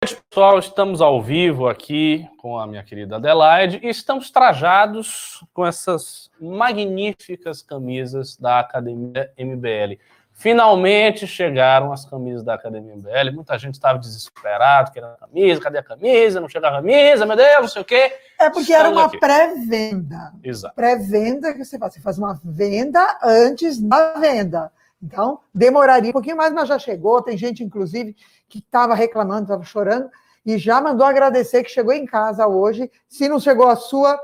pessoal. 0.00 0.58
Estamos 0.58 1.02
ao 1.02 1.20
vivo 1.20 1.68
aqui 1.68 2.26
com 2.38 2.58
a 2.58 2.66
minha 2.66 2.82
querida 2.82 3.16
Adelaide 3.16 3.80
e 3.82 3.90
estamos 3.90 4.30
trajados 4.30 5.44
com 5.52 5.66
essas 5.66 6.30
magníficas 6.40 7.60
camisas 7.60 8.34
da 8.34 8.60
Academia 8.60 9.30
MBL. 9.36 10.00
Finalmente 10.32 11.26
chegaram 11.26 11.92
as 11.92 12.06
camisas 12.06 12.42
da 12.42 12.54
Academia 12.54 12.96
MBL. 12.96 13.34
Muita 13.34 13.58
gente 13.58 13.74
estava 13.74 13.98
desesperado, 13.98 14.90
querendo 14.90 15.12
a 15.12 15.16
camisa, 15.18 15.60
cadê 15.60 15.76
a 15.76 15.82
camisa? 15.82 16.40
Não 16.40 16.48
chega 16.48 16.68
a 16.68 16.72
camisa, 16.72 17.26
meu 17.26 17.36
Deus, 17.36 17.60
não 17.60 17.68
sei 17.68 17.82
o 17.82 17.84
quê. 17.84 18.10
É 18.38 18.48
porque 18.48 18.72
Estamos 18.72 18.86
era 18.86 18.88
uma 18.88 19.10
pré-venda. 19.10 20.32
Exato. 20.42 20.74
Pré-venda 20.74 21.52
que 21.52 21.62
você 21.62 21.78
faz. 21.78 21.92
Você 21.92 22.00
faz 22.00 22.16
uma 22.16 22.40
venda 22.42 23.18
antes 23.22 23.78
da 23.78 24.14
venda. 24.14 24.72
Então, 25.02 25.40
demoraria 25.54 26.10
um 26.10 26.12
pouquinho 26.14 26.36
mais, 26.36 26.52
mas 26.52 26.68
já 26.68 26.78
chegou. 26.78 27.22
Tem 27.22 27.36
gente, 27.36 27.62
inclusive, 27.62 28.14
que 28.50 28.58
estava 28.58 28.94
reclamando, 28.94 29.44
estava 29.44 29.64
chorando, 29.64 30.10
e 30.44 30.58
já 30.58 30.80
mandou 30.80 31.06
agradecer 31.06 31.62
que 31.62 31.70
chegou 31.70 31.92
em 31.92 32.04
casa 32.04 32.46
hoje. 32.46 32.90
Se 33.08 33.28
não 33.28 33.38
chegou 33.38 33.68
a 33.68 33.76
sua, 33.76 34.18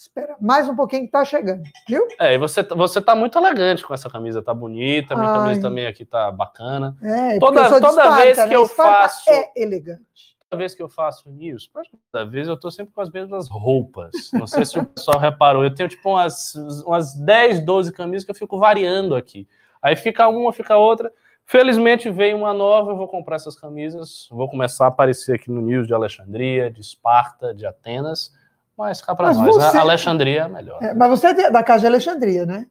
Espera 0.00 0.34
mais 0.40 0.66
um 0.66 0.74
pouquinho 0.74 1.04
que 1.04 1.12
tá 1.12 1.22
chegando, 1.26 1.62
viu? 1.86 2.08
É, 2.18 2.32
e 2.32 2.38
você, 2.38 2.62
você 2.62 3.02
tá 3.02 3.14
muito 3.14 3.36
elegante 3.36 3.84
com 3.84 3.92
essa 3.92 4.08
camisa, 4.08 4.40
tá 4.40 4.54
bonita, 4.54 5.14
minha 5.14 5.28
Ai. 5.28 5.38
camisa 5.38 5.60
também 5.60 5.86
aqui 5.86 6.06
tá 6.06 6.30
bacana. 6.30 6.96
É, 7.02 7.38
toda 7.38 7.68
toda 7.68 7.88
Esparta, 7.88 8.22
vez 8.22 8.38
que 8.38 8.46
né? 8.46 8.56
eu 8.56 8.62
Esparta 8.62 9.02
faço. 9.02 9.30
É 9.30 9.52
elegante. 9.54 10.38
Toda 10.48 10.58
vez 10.58 10.74
que 10.74 10.82
eu 10.82 10.88
faço 10.88 11.30
news, 11.30 11.70
toda 12.10 12.24
vez 12.24 12.48
eu 12.48 12.56
tô 12.56 12.70
sempre 12.70 12.94
com 12.94 13.02
as 13.02 13.10
mesmas 13.10 13.46
roupas. 13.50 14.30
Não 14.32 14.46
sei 14.46 14.64
se 14.64 14.78
o 14.78 14.86
pessoal 14.86 15.18
reparou. 15.20 15.62
Eu 15.64 15.74
tenho 15.74 15.88
tipo 15.90 16.08
umas, 16.08 16.54
umas 16.86 17.14
10, 17.14 17.60
12 17.60 17.92
camisas 17.92 18.24
que 18.24 18.30
eu 18.30 18.34
fico 18.34 18.58
variando 18.58 19.14
aqui. 19.14 19.46
Aí 19.82 19.96
fica 19.96 20.26
uma, 20.28 20.50
fica 20.50 20.78
outra. 20.78 21.12
Felizmente 21.50 22.08
veio 22.08 22.36
uma 22.36 22.54
nova, 22.54 22.92
eu 22.92 22.96
vou 22.96 23.08
comprar 23.08 23.34
essas 23.34 23.56
camisas, 23.56 24.28
vou 24.30 24.48
começar 24.48 24.84
a 24.84 24.86
aparecer 24.86 25.34
aqui 25.34 25.50
no 25.50 25.60
News 25.60 25.84
de 25.84 25.92
Alexandria, 25.92 26.70
de 26.70 26.80
Esparta, 26.80 27.52
de 27.52 27.66
Atenas. 27.66 28.32
Mas 28.78 29.02
cá 29.02 29.16
para 29.16 29.34
nós, 29.34 29.56
você... 29.56 29.76
Alexandria 29.76 30.42
é 30.42 30.48
melhor. 30.48 30.80
É, 30.80 30.94
mas 30.94 31.10
você 31.10 31.26
é 31.26 31.50
da 31.50 31.64
casa 31.64 31.80
de 31.80 31.86
Alexandria, 31.88 32.46
né? 32.46 32.68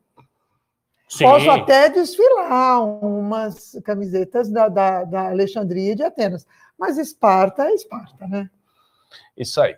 Sim. 1.09 1.25
Posso 1.25 1.51
até 1.51 1.89
desfilar 1.89 2.81
umas 2.81 3.77
camisetas 3.83 4.49
da, 4.49 4.69
da, 4.69 5.03
da 5.03 5.27
Alexandria 5.27 5.93
de 5.93 6.03
Atenas. 6.03 6.47
Mas 6.79 6.97
Esparta 6.97 7.63
é 7.63 7.73
Esparta, 7.73 8.27
né? 8.27 8.49
Isso 9.35 9.59
aí. 9.59 9.75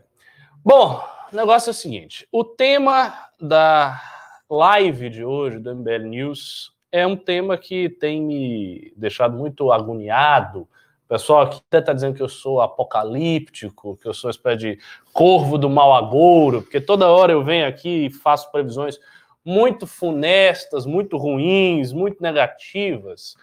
Bom, 0.63 1.03
o 1.33 1.35
negócio 1.35 1.69
é 1.69 1.71
o 1.71 1.73
seguinte: 1.73 2.27
o 2.31 2.45
tema 2.45 3.29
da 3.41 3.99
live 4.47 5.09
de 5.09 5.25
hoje 5.25 5.57
do 5.57 5.75
MBL 5.75 6.03
News 6.03 6.71
é 6.91 7.07
um 7.07 7.15
tema 7.15 7.57
que 7.57 7.89
tem 7.89 8.21
me 8.21 8.93
deixado 8.95 9.37
muito 9.37 9.71
agoniado 9.71 10.67
pessoal 11.11 11.41
aqui 11.41 11.61
até 11.67 11.79
está 11.79 11.91
dizendo 11.91 12.15
que 12.15 12.23
eu 12.23 12.29
sou 12.29 12.61
apocalíptico, 12.61 13.97
que 13.97 14.07
eu 14.07 14.13
sou 14.13 14.29
uma 14.29 14.31
espécie 14.31 14.57
de 14.57 14.79
corvo 15.11 15.57
do 15.57 15.69
mal 15.69 15.93
agouro, 15.93 16.61
porque 16.61 16.79
toda 16.79 17.11
hora 17.11 17.33
eu 17.33 17.43
venho 17.43 17.67
aqui 17.67 18.05
e 18.05 18.09
faço 18.09 18.49
previsões 18.49 18.97
muito 19.43 19.85
funestas, 19.85 20.85
muito 20.85 21.17
ruins, 21.17 21.91
muito 21.91 22.23
negativas. 22.23 23.35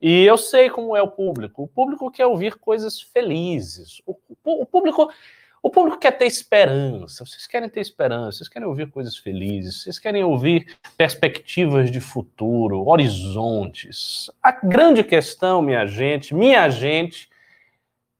E 0.00 0.22
eu 0.22 0.38
sei 0.38 0.70
como 0.70 0.96
é 0.96 1.02
o 1.02 1.10
público. 1.10 1.64
O 1.64 1.66
público 1.66 2.12
quer 2.12 2.26
ouvir 2.26 2.54
coisas 2.54 3.00
felizes. 3.00 4.00
O, 4.06 4.12
o, 4.44 4.62
o 4.62 4.66
público 4.66 5.10
o 5.66 5.70
público 5.70 5.98
quer 5.98 6.12
ter 6.12 6.26
esperança, 6.26 7.26
vocês 7.26 7.44
querem 7.44 7.68
ter 7.68 7.80
esperança, 7.80 8.38
vocês 8.38 8.48
querem 8.48 8.68
ouvir 8.68 8.88
coisas 8.88 9.16
felizes, 9.16 9.82
vocês 9.82 9.98
querem 9.98 10.22
ouvir 10.22 10.78
perspectivas 10.96 11.90
de 11.90 11.98
futuro, 11.98 12.86
horizontes. 12.86 14.30
A 14.40 14.52
grande 14.52 15.02
questão, 15.02 15.60
minha 15.60 15.84
gente, 15.84 16.32
minha 16.32 16.70
gente, 16.70 17.28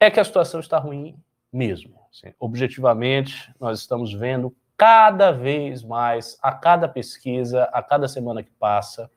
é 0.01 0.11
que 0.11 0.19
a 0.19 0.25
situação 0.25 0.59
está 0.59 0.77
ruim 0.77 1.17
mesmo. 1.53 1.95
Assim, 2.11 2.35
objetivamente, 2.41 3.55
nós 3.61 3.79
estamos 3.79 4.13
vendo 4.13 4.53
cada 4.77 5.31
vez 5.31 5.85
mais, 5.85 6.37
a 6.43 6.51
cada 6.51 6.89
pesquisa, 6.89 7.63
a 7.73 7.81
cada 7.81 8.09
semana 8.09 8.43
que 8.43 8.51
passa, 8.59 9.09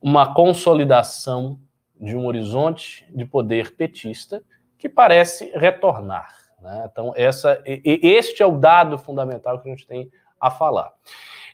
uma 0.00 0.32
consolidação 0.32 1.58
de 2.00 2.14
um 2.14 2.26
horizonte 2.26 3.04
de 3.10 3.24
poder 3.24 3.74
petista 3.74 4.40
que 4.78 4.88
parece 4.88 5.50
retornar. 5.56 6.39
Né? 6.60 6.88
Então, 6.90 7.12
essa, 7.16 7.62
este 7.64 8.42
é 8.42 8.46
o 8.46 8.58
dado 8.58 8.98
fundamental 8.98 9.60
que 9.60 9.68
a 9.68 9.72
gente 9.72 9.86
tem 9.86 10.10
a 10.40 10.50
falar. 10.50 10.92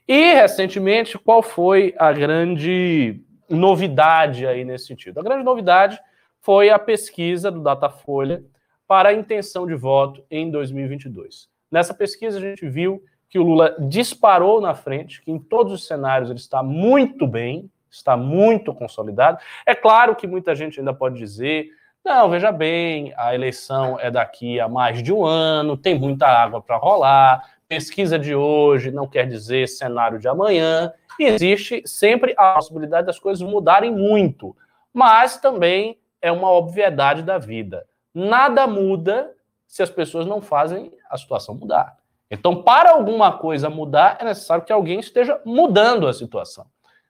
E, 0.07 0.35
recentemente, 0.35 1.19
qual 1.19 1.43
foi 1.43 1.95
a 1.99 2.13
grande 2.13 3.21
novidade 3.49 4.47
aí 4.47 4.65
nesse 4.65 4.87
sentido? 4.87 5.19
A 5.19 5.23
grande 5.23 5.45
novidade 5.45 6.01
foi 6.41 6.71
a 6.71 6.79
pesquisa 6.79 7.51
do 7.51 7.61
Datafolha 7.61 8.45
para 8.87 9.09
a 9.09 9.13
intenção 9.13 9.67
de 9.67 9.75
voto 9.75 10.25
em 10.31 10.51
2022. 10.51 11.49
Nessa 11.71 11.93
pesquisa, 11.93 12.39
a 12.39 12.41
gente 12.41 12.69
viu 12.69 13.03
que 13.29 13.39
o 13.39 13.43
Lula 13.43 13.77
disparou 13.81 14.61
na 14.61 14.75
frente, 14.75 15.21
que 15.21 15.33
em 15.33 15.39
todos 15.39 15.73
os 15.73 15.87
cenários 15.87 16.31
ele 16.31 16.39
está 16.39 16.63
muito 16.63 17.27
bem, 17.27 17.69
está 17.91 18.17
muito 18.17 18.73
consolidado. 18.73 19.39
É 19.65 19.75
claro 19.75 20.15
que 20.15 20.27
muita 20.27 20.55
gente 20.55 20.79
ainda 20.79 20.95
pode 20.95 21.19
dizer 21.19 21.69
não, 22.07 22.31
veja 22.31 22.53
bem, 22.53 23.13
a 23.17 23.35
eleição 23.35 23.99
é 23.99 24.13
daqui 24.13 24.61
a 24.61 24.69
mais 24.69 25.03
de 25.03 25.13
um 25.13 25.25
ano, 25.25 25.77
tem 25.77 25.99
muita 25.99 26.25
água 26.25 26.63
para 26.63 26.77
rolar, 26.77 27.51
pesquisa 27.67 28.17
de 28.17 28.33
hoje 28.33 28.93
não 28.93 29.09
quer 29.09 29.27
dizer 29.27 29.67
cenário 29.67 30.17
de 30.21 30.29
amanhã, 30.29 30.93
existe 31.19 31.83
sempre 31.85 32.33
a 32.37 32.55
possibilidade 32.55 33.09
das 33.09 33.19
coisas 33.19 33.43
mudarem 33.43 33.91
muito, 33.91 34.57
mas 34.95 35.37
também 35.37 35.99
é 36.23 36.31
uma 36.31 36.49
obviedade 36.53 37.23
da 37.23 37.39
vida. 37.39 37.85
Nada 38.15 38.69
muda 38.69 39.33
se 39.67 39.83
as 39.83 39.91
pessoas 39.91 40.27
não 40.27 40.41
fazem 40.41 40.93
a 41.11 41.19
situação 41.19 41.57
mudar. 41.57 41.97
Então, 42.31 42.63
para 42.63 42.93
alguma 42.93 43.33
coisa 43.33 43.69
mudar, 43.69 44.19
é 44.21 44.25
necessário 44.25 44.65
que 44.65 44.73
alguém 44.73 45.01
esteja 45.01 45.41
mudando 45.45 46.07
a 46.07 46.13
situação. 46.13 46.67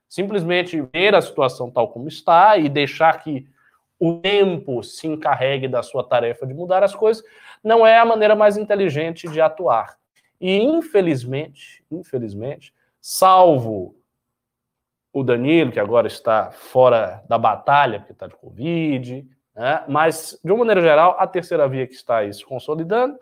Simplesmente 0.09 0.81
ver 0.91 1.13
a 1.13 1.21
situação 1.21 1.69
tal 1.69 1.89
como 1.89 2.07
está 2.07 2.57
e 2.57 2.67
deixar 2.67 3.21
que 3.21 3.47
o 3.99 4.19
tempo 4.19 4.83
se 4.83 5.07
encarregue 5.07 5.67
da 5.67 5.81
sua 5.81 6.03
tarefa 6.03 6.45
de 6.45 6.53
mudar 6.53 6.83
as 6.83 6.93
coisas, 6.93 7.23
não 7.63 7.85
é 7.85 7.97
a 7.97 8.05
maneira 8.05 8.35
mais 8.35 8.57
inteligente 8.57 9.27
de 9.27 9.41
atuar. 9.41 9.97
E 10.39 10.57
infelizmente, 10.57 11.83
infelizmente, 11.89 12.73
salvo 13.01 13.95
o 15.11 15.23
Danilo, 15.23 15.71
que 15.71 15.79
agora 15.79 16.05
está 16.07 16.51
fora 16.51 17.23
da 17.27 17.37
batalha, 17.37 17.99
porque 17.99 18.11
está 18.11 18.27
de 18.27 18.35
Covid, 18.35 19.27
né? 19.55 19.83
mas, 19.87 20.39
de 20.43 20.51
uma 20.51 20.59
maneira 20.59 20.81
geral, 20.81 21.15
a 21.17 21.25
terceira 21.25 21.67
via 21.67 21.87
que 21.87 21.95
está 21.95 22.17
aí 22.17 22.31
se 22.31 22.45
consolidando, 22.45 23.17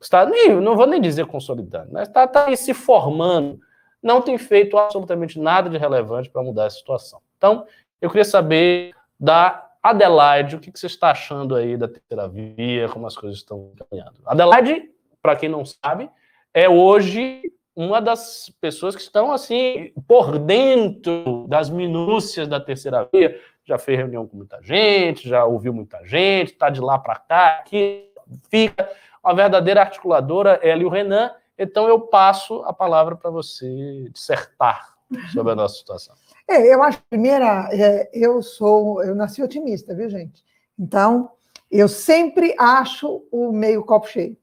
está, 0.00 0.26
nem, 0.26 0.56
não 0.60 0.76
vou 0.76 0.86
nem 0.86 1.00
dizer 1.00 1.26
consolidando, 1.26 1.90
mas 1.92 2.08
está, 2.08 2.24
está 2.24 2.46
aí 2.46 2.56
se 2.56 2.74
formando, 2.74 3.60
não 4.02 4.20
tem 4.20 4.36
feito 4.36 4.76
absolutamente 4.76 5.38
nada 5.38 5.70
de 5.70 5.78
relevante 5.78 6.28
para 6.28 6.42
mudar 6.42 6.66
a 6.66 6.70
situação. 6.70 7.20
Então, 7.36 7.64
eu 8.00 8.08
queria 8.08 8.24
saber 8.24 8.92
da 9.18 9.67
Adelaide, 9.82 10.56
o 10.56 10.60
que 10.60 10.70
você 10.74 10.86
está 10.86 11.10
achando 11.10 11.54
aí 11.54 11.76
da 11.76 11.88
terceira 11.88 12.28
via, 12.28 12.88
como 12.88 13.06
as 13.06 13.16
coisas 13.16 13.38
estão 13.38 13.72
caminhando? 13.76 14.20
Adelaide, 14.26 14.90
para 15.22 15.36
quem 15.36 15.48
não 15.48 15.64
sabe, 15.64 16.10
é 16.52 16.68
hoje 16.68 17.42
uma 17.74 18.00
das 18.00 18.52
pessoas 18.60 18.96
que 18.96 19.02
estão 19.02 19.30
assim 19.30 19.92
por 20.06 20.36
dentro 20.38 21.46
das 21.48 21.70
minúcias 21.70 22.48
da 22.48 22.58
terceira 22.58 23.08
via. 23.12 23.40
Já 23.64 23.78
fez 23.78 23.98
reunião 23.98 24.26
com 24.26 24.36
muita 24.36 24.60
gente, 24.62 25.28
já 25.28 25.44
ouviu 25.44 25.72
muita 25.72 26.04
gente, 26.04 26.52
está 26.52 26.70
de 26.70 26.80
lá 26.80 26.98
para 26.98 27.16
cá, 27.16 27.58
aqui 27.58 28.10
fica 28.50 28.90
uma 29.22 29.34
verdadeira 29.34 29.80
articuladora, 29.80 30.58
ela 30.62 30.82
e 30.82 30.84
o 30.84 30.88
Renan. 30.88 31.30
Então 31.56 31.88
eu 31.88 32.00
passo 32.00 32.62
a 32.64 32.72
palavra 32.72 33.14
para 33.14 33.30
você 33.30 34.08
dissertar 34.12 34.94
sobre 35.32 35.52
a 35.52 35.56
nossa 35.56 35.76
situação. 35.76 36.14
É, 36.48 36.72
eu 36.72 36.82
acho, 36.82 37.02
primeira, 37.10 37.68
é, 37.70 38.08
eu 38.12 38.42
sou, 38.42 39.02
eu 39.04 39.14
nasci 39.14 39.42
otimista, 39.42 39.94
viu, 39.94 40.08
gente? 40.08 40.42
Então, 40.78 41.30
eu 41.70 41.86
sempre 41.86 42.54
acho 42.58 43.22
o 43.30 43.52
meio 43.52 43.84
copo 43.84 44.08
cheio. 44.08 44.34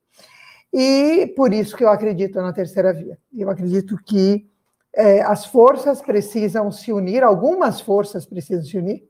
E 0.71 1.33
por 1.35 1.51
isso 1.51 1.75
que 1.75 1.83
eu 1.83 1.89
acredito 1.89 2.39
na 2.39 2.53
terceira 2.53 2.93
via. 2.93 3.17
Eu 3.35 3.49
acredito 3.49 3.97
que 4.05 4.47
é, 4.93 5.21
as 5.21 5.45
forças 5.45 5.99
precisam 6.01 6.71
se 6.71 6.93
unir, 6.93 7.23
algumas 7.23 7.81
forças 7.81 8.25
precisam 8.25 8.63
se 8.63 8.77
unir, 8.77 9.09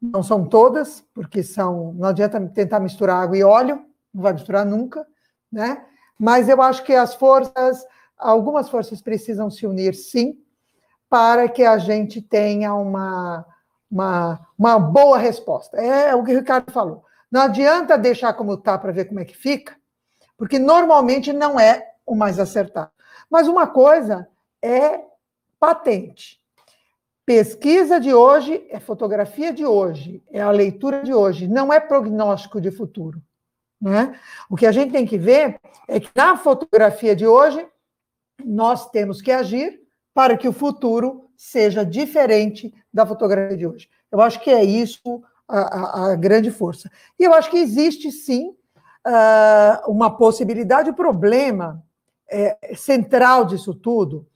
não 0.00 0.22
são 0.22 0.46
todas, 0.46 1.04
porque 1.12 1.42
são, 1.42 1.92
não 1.94 2.08
adianta 2.10 2.40
tentar 2.48 2.78
misturar 2.80 3.22
água 3.22 3.36
e 3.36 3.42
óleo, 3.42 3.84
não 4.14 4.22
vai 4.22 4.32
misturar 4.32 4.64
nunca, 4.64 5.04
né? 5.50 5.84
Mas 6.18 6.48
eu 6.48 6.62
acho 6.62 6.84
que 6.84 6.92
as 6.92 7.14
forças, 7.14 7.84
algumas 8.16 8.68
forças 8.68 9.02
precisam 9.02 9.50
se 9.50 9.66
unir, 9.66 9.94
sim, 9.94 10.38
para 11.10 11.48
que 11.48 11.64
a 11.64 11.76
gente 11.76 12.22
tenha 12.22 12.72
uma, 12.72 13.44
uma, 13.90 14.46
uma 14.56 14.78
boa 14.78 15.18
resposta. 15.18 15.76
É 15.76 16.14
o 16.14 16.22
que 16.22 16.32
o 16.32 16.38
Ricardo 16.38 16.70
falou. 16.70 17.04
Não 17.28 17.42
adianta 17.42 17.98
deixar 17.98 18.32
como 18.34 18.54
está 18.54 18.78
para 18.78 18.92
ver 18.92 19.06
como 19.06 19.18
é 19.18 19.24
que 19.24 19.36
fica, 19.36 19.76
porque 20.38 20.58
normalmente 20.58 21.32
não 21.32 21.58
é 21.58 21.94
o 22.06 22.14
mais 22.14 22.38
acertado. 22.38 22.90
Mas 23.28 23.48
uma 23.48 23.66
coisa 23.66 24.28
é 24.62 25.00
patente. 25.58 26.40
Pesquisa 27.26 28.00
de 28.00 28.14
hoje 28.14 28.66
é 28.70 28.80
fotografia 28.80 29.52
de 29.52 29.64
hoje, 29.64 30.22
é 30.30 30.40
a 30.40 30.50
leitura 30.50 31.02
de 31.02 31.12
hoje, 31.12 31.46
não 31.46 31.72
é 31.72 31.78
prognóstico 31.78 32.60
de 32.60 32.70
futuro. 32.70 33.22
Né? 33.80 34.18
O 34.48 34.56
que 34.56 34.66
a 34.66 34.72
gente 34.72 34.92
tem 34.92 35.06
que 35.06 35.18
ver 35.18 35.60
é 35.88 35.98
que 35.98 36.10
na 36.14 36.36
fotografia 36.36 37.14
de 37.14 37.26
hoje, 37.26 37.66
nós 38.44 38.90
temos 38.90 39.22
que 39.22 39.30
agir 39.30 39.80
para 40.20 40.36
que 40.36 40.46
o 40.46 40.52
futuro 40.52 41.30
seja 41.34 41.82
diferente 41.82 42.74
da 42.92 43.06
fotografia 43.06 43.56
de 43.56 43.66
hoje. 43.66 43.88
Eu 44.12 44.20
acho 44.20 44.38
que 44.40 44.50
é 44.50 44.62
isso 44.62 45.22
a, 45.48 45.60
a, 45.60 46.12
a 46.12 46.14
grande 46.14 46.50
força. 46.50 46.90
E 47.18 47.24
eu 47.24 47.32
acho 47.32 47.48
que 47.48 47.56
existe, 47.56 48.12
sim, 48.12 48.50
uh, 48.50 49.90
uma 49.90 50.14
possibilidade. 50.14 50.90
O 50.90 50.94
problema 50.94 51.82
é, 52.30 52.74
central 52.76 53.46
disso 53.46 53.74
tudo 53.74 54.26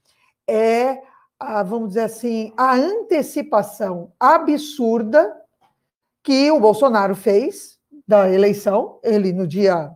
é, 0.48 1.02
a, 1.38 1.62
vamos 1.62 1.88
dizer 1.88 2.04
assim, 2.04 2.50
a 2.56 2.74
antecipação 2.76 4.10
absurda 4.18 5.36
que 6.22 6.50
o 6.50 6.58
Bolsonaro 6.60 7.14
fez 7.14 7.78
da 8.08 8.32
eleição, 8.32 8.98
ele 9.02 9.34
no 9.34 9.46
dia 9.46 9.90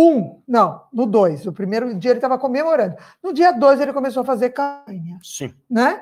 um, 0.00 0.40
não, 0.46 0.84
no 0.92 1.06
dois. 1.06 1.44
O 1.44 1.52
primeiro 1.52 1.92
dia 1.92 2.12
ele 2.12 2.18
estava 2.18 2.38
comemorando. 2.38 2.96
No 3.20 3.32
dia 3.32 3.50
dois 3.50 3.80
ele 3.80 3.92
começou 3.92 4.20
a 4.20 4.26
fazer 4.26 4.50
campanha. 4.50 5.18
Sim. 5.24 5.52
Né? 5.68 6.00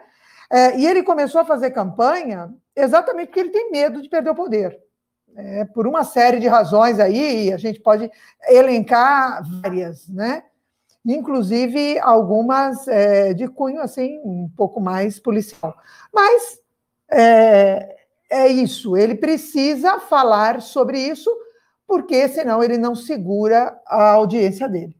É, 0.52 0.78
e 0.78 0.86
ele 0.86 1.02
começou 1.02 1.40
a 1.40 1.44
fazer 1.46 1.70
campanha 1.70 2.52
exatamente 2.74 3.28
porque 3.28 3.40
ele 3.40 3.50
tem 3.50 3.70
medo 3.70 4.02
de 4.02 4.08
perder 4.10 4.30
o 4.30 4.34
poder. 4.34 4.78
É, 5.34 5.64
por 5.64 5.86
uma 5.86 6.04
série 6.04 6.38
de 6.38 6.46
razões 6.46 7.00
aí, 7.00 7.50
a 7.52 7.56
gente 7.56 7.80
pode 7.80 8.10
elencar 8.48 9.42
várias, 9.62 10.06
né? 10.08 10.44
Inclusive 11.04 11.98
algumas 12.00 12.86
é, 12.88 13.32
de 13.32 13.48
cunho 13.48 13.80
assim 13.80 14.18
um 14.24 14.50
pouco 14.54 14.80
mais 14.80 15.18
policial. 15.18 15.74
Mas 16.12 16.58
é, 17.10 17.96
é 18.30 18.48
isso, 18.48 18.96
ele 18.96 19.14
precisa 19.14 20.00
falar 20.00 20.60
sobre 20.60 20.98
isso, 20.98 21.30
porque 21.86 22.28
senão 22.28 22.62
ele 22.62 22.76
não 22.76 22.94
segura 22.94 23.80
a 23.86 24.10
audiência 24.12 24.68
dele. 24.68 24.96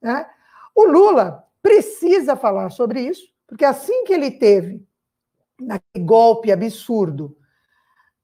Né? 0.00 0.26
O 0.74 0.84
Lula 0.84 1.44
precisa 1.62 2.36
falar 2.36 2.70
sobre 2.70 3.00
isso, 3.00 3.26
porque 3.46 3.64
assim 3.64 4.04
que 4.04 4.12
ele 4.12 4.30
teve 4.30 4.86
naquele 5.58 6.04
golpe 6.04 6.50
absurdo, 6.50 7.36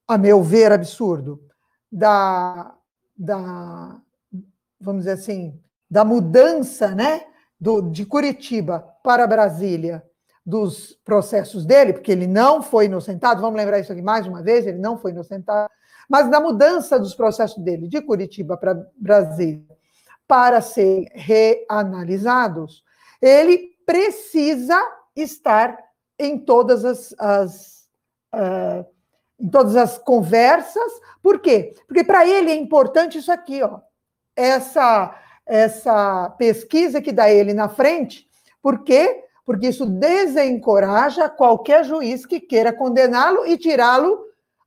a 0.08 0.16
meu 0.16 0.42
ver 0.42 0.72
absurdo, 0.72 1.42
da, 1.90 2.74
da 3.16 4.00
vamos 4.80 5.02
dizer 5.02 5.12
assim, 5.12 5.60
da 5.90 6.04
mudança 6.04 6.94
né, 6.94 7.24
do, 7.60 7.82
de 7.82 8.04
Curitiba 8.04 8.80
para 9.02 9.26
Brasília 9.26 10.04
dos 10.44 10.92
processos 11.04 11.66
dele, 11.66 11.92
porque 11.92 12.12
ele 12.12 12.26
não 12.26 12.62
foi 12.62 12.86
inocentado, 12.86 13.40
vamos 13.40 13.56
lembrar 13.56 13.80
isso 13.80 13.92
aqui 13.92 14.02
mais 14.02 14.26
uma 14.26 14.42
vez, 14.42 14.66
ele 14.66 14.78
não 14.78 14.96
foi 14.96 15.10
inocentado, 15.10 15.68
mas 16.08 16.30
da 16.30 16.40
mudança 16.40 16.98
dos 16.98 17.14
processos 17.14 17.62
dele 17.62 17.88
de 17.88 18.00
Curitiba 18.00 18.56
para 18.56 18.86
Brasília 18.96 19.64
para 20.26 20.60
serem 20.60 21.08
reanalisados, 21.12 22.82
ele 23.22 23.76
precisa 23.86 24.76
estar 25.14 25.78
em 26.18 26.38
todas 26.38 26.84
as, 26.84 27.14
as 27.18 27.88
uh, 28.34 28.84
em 29.38 29.48
todas 29.48 29.76
as 29.76 29.98
conversas. 29.98 30.92
Por 31.22 31.40
quê? 31.40 31.74
Porque 31.86 32.02
para 32.02 32.26
ele 32.26 32.50
é 32.50 32.54
importante 32.56 33.18
isso 33.18 33.30
aqui, 33.30 33.62
ó, 33.62 33.80
essa 34.34 35.14
essa 35.46 36.28
pesquisa 36.30 37.00
que 37.00 37.12
dá 37.12 37.30
ele 37.30 37.54
na 37.54 37.68
frente. 37.68 38.26
Por 38.60 38.82
quê? 38.82 39.22
Porque 39.44 39.68
isso 39.68 39.86
desencoraja 39.86 41.28
qualquer 41.28 41.84
juiz 41.84 42.26
que 42.26 42.40
queira 42.40 42.72
condená-lo 42.72 43.46
e 43.46 43.56
tirá-lo, 43.56 44.25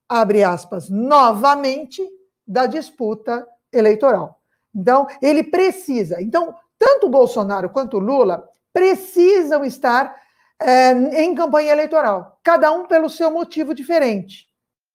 abre 0.10 0.44
aspas, 0.44 0.90
novamente 0.90 2.02
da 2.46 2.66
disputa 2.66 3.48
eleitoral. 3.72 4.42
Então, 4.76 5.08
ele 5.22 5.44
precisa. 5.44 6.22
Então, 6.22 6.56
tanto 6.78 7.06
o 7.06 7.12
Bolsonaro 7.12 7.70
quanto 7.70 7.98
o 7.98 8.00
Lula 8.00 8.50
precisam 8.74 9.64
estar 9.64 10.16
é, 10.62 10.92
em 11.24 11.34
campanha 11.36 11.72
eleitoral, 11.72 12.38
cada 12.44 12.72
um 12.72 12.86
pelo 12.86 13.10
seu 13.10 13.32
motivo 13.32 13.74
diferente. 13.74 14.50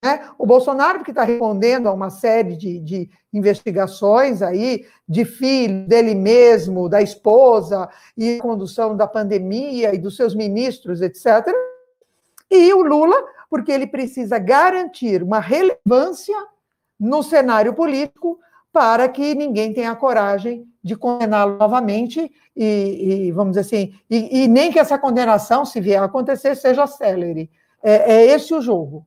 Né? 0.04 0.28
O 0.36 0.44
Bolsonaro, 0.44 1.02
que 1.02 1.10
está 1.10 1.24
respondendo 1.24 1.88
a 1.88 1.92
uma 1.92 2.10
série 2.10 2.56
de, 2.56 2.78
de, 2.78 3.10
investigações 3.32 4.42
aí, 4.42 4.86
de 5.08 5.24
filho 5.24 5.88
dele 5.88 6.14
mesmo, 6.14 6.88
da 6.88 7.00
esposa, 7.00 7.88
e 8.16 8.38
condução 8.38 8.94
da 8.94 9.06
pandemia 9.06 9.94
e 9.94 9.98
dos 9.98 10.16
seus 10.16 10.34
ministros, 10.34 11.00
etc. 11.00 11.46
E 12.50 12.72
o 12.74 12.82
Lula, 12.82 13.16
porque 13.54 13.70
ele 13.70 13.86
precisa 13.86 14.36
garantir 14.36 15.22
uma 15.22 15.38
relevância 15.38 16.36
no 16.98 17.22
cenário 17.22 17.72
político 17.72 18.36
para 18.72 19.08
que 19.08 19.32
ninguém 19.32 19.72
tenha 19.72 19.94
coragem 19.94 20.66
de 20.82 20.96
condená-lo 20.96 21.56
novamente 21.56 22.32
e, 22.56 23.28
e, 23.28 23.30
vamos 23.30 23.52
dizer 23.52 23.60
assim, 23.60 23.94
e, 24.10 24.42
e, 24.42 24.48
nem 24.48 24.72
que 24.72 24.78
essa 24.80 24.98
condenação, 24.98 25.64
se 25.64 25.80
vier 25.80 26.02
a 26.02 26.06
acontecer, 26.06 26.56
seja 26.56 26.84
célere. 26.88 27.48
É, 27.80 28.14
é 28.14 28.26
esse 28.26 28.52
o 28.52 28.60
jogo. 28.60 29.06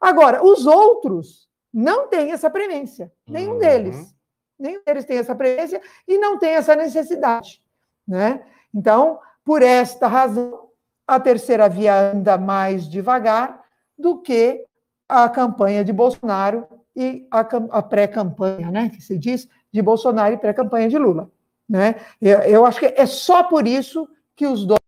Agora, 0.00 0.44
os 0.44 0.66
outros 0.66 1.48
não 1.72 2.08
têm 2.08 2.32
essa 2.32 2.50
premência, 2.50 3.12
nenhum 3.28 3.52
uhum. 3.52 3.58
deles. 3.58 4.12
Nenhum 4.58 4.82
deles 4.84 5.04
tem 5.04 5.18
essa 5.18 5.36
premência 5.36 5.80
e 6.08 6.18
não 6.18 6.36
tem 6.36 6.56
essa 6.56 6.74
necessidade. 6.74 7.62
Né? 8.08 8.42
Então, 8.74 9.20
por 9.44 9.62
esta 9.62 10.08
razão, 10.08 10.68
a 11.06 11.20
terceira 11.20 11.68
via 11.68 12.10
anda 12.10 12.36
mais 12.36 12.88
devagar 12.88 13.63
do 13.98 14.20
que 14.20 14.64
a 15.08 15.28
campanha 15.28 15.84
de 15.84 15.92
Bolsonaro 15.92 16.66
e 16.96 17.26
a, 17.30 17.40
a 17.40 17.82
pré-campanha, 17.82 18.70
né, 18.70 18.88
que 18.88 19.00
se 19.00 19.18
diz, 19.18 19.48
de 19.72 19.82
Bolsonaro 19.82 20.34
e 20.34 20.38
pré-campanha 20.38 20.88
de 20.88 20.98
Lula. 20.98 21.30
Né? 21.68 21.96
Eu, 22.20 22.40
eu 22.40 22.66
acho 22.66 22.80
que 22.80 22.86
é 22.86 23.06
só 23.06 23.42
por 23.42 23.66
isso 23.66 24.08
que 24.36 24.46
os 24.46 24.64
dois 24.64 24.80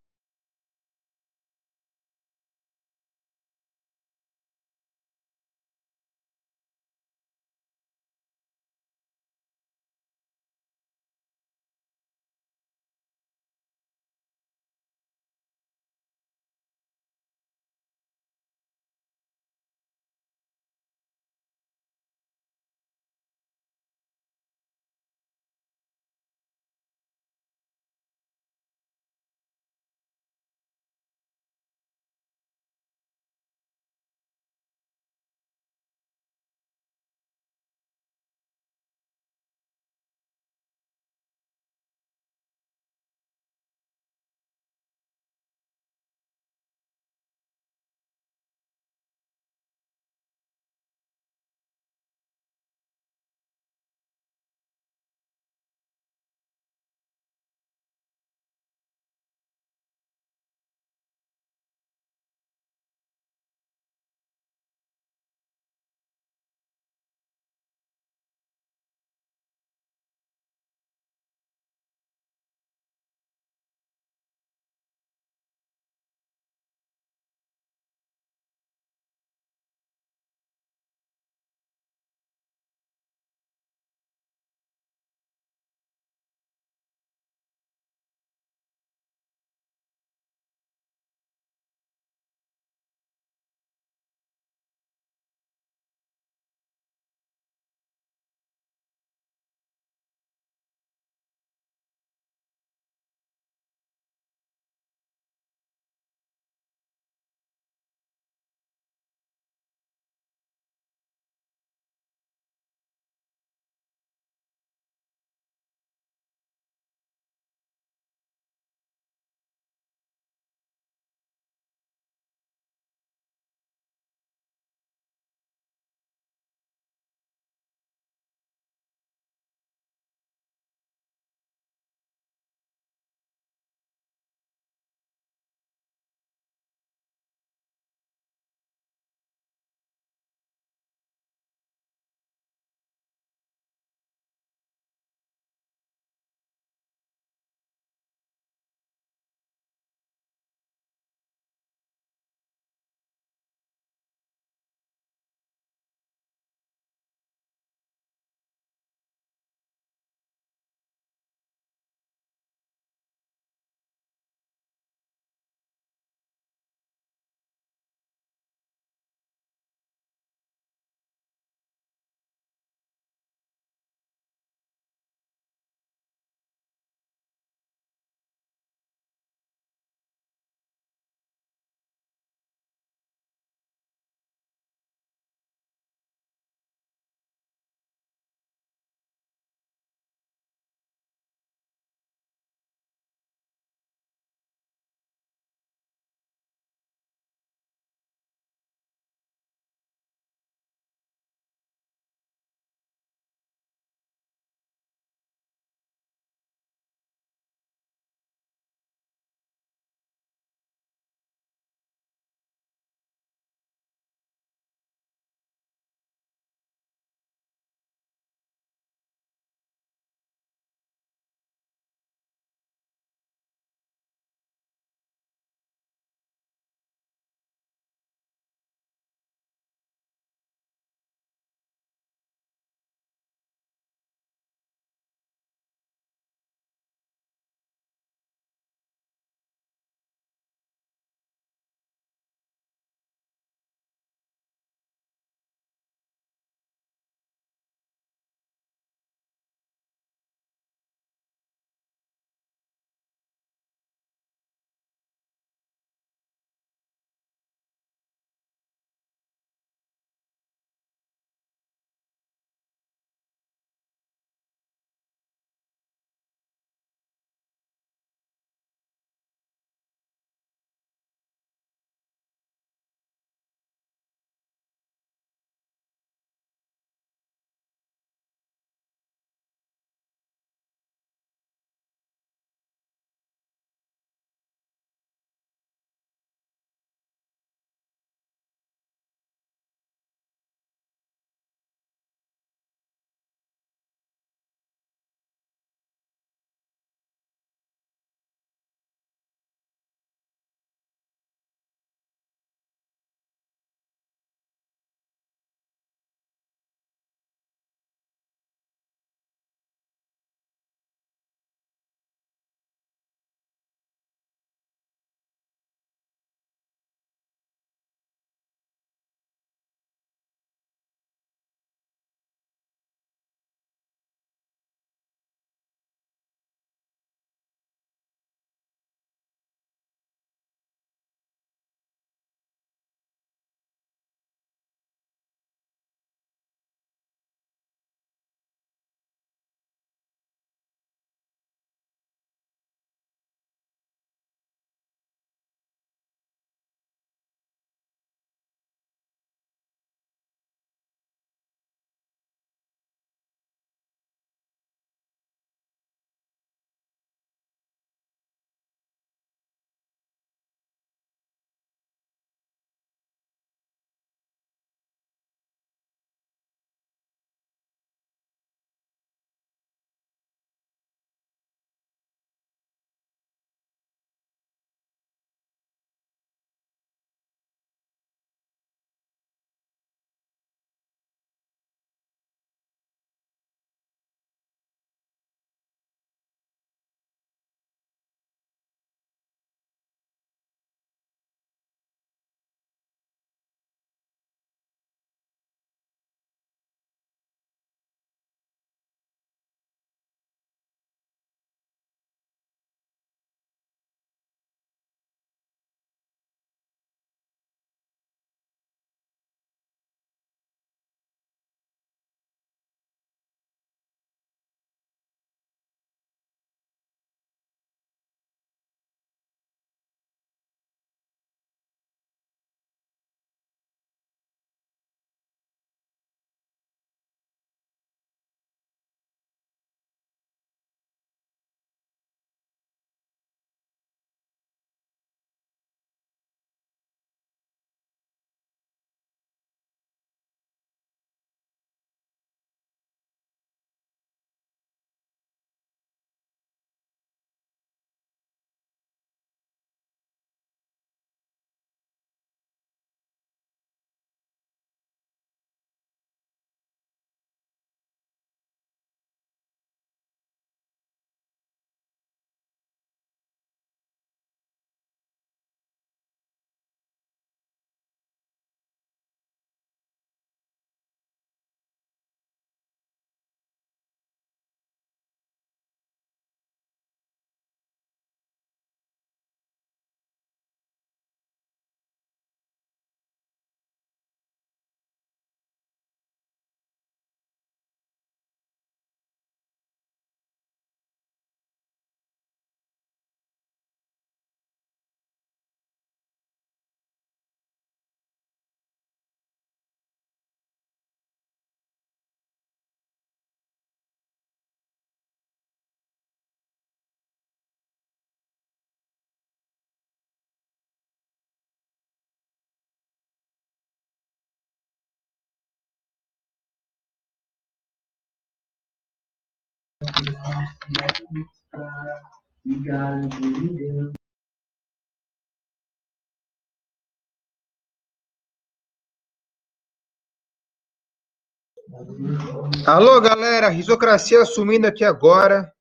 Alô, 532.66 533.00
galera, 533.00 533.48
risocracia 533.48 534.22
assumindo 534.22 534.66
aqui 534.66 534.84
agora. 534.84 535.52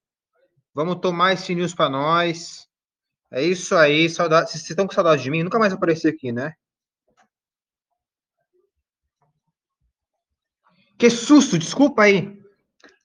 Vamos 0.73 0.99
tomar 0.99 1.33
esse 1.33 1.53
news 1.55 1.73
para 1.73 1.89
nós. 1.89 2.67
É 3.31 3.43
isso 3.43 3.75
aí, 3.75 4.09
saudade. 4.09 4.51
Vocês 4.51 4.69
estão 4.69 4.87
com 4.87 4.93
saudade 4.93 5.23
de 5.23 5.31
mim? 5.31 5.43
Nunca 5.43 5.59
mais 5.59 5.73
aparecer 5.73 6.13
aqui, 6.13 6.31
né? 6.31 6.53
Que 10.97 11.09
susto, 11.09 11.57
desculpa 11.57 12.03
aí. 12.03 12.44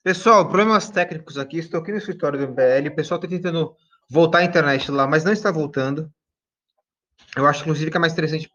Pessoal, 0.03 0.49
problemas 0.49 0.89
técnicos 0.89 1.37
aqui. 1.37 1.59
Estou 1.59 1.81
aqui 1.81 1.93
no 1.93 1.99
escritório 1.99 2.39
do 2.39 2.49
MBL. 2.49 2.89
O 2.89 2.97
pessoal 2.97 3.21
está 3.21 3.29
tentando 3.29 3.77
voltar 4.09 4.39
à 4.39 4.45
internet 4.45 4.91
lá, 4.91 5.07
mas 5.07 5.25
não 5.25 5.33
está 5.33 5.51
voltando. 5.53 6.11
Eu 7.37 7.47
acho, 7.47 7.61
inclusive, 7.61 7.91
que 7.91 7.97
é 7.99 8.01
mais 8.01 8.15
interessante 8.15 8.51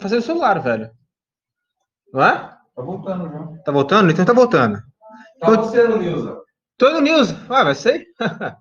fazer 0.00 0.16
o 0.16 0.22
celular, 0.22 0.58
velho. 0.62 0.90
Não 2.12 2.24
é? 2.24 2.38
Tá 2.74 2.82
voltando, 2.82 3.30
já. 3.30 3.62
Tá 3.62 3.72
voltando? 3.72 4.10
Então 4.10 4.24
tá 4.24 4.32
voltando. 4.32 4.82
Tá 5.40 5.50
você 5.50 5.86
no 5.86 5.98
News, 5.98 6.26
ó. 6.26 6.42
Tô 6.78 6.90
no 6.90 7.00
News. 7.00 7.32
Ah, 7.50 7.64
vai 7.64 7.74
ser? 7.74 8.06
Deixa 8.18 8.56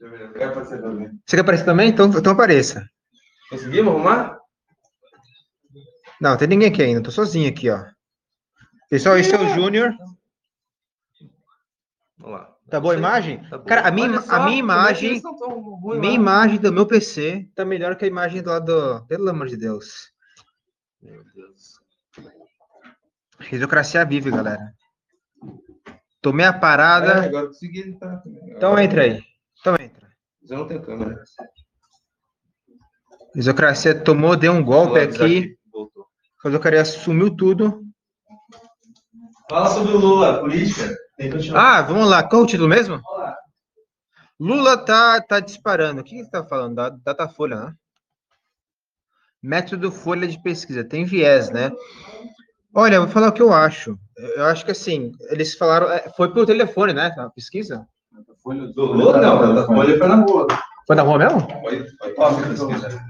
eu 0.00 0.10
ver, 0.10 0.20
eu 0.22 0.32
quero 0.32 0.50
aparecer 0.50 0.82
também. 0.82 1.08
Você 1.24 1.36
quer 1.36 1.42
aparecer 1.42 1.64
também? 1.64 1.88
Então, 1.88 2.06
então 2.06 2.32
apareça. 2.32 2.84
Conseguimos 3.48 3.94
arrumar? 3.94 4.38
Não, 6.20 6.36
tem 6.36 6.48
ninguém 6.48 6.68
aqui 6.68 6.82
ainda. 6.82 7.00
Tô 7.00 7.12
sozinho 7.12 7.48
aqui, 7.48 7.70
ó. 7.70 7.84
Pessoal, 8.90 9.16
esse 9.16 9.32
é 9.32 9.38
o 9.38 9.54
Júnior. 9.54 9.94
Vamos 12.22 12.38
lá. 12.38 12.56
Tá 12.70 12.80
boa 12.80 12.94
a 12.94 12.96
imagem? 12.96 13.42
Tá. 13.50 13.58
Cara, 13.58 13.88
a 13.88 13.90
minha, 13.90 14.08
Olha 14.08 14.18
a 14.18 14.22
só, 14.22 14.44
minha 14.44 14.56
é 14.56 14.58
imagem, 14.60 15.20
ruim 15.20 15.98
minha 15.98 16.12
lá? 16.12 16.16
imagem 16.16 16.58
do 16.58 16.72
meu 16.72 16.86
PC 16.86 17.48
tá 17.54 17.64
melhor 17.64 17.96
que 17.96 18.04
a 18.04 18.08
imagem 18.08 18.40
do 18.42 18.48
lado 18.50 18.66
do... 19.00 19.06
Pelo 19.06 19.28
amor 19.28 19.48
de 19.48 19.56
Deus. 19.56 20.12
Meu 21.02 21.22
Deus. 21.34 21.80
Risocracia 23.40 24.04
vive, 24.04 24.30
galera. 24.30 24.72
Tomei 26.20 26.46
a 26.46 26.50
É, 26.50 26.52
parada. 26.52 27.24
agora 27.24 27.44
eu 27.44 27.48
consegui 27.48 27.98
também. 27.98 28.20
Então 28.56 28.68
Agora- 28.70 28.84
entra 28.84 29.02
aí. 29.02 29.20
Então 29.60 29.74
entra. 29.74 30.08
Eu 30.48 30.58
não 30.58 30.68
tenho 30.68 30.82
câmera. 30.82 31.22
Risocracia 33.34 33.98
tomou, 34.00 34.36
deu 34.36 34.52
um 34.52 34.62
golpe 34.62 35.00
aqui. 35.00 35.56
Risocracia 36.44 36.84
sumiu 37.00 37.34
tudo. 37.34 37.82
Fala 39.50 39.68
sobre 39.70 39.92
o 39.92 39.98
Lula, 39.98 40.38
política. 40.40 40.96
Ah, 41.54 41.82
vamos 41.82 42.08
lá. 42.08 42.22
Qual 42.22 42.42
o 42.42 42.46
título 42.46 42.68
mesmo? 42.68 43.00
Lula 44.40 44.76
tá, 44.76 45.20
tá 45.20 45.40
disparando. 45.40 46.00
O 46.00 46.04
que 46.04 46.22
você 46.22 46.30
tá 46.30 46.44
falando? 46.44 46.74
Da 46.74 46.88
Datafolha, 46.90 47.56
né? 47.56 47.74
Método 49.42 49.90
Folha 49.90 50.26
de 50.26 50.40
Pesquisa. 50.42 50.84
Tem 50.84 51.04
viés, 51.04 51.50
né? 51.50 51.70
Olha, 52.74 52.96
eu 52.96 53.02
vou 53.02 53.10
falar 53.10 53.28
o 53.28 53.32
que 53.32 53.42
eu 53.42 53.52
acho. 53.52 53.98
Eu 54.16 54.44
acho 54.46 54.64
que 54.64 54.70
assim, 54.70 55.12
eles 55.30 55.54
falaram. 55.54 55.90
é, 55.90 56.08
Foi 56.16 56.32
pelo 56.32 56.46
telefone, 56.46 56.92
né? 56.92 57.12
A 57.18 57.28
pesquisa? 57.30 57.86
Folha 58.42 58.66
do 58.68 58.84
Lula, 58.84 59.20
não, 59.20 59.54
da 59.54 59.66
Folha 59.66 59.98
foi 59.98 60.08
na 60.08 60.16
rua. 60.16 60.46
Foi 60.86 60.96
na 60.96 61.02
rua 61.02 61.18
mesmo? 61.18 61.40
Foi, 61.60 61.86
foi. 61.96 62.14
Ó, 62.18 62.34
pesquisa. 62.34 63.04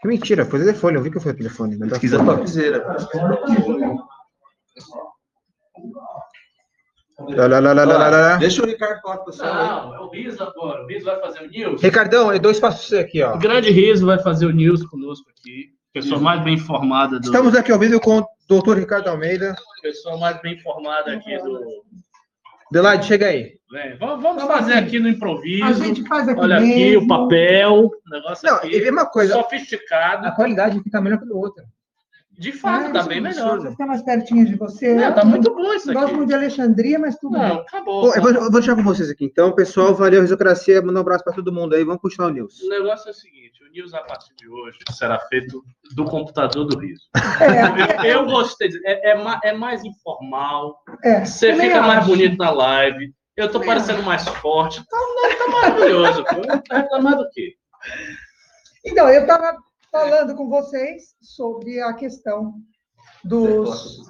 Que 0.00 0.08
mentira, 0.08 0.46
foi 0.46 0.60
telefone. 0.60 0.96
Eu 0.96 1.02
vi 1.02 1.10
que 1.10 1.20
foi 1.20 1.34
telefone. 1.34 1.76
né? 1.76 1.88
Pesquisa 1.88 2.24
topzera. 2.24 2.84
Lá, 7.28 7.46
lá, 7.46 7.58
lá, 7.60 7.72
lá, 7.72 7.84
lá, 7.84 7.96
lá, 7.98 8.08
lá. 8.08 8.36
Deixa 8.36 8.62
o 8.62 8.66
Ricardo 8.66 9.00
falar 9.00 9.16
com 9.18 9.22
o 9.22 9.26
pessoal 9.26 9.52
aí. 9.52 9.68
Não, 9.68 9.94
é 9.94 10.00
o 10.00 10.08
Riso 10.10 10.42
agora. 10.42 10.82
O 10.82 10.86
Riso 10.86 11.04
vai 11.04 11.20
fazer 11.20 11.40
o 11.42 11.48
news. 11.48 11.82
Ricardão, 11.82 12.32
é 12.32 12.38
dois 12.38 12.58
passos 12.58 12.86
você 12.88 12.98
aqui, 12.98 13.22
ó. 13.22 13.34
O 13.34 13.38
grande 13.38 13.70
Riso 13.70 14.06
vai 14.06 14.18
fazer 14.18 14.46
o 14.46 14.50
news 14.52 14.84
conosco 14.86 15.28
aqui. 15.30 15.70
Pessoa 15.92 16.20
mais 16.20 16.42
bem 16.42 16.54
informada 16.54 17.18
do. 17.18 17.24
Estamos 17.24 17.54
aqui 17.54 17.72
ao 17.72 17.78
vivo 17.78 18.00
com 18.00 18.18
o 18.18 18.26
doutor 18.48 18.78
Ricardo 18.78 19.08
Almeida. 19.08 19.54
Pessoa 19.82 20.16
mais 20.18 20.40
bem 20.40 20.54
informada 20.54 21.12
aqui 21.12 21.36
do. 21.38 21.84
Delaide, 22.72 23.06
chega 23.06 23.26
aí. 23.26 23.58
Vem, 23.70 23.96
vamos, 23.98 24.22
vamos 24.22 24.44
fazer 24.44 24.74
aqui 24.74 24.98
no 25.00 25.08
improviso. 25.08 25.64
A 25.64 25.72
gente 25.72 26.06
faz 26.06 26.28
aqui 26.28 26.40
Olha 26.40 26.56
aqui 26.56 26.66
mesmo. 26.66 27.02
o 27.04 27.08
papel, 27.08 27.74
o 27.86 27.90
negócio 28.10 28.48
Não, 28.48 28.56
aqui. 28.56 28.76
e 28.76 28.90
uma 28.90 29.06
coisa, 29.06 29.34
Sofisticado. 29.34 30.26
a 30.26 30.32
qualidade 30.32 30.80
fica 30.80 31.00
melhor 31.00 31.18
que 31.18 31.26
do 31.26 31.36
outro. 31.36 31.64
De 32.40 32.52
fato, 32.52 32.86
Ah, 32.86 32.90
tá 32.90 33.00
isso 33.00 33.08
bem 33.10 33.18
é 33.18 33.20
melhor. 33.20 33.48
absurdo. 33.50 33.70
Ficar 33.72 33.86
mais 33.86 34.02
pertinho 34.02 34.46
de 34.46 34.54
você. 34.56 34.94
Não, 34.94 35.14
tá 35.14 35.24
muito 35.26 35.54
bom 35.54 35.74
isso 35.74 35.92
Gosto 35.92 36.06
aqui. 36.06 36.14
muito 36.14 36.28
de 36.30 36.34
Alexandria, 36.34 36.98
mas 36.98 37.14
tudo 37.18 37.36
Não, 37.36 37.40
bem. 37.48 37.58
acabou. 37.58 38.00
Bom, 38.06 38.14
eu 38.14 38.22
vou, 38.22 38.30
eu 38.32 38.40
vou 38.40 38.50
deixar 38.52 38.74
com 38.74 38.82
vocês 38.82 39.10
aqui. 39.10 39.26
Então, 39.26 39.52
pessoal, 39.52 39.94
valeu, 39.94 40.22
Risocracia. 40.22 40.80
Manda 40.80 40.98
um 40.98 41.02
abraço 41.02 41.22
para 41.22 41.34
todo 41.34 41.52
mundo 41.52 41.74
aí. 41.74 41.84
Vamos 41.84 42.00
continuar 42.00 42.28
o 42.28 42.32
news. 42.32 42.58
O 42.62 42.68
negócio 42.70 43.08
é 43.08 43.10
o 43.10 43.14
seguinte: 43.14 43.62
o 43.62 43.70
news 43.70 43.92
a 43.92 44.00
partir 44.04 44.34
de 44.36 44.48
hoje 44.48 44.78
será 44.92 45.18
feito 45.28 45.62
do 45.94 46.04
computador 46.06 46.64
do 46.64 46.78
Riso. 46.78 47.02
É, 47.42 48.10
Eu, 48.10 48.20
eu 48.22 48.24
gostei. 48.24 48.68
de- 48.70 48.80
É, 48.86 49.10
é, 49.12 49.22
é 49.44 49.52
mais 49.52 49.84
informal. 49.84 50.78
é, 51.04 51.26
Você 51.26 51.54
fica 51.54 51.82
mais 51.82 51.98
acho. 51.98 52.08
bonito 52.08 52.38
na 52.38 52.50
live. 52.50 53.12
Eu 53.36 53.48
tô 53.48 53.52
Também 53.60 53.68
parecendo 53.68 54.02
mais 54.02 54.26
forte. 54.26 54.82
Tá, 54.88 54.96
tá 55.38 55.48
maravilhoso. 55.50 56.24
pô. 56.24 56.40
Tá 56.68 56.78
reclamando 56.78 57.18
do 57.24 57.30
quê? 57.30 57.54
Então, 58.84 59.08
eu 59.10 59.22
estava 59.22 59.56
falando 59.90 60.34
com 60.34 60.48
vocês 60.48 61.14
sobre 61.20 61.80
a 61.80 61.92
questão 61.92 62.54
dos 63.24 64.00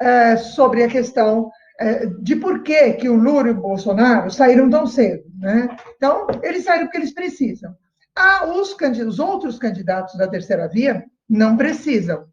é, 0.00 0.36
sobre 0.36 0.82
a 0.82 0.88
questão 0.88 1.50
é, 1.78 2.06
de 2.06 2.36
por 2.36 2.62
que, 2.62 2.94
que 2.94 3.08
o 3.08 3.16
Lula 3.16 3.48
e 3.48 3.52
o 3.52 3.60
Bolsonaro 3.60 4.30
saíram 4.30 4.68
tão 4.68 4.86
cedo. 4.86 5.24
Né? 5.38 5.68
Então, 5.96 6.26
eles 6.42 6.64
saíram 6.64 6.86
porque 6.86 6.98
eles 6.98 7.14
precisam. 7.14 7.74
Ah, 8.14 8.46
os, 8.46 8.76
os 9.06 9.18
outros 9.18 9.58
candidatos 9.58 10.16
da 10.16 10.28
terceira 10.28 10.68
via 10.68 11.04
não 11.28 11.56
precisam. 11.56 12.26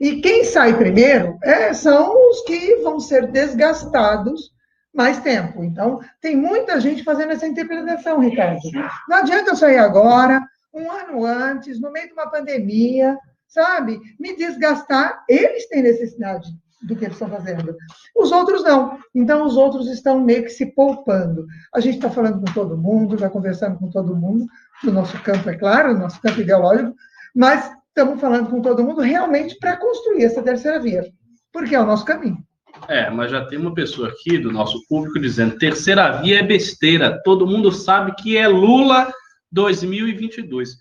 E 0.00 0.20
quem 0.20 0.44
sai 0.44 0.76
primeiro 0.76 1.36
é, 1.42 1.72
são 1.74 2.14
os 2.30 2.42
que 2.42 2.76
vão 2.76 3.00
ser 3.00 3.26
desgastados 3.30 4.52
mais 4.94 5.18
tempo. 5.20 5.64
Então, 5.64 6.00
tem 6.20 6.36
muita 6.36 6.80
gente 6.80 7.04
fazendo 7.04 7.32
essa 7.32 7.46
interpretação, 7.46 8.20
Ricardo. 8.20 8.60
Não 9.08 9.18
adianta 9.18 9.50
eu 9.50 9.56
sair 9.56 9.78
agora, 9.78 10.40
um 10.72 10.90
ano 10.90 11.24
antes, 11.24 11.80
no 11.80 11.90
meio 11.90 12.08
de 12.08 12.12
uma 12.12 12.30
pandemia, 12.30 13.16
sabe? 13.46 13.98
Me 14.18 14.36
desgastar. 14.36 15.24
Eles 15.28 15.68
têm 15.68 15.82
necessidade 15.82 16.48
do 16.82 16.94
que 16.94 17.04
eles 17.04 17.14
estão 17.14 17.28
fazendo. 17.28 17.76
Os 18.16 18.30
outros 18.30 18.62
não. 18.62 18.98
Então, 19.14 19.44
os 19.44 19.56
outros 19.56 19.88
estão 19.88 20.20
meio 20.20 20.44
que 20.44 20.50
se 20.50 20.66
poupando. 20.66 21.46
A 21.74 21.80
gente 21.80 21.96
está 21.96 22.10
falando 22.10 22.40
com 22.40 22.52
todo 22.52 22.76
mundo, 22.76 23.14
está 23.14 23.28
conversando 23.28 23.78
com 23.78 23.90
todo 23.90 24.16
mundo, 24.16 24.46
do 24.82 24.92
nosso 24.92 25.20
campo, 25.22 25.48
é 25.50 25.56
claro, 25.56 25.94
do 25.94 26.00
nosso 26.00 26.20
campo 26.20 26.40
ideológico, 26.40 26.94
mas 27.34 27.70
estamos 27.88 28.20
falando 28.20 28.48
com 28.48 28.62
todo 28.62 28.84
mundo 28.84 29.00
realmente 29.00 29.58
para 29.58 29.76
construir 29.76 30.24
essa 30.24 30.42
terceira 30.42 30.78
via, 30.78 31.04
porque 31.52 31.74
é 31.74 31.80
o 31.80 31.86
nosso 31.86 32.04
caminho. 32.04 32.38
É, 32.86 33.10
mas 33.10 33.30
já 33.30 33.44
tem 33.44 33.58
uma 33.58 33.74
pessoa 33.74 34.08
aqui 34.08 34.38
do 34.38 34.52
nosso 34.52 34.86
público 34.88 35.18
dizendo: 35.18 35.58
terceira 35.58 36.20
via 36.20 36.38
é 36.38 36.42
besteira. 36.42 37.20
Todo 37.24 37.46
mundo 37.46 37.72
sabe 37.72 38.14
que 38.14 38.36
é 38.36 38.46
Lula 38.46 39.12
2022. 39.52 40.76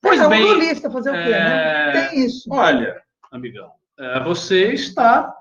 Pois 0.00 0.20
é 0.20 0.28
bem, 0.28 0.42
lulista 0.42 0.90
fazer 0.90 1.10
o 1.10 1.12
quê, 1.12 1.30
né? 1.30 1.88
é, 1.88 2.08
Tem 2.08 2.24
isso. 2.24 2.48
Olha, 2.50 3.00
amigão, 3.30 3.70
é, 3.98 4.20
você 4.24 4.72
está 4.72 5.32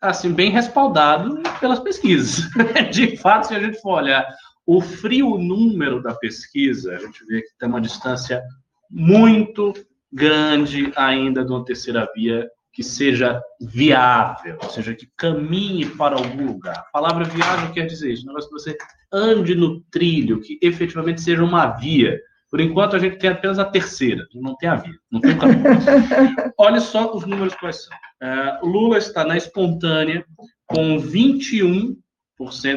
assim 0.00 0.32
bem 0.32 0.50
respaldado 0.50 1.42
pelas 1.58 1.80
pesquisas. 1.80 2.48
De 2.92 3.16
fato, 3.16 3.48
se 3.48 3.54
a 3.54 3.60
gente 3.60 3.80
for 3.80 4.02
olhar 4.02 4.26
o 4.66 4.80
frio 4.80 5.38
número 5.38 6.02
da 6.02 6.14
pesquisa, 6.14 6.94
a 6.94 6.98
gente 6.98 7.24
vê 7.26 7.42
que 7.42 7.58
tem 7.58 7.68
uma 7.68 7.80
distância 7.80 8.42
muito 8.90 9.72
grande 10.12 10.92
ainda 10.96 11.44
de 11.44 11.50
uma 11.50 11.64
terceira 11.64 12.08
via 12.14 12.48
que 12.72 12.82
seja 12.82 13.42
viável, 13.60 14.58
ou 14.62 14.70
seja, 14.70 14.94
que 14.94 15.08
caminhe 15.16 15.86
para 15.86 16.16
algum 16.16 16.46
lugar. 16.46 16.78
A 16.78 16.90
palavra 16.92 17.24
viável 17.24 17.72
quer 17.72 17.86
dizer 17.86 18.12
isso, 18.12 18.24
um 18.24 18.28
negócio 18.28 18.48
que 18.48 18.54
você 18.54 18.76
ande 19.12 19.54
no 19.54 19.80
trilho, 19.90 20.40
que 20.40 20.58
efetivamente 20.62 21.20
seja 21.20 21.42
uma 21.42 21.66
via. 21.66 22.20
Por 22.50 22.60
enquanto, 22.60 22.96
a 22.96 22.98
gente 22.98 23.18
tem 23.18 23.30
apenas 23.30 23.58
a 23.58 23.64
terceira, 23.64 24.26
não 24.34 24.56
tem 24.56 24.68
a 24.68 24.74
via, 24.74 24.98
não 25.10 25.20
tem 25.20 25.32
o 25.32 25.38
caminho. 25.38 25.62
Olha 26.58 26.80
só 26.80 27.14
os 27.14 27.24
números 27.24 27.54
quais 27.54 27.84
são. 27.84 27.96
É, 28.22 28.58
Lula 28.62 28.98
está 28.98 29.24
na 29.24 29.36
espontânea 29.36 30.24
com 30.66 30.98
21% 30.98 31.96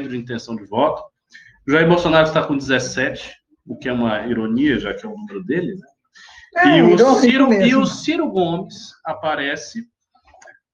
de 0.08 0.18
intenção 0.18 0.56
de 0.56 0.66
voto. 0.66 1.04
Jair 1.68 1.88
Bolsonaro 1.88 2.28
está 2.28 2.44
com 2.44 2.58
17%, 2.58 3.20
o 3.66 3.78
que 3.78 3.88
é 3.88 3.94
uma 3.94 4.28
ironia, 4.28 4.80
já 4.80 4.94
que 4.94 5.06
é 5.06 5.10
o 5.10 5.16
número 5.18 5.44
dele. 5.44 5.74
Né? 5.76 5.88
É, 6.56 6.78
e, 6.78 6.82
o 6.82 6.90
irônico 6.92 7.20
Ciro, 7.22 7.54
e 7.54 7.76
o 7.76 7.86
Ciro 7.86 8.30
Gomes 8.30 8.94
aparece 9.06 9.88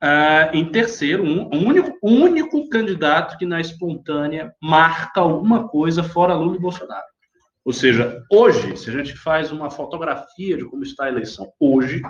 ah, 0.02 0.50
em 0.54 0.66
terceiro, 0.66 1.24
um, 1.24 1.50
um 1.54 1.68
único, 1.68 1.98
um 2.02 2.24
único 2.24 2.70
candidato 2.70 3.38
que 3.38 3.46
na 3.46 3.60
espontânea 3.60 4.54
marca 4.62 5.20
alguma 5.20 5.68
coisa 5.68 6.04
fora 6.04 6.34
Lula 6.34 6.56
e 6.56 6.60
Bolsonaro. 6.60 7.06
Ou 7.66 7.74
seja, 7.74 8.24
hoje, 8.32 8.78
se 8.78 8.90
a 8.90 8.94
gente 8.94 9.16
faz 9.16 9.52
uma 9.52 9.70
fotografia 9.70 10.58
de 10.58 10.66
como 10.66 10.84
está 10.84 11.06
a 11.06 11.10
eleição 11.10 11.52
hoje, 11.60 12.02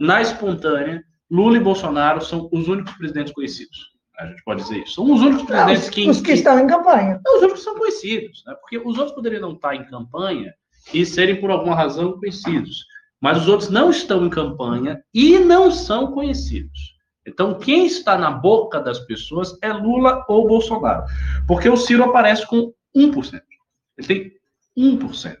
na 0.00 0.20
espontânea, 0.20 1.02
Lula 1.30 1.56
e 1.56 1.60
Bolsonaro 1.60 2.20
são 2.24 2.48
os 2.52 2.68
únicos 2.68 2.92
presidentes 2.94 3.32
conhecidos. 3.32 3.78
A 4.18 4.26
gente 4.26 4.42
pode 4.42 4.62
dizer 4.62 4.78
isso. 4.78 4.94
São 4.94 5.12
os 5.12 5.20
únicos 5.20 5.44
presidentes 5.44 5.84
os, 5.84 5.90
que. 5.90 6.10
os 6.10 6.20
que 6.20 6.32
estão 6.32 6.58
em 6.58 6.66
campanha. 6.66 7.20
Não, 7.24 7.36
os 7.36 7.42
outros 7.42 7.62
são 7.62 7.78
conhecidos, 7.78 8.42
né? 8.44 8.54
porque 8.60 8.78
os 8.78 8.98
outros 8.98 9.14
poderiam 9.14 9.42
não 9.42 9.52
estar 9.52 9.76
em 9.76 9.84
campanha 9.84 10.52
e 10.92 11.06
serem, 11.06 11.40
por 11.40 11.50
alguma 11.50 11.76
razão, 11.76 12.18
conhecidos. 12.18 12.84
Mas 13.20 13.38
os 13.38 13.48
outros 13.48 13.70
não 13.70 13.90
estão 13.90 14.26
em 14.26 14.30
campanha 14.30 15.00
e 15.14 15.38
não 15.38 15.70
são 15.70 16.10
conhecidos. 16.12 16.97
Então, 17.28 17.54
quem 17.54 17.86
está 17.86 18.16
na 18.16 18.30
boca 18.30 18.80
das 18.80 18.98
pessoas 19.00 19.56
é 19.62 19.72
Lula 19.72 20.24
ou 20.28 20.46
Bolsonaro. 20.46 21.04
Porque 21.46 21.68
o 21.68 21.76
Ciro 21.76 22.04
aparece 22.04 22.46
com 22.46 22.72
1%. 22.96 23.40
Ele 23.98 24.06
tem 24.06 24.32
1%. 24.76 25.36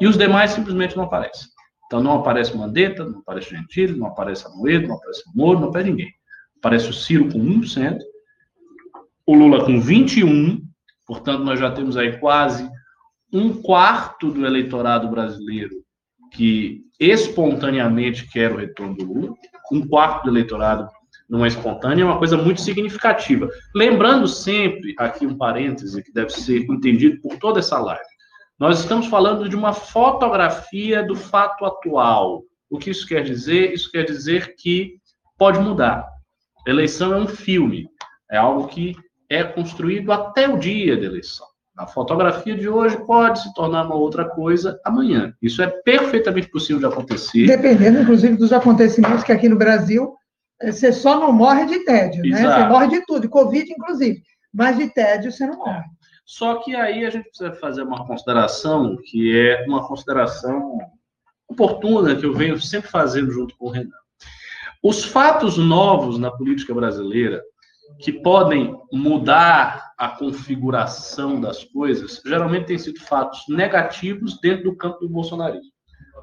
E 0.00 0.06
os 0.06 0.16
demais 0.16 0.52
simplesmente 0.52 0.96
não 0.96 1.04
aparecem. 1.04 1.48
Então, 1.86 2.02
não 2.02 2.14
aparece 2.14 2.56
Mandetta, 2.56 3.04
não 3.04 3.18
aparece 3.18 3.50
Gentili, 3.50 3.98
não 3.98 4.06
aparece 4.06 4.46
Amoedo, 4.46 4.88
não 4.88 4.96
aparece 4.96 5.22
Moro, 5.34 5.60
não 5.60 5.68
aparece 5.68 5.90
ninguém. 5.90 6.12
Aparece 6.58 6.90
o 6.90 6.92
Ciro 6.92 7.28
com 7.32 7.38
1%, 7.38 7.98
o 9.26 9.34
Lula 9.34 9.64
com 9.64 9.80
21%, 9.80 10.60
portanto, 11.06 11.42
nós 11.42 11.58
já 11.58 11.70
temos 11.70 11.96
aí 11.96 12.18
quase 12.18 12.68
um 13.32 13.60
quarto 13.62 14.30
do 14.30 14.44
eleitorado 14.44 15.08
brasileiro 15.08 15.82
que 16.32 16.82
espontaneamente 16.98 18.28
quer 18.30 18.52
o 18.52 18.56
retorno 18.56 18.96
do 18.96 19.04
Lula, 19.04 19.34
um 19.72 19.86
quarto 19.86 20.24
do 20.24 20.30
eleitorado 20.30 20.88
não 21.30 21.44
é 21.44 21.48
espontâneo, 21.48 22.02
é 22.02 22.04
uma 22.04 22.18
coisa 22.18 22.36
muito 22.36 22.60
significativa. 22.60 23.48
Lembrando 23.74 24.26
sempre, 24.26 24.94
aqui 24.98 25.24
um 25.24 25.38
parêntese 25.38 26.02
que 26.02 26.12
deve 26.12 26.30
ser 26.30 26.64
entendido 26.68 27.20
por 27.20 27.38
toda 27.38 27.60
essa 27.60 27.78
live, 27.78 28.02
nós 28.58 28.80
estamos 28.80 29.06
falando 29.06 29.48
de 29.48 29.54
uma 29.54 29.72
fotografia 29.72 31.04
do 31.04 31.14
fato 31.14 31.64
atual. 31.64 32.42
O 32.68 32.78
que 32.78 32.90
isso 32.90 33.06
quer 33.06 33.22
dizer? 33.22 33.72
Isso 33.72 33.90
quer 33.90 34.04
dizer 34.04 34.54
que 34.56 34.96
pode 35.38 35.60
mudar. 35.60 36.04
Eleição 36.66 37.14
é 37.14 37.16
um 37.16 37.28
filme, 37.28 37.88
é 38.30 38.36
algo 38.36 38.66
que 38.66 38.94
é 39.30 39.44
construído 39.44 40.12
até 40.12 40.48
o 40.48 40.58
dia 40.58 40.96
da 40.96 41.06
eleição. 41.06 41.46
A 41.78 41.86
fotografia 41.86 42.54
de 42.54 42.68
hoje 42.68 42.98
pode 43.06 43.40
se 43.40 43.54
tornar 43.54 43.86
uma 43.86 43.94
outra 43.94 44.26
coisa 44.26 44.78
amanhã. 44.84 45.32
Isso 45.40 45.62
é 45.62 45.68
perfeitamente 45.68 46.50
possível 46.50 46.80
de 46.80 46.86
acontecer. 46.86 47.46
Dependendo, 47.46 48.02
inclusive, 48.02 48.36
dos 48.36 48.52
acontecimentos 48.52 49.24
que 49.24 49.32
aqui 49.32 49.48
no 49.48 49.56
Brasil 49.56 50.14
você 50.62 50.92
só 50.92 51.18
não 51.18 51.32
morre 51.32 51.66
de 51.66 51.84
tédio, 51.84 52.22
né? 52.22 52.40
Exato. 52.40 52.62
Você 52.62 52.68
morre 52.68 52.88
de 52.88 53.06
tudo, 53.06 53.28
Covid, 53.28 53.72
inclusive. 53.72 54.22
Mas 54.52 54.76
de 54.76 54.92
tédio 54.92 55.32
você 55.32 55.46
não 55.46 55.58
morre. 55.58 55.84
Só 56.24 56.56
que 56.56 56.76
aí 56.76 57.04
a 57.04 57.10
gente 57.10 57.28
precisa 57.28 57.52
fazer 57.52 57.82
uma 57.82 58.06
consideração 58.06 58.96
que 59.04 59.36
é 59.36 59.64
uma 59.66 59.86
consideração 59.86 60.78
oportuna 61.48 62.14
que 62.14 62.24
eu 62.24 62.32
venho 62.32 62.60
sempre 62.60 62.90
fazendo 62.90 63.32
junto 63.32 63.56
com 63.56 63.66
o 63.66 63.70
Renan. 63.70 63.90
Os 64.82 65.04
fatos 65.04 65.58
novos 65.58 66.18
na 66.18 66.30
política 66.30 66.72
brasileira 66.72 67.42
que 67.98 68.12
podem 68.12 68.78
mudar 68.92 69.92
a 69.98 70.08
configuração 70.08 71.40
das 71.40 71.64
coisas, 71.64 72.22
geralmente 72.24 72.66
têm 72.66 72.78
sido 72.78 73.00
fatos 73.00 73.44
negativos 73.48 74.40
dentro 74.40 74.64
do 74.64 74.76
campo 74.76 75.00
do 75.00 75.08
bolsonarismo. 75.08 75.72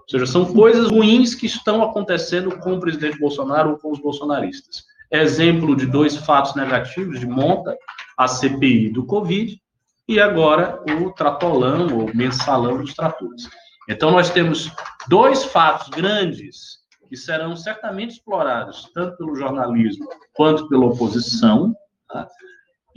Seja, 0.09 0.25
são 0.25 0.53
coisas 0.53 0.89
ruins 0.89 1.35
que 1.35 1.45
estão 1.45 1.83
acontecendo 1.83 2.57
com 2.59 2.73
o 2.73 2.79
presidente 2.79 3.19
Bolsonaro 3.19 3.71
ou 3.71 3.77
com 3.77 3.91
os 3.91 3.99
bolsonaristas. 3.99 4.85
Exemplo 5.11 5.75
de 5.75 5.85
dois 5.85 6.15
fatos 6.15 6.55
negativos 6.55 7.19
de 7.19 7.27
monta, 7.27 7.77
a 8.17 8.27
CPI 8.27 8.89
do 8.89 9.05
Covid 9.05 9.61
e 10.07 10.19
agora 10.19 10.81
o 11.01 11.11
tratolão 11.11 11.87
ou 11.97 12.15
mensalão 12.15 12.77
dos 12.77 12.93
tratores. 12.93 13.49
Então 13.89 14.11
nós 14.11 14.29
temos 14.29 14.71
dois 15.07 15.43
fatos 15.43 15.89
grandes 15.89 16.77
que 17.09 17.15
serão 17.17 17.55
certamente 17.55 18.11
explorados 18.11 18.89
tanto 18.93 19.17
pelo 19.17 19.35
jornalismo 19.35 20.07
quanto 20.33 20.67
pela 20.67 20.85
oposição, 20.85 21.75
tá? 22.07 22.27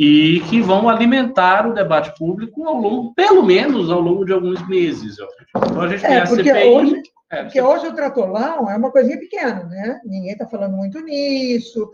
E 0.03 0.41
que 0.49 0.63
vão 0.63 0.89
alimentar 0.89 1.67
o 1.67 1.75
debate 1.75 2.11
público 2.19 2.67
ao 2.67 2.75
longo, 2.81 3.13
pelo 3.15 3.43
menos 3.43 3.91
ao 3.91 4.01
longo 4.01 4.25
de 4.25 4.33
alguns 4.33 4.67
meses. 4.67 5.17
Então 5.55 5.83
a 5.83 5.89
gente 5.89 6.01
tem 6.01 6.15
É, 6.15 6.23
a 6.23 6.27
CPI. 6.27 6.69
hoje, 6.71 7.03
é, 7.31 7.43
porque 7.43 7.61
hoje 7.61 7.87
o 7.87 7.95
tratolão 7.95 8.71
é 8.71 8.77
uma 8.79 8.91
coisinha 8.91 9.19
pequena, 9.19 9.65
né? 9.65 10.01
Ninguém 10.07 10.33
está 10.33 10.47
falando 10.49 10.75
muito 10.75 10.99
nisso. 11.01 11.91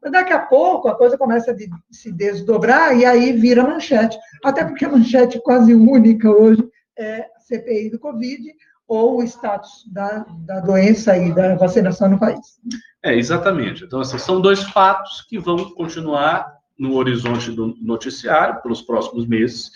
Mas 0.00 0.12
daqui 0.12 0.32
a 0.32 0.38
pouco 0.38 0.86
a 0.86 0.94
coisa 0.96 1.18
começa 1.18 1.50
a 1.50 1.54
de- 1.54 1.68
se 1.90 2.12
desdobrar 2.12 2.96
e 2.96 3.04
aí 3.04 3.32
vira 3.32 3.64
manchete. 3.64 4.16
Até 4.44 4.64
porque 4.64 4.84
a 4.84 4.88
manchete 4.90 5.40
quase 5.42 5.74
única 5.74 6.30
hoje 6.30 6.62
é 6.96 7.22
a 7.36 7.40
CPI 7.40 7.90
do 7.90 7.98
Covid 7.98 8.44
ou 8.86 9.16
o 9.18 9.22
status 9.24 9.84
da, 9.92 10.24
da 10.46 10.60
doença 10.60 11.16
e 11.16 11.34
da 11.34 11.56
vacinação 11.56 12.08
no 12.08 12.18
país. 12.20 12.38
É, 13.04 13.16
exatamente. 13.16 13.82
Então, 13.82 14.00
assim, 14.00 14.18
são 14.18 14.40
dois 14.40 14.62
fatos 14.62 15.22
que 15.28 15.36
vão 15.36 15.56
continuar 15.74 16.61
no 16.82 16.96
horizonte 16.96 17.52
do 17.52 17.76
noticiário 17.80 18.60
pelos 18.60 18.82
próximos 18.82 19.24
meses. 19.24 19.70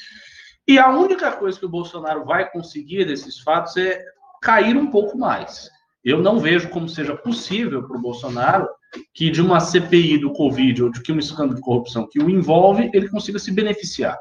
E 0.66 0.76
a 0.76 0.90
única 0.90 1.30
coisa 1.30 1.56
que 1.56 1.64
o 1.64 1.68
Bolsonaro 1.68 2.24
vai 2.24 2.50
conseguir 2.50 3.04
desses 3.04 3.38
fatos 3.38 3.76
é 3.76 4.04
cair 4.42 4.76
um 4.76 4.88
pouco 4.88 5.16
mais. 5.16 5.70
Eu 6.04 6.20
não 6.20 6.40
vejo 6.40 6.68
como 6.68 6.88
seja 6.88 7.14
possível 7.16 7.86
para 7.86 7.96
o 7.96 8.00
Bolsonaro 8.00 8.68
que 9.14 9.30
de 9.30 9.40
uma 9.40 9.60
CPI 9.60 10.18
do 10.18 10.32
Covid 10.32 10.84
ou 10.84 10.90
de 10.90 11.00
que 11.00 11.12
um 11.12 11.18
escândalo 11.18 11.54
de 11.54 11.60
corrupção 11.60 12.08
que 12.10 12.18
o 12.18 12.28
envolve, 12.28 12.90
ele 12.92 13.08
consiga 13.08 13.38
se 13.38 13.52
beneficiar. 13.52 14.18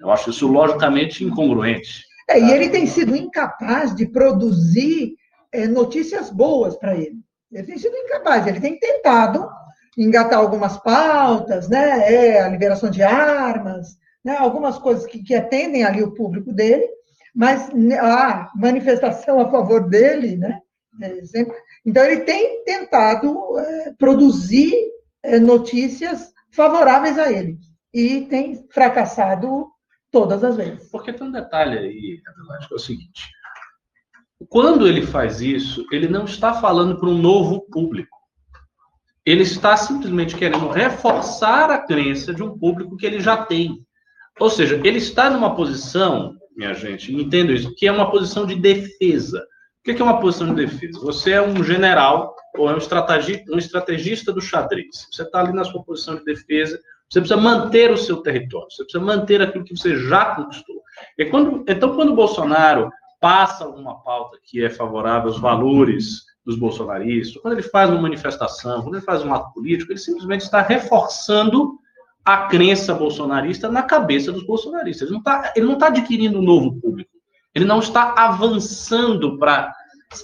Eu 0.00 0.10
acho 0.10 0.30
isso 0.30 0.48
logicamente 0.48 1.24
incongruente. 1.24 2.04
É, 2.28 2.40
e 2.40 2.50
ele 2.50 2.70
tem 2.70 2.86
sido 2.86 3.14
incapaz 3.14 3.94
de 3.94 4.06
produzir 4.06 5.14
é, 5.52 5.68
notícias 5.68 6.28
boas 6.30 6.76
para 6.76 6.96
ele. 6.96 7.20
Ele 7.52 7.62
tem 7.62 7.78
sido 7.78 7.94
incapaz, 7.96 8.46
ele 8.46 8.60
tem 8.60 8.78
tentado 8.78 9.48
engatar 9.96 10.38
algumas 10.38 10.76
pautas, 10.76 11.68
né? 11.68 12.12
É, 12.12 12.42
a 12.42 12.48
liberação 12.48 12.90
de 12.90 13.02
armas, 13.02 13.96
né? 14.24 14.36
algumas 14.36 14.78
coisas 14.78 15.06
que, 15.06 15.22
que 15.22 15.34
atendem 15.34 15.84
ali 15.84 16.02
o 16.02 16.12
público 16.12 16.52
dele, 16.52 16.86
mas 17.34 17.72
né, 17.72 17.98
a 17.98 18.50
manifestação 18.54 19.40
a 19.40 19.50
favor 19.50 19.88
dele, 19.88 20.36
né? 20.36 20.60
é, 21.02 21.22
Então, 21.84 22.04
ele 22.04 22.22
tem 22.22 22.64
tentado 22.64 23.58
é, 23.58 23.94
produzir 23.98 24.74
é, 25.22 25.38
notícias 25.38 26.32
favoráveis 26.50 27.18
a 27.18 27.30
ele 27.30 27.58
e 27.92 28.22
tem 28.22 28.66
fracassado 28.70 29.66
todas 30.10 30.42
as 30.42 30.56
vezes. 30.56 30.90
Porque 30.90 31.12
tem 31.12 31.26
um 31.26 31.32
detalhe 31.32 31.78
aí, 31.78 32.22
Adelaide, 32.26 32.68
que 32.68 32.74
é 32.74 32.76
o 32.76 32.80
seguinte: 32.80 33.30
quando 34.48 34.86
ele 34.86 35.02
faz 35.02 35.40
isso, 35.40 35.86
ele 35.92 36.08
não 36.08 36.24
está 36.24 36.54
falando 36.54 36.98
para 36.98 37.08
um 37.08 37.18
novo 37.18 37.60
público. 37.70 38.16
Ele 39.26 39.42
está 39.42 39.76
simplesmente 39.76 40.36
querendo 40.36 40.68
reforçar 40.68 41.68
a 41.68 41.78
crença 41.78 42.32
de 42.32 42.44
um 42.44 42.56
público 42.56 42.96
que 42.96 43.04
ele 43.04 43.18
já 43.20 43.36
tem. 43.36 43.84
Ou 44.38 44.48
seja, 44.48 44.80
ele 44.84 44.98
está 44.98 45.28
numa 45.28 45.56
posição, 45.56 46.36
minha 46.56 46.72
gente, 46.72 47.12
entendo 47.12 47.52
isso, 47.52 47.74
que 47.74 47.88
é 47.88 47.92
uma 47.92 48.08
posição 48.08 48.46
de 48.46 48.54
defesa. 48.54 49.44
O 49.80 49.92
que 49.92 50.00
é 50.00 50.04
uma 50.04 50.20
posição 50.20 50.54
de 50.54 50.66
defesa? 50.66 51.00
Você 51.00 51.32
é 51.32 51.42
um 51.42 51.64
general 51.64 52.36
ou 52.56 52.70
é 52.70 52.74
um 52.74 52.78
estrategista, 52.78 53.52
um 53.52 53.58
estrategista 53.58 54.32
do 54.32 54.40
xadrez. 54.40 55.08
Você 55.10 55.22
está 55.22 55.40
ali 55.40 55.52
na 55.52 55.64
sua 55.64 55.82
posição 55.82 56.16
de 56.16 56.24
defesa, 56.24 56.80
você 57.08 57.20
precisa 57.20 57.40
manter 57.40 57.90
o 57.90 57.96
seu 57.96 58.18
território, 58.18 58.70
você 58.70 58.84
precisa 58.84 59.04
manter 59.04 59.42
aquilo 59.42 59.64
que 59.64 59.76
você 59.76 59.96
já 59.96 60.36
conquistou. 60.36 60.82
E 61.18 61.24
quando, 61.26 61.64
então, 61.68 61.94
quando 61.94 62.12
o 62.12 62.16
Bolsonaro 62.16 62.90
passa 63.20 63.64
alguma 63.64 64.02
pauta 64.02 64.38
que 64.42 64.64
é 64.64 64.70
favorável 64.70 65.28
aos 65.28 65.40
valores 65.40 66.25
dos 66.46 66.56
bolsonaristas, 66.56 67.42
quando 67.42 67.54
ele 67.54 67.62
faz 67.62 67.90
uma 67.90 68.00
manifestação, 68.00 68.80
quando 68.82 68.94
ele 68.94 69.04
faz 69.04 69.24
um 69.24 69.34
ato 69.34 69.52
político, 69.52 69.90
ele 69.90 69.98
simplesmente 69.98 70.42
está 70.42 70.62
reforçando 70.62 71.76
a 72.24 72.46
crença 72.46 72.94
bolsonarista 72.94 73.68
na 73.68 73.82
cabeça 73.82 74.30
dos 74.30 74.46
bolsonaristas. 74.46 75.08
Ele 75.08 75.12
não 75.12 75.18
está 75.18 75.52
ele 75.56 75.66
não 75.66 75.74
está 75.74 75.88
adquirindo 75.88 76.38
um 76.38 76.42
novo 76.42 76.80
público. 76.80 77.10
Ele 77.52 77.64
não 77.64 77.80
está 77.80 78.14
avançando 78.16 79.38
para 79.38 79.74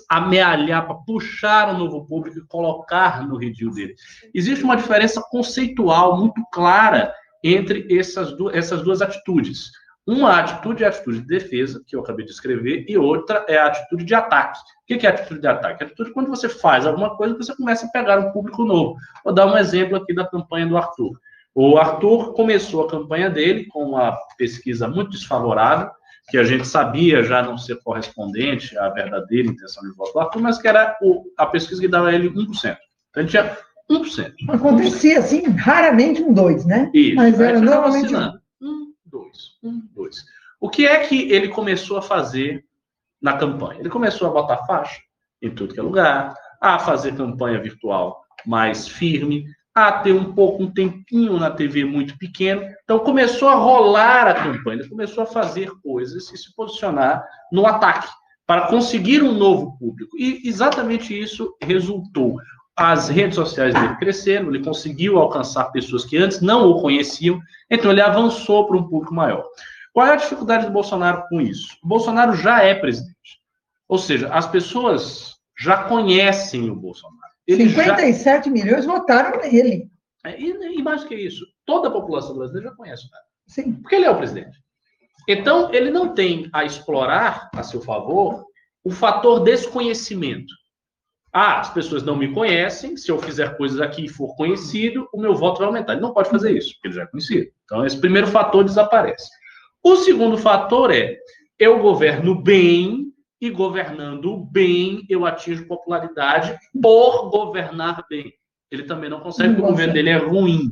amealhar, 0.09 0.87
para 0.87 0.95
puxar 0.95 1.75
um 1.75 1.79
novo 1.79 2.07
público 2.07 2.39
e 2.39 2.47
colocar 2.47 3.27
no 3.27 3.37
redil 3.37 3.73
dele. 3.73 3.95
Existe 4.33 4.63
uma 4.63 4.77
diferença 4.77 5.21
conceitual 5.29 6.19
muito 6.19 6.41
clara 6.53 7.13
entre 7.43 7.87
essas, 7.91 8.33
essas 8.53 8.83
duas 8.83 9.03
atitudes. 9.03 9.73
Uma 10.07 10.41
atitude 10.41 10.83
é 10.83 10.87
a 10.87 10.89
atitude 10.89 11.21
de 11.21 11.27
defesa, 11.27 11.81
que 11.87 11.95
eu 11.95 12.01
acabei 12.01 12.25
de 12.25 12.33
escrever, 12.33 12.85
e 12.89 12.99
outra 12.99 13.45
é 13.49 13.57
a 13.57 13.67
atitude 13.67 14.05
de 14.05 14.15
ataque. 14.15 14.59
O 14.83 14.99
que 14.99 15.07
é 15.07 15.11
a 15.11 15.13
atitude 15.13 15.41
de 15.41 15.47
ataque? 15.47 15.85
A 15.85 15.87
atitude 15.87 16.11
é 16.11 16.13
quando 16.13 16.29
você 16.29 16.49
faz 16.49 16.85
alguma 16.85 17.17
coisa 17.17 17.35
que 17.35 17.45
você 17.45 17.55
começa 17.55 17.87
a 17.87 17.91
pegar 17.91 18.19
um 18.19 18.33
público 18.33 18.65
novo. 18.65 18.97
Vou 19.25 19.33
dar 19.33 19.47
um 19.47 19.57
exemplo 19.57 19.97
aqui 19.97 20.13
da 20.13 20.27
campanha 20.27 20.67
do 20.67 20.77
Arthur. 20.77 21.13
O 21.55 21.79
Arthur 21.79 22.33
começou 22.33 22.85
a 22.85 22.91
campanha 22.91 23.31
dele 23.31 23.67
com 23.67 23.85
uma 23.85 24.19
pesquisa 24.37 24.89
muito 24.89 25.11
desfavorável, 25.11 25.91
que 26.29 26.39
a 26.39 26.45
gente 26.45 26.67
sabia 26.67 27.23
já 27.23 27.43
não 27.43 27.57
ser 27.57 27.77
correspondente 27.83 28.77
à 28.79 28.89
verdadeira 28.89 29.49
intenção 29.49 29.83
de 29.83 29.95
voto 29.95 30.15
do 30.15 30.21
Arthur, 30.21 30.41
mas 30.41 30.59
que 30.59 30.67
era 30.67 30.97
o, 31.03 31.25
a 31.39 31.47
pesquisa 31.47 31.81
que 31.81 31.89
dava 31.89 32.13
ele 32.13 32.29
1%. 32.29 32.49
Então, 32.57 32.77
ele 33.17 33.29
tinha 33.29 33.57
1%. 33.91 34.33
Acontecia 34.49 35.19
assim, 35.19 35.43
raramente 35.51 36.23
um 36.23 36.33
dois, 36.33 36.65
né? 36.65 36.91
Isso. 36.93 37.17
Mas 37.17 37.39
era 37.39 37.61
normalmente 37.61 38.07
oscilando. 38.07 38.42
Dois, 39.33 39.59
um, 39.63 39.81
dois. 39.95 40.25
O 40.61 40.69
que 40.69 40.87
é 40.87 41.07
que 41.07 41.33
ele 41.33 41.49
começou 41.49 41.97
a 41.97 42.03
fazer 42.03 42.65
na 43.21 43.37
campanha? 43.37 43.81
Ele 43.81 43.91
começou 43.91 44.29
a 44.29 44.33
botar 44.33 44.59
faixa 44.67 45.01
em 45.41 45.51
tudo 45.51 45.75
que 45.75 45.81
é 45.81 45.83
lugar, 45.83 46.35
a 46.61 46.79
fazer 46.79 47.17
campanha 47.17 47.61
virtual 47.61 48.25
mais 48.47 48.87
firme, 48.87 49.45
a 49.75 49.91
ter 49.91 50.13
um 50.13 50.33
pouco 50.33 50.63
um 50.63 50.71
tempinho 50.71 51.39
na 51.39 51.51
TV 51.51 51.85
muito 51.85 52.17
pequeno. 52.19 52.63
Então 52.85 53.01
começou 53.01 53.49
a 53.49 53.55
rolar 53.55 54.29
a 54.29 54.35
campanha, 54.35 54.81
ele 54.81 54.89
começou 54.89 55.25
a 55.25 55.27
fazer 55.27 55.71
coisas 55.83 56.31
e 56.31 56.37
se 56.37 56.55
posicionar 56.55 57.25
no 57.51 57.67
ataque 57.67 58.09
para 58.47 58.69
conseguir 58.69 59.23
um 59.23 59.33
novo 59.33 59.77
público. 59.79 60.17
E 60.19 60.43
exatamente 60.45 61.19
isso 61.19 61.57
resultou. 61.61 62.37
As 62.85 63.09
redes 63.09 63.37
sociais 63.37 63.73
dele 63.75 63.95
cresceram, 63.95 64.49
ele 64.49 64.65
conseguiu 64.65 65.17
alcançar 65.17 65.71
pessoas 65.71 66.05
que 66.05 66.17
antes 66.17 66.41
não 66.41 66.69
o 66.69 66.83
conheciam, 66.83 67.41
então 67.71 67.93
ele 67.93 68.01
avançou 68.01 68.67
para 68.67 68.77
um 68.77 68.83
público 68.83 69.15
maior. 69.15 69.47
Qual 69.93 70.05
é 70.05 70.15
a 70.15 70.17
dificuldade 70.17 70.67
do 70.67 70.73
Bolsonaro 70.73 71.23
com 71.29 71.41
isso? 71.41 71.77
O 71.81 71.87
Bolsonaro 71.87 72.35
já 72.35 72.61
é 72.61 72.75
presidente. 72.75 73.41
Ou 73.87 73.99
seja, 73.99 74.29
as 74.31 74.49
pessoas 74.49 75.37
já 75.57 75.85
conhecem 75.85 76.69
o 76.71 76.75
Bolsonaro. 76.75 77.33
Ele 77.47 77.69
57 77.69 78.47
já... 78.47 78.51
milhões 78.51 78.85
votaram 78.85 79.39
nele. 79.39 79.89
É, 80.25 80.41
e, 80.41 80.79
e, 80.79 80.83
mais 80.83 81.05
que 81.05 81.15
isso, 81.15 81.47
toda 81.65 81.87
a 81.87 81.93
população 81.93 82.37
brasileira 82.37 82.71
já 82.71 82.75
conhece 82.75 83.07
o 83.07 83.11
cara. 83.11 83.25
Sim. 83.47 83.75
Porque 83.75 83.95
ele 83.95 84.07
é 84.07 84.11
o 84.11 84.17
presidente. 84.17 84.59
Então, 85.29 85.73
ele 85.73 85.93
não 85.93 86.15
tem 86.15 86.51
a 86.53 86.65
explorar 86.65 87.49
a 87.55 87.63
seu 87.63 87.81
favor 87.81 88.45
o 88.83 88.91
fator 88.91 89.39
desconhecimento. 89.45 90.53
Ah, 91.33 91.61
as 91.61 91.71
pessoas 91.71 92.03
não 92.03 92.15
me 92.15 92.33
conhecem, 92.33 92.97
se 92.97 93.11
eu 93.11 93.19
fizer 93.19 93.57
coisas 93.57 93.81
aqui 93.81 94.05
e 94.05 94.09
for 94.09 94.37
conhecido, 94.37 95.09
o 95.13 95.21
meu 95.21 95.35
voto 95.35 95.59
vai 95.59 95.67
aumentar. 95.67 95.95
Ele 95.95 96.03
não 96.03 96.13
pode 96.13 96.29
fazer 96.29 96.57
isso, 96.57 96.75
porque 96.75 96.89
ele 96.89 96.95
já 96.95 97.03
é 97.03 97.07
conhecido. 97.07 97.51
Então, 97.65 97.87
esse 97.87 97.99
primeiro 97.99 98.27
fator 98.27 98.63
desaparece. 98.63 99.31
O 99.83 99.97
segundo 99.97 100.37
fator 100.37 100.93
é: 100.93 101.17
eu 101.59 101.79
governo 101.79 102.35
bem, 102.35 103.13
e 103.43 103.51
governando 103.51 104.37
bem, 104.37 105.05
eu 105.09 105.27
atinjo 105.27 105.67
popularidade 105.67 106.57
por 106.81 107.29
governar 107.29 108.07
bem. 108.09 108.33
Ele 108.71 108.85
também 108.85 109.11
não 109.11 109.19
consegue, 109.19 109.55
porque 109.55 109.67
o 109.67 109.71
governo 109.71 109.93
dele 109.93 110.11
é 110.11 110.17
ruim. 110.17 110.71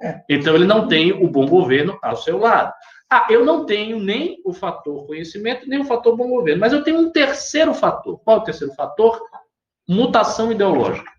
É. 0.00 0.22
Então, 0.28 0.54
ele 0.54 0.64
não 0.64 0.86
tem 0.86 1.12
o 1.12 1.28
bom 1.28 1.46
governo 1.46 1.98
ao 2.00 2.16
seu 2.16 2.38
lado. 2.38 2.72
Ah, 3.10 3.26
eu 3.28 3.44
não 3.44 3.66
tenho 3.66 3.98
nem 3.98 4.40
o 4.44 4.52
fator 4.52 5.04
conhecimento, 5.04 5.68
nem 5.68 5.80
o 5.80 5.84
fator 5.84 6.16
bom 6.16 6.28
governo, 6.28 6.60
mas 6.60 6.72
eu 6.72 6.84
tenho 6.84 7.00
um 7.00 7.10
terceiro 7.10 7.74
fator. 7.74 8.20
Qual 8.20 8.38
é 8.38 8.40
o 8.40 8.44
terceiro 8.44 8.72
fator? 8.74 9.20
Mutação 9.92 10.50
ideológica. 10.50 11.10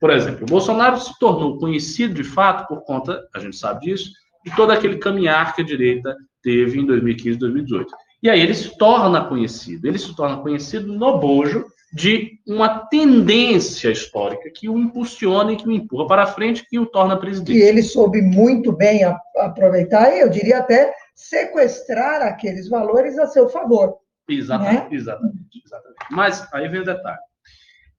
Por 0.00 0.10
exemplo, 0.10 0.44
o 0.44 0.46
Bolsonaro 0.46 0.98
se 0.98 1.18
tornou 1.18 1.58
conhecido 1.58 2.14
de 2.14 2.24
fato 2.24 2.66
por 2.66 2.82
conta, 2.84 3.20
a 3.34 3.38
gente 3.38 3.56
sabe 3.56 3.86
disso, 3.86 4.12
de 4.44 4.54
todo 4.56 4.70
aquele 4.70 4.98
caminhar 4.98 5.54
que 5.54 5.60
a 5.60 5.64
direita 5.64 6.16
teve 6.42 6.80
em 6.80 6.86
2015 6.86 7.36
e 7.36 7.38
2018. 7.38 7.94
E 8.22 8.30
aí 8.30 8.40
ele 8.40 8.54
se 8.54 8.76
torna 8.76 9.24
conhecido. 9.24 9.86
Ele 9.86 9.98
se 9.98 10.14
torna 10.14 10.38
conhecido 10.38 10.92
no 10.92 11.18
bojo 11.18 11.66
de 11.92 12.38
uma 12.46 12.86
tendência 12.86 13.90
histórica 13.90 14.50
que 14.54 14.68
o 14.68 14.78
impulsiona 14.78 15.52
e 15.52 15.56
que 15.56 15.68
o 15.68 15.72
empurra 15.72 16.06
para 16.06 16.26
frente 16.26 16.64
e 16.70 16.78
o 16.78 16.86
torna 16.86 17.18
presidente. 17.18 17.58
E 17.58 17.62
ele 17.62 17.82
soube 17.82 18.22
muito 18.22 18.72
bem 18.72 19.00
aproveitar 19.36 20.14
e 20.14 20.20
eu 20.20 20.28
diria 20.28 20.58
até 20.58 20.92
sequestrar 21.14 22.22
aqueles 22.22 22.68
valores 22.68 23.18
a 23.18 23.26
seu 23.26 23.48
favor. 23.48 23.96
Exatamente, 24.28 24.90
né? 24.90 24.96
exatamente, 24.96 25.62
exatamente. 25.64 25.98
Mas 26.10 26.48
aí 26.52 26.68
vem 26.68 26.80
o 26.80 26.84
detalhe. 26.84 27.18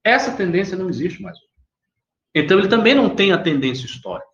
Essa 0.04 0.32
tendência 0.36 0.78
não 0.78 0.90
existe 0.90 1.22
mais. 1.22 1.38
Então 2.34 2.58
ele 2.60 2.68
também 2.68 2.96
não 2.96 3.10
tem 3.10 3.32
a 3.32 3.38
tendência 3.38 3.86
histórica 3.86 4.32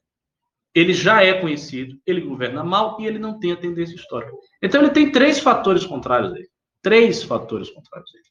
ele 0.77 0.93
já 0.93 1.23
é 1.23 1.33
conhecido, 1.33 1.99
ele 2.05 2.21
governa 2.21 2.63
mal 2.63 3.01
e 3.01 3.07
ele 3.07 3.17
não 3.17 3.39
tem 3.39 3.51
a 3.51 3.57
tendência 3.57 3.95
histórica. 3.95 4.31
Então 4.61 4.79
ele 4.79 4.91
tem 4.91 5.11
três 5.11 5.39
fatores 5.39 5.83
contrários 5.83 6.31
a 6.31 6.35
ele. 6.37 6.47
Três 6.83 7.23
fatores 7.23 7.71
contrários 7.71 8.11
a 8.13 8.17
ele. 8.19 8.27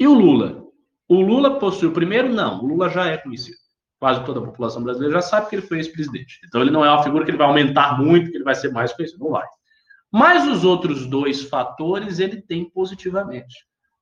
E 0.00 0.08
o 0.08 0.12
Lula? 0.12 0.66
O 1.06 1.20
Lula 1.20 1.60
possui 1.60 1.86
o 1.86 1.92
primeiro? 1.92 2.28
Não, 2.28 2.64
o 2.64 2.66
Lula 2.66 2.88
já 2.90 3.06
é 3.06 3.16
conhecido. 3.16 3.56
Quase 4.00 4.24
toda 4.24 4.40
a 4.40 4.42
população 4.42 4.82
brasileira 4.82 5.14
já 5.14 5.22
sabe 5.22 5.48
que 5.48 5.54
ele 5.54 5.66
foi 5.66 5.76
ex-presidente. 5.76 6.40
Então 6.48 6.60
ele 6.60 6.72
não 6.72 6.84
é 6.84 6.90
uma 6.90 7.04
figura 7.04 7.24
que 7.24 7.30
ele 7.30 7.38
vai 7.38 7.46
aumentar 7.46 7.96
muito, 7.96 8.28
que 8.28 8.36
ele 8.36 8.44
vai 8.44 8.56
ser 8.56 8.72
mais 8.72 8.92
conhecido. 8.92 9.20
Não 9.20 9.30
vai. 9.30 9.46
Mas 10.10 10.48
os 10.48 10.64
outros 10.64 11.06
dois 11.06 11.44
fatores 11.44 12.18
ele 12.18 12.42
tem 12.42 12.68
positivamente. 12.68 13.54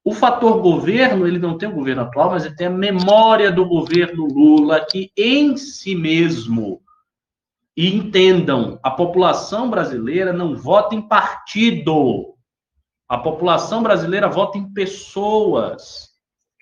O 0.06 0.14
fator 0.14 0.62
governo, 0.62 1.26
ele 1.26 1.36
não 1.36 1.58
tem 1.58 1.68
o 1.68 1.74
governo 1.74 2.02
atual, 2.02 2.30
mas 2.30 2.44
ele 2.44 2.54
tem 2.54 2.68
a 2.68 2.70
memória 2.70 3.50
do 3.50 3.66
governo 3.66 4.24
Lula, 4.24 4.86
que 4.88 5.10
em 5.16 5.56
si 5.56 5.96
mesmo 5.96 6.80
e 7.76 7.92
entendam, 7.92 8.78
a 8.84 8.90
população 8.92 9.68
brasileira 9.68 10.32
não 10.32 10.56
vota 10.56 10.94
em 10.94 11.02
partido. 11.02 12.36
A 13.08 13.18
população 13.18 13.82
brasileira 13.82 14.28
vota 14.28 14.56
em 14.56 14.72
pessoas. 14.72 16.10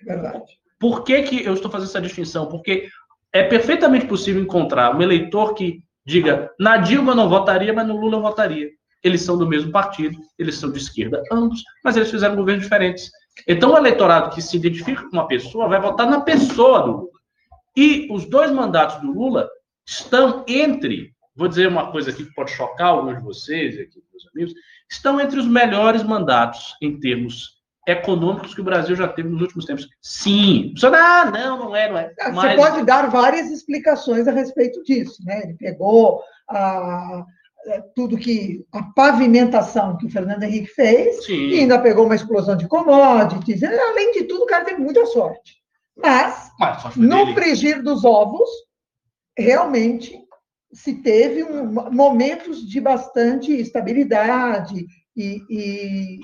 Verdade. 0.03 0.57
Por 0.79 1.03
que, 1.03 1.21
que 1.21 1.45
eu 1.45 1.53
estou 1.53 1.69
fazendo 1.69 1.89
essa 1.89 2.01
distinção? 2.01 2.47
Porque 2.47 2.89
é 3.31 3.43
perfeitamente 3.43 4.07
possível 4.07 4.41
encontrar 4.41 4.95
um 4.95 5.03
eleitor 5.03 5.53
que 5.53 5.83
diga 6.03 6.51
na 6.59 6.77
Dilma 6.77 7.13
não 7.13 7.29
votaria, 7.29 7.71
mas 7.71 7.87
no 7.87 7.95
Lula 7.95 8.17
eu 8.17 8.21
votaria. 8.23 8.71
Eles 9.03 9.21
são 9.21 9.37
do 9.37 9.47
mesmo 9.47 9.71
partido, 9.71 10.17
eles 10.35 10.55
são 10.55 10.71
de 10.71 10.79
esquerda, 10.79 11.21
ambos, 11.31 11.61
mas 11.83 11.95
eles 11.95 12.09
fizeram 12.09 12.35
governos 12.35 12.63
diferentes. 12.63 13.11
Então, 13.47 13.73
o 13.73 13.77
eleitorado 13.77 14.33
que 14.33 14.41
se 14.41 14.55
identifica 14.57 15.03
com 15.03 15.11
uma 15.11 15.27
pessoa 15.27 15.67
vai 15.67 15.79
votar 15.79 16.09
na 16.09 16.21
pessoa 16.21 16.81
do 16.81 16.91
Lula. 16.91 17.09
E 17.75 18.07
os 18.11 18.25
dois 18.25 18.51
mandatos 18.51 19.01
do 19.01 19.11
Lula 19.11 19.49
estão 19.85 20.43
entre, 20.47 21.13
vou 21.35 21.47
dizer 21.47 21.67
uma 21.67 21.91
coisa 21.91 22.09
aqui 22.09 22.25
que 22.25 22.33
pode 22.33 22.51
chocar 22.51 22.87
alguns 22.87 23.17
de 23.17 23.23
vocês, 23.23 23.77
aqui, 23.77 24.01
meus 24.11 24.27
amigos, 24.33 24.53
estão 24.89 25.19
entre 25.19 25.39
os 25.39 25.47
melhores 25.47 26.03
mandatos 26.03 26.75
em 26.81 26.99
termos 26.99 27.55
econômicos 27.87 28.55
que 28.55 28.61
o 28.61 28.63
Brasil 28.63 28.95
já 28.95 29.07
teve 29.07 29.29
nos 29.29 29.41
últimos 29.41 29.65
tempos. 29.65 29.87
Sim. 30.01 30.73
Você, 30.75 30.87
ah, 30.87 31.25
não, 31.25 31.57
não 31.59 31.75
é, 31.75 31.89
não 31.89 31.97
é. 31.97 32.13
Você 32.13 32.31
Mas... 32.31 32.55
pode 32.55 32.83
dar 32.83 33.09
várias 33.09 33.51
explicações 33.51 34.27
a 34.27 34.31
respeito 34.31 34.81
disso, 34.83 35.23
né? 35.23 35.41
Ele 35.43 35.53
pegou 35.53 36.21
a, 36.49 37.23
tudo 37.95 38.17
que 38.17 38.65
a 38.71 38.83
pavimentação 38.83 39.97
que 39.97 40.05
o 40.05 40.09
Fernando 40.09 40.43
Henrique 40.43 40.67
fez 40.67 41.25
Sim. 41.25 41.49
e 41.49 41.59
ainda 41.59 41.79
pegou 41.79 42.05
uma 42.05 42.15
explosão 42.15 42.55
de 42.55 42.67
commodities. 42.67 43.63
Além 43.63 44.11
de 44.13 44.23
tudo, 44.23 44.43
o 44.43 44.47
cara 44.47 44.65
teve 44.65 44.81
muita 44.81 45.05
sorte. 45.05 45.55
Mas, 45.97 46.51
Mas 46.59 46.95
no 46.95 47.33
frigir 47.33 47.81
dos 47.81 48.03
ovos, 48.03 48.49
realmente 49.37 50.19
se 50.73 50.95
teve 50.95 51.43
um, 51.43 51.71
momentos 51.91 52.67
de 52.67 52.81
bastante 52.81 53.51
estabilidade 53.51 54.85
e, 55.15 55.41
e, 55.49 56.19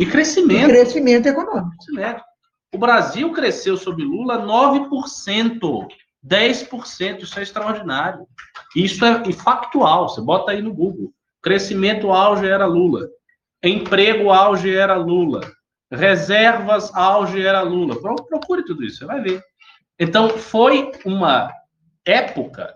e 0.00 0.06
crescimento. 0.06 0.70
E 0.70 0.72
crescimento 0.72 1.26
econômico. 1.26 1.74
O 2.72 2.78
Brasil 2.78 3.32
cresceu 3.32 3.76
sob 3.76 4.02
Lula 4.02 4.46
9%, 4.46 5.88
10%, 6.24 7.22
isso 7.22 7.38
é 7.38 7.42
extraordinário. 7.42 8.26
Isso 8.74 9.04
é 9.04 9.32
factual, 9.32 10.08
você 10.08 10.20
bota 10.20 10.52
aí 10.52 10.62
no 10.62 10.72
Google. 10.72 11.12
Crescimento 11.42 12.12
auge 12.12 12.46
era 12.46 12.66
Lula. 12.66 13.08
Emprego 13.62 14.30
auge 14.30 14.74
era 14.74 14.96
Lula. 14.96 15.40
Reservas 15.90 16.94
auge 16.94 17.44
era 17.44 17.62
Lula. 17.62 18.00
Procure 18.00 18.64
tudo 18.64 18.84
isso, 18.84 18.98
você 18.98 19.06
vai 19.06 19.20
ver. 19.20 19.42
Então, 19.98 20.30
foi 20.30 20.92
uma 21.04 21.52
época 22.04 22.74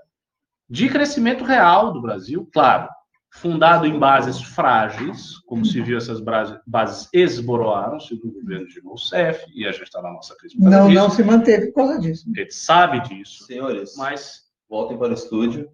de 0.68 0.88
crescimento 0.88 1.44
real 1.44 1.92
do 1.92 2.02
Brasil, 2.02 2.48
claro, 2.52 2.88
fundado 3.30 3.87
em 3.87 3.98
bases 3.98 4.40
frágeis, 4.40 5.38
como 5.46 5.64
se 5.64 5.80
viu 5.80 5.98
essas 5.98 6.20
bases 6.66 7.09
esboroaram-se 7.12 8.14
do 8.16 8.33
governo 8.33 8.66
de 8.68 8.80
Rousseff, 8.80 9.44
e 9.54 9.66
a 9.66 9.72
gente 9.72 9.85
está 9.85 10.00
na 10.00 10.12
nossa 10.12 10.37
crise. 10.37 10.59
Não, 10.59 10.88
disso. 10.88 11.00
não 11.00 11.11
se 11.11 11.22
manteve 11.22 11.66
por 11.68 11.74
causa 11.74 12.00
disso. 12.00 12.30
A 12.35 12.40
gente 12.40 12.54
sabe 12.54 13.00
disso. 13.00 13.44
Senhores, 13.44 13.96
mas 13.96 14.44
voltem 14.68 14.96
para 14.96 15.11
o 15.11 15.14
estúdio. 15.14 15.70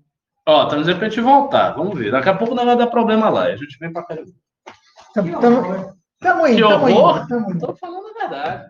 Ó, 0.50 0.64
estamos 0.64 0.84
dizendo 0.84 0.98
para 0.98 1.06
a 1.06 1.10
gente 1.10 1.20
voltar, 1.20 1.70
vamos 1.74 1.96
ver. 1.96 2.10
Daqui 2.10 2.28
a 2.28 2.34
pouco 2.34 2.56
não 2.56 2.66
vai 2.66 2.76
dar 2.76 2.88
problema 2.88 3.28
lá, 3.28 3.44
a 3.44 3.56
gente 3.56 3.78
vem 3.78 3.92
para 3.92 4.02
cá. 4.02 4.14
Estamos 4.14 5.30
indo, 5.30 5.94
estamos 6.14 6.50
indo. 6.50 7.52
Estou 7.52 7.76
falando 7.76 8.08
a 8.08 8.20
verdade. 8.20 8.66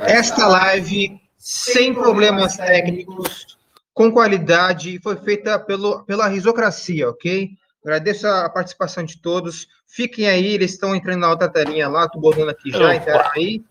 Esta 0.00 0.46
live 0.46 1.20
sem 1.36 1.92
problemas 1.92 2.56
técnicos, 2.56 3.58
com 3.92 4.10
qualidade, 4.10 4.98
foi 5.00 5.16
feita 5.16 5.58
pelo, 5.58 6.02
pela 6.04 6.26
risocracia, 6.26 7.10
ok? 7.10 7.50
Agradeço 7.84 8.26
a 8.26 8.48
participação 8.48 9.04
de 9.04 9.20
todos. 9.20 9.68
Fiquem 9.86 10.26
aí, 10.26 10.54
eles 10.54 10.72
estão 10.72 10.96
entrando 10.96 11.20
na 11.20 11.28
outra 11.28 11.50
telinha 11.50 11.86
lá, 11.86 12.08
tô 12.08 12.18
botando 12.18 12.48
aqui 12.48 12.70
já, 12.70 12.94
entraram 12.94 13.30
aí. 13.32 13.62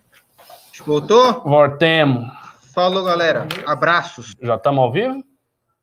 Voltou? 0.85 1.41
Voltemos. 1.41 2.46
Falou, 2.77 3.03
galera. 3.03 3.47
Abraços. 3.65 4.35
Já 4.39 4.53
estamos 4.53 4.83
ao 4.83 4.91
vivo? 4.91 5.23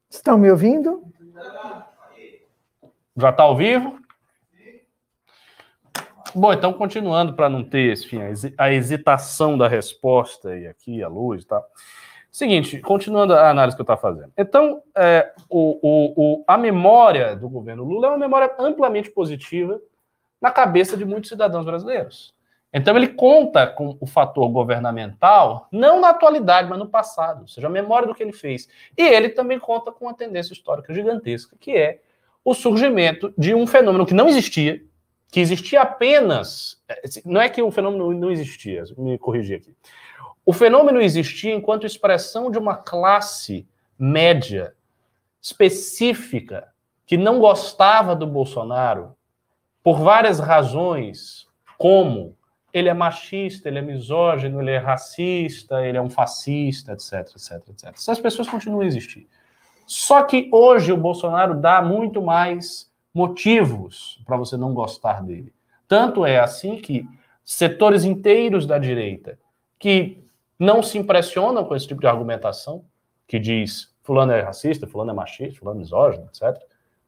Estão 0.08 0.38
me 0.38 0.48
ouvindo? 0.48 1.02
Já 3.16 3.30
está 3.30 3.42
ao 3.42 3.56
vivo? 3.56 3.98
Bom, 6.32 6.52
então, 6.52 6.72
continuando 6.72 7.34
para 7.34 7.48
não 7.48 7.64
ter 7.64 7.94
enfim, 7.94 8.20
a 8.56 8.72
hesitação 8.72 9.58
da 9.58 9.66
resposta 9.66 10.56
e 10.56 10.68
aqui 10.68 11.02
a 11.02 11.08
luz, 11.08 11.44
tá? 11.44 11.60
Seguinte, 12.30 12.78
continuando 12.78 13.34
a 13.34 13.50
análise 13.50 13.76
que 13.76 13.80
eu 13.80 13.84
estava 13.84 14.00
fazendo. 14.00 14.32
Então, 14.38 14.80
é, 14.96 15.34
o, 15.50 15.80
o, 15.82 16.14
o, 16.16 16.44
a 16.46 16.56
memória 16.56 17.34
do 17.34 17.48
governo 17.48 17.82
Lula 17.82 18.06
é 18.06 18.10
uma 18.10 18.18
memória 18.18 18.54
amplamente 18.56 19.10
positiva 19.10 19.80
na 20.40 20.52
cabeça 20.52 20.96
de 20.96 21.04
muitos 21.04 21.28
cidadãos 21.28 21.64
brasileiros. 21.64 22.32
Então 22.76 22.96
ele 22.96 23.06
conta 23.06 23.68
com 23.68 23.96
o 24.00 24.06
fator 24.06 24.48
governamental, 24.48 25.68
não 25.70 26.00
na 26.00 26.08
atualidade, 26.08 26.68
mas 26.68 26.76
no 26.76 26.88
passado, 26.88 27.42
ou 27.42 27.48
seja, 27.48 27.68
a 27.68 27.70
memória 27.70 28.08
do 28.08 28.14
que 28.14 28.22
ele 28.24 28.32
fez. 28.32 28.68
E 28.98 29.02
ele 29.02 29.28
também 29.28 29.60
conta 29.60 29.92
com 29.92 30.06
uma 30.06 30.14
tendência 30.14 30.52
histórica 30.52 30.92
gigantesca, 30.92 31.56
que 31.60 31.70
é 31.70 32.00
o 32.44 32.52
surgimento 32.52 33.32
de 33.38 33.54
um 33.54 33.64
fenômeno 33.64 34.04
que 34.04 34.12
não 34.12 34.28
existia, 34.28 34.82
que 35.30 35.38
existia 35.38 35.82
apenas. 35.82 36.82
Não 37.24 37.40
é 37.40 37.48
que 37.48 37.62
o 37.62 37.70
fenômeno 37.70 38.12
não 38.12 38.32
existia, 38.32 38.82
me 38.98 39.16
corrigir 39.18 39.58
aqui. 39.58 39.72
O 40.44 40.52
fenômeno 40.52 41.00
existia 41.00 41.54
enquanto 41.54 41.86
expressão 41.86 42.50
de 42.50 42.58
uma 42.58 42.76
classe 42.76 43.68
média 43.96 44.74
específica 45.40 46.72
que 47.06 47.16
não 47.16 47.38
gostava 47.38 48.16
do 48.16 48.26
Bolsonaro 48.26 49.14
por 49.80 50.00
várias 50.00 50.40
razões, 50.40 51.46
como 51.78 52.36
ele 52.74 52.88
é 52.88 52.94
machista, 52.94 53.68
ele 53.68 53.78
é 53.78 53.82
misógino, 53.82 54.60
ele 54.60 54.72
é 54.72 54.78
racista, 54.78 55.86
ele 55.86 55.96
é 55.96 56.02
um 56.02 56.10
fascista, 56.10 56.92
etc, 56.92 57.12
etc, 57.36 57.68
etc. 57.68 57.94
Essas 57.94 58.18
pessoas 58.18 58.48
continuam 58.48 58.80
a 58.80 58.86
existir. 58.86 59.28
Só 59.86 60.24
que 60.24 60.48
hoje 60.52 60.92
o 60.92 60.96
Bolsonaro 60.96 61.54
dá 61.54 61.80
muito 61.80 62.20
mais 62.20 62.90
motivos 63.14 64.20
para 64.26 64.36
você 64.36 64.56
não 64.56 64.74
gostar 64.74 65.22
dele. 65.22 65.54
Tanto 65.86 66.26
é 66.26 66.40
assim 66.40 66.76
que 66.78 67.08
setores 67.44 68.04
inteiros 68.04 68.66
da 68.66 68.76
direita 68.76 69.38
que 69.78 70.18
não 70.58 70.82
se 70.82 70.98
impressionam 70.98 71.64
com 71.64 71.76
esse 71.76 71.86
tipo 71.86 72.00
de 72.00 72.08
argumentação, 72.08 72.84
que 73.28 73.38
diz 73.38 73.94
fulano 74.02 74.32
é 74.32 74.40
racista, 74.40 74.86
fulano 74.86 75.12
é 75.12 75.14
machista, 75.14 75.60
fulano 75.60 75.78
é 75.78 75.82
misógino, 75.82 76.26
etc., 76.26 76.60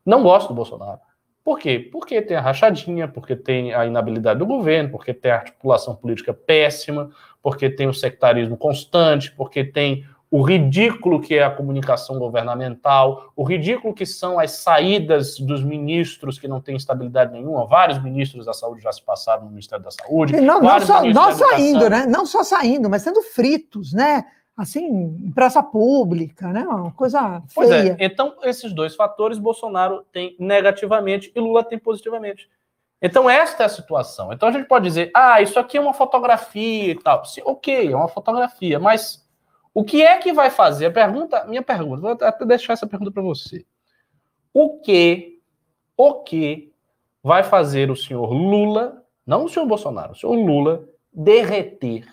não 0.04 0.22
gostam 0.22 0.50
do 0.50 0.54
Bolsonaro. 0.54 1.00
Por 1.46 1.60
quê? 1.60 1.78
Porque 1.78 2.20
tem 2.20 2.36
a 2.36 2.40
rachadinha, 2.40 3.06
porque 3.06 3.36
tem 3.36 3.72
a 3.72 3.86
inabilidade 3.86 4.40
do 4.40 4.44
governo, 4.44 4.90
porque 4.90 5.14
tem 5.14 5.30
a 5.30 5.36
articulação 5.36 5.94
política 5.94 6.34
péssima, 6.34 7.08
porque 7.40 7.70
tem 7.70 7.86
o 7.86 7.94
sectarismo 7.94 8.56
constante, 8.56 9.30
porque 9.30 9.62
tem 9.62 10.04
o 10.28 10.42
ridículo 10.42 11.20
que 11.20 11.36
é 11.36 11.44
a 11.44 11.50
comunicação 11.52 12.18
governamental, 12.18 13.32
o 13.36 13.44
ridículo 13.44 13.94
que 13.94 14.04
são 14.04 14.40
as 14.40 14.50
saídas 14.50 15.38
dos 15.38 15.62
ministros 15.62 16.36
que 16.36 16.48
não 16.48 16.60
têm 16.60 16.74
estabilidade 16.74 17.32
nenhuma. 17.32 17.64
Vários 17.64 18.02
ministros 18.02 18.44
da 18.44 18.52
saúde 18.52 18.82
já 18.82 18.90
se 18.90 19.04
passaram 19.04 19.44
no 19.44 19.50
Ministério 19.50 19.84
da 19.84 19.92
Saúde. 19.92 20.40
Não, 20.40 20.60
não, 20.60 20.80
só, 20.80 21.04
não 21.04 21.32
saindo, 21.32 21.88
né? 21.88 22.06
Não 22.06 22.26
só 22.26 22.42
saindo, 22.42 22.90
mas 22.90 23.02
sendo 23.02 23.22
fritos, 23.22 23.92
né? 23.92 24.24
Assim, 24.56 24.86
em 24.86 25.30
praça 25.32 25.62
pública, 25.62 26.50
né? 26.52 26.62
Uma 26.62 26.90
coisa 26.92 27.42
feia. 27.48 27.50
Pois 27.54 27.70
é, 27.70 27.96
então 28.00 28.36
esses 28.42 28.72
dois 28.72 28.94
fatores 28.94 29.38
Bolsonaro 29.38 30.04
tem 30.10 30.34
negativamente 30.38 31.30
e 31.34 31.40
Lula 31.40 31.62
tem 31.62 31.78
positivamente. 31.78 32.48
Então, 33.00 33.28
esta 33.28 33.62
é 33.62 33.66
a 33.66 33.68
situação. 33.68 34.32
Então, 34.32 34.48
a 34.48 34.52
gente 34.52 34.66
pode 34.66 34.86
dizer, 34.86 35.10
ah, 35.14 35.40
isso 35.42 35.58
aqui 35.58 35.76
é 35.76 35.80
uma 35.80 35.92
fotografia 35.92 36.92
e 36.92 36.94
tal. 36.94 37.24
Sim, 37.24 37.42
ok, 37.44 37.92
é 37.92 37.94
uma 37.94 38.08
fotografia, 38.08 38.80
mas 38.80 39.26
o 39.74 39.84
que 39.84 40.02
é 40.02 40.16
que 40.18 40.32
vai 40.32 40.50
fazer? 40.50 40.86
A 40.86 40.90
pergunta, 40.90 41.44
minha 41.44 41.62
pergunta, 41.62 42.00
vou 42.00 42.10
até 42.10 42.44
deixar 42.46 42.72
essa 42.72 42.86
pergunta 42.86 43.12
para 43.12 43.22
você. 43.22 43.66
O 44.52 44.80
que, 44.80 45.38
o 45.94 46.22
que 46.22 46.72
vai 47.22 47.42
fazer 47.44 47.90
o 47.90 47.96
senhor 47.96 48.32
Lula, 48.32 49.04
não 49.26 49.44
o 49.44 49.48
senhor 49.48 49.66
Bolsonaro, 49.66 50.12
o 50.12 50.14
senhor 50.14 50.34
Lula, 50.34 50.88
derreter 51.12 52.06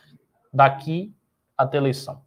daqui 0.52 1.16
até 1.58 1.78
a 1.78 1.82
eleição? 1.82 2.22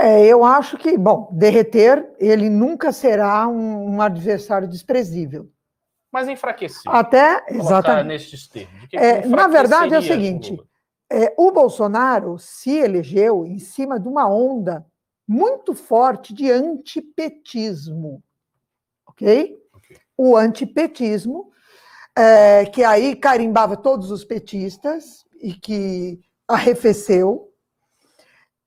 É, 0.00 0.26
eu 0.26 0.44
acho 0.44 0.78
que, 0.78 0.96
bom, 0.96 1.28
derreter, 1.32 2.10
ele 2.18 2.48
nunca 2.48 2.90
será 2.92 3.46
um, 3.46 3.96
um 3.96 4.02
adversário 4.02 4.66
desprezível. 4.66 5.50
Mas 6.10 6.28
enfraquecer. 6.28 6.90
Até, 6.92 7.44
exatamente. 7.50 8.06
Nesses 8.06 8.48
termos. 8.48 8.88
É, 8.92 9.26
na 9.26 9.46
verdade, 9.46 9.94
é 9.94 9.98
o 9.98 10.02
seguinte: 10.02 10.58
é, 11.10 11.32
o 11.36 11.52
Bolsonaro 11.52 12.38
se 12.38 12.70
elegeu 12.70 13.44
em 13.44 13.58
cima 13.58 14.00
de 14.00 14.08
uma 14.08 14.28
onda 14.28 14.84
muito 15.28 15.74
forte 15.74 16.34
de 16.34 16.50
antipetismo. 16.50 18.22
Ok? 19.06 19.56
okay. 19.74 19.96
O 20.16 20.36
antipetismo, 20.36 21.52
é, 22.16 22.66
que 22.66 22.82
aí 22.82 23.14
carimbava 23.14 23.76
todos 23.76 24.10
os 24.10 24.24
petistas 24.24 25.24
e 25.40 25.52
que 25.52 26.20
arrefeceu, 26.48 27.49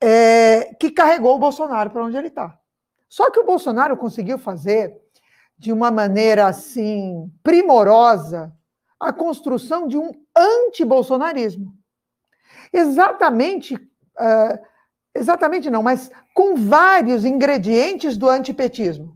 é, 0.04 0.76
que 0.80 0.92
carregou 0.92 1.36
o 1.36 1.39
Bolsonaro 1.39 1.89
para 1.89 2.04
onde 2.04 2.18
ele 2.18 2.28
está. 2.28 2.58
Só 3.08 3.30
que 3.32 3.39
o 3.39 3.46
Bolsonaro 3.46 3.96
conseguiu 3.96 4.38
fazer 4.38 4.96
de 5.58 5.72
uma 5.72 5.92
maneira 5.92 6.48
assim 6.48 7.32
primorosa 7.42 8.54
a 9.00 9.13
construção 9.13 9.88
de 9.88 9.98
um 9.98 10.12
antibolsonarismo 10.36 11.74
exatamente, 12.74 13.76
uh, 13.76 14.60
exatamente 15.14 15.70
não, 15.70 15.84
mas 15.84 16.10
com 16.34 16.56
vários 16.56 17.24
ingredientes 17.24 18.18
do 18.18 18.28
antipetismo. 18.28 19.16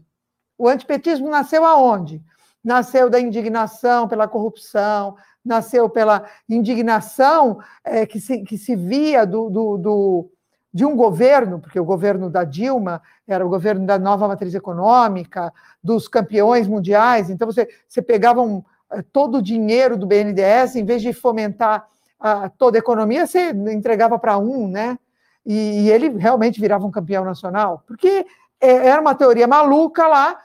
O 0.58 0.68
antipetismo 0.68 1.28
nasceu 1.28 1.66
aonde? 1.66 2.22
Nasceu 2.64 3.10
da 3.10 3.20
indignação 3.20 4.08
pela 4.08 4.28
corrupção, 4.28 5.16
nasceu 5.44 5.90
pela 5.90 6.26
indignação 6.48 7.60
é, 7.84 8.06
que, 8.06 8.20
se, 8.20 8.44
que 8.44 8.58
se 8.58 8.76
via 8.76 9.26
do, 9.26 9.50
do, 9.50 9.78
do, 9.78 10.32
de 10.78 10.86
um 10.86 10.96
governo, 10.96 11.60
porque 11.60 11.80
o 11.80 11.84
governo 11.84 12.30
da 12.30 12.44
Dilma 12.44 13.02
era 13.28 13.44
o 13.44 13.50
governo 13.50 13.84
da 13.84 13.98
nova 13.98 14.28
matriz 14.28 14.54
econômica, 14.54 15.52
dos 15.84 16.08
campeões 16.08 16.68
mundiais, 16.68 17.32
então 17.32 17.48
você, 17.48 17.68
você 17.90 18.00
pegava 18.00 18.44
um, 18.44 18.64
eh, 18.92 19.04
todo 19.12 19.40
o 19.40 19.42
dinheiro 19.42 19.98
do 19.98 20.06
BNDES, 20.06 20.76
em 20.76 20.86
vez 20.86 21.02
de 21.02 21.14
fomentar 21.14 21.88
a, 22.20 22.48
toda 22.50 22.78
a 22.78 22.84
economia 22.86 23.26
você 23.26 23.50
entregava 23.50 24.20
para 24.20 24.38
um, 24.38 24.68
né? 24.68 25.00
E, 25.44 25.82
e, 25.82 25.90
ele 25.90 26.10
realmente 26.10 26.62
virava 26.62 26.86
um 26.86 26.92
campeão 26.92 27.26
nacional, 27.26 27.84
porque 27.88 28.28
é, 28.62 28.88
era 28.90 29.02
uma 29.02 29.16
teoria 29.16 29.48
maluca 29.48 30.06
lá, 30.06 30.40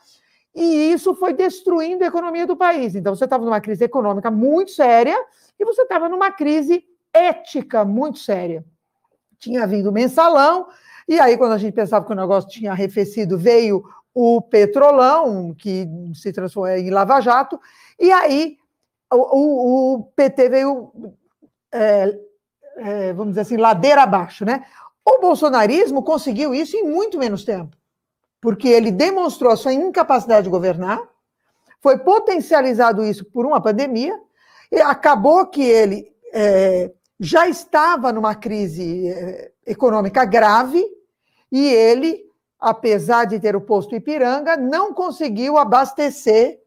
e 0.55 0.93
isso 0.93 1.15
foi 1.15 1.35
destruindo 1.35 2.05
a 2.05 2.07
economia 2.07 2.47
do 2.47 2.57
país. 2.57 2.95
Então, 2.95 3.15
você 3.15 3.25
estava 3.25 3.45
numa 3.45 3.61
crise 3.61 3.85
econômica 3.85 4.31
muito 4.31 4.71
séria 4.71 5.17
e 5.61 5.65
você 5.67 5.83
estava 5.83 6.09
numa 6.09 6.31
crise 6.31 6.83
ética 7.13 7.85
muito 7.85 8.19
séria. 8.19 8.65
Tinha 9.43 9.67
vindo 9.67 9.91
o 9.91 9.93
mensalão, 9.93 10.69
e 11.09 11.19
aí, 11.19 11.37
quando 11.37 11.53
a 11.53 11.59
gente 11.59 11.75
pensava 11.75 12.07
que 12.07 12.13
o 12.13 12.17
negócio 12.17 12.49
tinha 12.49 12.71
arrefecido, 12.71 13.37
veio 13.37 13.83
o 14.15 14.41
petrolão, 14.41 15.53
que 15.53 15.87
se 16.15 16.33
transformou 16.33 16.77
em 16.77 16.91
Lava 16.91 17.21
Jato, 17.21 17.61
e 17.99 18.13
aí 18.13 18.57
o, 19.13 19.17
o, 19.17 19.95
o 19.95 20.03
PT 20.15 20.49
veio 20.49 20.93
é, 21.73 22.19
é, 22.77 23.13
vamos 23.13 23.33
dizer 23.33 23.41
assim, 23.43 23.57
ladeira 23.57 24.03
abaixo, 24.03 24.45
né? 24.45 24.65
O 25.05 25.21
bolsonarismo 25.21 26.03
conseguiu 26.03 26.55
isso 26.55 26.77
em 26.77 26.85
muito 26.85 27.19
menos 27.19 27.45
tempo, 27.45 27.77
porque 28.41 28.69
ele 28.69 28.93
demonstrou 28.93 29.53
a 29.53 29.57
sua 29.57 29.73
incapacidade 29.73 30.45
de 30.45 30.51
governar, 30.51 31.03
foi 31.81 31.99
potencializado 31.99 33.05
isso 33.05 33.25
por 33.25 33.45
uma 33.45 33.61
pandemia, 33.61 34.17
e 34.71 34.81
acabou 34.81 35.47
que 35.47 35.63
ele 35.63 36.15
é, 36.33 36.93
já 37.25 37.49
estava 37.49 38.13
numa 38.13 38.35
crise 38.35 39.07
é, 39.07 39.53
econômica 39.65 40.25
grave, 40.25 40.85
e 41.53 41.69
ele, 41.69 42.21
apesar 42.59 43.27
de 43.27 43.39
ter 43.39 43.55
o 43.55 43.61
posto 43.61 43.95
Ipiranga, 43.95 44.57
não 44.57 44.93
conseguiu 44.93 45.57
abastecer 45.57 46.59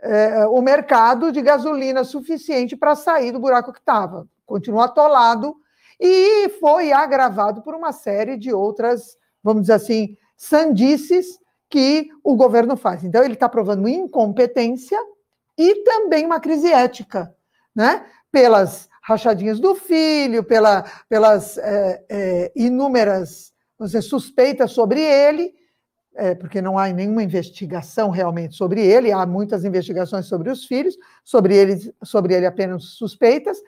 é, 0.00 0.46
o 0.46 0.62
mercado 0.62 1.30
de 1.30 1.42
gasolina 1.42 2.04
suficiente 2.04 2.74
para 2.74 2.96
sair 2.96 3.32
do 3.32 3.38
buraco 3.38 3.70
que 3.70 3.78
estava. 3.78 4.26
Continuou 4.46 4.82
atolado 4.82 5.54
e 6.00 6.48
foi 6.58 6.90
agravado 6.90 7.60
por 7.60 7.74
uma 7.74 7.92
série 7.92 8.38
de 8.38 8.54
outras, 8.54 9.18
vamos 9.42 9.62
dizer 9.62 9.74
assim, 9.74 10.16
sandices 10.38 11.38
que 11.68 12.08
o 12.24 12.34
governo 12.34 12.78
faz. 12.78 13.04
Então, 13.04 13.22
ele 13.22 13.34
está 13.34 13.48
provando 13.48 13.86
incompetência 13.86 14.98
e 15.58 15.82
também 15.84 16.24
uma 16.24 16.40
crise 16.40 16.72
ética, 16.72 17.34
né? 17.74 18.06
Pelas 18.32 18.88
rachadinhas 19.06 19.60
do 19.60 19.76
filho, 19.76 20.42
pela, 20.42 20.84
pelas 21.08 21.56
é, 21.58 22.04
é, 22.08 22.52
inúmeras 22.56 23.52
dizer, 23.80 24.02
suspeitas 24.02 24.72
sobre 24.72 25.00
ele, 25.00 25.54
é, 26.16 26.34
porque 26.34 26.60
não 26.60 26.76
há 26.76 26.88
nenhuma 26.88 27.22
investigação 27.22 28.10
realmente 28.10 28.56
sobre 28.56 28.84
ele, 28.84 29.12
há 29.12 29.24
muitas 29.24 29.64
investigações 29.64 30.26
sobre 30.26 30.50
os 30.50 30.64
filhos, 30.64 30.96
sobre 31.22 31.54
ele, 31.54 31.94
sobre 32.02 32.34
ele 32.34 32.46
apenas 32.46 32.82
suspeitas, 32.96 33.62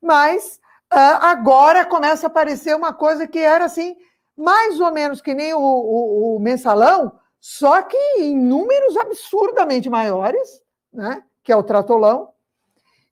mas 0.00 0.60
uh, 0.92 1.18
agora 1.22 1.84
começa 1.84 2.26
a 2.26 2.28
aparecer 2.28 2.76
uma 2.76 2.92
coisa 2.92 3.26
que 3.26 3.38
era 3.40 3.64
assim, 3.64 3.96
mais 4.36 4.78
ou 4.78 4.92
menos 4.92 5.20
que 5.20 5.34
nem 5.34 5.54
o, 5.54 5.58
o, 5.58 6.36
o 6.36 6.38
mensalão, 6.38 7.18
só 7.40 7.82
que 7.82 7.96
em 8.18 8.36
números 8.36 8.96
absurdamente 8.96 9.90
maiores, 9.90 10.62
né, 10.92 11.20
que 11.42 11.50
é 11.50 11.56
o 11.56 11.64
tratolão, 11.64 12.33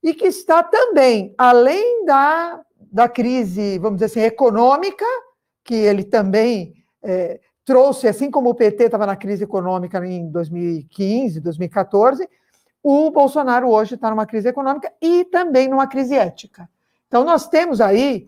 e 0.03 0.13
que 0.13 0.27
está 0.27 0.61
também, 0.61 1.33
além 1.37 2.05
da, 2.05 2.61
da 2.91 3.07
crise, 3.07 3.79
vamos 3.79 3.99
dizer 3.99 4.05
assim, 4.05 4.27
econômica, 4.27 5.05
que 5.63 5.73
ele 5.73 6.03
também 6.03 6.73
é, 7.01 7.39
trouxe, 7.63 8.07
assim 8.07 8.29
como 8.29 8.49
o 8.49 8.55
PT 8.55 8.83
estava 8.83 9.05
na 9.05 9.15
crise 9.15 9.45
econômica 9.45 10.05
em 10.05 10.29
2015, 10.29 11.39
2014, 11.39 12.29
o 12.83 13.09
Bolsonaro 13.11 13.69
hoje 13.69 13.95
está 13.95 14.09
numa 14.09 14.25
crise 14.25 14.49
econômica 14.49 14.91
e 15.01 15.23
também 15.25 15.69
numa 15.69 15.87
crise 15.87 16.15
ética. 16.15 16.69
Então, 17.07 17.23
nós 17.23 17.47
temos 17.47 17.79
aí 17.79 18.27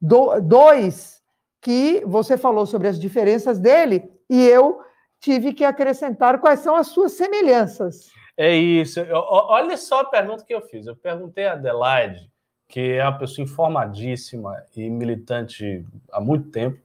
do, 0.00 0.40
dois 0.40 1.22
que 1.60 2.02
você 2.04 2.36
falou 2.36 2.66
sobre 2.66 2.88
as 2.88 2.98
diferenças 2.98 3.60
dele, 3.60 4.10
e 4.28 4.44
eu 4.44 4.80
tive 5.20 5.52
que 5.52 5.64
acrescentar 5.64 6.40
quais 6.40 6.58
são 6.58 6.74
as 6.74 6.88
suas 6.88 7.12
semelhanças. 7.12 8.10
É 8.36 8.54
isso. 8.54 9.00
Olha 9.10 9.76
só 9.76 10.00
a 10.00 10.04
pergunta 10.04 10.44
que 10.44 10.54
eu 10.54 10.62
fiz. 10.62 10.86
Eu 10.86 10.96
perguntei 10.96 11.46
a 11.46 11.52
Adelaide, 11.52 12.30
que 12.68 12.92
é 12.92 13.04
uma 13.04 13.18
pessoa 13.18 13.44
informadíssima 13.44 14.62
e 14.74 14.88
militante 14.88 15.84
há 16.10 16.20
muito 16.20 16.50
tempo, 16.50 16.78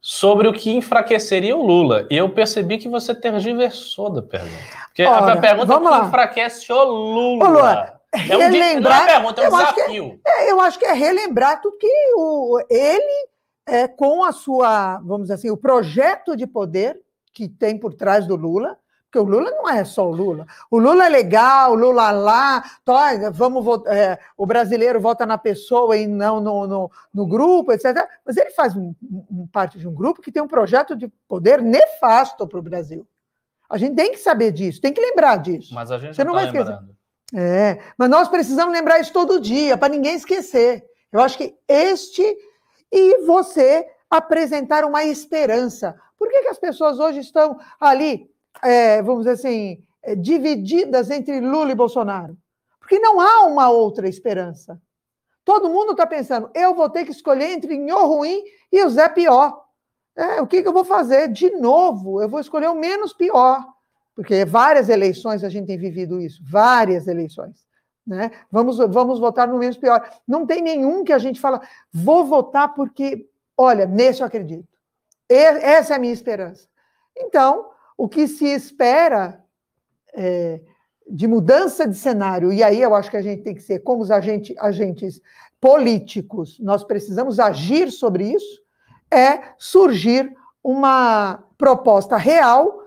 sobre 0.00 0.46
o 0.46 0.52
que 0.52 0.70
enfraqueceria 0.70 1.56
o 1.56 1.66
Lula. 1.66 2.06
E 2.10 2.16
eu 2.16 2.28
percebi 2.28 2.78
que 2.78 2.88
você 2.88 3.14
tergiversou 3.14 4.10
da 4.10 4.22
pergunta. 4.22 4.62
Porque 4.86 5.04
Ora, 5.04 5.32
a 5.32 5.36
pergunta 5.40 5.66
vamos 5.66 5.90
que 5.90 5.98
lá. 5.98 6.06
enfraquece 6.06 6.72
o 6.72 6.84
Lula. 6.84 7.44
Ô, 7.44 7.48
Lula 7.50 8.00
é 8.12 8.36
um 8.36 8.40
relembrar, 8.40 9.00
não 9.00 9.08
é 9.08 9.12
pergunta, 9.12 9.42
é 9.42 9.48
um 9.48 9.50
desafio. 9.50 10.20
É, 10.24 10.50
eu 10.52 10.60
acho 10.60 10.78
que 10.78 10.84
é 10.84 10.92
relembrar 10.92 11.60
tudo 11.60 11.76
que 11.78 12.12
o, 12.14 12.60
ele, 12.70 13.28
é, 13.66 13.88
com 13.88 14.22
a 14.22 14.30
sua, 14.30 14.98
vamos 14.98 15.22
dizer 15.22 15.34
assim, 15.34 15.50
o 15.50 15.56
projeto 15.56 16.36
de 16.36 16.46
poder 16.46 17.00
que 17.32 17.48
tem 17.48 17.76
por 17.76 17.94
trás 17.94 18.26
do 18.26 18.36
Lula, 18.36 18.78
porque 19.14 19.18
o 19.20 19.22
Lula 19.30 19.50
não 19.52 19.68
é 19.68 19.84
só 19.84 20.08
o 20.08 20.10
Lula. 20.10 20.44
O 20.68 20.76
Lula 20.76 21.06
é 21.06 21.08
legal, 21.08 21.70
o 21.70 21.76
Lula 21.76 22.10
lá, 22.10 22.64
tá, 22.84 23.30
vamos 23.32 23.64
é, 23.86 24.18
o 24.36 24.44
brasileiro 24.44 25.00
vota 25.00 25.24
na 25.24 25.38
pessoa 25.38 25.96
e 25.96 26.04
não 26.04 26.40
no, 26.40 26.66
no, 26.66 26.90
no 27.12 27.26
grupo, 27.26 27.70
etc. 27.70 28.08
Mas 28.26 28.36
ele 28.36 28.50
faz 28.50 28.74
um, 28.74 28.92
um, 29.30 29.46
parte 29.46 29.78
de 29.78 29.86
um 29.86 29.94
grupo 29.94 30.20
que 30.20 30.32
tem 30.32 30.42
um 30.42 30.48
projeto 30.48 30.96
de 30.96 31.06
poder 31.28 31.62
nefasto 31.62 32.44
para 32.48 32.58
o 32.58 32.62
Brasil. 32.62 33.06
A 33.70 33.78
gente 33.78 33.94
tem 33.94 34.10
que 34.10 34.18
saber 34.18 34.50
disso, 34.50 34.80
tem 34.80 34.92
que 34.92 35.00
lembrar 35.00 35.36
disso. 35.36 35.72
Mas 35.72 35.92
a 35.92 35.98
gente 35.98 36.16
Você 36.16 36.24
não, 36.24 36.32
tá 36.32 36.40
vai 36.40 36.46
esquecer. 36.46 36.78
É, 37.32 37.78
mas 37.96 38.10
nós 38.10 38.26
precisamos 38.26 38.74
lembrar 38.74 38.98
isso 38.98 39.12
todo 39.12 39.40
dia, 39.40 39.78
para 39.78 39.88
ninguém 39.92 40.16
esquecer. 40.16 40.84
Eu 41.12 41.20
acho 41.20 41.38
que 41.38 41.54
este 41.68 42.36
e 42.90 43.24
você 43.24 43.86
apresentar 44.10 44.84
uma 44.84 45.04
esperança. 45.04 45.94
Por 46.18 46.28
que, 46.28 46.42
que 46.42 46.48
as 46.48 46.58
pessoas 46.58 46.98
hoje 46.98 47.20
estão 47.20 47.60
ali 47.78 48.33
é, 48.62 49.02
vamos 49.02 49.24
dizer 49.24 49.34
assim, 49.34 49.82
é, 50.02 50.14
divididas 50.14 51.10
entre 51.10 51.40
Lula 51.40 51.72
e 51.72 51.74
Bolsonaro. 51.74 52.36
Porque 52.78 52.98
não 52.98 53.20
há 53.20 53.46
uma 53.46 53.70
outra 53.70 54.08
esperança. 54.08 54.80
Todo 55.44 55.68
mundo 55.68 55.92
está 55.92 56.06
pensando, 56.06 56.50
eu 56.54 56.74
vou 56.74 56.88
ter 56.88 57.04
que 57.04 57.10
escolher 57.10 57.50
entre 57.50 57.76
Nho 57.76 58.06
ruim 58.06 58.42
e 58.72 58.82
o 58.82 58.88
Zé 58.88 59.08
pior. 59.08 59.62
É, 60.16 60.40
o 60.40 60.46
que, 60.46 60.62
que 60.62 60.68
eu 60.68 60.72
vou 60.72 60.84
fazer? 60.84 61.28
De 61.28 61.50
novo, 61.50 62.22
eu 62.22 62.28
vou 62.28 62.40
escolher 62.40 62.68
o 62.68 62.74
menos 62.74 63.12
pior. 63.12 63.64
Porque 64.14 64.44
várias 64.44 64.88
eleições 64.88 65.42
a 65.42 65.48
gente 65.48 65.66
tem 65.66 65.76
vivido 65.76 66.20
isso, 66.20 66.40
várias 66.48 67.08
eleições. 67.08 67.64
Né? 68.06 68.30
Vamos, 68.50 68.76
vamos 68.76 69.18
votar 69.18 69.48
no 69.48 69.58
menos 69.58 69.76
pior. 69.76 70.08
Não 70.26 70.46
tem 70.46 70.62
nenhum 70.62 71.02
que 71.04 71.12
a 71.12 71.18
gente 71.18 71.40
fala, 71.40 71.60
vou 71.92 72.24
votar 72.24 72.74
porque, 72.74 73.28
olha, 73.56 73.86
nesse 73.86 74.20
eu 74.20 74.26
acredito. 74.26 74.68
Essa 75.28 75.94
é 75.94 75.96
a 75.96 75.98
minha 75.98 76.12
esperança. 76.12 76.68
Então, 77.16 77.70
o 77.96 78.08
que 78.08 78.26
se 78.26 78.46
espera 78.46 79.42
é, 80.12 80.60
de 81.08 81.26
mudança 81.26 81.86
de 81.86 81.96
cenário, 81.96 82.52
e 82.52 82.62
aí 82.62 82.80
eu 82.80 82.94
acho 82.94 83.10
que 83.10 83.16
a 83.16 83.22
gente 83.22 83.42
tem 83.42 83.54
que 83.54 83.62
ser, 83.62 83.80
como 83.80 84.02
os 84.02 84.10
agentes, 84.10 84.56
agentes 84.58 85.20
políticos, 85.60 86.58
nós 86.60 86.84
precisamos 86.84 87.38
agir 87.38 87.90
sobre 87.90 88.32
isso, 88.32 88.62
é 89.10 89.54
surgir 89.58 90.34
uma 90.62 91.44
proposta 91.56 92.16
real 92.16 92.82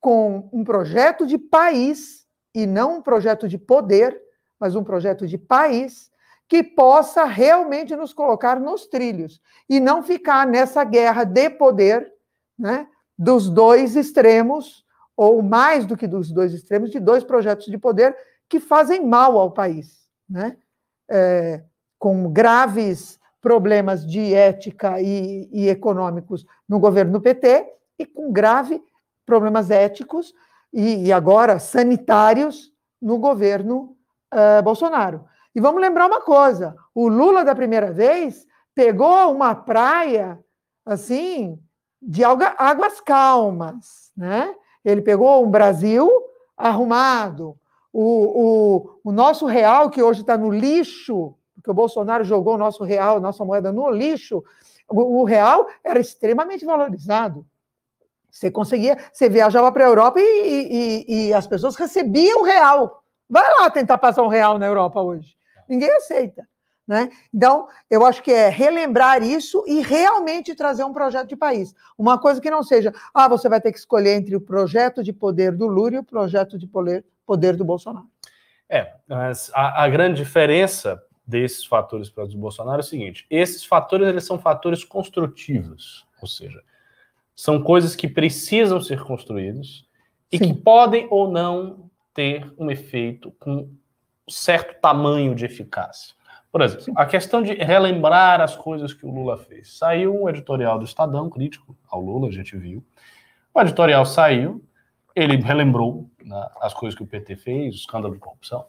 com 0.00 0.48
um 0.52 0.64
projeto 0.64 1.26
de 1.26 1.38
país, 1.38 2.26
e 2.54 2.66
não 2.66 2.98
um 2.98 3.02
projeto 3.02 3.48
de 3.48 3.56
poder, 3.56 4.20
mas 4.60 4.76
um 4.76 4.84
projeto 4.84 5.26
de 5.26 5.38
país, 5.38 6.10
que 6.48 6.62
possa 6.62 7.24
realmente 7.24 7.96
nos 7.96 8.12
colocar 8.12 8.60
nos 8.60 8.86
trilhos 8.86 9.40
e 9.68 9.80
não 9.80 10.02
ficar 10.02 10.46
nessa 10.46 10.84
guerra 10.84 11.24
de 11.24 11.48
poder, 11.48 12.12
né, 12.58 12.86
dos 13.22 13.48
dois 13.48 13.94
extremos, 13.94 14.84
ou 15.16 15.42
mais 15.42 15.86
do 15.86 15.96
que 15.96 16.08
dos 16.08 16.32
dois 16.32 16.52
extremos, 16.52 16.90
de 16.90 16.98
dois 16.98 17.22
projetos 17.22 17.66
de 17.66 17.78
poder 17.78 18.16
que 18.48 18.58
fazem 18.58 19.06
mal 19.06 19.38
ao 19.38 19.52
país, 19.52 20.08
né? 20.28 20.56
É, 21.08 21.62
com 21.98 22.32
graves 22.32 23.20
problemas 23.40 24.04
de 24.04 24.34
ética 24.34 25.00
e, 25.00 25.48
e, 25.52 25.68
econômicos 25.68 26.44
no 26.68 26.80
governo 26.80 27.12
do 27.12 27.20
PT 27.20 27.64
e 27.98 28.06
com 28.06 28.32
graves 28.32 28.80
problemas 29.24 29.70
éticos 29.70 30.32
e, 30.72 31.06
e, 31.06 31.12
agora 31.12 31.58
sanitários 31.58 32.72
no 33.00 33.18
governo 33.18 33.96
uh, 34.34 34.62
Bolsonaro. 34.64 35.24
E 35.54 35.60
vamos 35.60 35.80
lembrar 35.80 36.06
uma 36.06 36.22
coisa: 36.22 36.74
o 36.92 37.08
Lula 37.08 37.44
da 37.44 37.54
primeira 37.54 37.92
vez 37.92 38.46
pegou 38.74 39.32
uma 39.32 39.54
praia 39.54 40.40
assim 40.84 41.60
de 42.02 42.24
águas 42.24 43.00
calmas, 43.00 44.10
né? 44.16 44.54
Ele 44.84 45.00
pegou 45.00 45.44
um 45.44 45.50
Brasil 45.50 46.10
arrumado, 46.56 47.56
o, 47.92 48.02
o, 49.04 49.10
o 49.10 49.12
nosso 49.12 49.46
real, 49.46 49.88
que 49.88 50.02
hoje 50.02 50.22
está 50.22 50.36
no 50.36 50.50
lixo, 50.50 51.34
porque 51.54 51.70
o 51.70 51.74
Bolsonaro 51.74 52.24
jogou 52.24 52.54
o 52.54 52.58
nosso 52.58 52.82
real, 52.82 53.20
nossa 53.20 53.44
moeda 53.44 53.72
no 53.72 53.88
lixo, 53.90 54.42
o, 54.88 55.20
o 55.20 55.24
real 55.24 55.66
era 55.84 56.00
extremamente 56.00 56.64
valorizado. 56.64 57.46
Você 58.30 58.50
conseguia, 58.50 58.98
você 59.12 59.28
viajava 59.28 59.70
para 59.70 59.84
a 59.84 59.88
Europa 59.88 60.18
e, 60.18 61.04
e, 61.06 61.28
e, 61.28 61.34
as 61.34 61.46
pessoas 61.46 61.76
recebiam 61.76 62.40
o 62.40 62.44
real. 62.44 63.04
Vai 63.28 63.44
lá 63.60 63.70
tentar 63.70 63.98
passar 63.98 64.22
um 64.22 64.28
real 64.28 64.58
na 64.58 64.66
Europa 64.66 65.00
hoje. 65.00 65.36
Ninguém 65.68 65.90
aceita. 65.92 66.48
Né? 66.92 67.08
Então, 67.32 67.68
eu 67.90 68.04
acho 68.04 68.22
que 68.22 68.30
é 68.30 68.50
relembrar 68.50 69.22
isso 69.22 69.64
e 69.66 69.80
realmente 69.80 70.54
trazer 70.54 70.84
um 70.84 70.92
projeto 70.92 71.26
de 71.26 71.36
país. 71.36 71.74
Uma 71.96 72.18
coisa 72.18 72.38
que 72.38 72.50
não 72.50 72.62
seja, 72.62 72.92
ah, 73.14 73.26
você 73.26 73.48
vai 73.48 73.62
ter 73.62 73.72
que 73.72 73.78
escolher 73.78 74.10
entre 74.10 74.36
o 74.36 74.40
projeto 74.42 75.02
de 75.02 75.10
poder 75.10 75.52
do 75.52 75.66
Lula 75.66 75.94
e 75.94 75.98
o 76.00 76.04
projeto 76.04 76.58
de 76.58 76.66
poder, 76.66 77.02
poder 77.24 77.56
do 77.56 77.64
Bolsonaro. 77.64 78.04
É, 78.68 78.92
mas 79.08 79.50
a, 79.54 79.84
a 79.84 79.88
grande 79.88 80.22
diferença 80.22 81.02
desses 81.26 81.64
fatores 81.64 82.10
para 82.10 82.24
o 82.24 82.36
Bolsonaro 82.36 82.76
é 82.76 82.84
o 82.84 82.86
seguinte: 82.86 83.24
esses 83.30 83.64
fatores 83.64 84.06
eles 84.06 84.26
são 84.26 84.38
fatores 84.38 84.84
construtivos, 84.84 86.06
ou 86.20 86.28
seja, 86.28 86.62
são 87.34 87.62
coisas 87.62 87.96
que 87.96 88.06
precisam 88.06 88.82
ser 88.82 89.02
construídas 89.02 89.86
e 90.30 90.36
Sim. 90.36 90.44
que 90.44 90.60
podem 90.60 91.08
ou 91.10 91.32
não 91.32 91.90
ter 92.12 92.52
um 92.58 92.70
efeito 92.70 93.32
com 93.40 93.70
certo 94.28 94.78
tamanho 94.78 95.34
de 95.34 95.46
eficácia. 95.46 96.14
Por 96.52 96.60
exemplo, 96.60 96.92
a 96.94 97.06
questão 97.06 97.42
de 97.42 97.54
relembrar 97.54 98.42
as 98.42 98.54
coisas 98.54 98.92
que 98.92 99.06
o 99.06 99.10
Lula 99.10 99.38
fez. 99.38 99.78
Saiu 99.78 100.14
um 100.14 100.28
editorial 100.28 100.78
do 100.78 100.84
Estadão 100.84 101.30
crítico 101.30 101.74
ao 101.88 102.02
Lula, 102.02 102.28
a 102.28 102.30
gente 102.30 102.54
viu. 102.58 102.84
O 103.54 103.60
editorial 103.62 104.04
saiu, 104.04 104.62
ele 105.16 105.36
relembrou 105.36 106.10
né, 106.22 106.46
as 106.60 106.74
coisas 106.74 106.94
que 106.94 107.02
o 107.02 107.06
PT 107.06 107.36
fez, 107.36 107.74
o 107.74 107.78
escândalo 107.78 108.12
de 108.12 108.20
corrupção, 108.20 108.66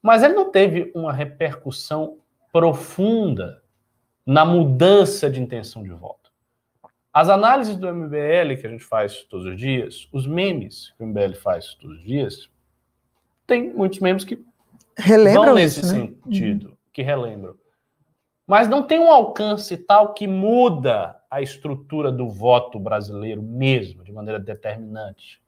mas 0.00 0.22
ele 0.22 0.34
não 0.34 0.52
teve 0.52 0.92
uma 0.94 1.12
repercussão 1.12 2.18
profunda 2.52 3.64
na 4.24 4.44
mudança 4.44 5.28
de 5.28 5.40
intenção 5.42 5.82
de 5.82 5.90
voto. 5.90 6.30
As 7.12 7.28
análises 7.28 7.76
do 7.76 7.92
MBL 7.92 8.60
que 8.60 8.66
a 8.66 8.70
gente 8.70 8.84
faz 8.84 9.24
todos 9.24 9.44
os 9.44 9.56
dias, 9.56 10.08
os 10.12 10.24
memes 10.24 10.94
que 10.96 11.02
o 11.02 11.06
MBL 11.06 11.34
faz 11.34 11.74
todos 11.74 11.96
os 11.96 12.04
dias, 12.04 12.48
tem 13.44 13.74
muitos 13.74 13.98
memes 13.98 14.22
que 14.22 14.40
Relembram 14.96 15.46
vão 15.46 15.54
nesse 15.54 15.80
isso, 15.80 15.92
né? 15.92 16.12
sentido. 16.24 16.68
Uhum 16.68 16.77
que 16.92 17.02
relembro. 17.02 17.58
Mas 18.46 18.68
não 18.68 18.82
tem 18.82 18.98
um 18.98 19.10
alcance 19.10 19.76
tal 19.76 20.14
que 20.14 20.26
muda 20.26 21.18
a 21.30 21.42
estrutura 21.42 22.10
do 22.10 22.28
voto 22.28 22.78
brasileiro 22.78 23.42
mesmo, 23.42 24.02
de 24.02 24.12
maneira 24.12 24.38
determinante. 24.38 25.40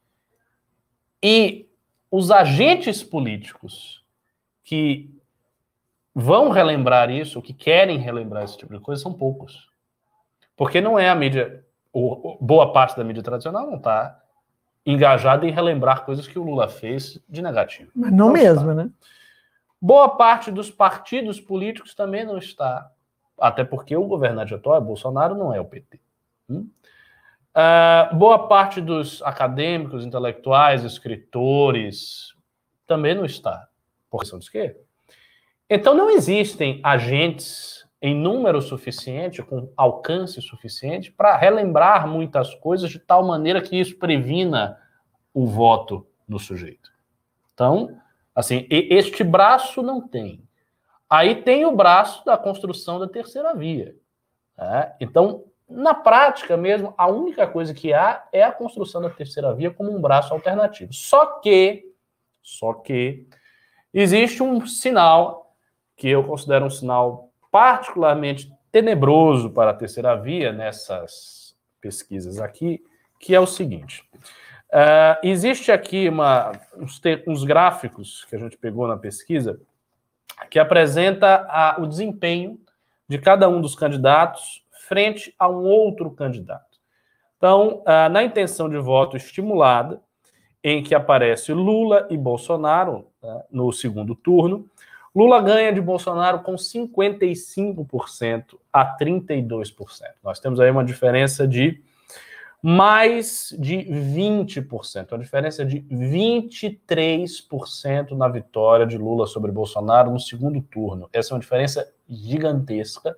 E 1.23 1.67
os 2.11 2.31
agentes 2.31 3.03
políticos 3.03 4.05
que 4.65 5.11
vão 6.15 6.51
relembrar 6.51 7.11
isso, 7.11 7.41
que 7.41 7.55
querem 7.55 7.99
relembrar 7.99 8.45
esse 8.45 8.59
tipo 8.59 8.75
de 8.75 8.81
coisa, 8.81 9.03
são 9.03 9.13
poucos. 9.13 9.69
Porque 10.57 10.81
não 10.81 10.99
é 10.99 11.09
a 11.09 11.15
mídia, 11.15 11.65
boa 12.41 12.73
parte 12.73 12.97
da 12.97 13.05
mídia 13.05 13.23
tradicional 13.23 13.67
não 13.67 13.77
está 13.77 14.21
engajada 14.85 15.47
em 15.47 15.51
relembrar 15.51 16.05
coisas 16.05 16.27
que 16.27 16.39
o 16.39 16.43
Lula 16.43 16.69
fez 16.69 17.19
de 17.29 17.41
negativo. 17.41 17.91
Mas 17.95 18.11
não, 18.11 18.27
não 18.27 18.33
mesmo, 18.33 18.71
está. 18.71 18.75
né? 18.75 18.91
Boa 19.81 20.11
parte 20.11 20.51
dos 20.51 20.71
partidos 20.71 21.41
políticos 21.41 21.95
também 21.95 22.25
não 22.25 22.37
está, 22.37 22.91
até 23.39 23.65
porque 23.65 23.97
o 23.97 24.07
governante 24.07 24.55
atual 24.55 24.77
é 24.77 24.81
Bolsonaro, 24.81 25.35
não 25.35 25.55
é 25.55 25.61
o 25.61 25.65
PT. 25.65 25.99
Hum? 26.49 26.69
Uh, 27.51 28.15
boa 28.17 28.47
parte 28.47 28.81
dos 28.81 29.23
acadêmicos, 29.23 30.05
intelectuais, 30.05 30.85
escritores 30.85 32.35
também 32.87 33.15
não 33.15 33.25
está, 33.25 33.69
por 34.11 34.21
questão 34.21 34.39
de 34.39 34.45
esquerda. 34.45 34.79
Então 35.69 35.95
não 35.95 36.11
existem 36.11 36.81
agentes 36.83 37.89
em 38.03 38.15
número 38.15 38.61
suficiente, 38.63 39.43
com 39.43 39.73
alcance 39.77 40.41
suficiente, 40.41 41.13
para 41.13 41.37
relembrar 41.37 42.09
muitas 42.09 42.55
coisas 42.55 42.91
de 42.91 42.99
tal 42.99 43.25
maneira 43.27 43.61
que 43.61 43.79
isso 43.79 43.97
previna 43.99 44.79
o 45.35 45.47
voto 45.47 46.07
do 46.27 46.39
sujeito. 46.39 46.91
Então, 47.53 48.01
Assim, 48.35 48.67
este 48.71 49.25
braço 49.25 49.83
não 49.83 50.07
tem. 50.07 50.43
Aí 51.09 51.43
tem 51.43 51.65
o 51.65 51.75
braço 51.75 52.25
da 52.25 52.39
construção 52.39 52.99
da 52.99 53.09
terceira 53.09 53.55
via. 53.55 53.97
né? 54.57 54.95
Então, 55.01 55.45
na 55.69 55.95
prática 55.95 56.57
mesmo, 56.57 56.95
a 56.97 57.07
única 57.07 57.47
coisa 57.47 57.73
que 57.73 57.93
há 57.93 58.27
é 58.33 58.43
a 58.43 58.53
construção 58.53 59.01
da 59.01 59.11
terceira 59.11 59.55
via 59.55 59.71
como 59.71 59.91
um 59.91 60.01
braço 60.01 60.33
alternativo. 60.33 60.93
Só 60.93 61.41
que, 61.41 61.85
só 62.43 62.75
que, 62.75 63.27
existe 63.95 64.43
um 64.43 64.67
sinal 64.67 65.55
que 65.97 66.09
eu 66.09 66.25
considero 66.25 66.67
um 66.67 66.71
sinal 66.71 67.31
particularmente 67.51 68.53
tenebroso 68.73 69.51
para 69.51 69.71
a 69.71 69.75
terceira 69.75 70.15
via 70.17 70.53
nessas 70.53 71.57
pesquisas 71.81 72.41
aqui, 72.41 72.83
que 73.19 73.35
é 73.35 73.41
o 73.41 73.47
seguinte. 73.47 74.09
Uh, 74.71 75.19
existe 75.25 75.73
aqui 75.73 76.09
uma, 76.09 76.53
uns, 76.77 77.01
te, 77.01 77.25
uns, 77.27 77.43
gráficos 77.43 78.25
que 78.27 78.37
a 78.37 78.39
gente 78.39 78.57
pegou 78.57 78.87
na 78.87 78.97
pesquisa 78.97 79.61
que 80.49 80.61
apresenta 80.61 81.45
a, 81.49 81.77
o 81.81 81.87
desempenho 81.87 82.59
de 83.09 83.19
cada 83.19 83.49
um 83.49 83.61
dos 83.61 83.75
candidatos 83.75 84.65
frente 84.89 85.35
a 85.37 85.49
um 85.49 85.65
outro 85.65 86.11
candidato. 86.13 86.79
Então, 87.37 87.83
uh, 87.83 88.09
na 88.11 88.23
intenção 88.23 88.69
de 88.69 88.79
voto 88.79 89.17
estimulada, 89.17 90.01
em 90.63 90.83
que 90.83 90.95
aparece 90.95 91.53
Lula 91.53 92.07
e 92.09 92.17
Bolsonaro 92.17 93.09
uh, 93.23 93.43
no 93.51 93.73
segundo 93.73 94.15
turno, 94.15 94.71
Lula 95.13 95.43
ganha 95.43 95.73
de 95.73 95.81
Bolsonaro 95.81 96.41
com 96.41 96.55
55% 96.55 98.57
a 98.73 98.97
32%. 98.97 99.75
Nós 100.23 100.39
temos 100.39 100.61
aí 100.61 100.71
uma 100.71 100.85
diferença 100.85 101.49
de 101.49 101.83
mais 102.63 103.55
de 103.59 103.77
20%, 103.77 105.13
uma 105.13 105.19
diferença 105.19 105.65
de 105.65 105.81
23% 105.81 108.11
na 108.11 108.29
vitória 108.29 108.87
de 108.87 108.99
Lula 108.99 109.27
sobre 109.27 109.51
Bolsonaro 109.51 110.11
no 110.11 110.21
segundo 110.21 110.61
turno. 110.61 111.09
Essa 111.13 111.33
é 111.33 111.35
uma 111.35 111.41
diferença 111.41 111.91
gigantesca, 112.09 113.17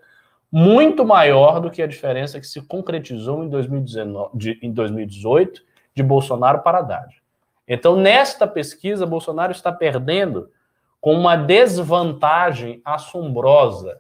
muito 0.51 1.05
maior 1.05 1.61
do 1.61 1.71
que 1.71 1.83
a 1.83 1.87
diferença 1.87 2.39
que 2.39 2.47
se 2.47 2.61
concretizou 2.63 3.43
em, 3.43 3.49
2019, 3.49 4.37
de, 4.37 4.59
em 4.63 4.71
2018 4.71 5.63
de 5.95 6.03
Bolsonaro 6.03 6.61
para 6.61 6.79
Haddad. 6.79 7.21
Então, 7.67 7.97
nesta 7.97 8.47
pesquisa, 8.47 9.07
Bolsonaro 9.07 9.51
está 9.51 9.73
perdendo 9.73 10.51
com 11.01 11.15
uma 11.15 11.37
desvantagem 11.37 12.81
assombrosa 12.85 13.99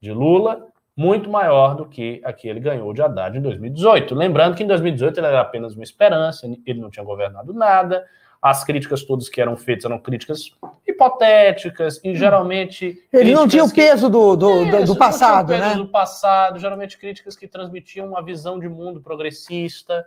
de 0.00 0.12
Lula 0.12 0.66
muito 0.96 1.28
maior 1.28 1.74
do 1.74 1.86
que 1.86 2.20
a 2.24 2.32
que 2.32 2.48
ele 2.48 2.60
ganhou 2.60 2.92
de 2.92 3.02
Haddad 3.02 3.36
em 3.36 3.42
2018. 3.42 4.14
Lembrando 4.14 4.54
que 4.56 4.62
em 4.62 4.66
2018 4.66 5.18
ele 5.18 5.26
era 5.26 5.40
apenas 5.40 5.74
uma 5.74 5.82
esperança, 5.82 6.46
ele 6.66 6.80
não 6.80 6.90
tinha 6.90 7.04
governado 7.04 7.52
nada, 7.52 8.04
as 8.40 8.62
críticas 8.62 9.02
todas 9.02 9.28
que 9.28 9.40
eram 9.40 9.56
feitas 9.56 9.86
eram 9.86 9.98
críticas 9.98 10.50
hipotéticas 10.86 11.98
e 12.04 12.14
geralmente. 12.14 13.02
Ele 13.10 13.32
não 13.32 13.48
tinha 13.48 13.64
o 13.64 13.72
peso 13.72 14.10
do, 14.10 14.36
do, 14.36 14.64
Isso, 14.64 14.92
do 14.92 14.96
passado, 14.96 15.48
não 15.48 15.56
tinha 15.56 15.58
o 15.58 15.62
peso 15.62 15.78
né? 15.78 15.84
do 15.84 15.88
passado, 15.88 16.58
geralmente 16.58 16.98
críticas 16.98 17.36
que 17.36 17.48
transmitiam 17.48 18.06
uma 18.06 18.22
visão 18.22 18.60
de 18.60 18.68
mundo 18.68 19.00
progressista, 19.00 20.04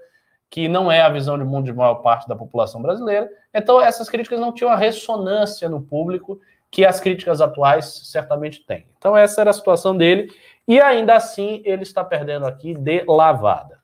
que 0.50 0.68
não 0.68 0.92
é 0.92 1.02
a 1.02 1.10
visão 1.10 1.38
de 1.38 1.44
mundo 1.44 1.66
de 1.66 1.74
maior 1.74 1.96
parte 1.96 2.28
da 2.28 2.36
população 2.36 2.82
brasileira. 2.82 3.28
Então, 3.52 3.82
essas 3.82 4.08
críticas 4.08 4.40
não 4.40 4.54
tinham 4.54 4.72
a 4.72 4.76
ressonância 4.76 5.68
no 5.68 5.82
público 5.82 6.40
que 6.70 6.86
as 6.86 7.00
críticas 7.00 7.42
atuais 7.42 8.02
certamente 8.12 8.66
têm. 8.66 8.86
Então, 8.98 9.18
essa 9.18 9.42
era 9.42 9.50
a 9.50 9.54
situação 9.54 9.98
dele. 9.98 10.32
E 10.68 10.82
ainda 10.82 11.16
assim, 11.16 11.62
ele 11.64 11.84
está 11.84 12.04
perdendo 12.04 12.46
aqui 12.46 12.74
de 12.74 13.04
lavada. 13.08 13.80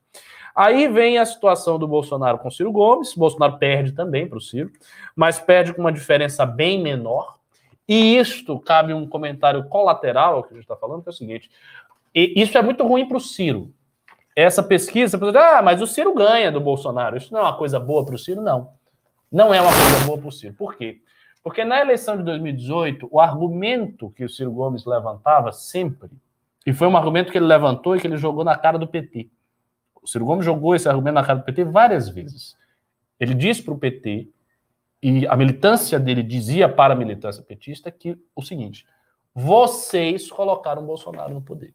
Aí 0.55 0.87
vem 0.87 1.17
a 1.17 1.25
situação 1.25 1.79
do 1.79 1.87
Bolsonaro 1.87 2.37
com 2.37 2.51
Ciro 2.51 2.71
Gomes. 2.71 3.15
Bolsonaro 3.15 3.57
perde 3.57 3.91
também 3.91 4.27
para 4.27 4.37
o 4.37 4.41
Ciro, 4.41 4.71
mas 5.15 5.39
perde 5.39 5.73
com 5.73 5.81
uma 5.81 5.91
diferença 5.91 6.45
bem 6.45 6.81
menor. 6.81 7.37
E 7.87 8.17
isto 8.17 8.59
cabe 8.59 8.93
um 8.93 9.07
comentário 9.07 9.63
colateral 9.67 10.35
ao 10.35 10.43
que 10.43 10.53
a 10.53 10.55
gente 10.55 10.63
está 10.63 10.75
falando, 10.75 11.01
que 11.01 11.09
é 11.09 11.11
o 11.11 11.15
seguinte: 11.15 11.49
isso 12.13 12.57
é 12.57 12.61
muito 12.61 12.85
ruim 12.85 13.07
para 13.07 13.17
o 13.17 13.21
Ciro. 13.21 13.73
Essa 14.35 14.61
pesquisa, 14.61 15.17
você 15.17 15.37
ah, 15.37 15.61
mas 15.61 15.81
o 15.81 15.87
Ciro 15.87 16.13
ganha 16.13 16.51
do 16.51 16.59
Bolsonaro. 16.59 17.17
Isso 17.17 17.33
não 17.33 17.39
é 17.39 17.43
uma 17.43 17.57
coisa 17.57 17.79
boa 17.79 18.05
para 18.05 18.15
o 18.15 18.19
Ciro, 18.19 18.41
não. 18.41 18.71
Não 19.31 19.53
é 19.53 19.59
uma 19.59 19.71
coisa 19.71 20.05
boa 20.05 20.17
para 20.17 20.27
o 20.27 20.31
Ciro. 20.31 20.53
Por 20.53 20.75
quê? 20.75 20.99
Porque 21.43 21.65
na 21.65 21.81
eleição 21.81 22.15
de 22.15 22.23
2018, 22.23 23.07
o 23.11 23.19
argumento 23.19 24.11
que 24.11 24.23
o 24.23 24.29
Ciro 24.29 24.51
Gomes 24.51 24.85
levantava 24.85 25.51
sempre 25.51 26.09
e 26.65 26.73
foi 26.73 26.87
um 26.87 26.95
argumento 26.95 27.31
que 27.31 27.37
ele 27.37 27.45
levantou 27.45 27.95
e 27.95 27.99
que 27.99 28.07
ele 28.07 28.17
jogou 28.17 28.43
na 28.43 28.57
cara 28.57 28.77
do 28.77 28.87
PT. 28.87 29.29
O 30.01 30.07
Ciro 30.07 30.25
Gomes 30.25 30.45
jogou 30.45 30.75
esse 30.75 30.87
argumento 30.87 31.15
na 31.15 31.23
cara 31.23 31.39
do 31.39 31.45
PT 31.45 31.63
várias 31.65 32.09
vezes. 32.09 32.55
Ele 33.19 33.33
disse 33.33 33.61
para 33.61 33.73
o 33.73 33.77
PT, 33.77 34.29
e 35.01 35.27
a 35.27 35.35
militância 35.35 35.99
dele 35.99 36.23
dizia 36.23 36.67
para 36.69 36.93
a 36.93 36.97
militância 36.97 37.43
petista, 37.43 37.91
que 37.91 38.17
o 38.35 38.41
seguinte: 38.41 38.85
vocês 39.33 40.31
colocaram 40.31 40.85
Bolsonaro 40.85 41.33
no 41.33 41.41
poder. 41.41 41.73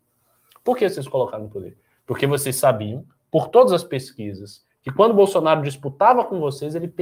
Por 0.64 0.76
que 0.76 0.88
vocês 0.88 1.06
colocaram 1.06 1.44
no 1.44 1.50
poder? 1.50 1.76
Porque 2.06 2.26
vocês 2.26 2.56
sabiam, 2.56 3.04
por 3.30 3.48
todas 3.48 3.72
as 3.72 3.84
pesquisas, 3.84 4.64
que 4.82 4.90
quando 4.90 5.14
Bolsonaro 5.14 5.62
disputava 5.62 6.24
com 6.24 6.40
vocês, 6.40 6.74
ele, 6.74 6.92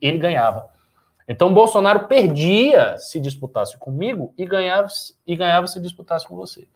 ele 0.00 0.18
ganhava. 0.18 0.70
Então 1.28 1.52
Bolsonaro 1.52 2.06
perdia 2.06 2.96
se 2.98 3.18
disputasse 3.18 3.78
comigo 3.78 4.32
e 4.36 4.44
ganhava, 4.44 4.88
e 5.26 5.36
ganhava 5.36 5.66
se 5.66 5.80
disputasse 5.80 6.26
com 6.26 6.36
você. 6.36 6.68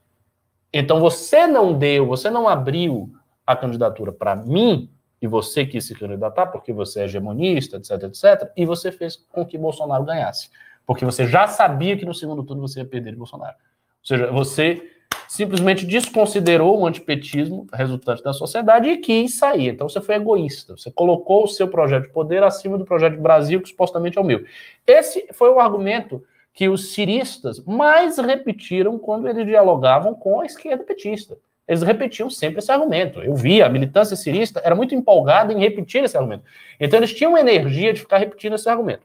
Então 0.73 1.01
você 1.01 1.47
não 1.47 1.73
deu, 1.77 2.07
você 2.07 2.31
não 2.31 2.49
abriu 2.49 3.13
a 3.47 3.57
candidatura 3.57 4.13
para 4.13 4.37
mim, 4.37 4.91
e 5.21 5.27
você 5.27 5.67
quis 5.67 5.87
se 5.87 5.95
candidatar 5.95 6.47
porque 6.47 6.73
você 6.73 7.01
é 7.01 7.05
hegemonista, 7.05 7.77
etc, 7.77 8.05
etc, 8.05 8.51
e 8.57 8.65
você 8.65 8.93
fez 8.93 9.17
com 9.17 9.45
que 9.45 9.59
Bolsonaro 9.59 10.05
ganhasse. 10.05 10.51
Porque 10.87 11.05
você 11.05 11.27
já 11.27 11.47
sabia 11.47 11.97
que 11.97 12.05
no 12.05 12.15
segundo 12.15 12.43
turno 12.45 12.67
você 12.67 12.81
ia 12.81 12.87
perder 12.87 13.11
de 13.11 13.17
Bolsonaro. 13.19 13.57
Ou 14.01 14.07
seja, 14.07 14.31
você 14.31 14.91
simplesmente 15.29 15.85
desconsiderou 15.85 16.79
o 16.79 16.87
antipetismo 16.87 17.67
resultante 17.73 18.23
da 18.23 18.33
sociedade 18.33 18.89
e 18.89 18.97
quis 18.97 19.37
sair. 19.37 19.69
Então 19.69 19.89
você 19.89 20.01
foi 20.01 20.15
egoísta. 20.15 20.77
Você 20.77 20.91
colocou 20.91 21.45
o 21.45 21.49
seu 21.49 21.69
projeto 21.69 22.05
de 22.05 22.13
poder 22.13 22.43
acima 22.43 22.79
do 22.79 22.85
projeto 22.85 23.15
de 23.15 23.21
Brasil, 23.21 23.61
que 23.61 23.69
supostamente 23.69 24.17
é 24.17 24.21
o 24.21 24.25
meu. 24.25 24.45
Esse 24.87 25.29
foi 25.33 25.51
o 25.51 25.61
argumento 25.61 26.25
que 26.59 26.69
os 26.69 26.93
ciristas 26.93 27.65
mais 27.65 28.19
repetiram 28.19 28.99
quando 28.99 29.29
eles 29.29 29.47
dialogavam 29.47 30.13
com 30.13 30.41
a 30.41 30.45
esquerda 30.45 30.83
petista. 30.83 31.39
Eles 31.69 31.85
repetiam 31.85 32.29
sempre 32.29 32.59
esse 32.59 32.73
argumento. 32.73 33.23
Eu 33.23 33.37
vi, 33.37 33.63
a 33.63 33.69
militância 33.69 34.17
cirista 34.17 34.61
era 34.65 34.75
muito 34.75 34.93
empolgada 34.93 35.53
em 35.53 35.61
repetir 35.61 36.03
esse 36.03 36.17
argumento. 36.17 36.43
Então, 36.81 36.99
eles 36.99 37.15
tinham 37.15 37.39
energia 37.39 37.93
de 37.93 38.01
ficar 38.01 38.19
repetindo 38.19 38.57
esse 38.57 38.69
argumento. 38.69 39.05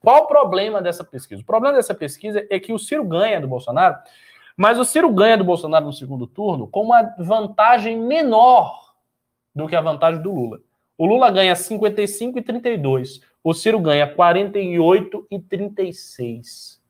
Qual 0.00 0.24
o 0.24 0.26
problema 0.26 0.82
dessa 0.82 1.02
pesquisa? 1.02 1.40
O 1.40 1.46
problema 1.46 1.76
dessa 1.76 1.94
pesquisa 1.94 2.46
é 2.50 2.60
que 2.60 2.74
o 2.74 2.78
Ciro 2.78 3.04
ganha 3.04 3.40
do 3.40 3.48
Bolsonaro, 3.48 3.96
mas 4.54 4.78
o 4.78 4.84
Ciro 4.84 5.10
ganha 5.10 5.38
do 5.38 5.44
Bolsonaro 5.44 5.86
no 5.86 5.94
segundo 5.94 6.26
turno 6.26 6.68
com 6.68 6.82
uma 6.82 7.00
vantagem 7.18 7.98
menor 7.98 8.92
do 9.54 9.66
que 9.66 9.74
a 9.74 9.80
vantagem 9.80 10.20
do 10.20 10.30
Lula. 10.30 10.60
O 10.98 11.06
Lula 11.06 11.30
ganha 11.30 11.56
55 11.56 12.38
e 12.38 12.42
32. 12.42 13.22
O 13.46 13.54
Ciro 13.54 13.78
ganha 13.78 14.08
48 14.08 15.28
e 15.30 15.38
36. 15.38 16.82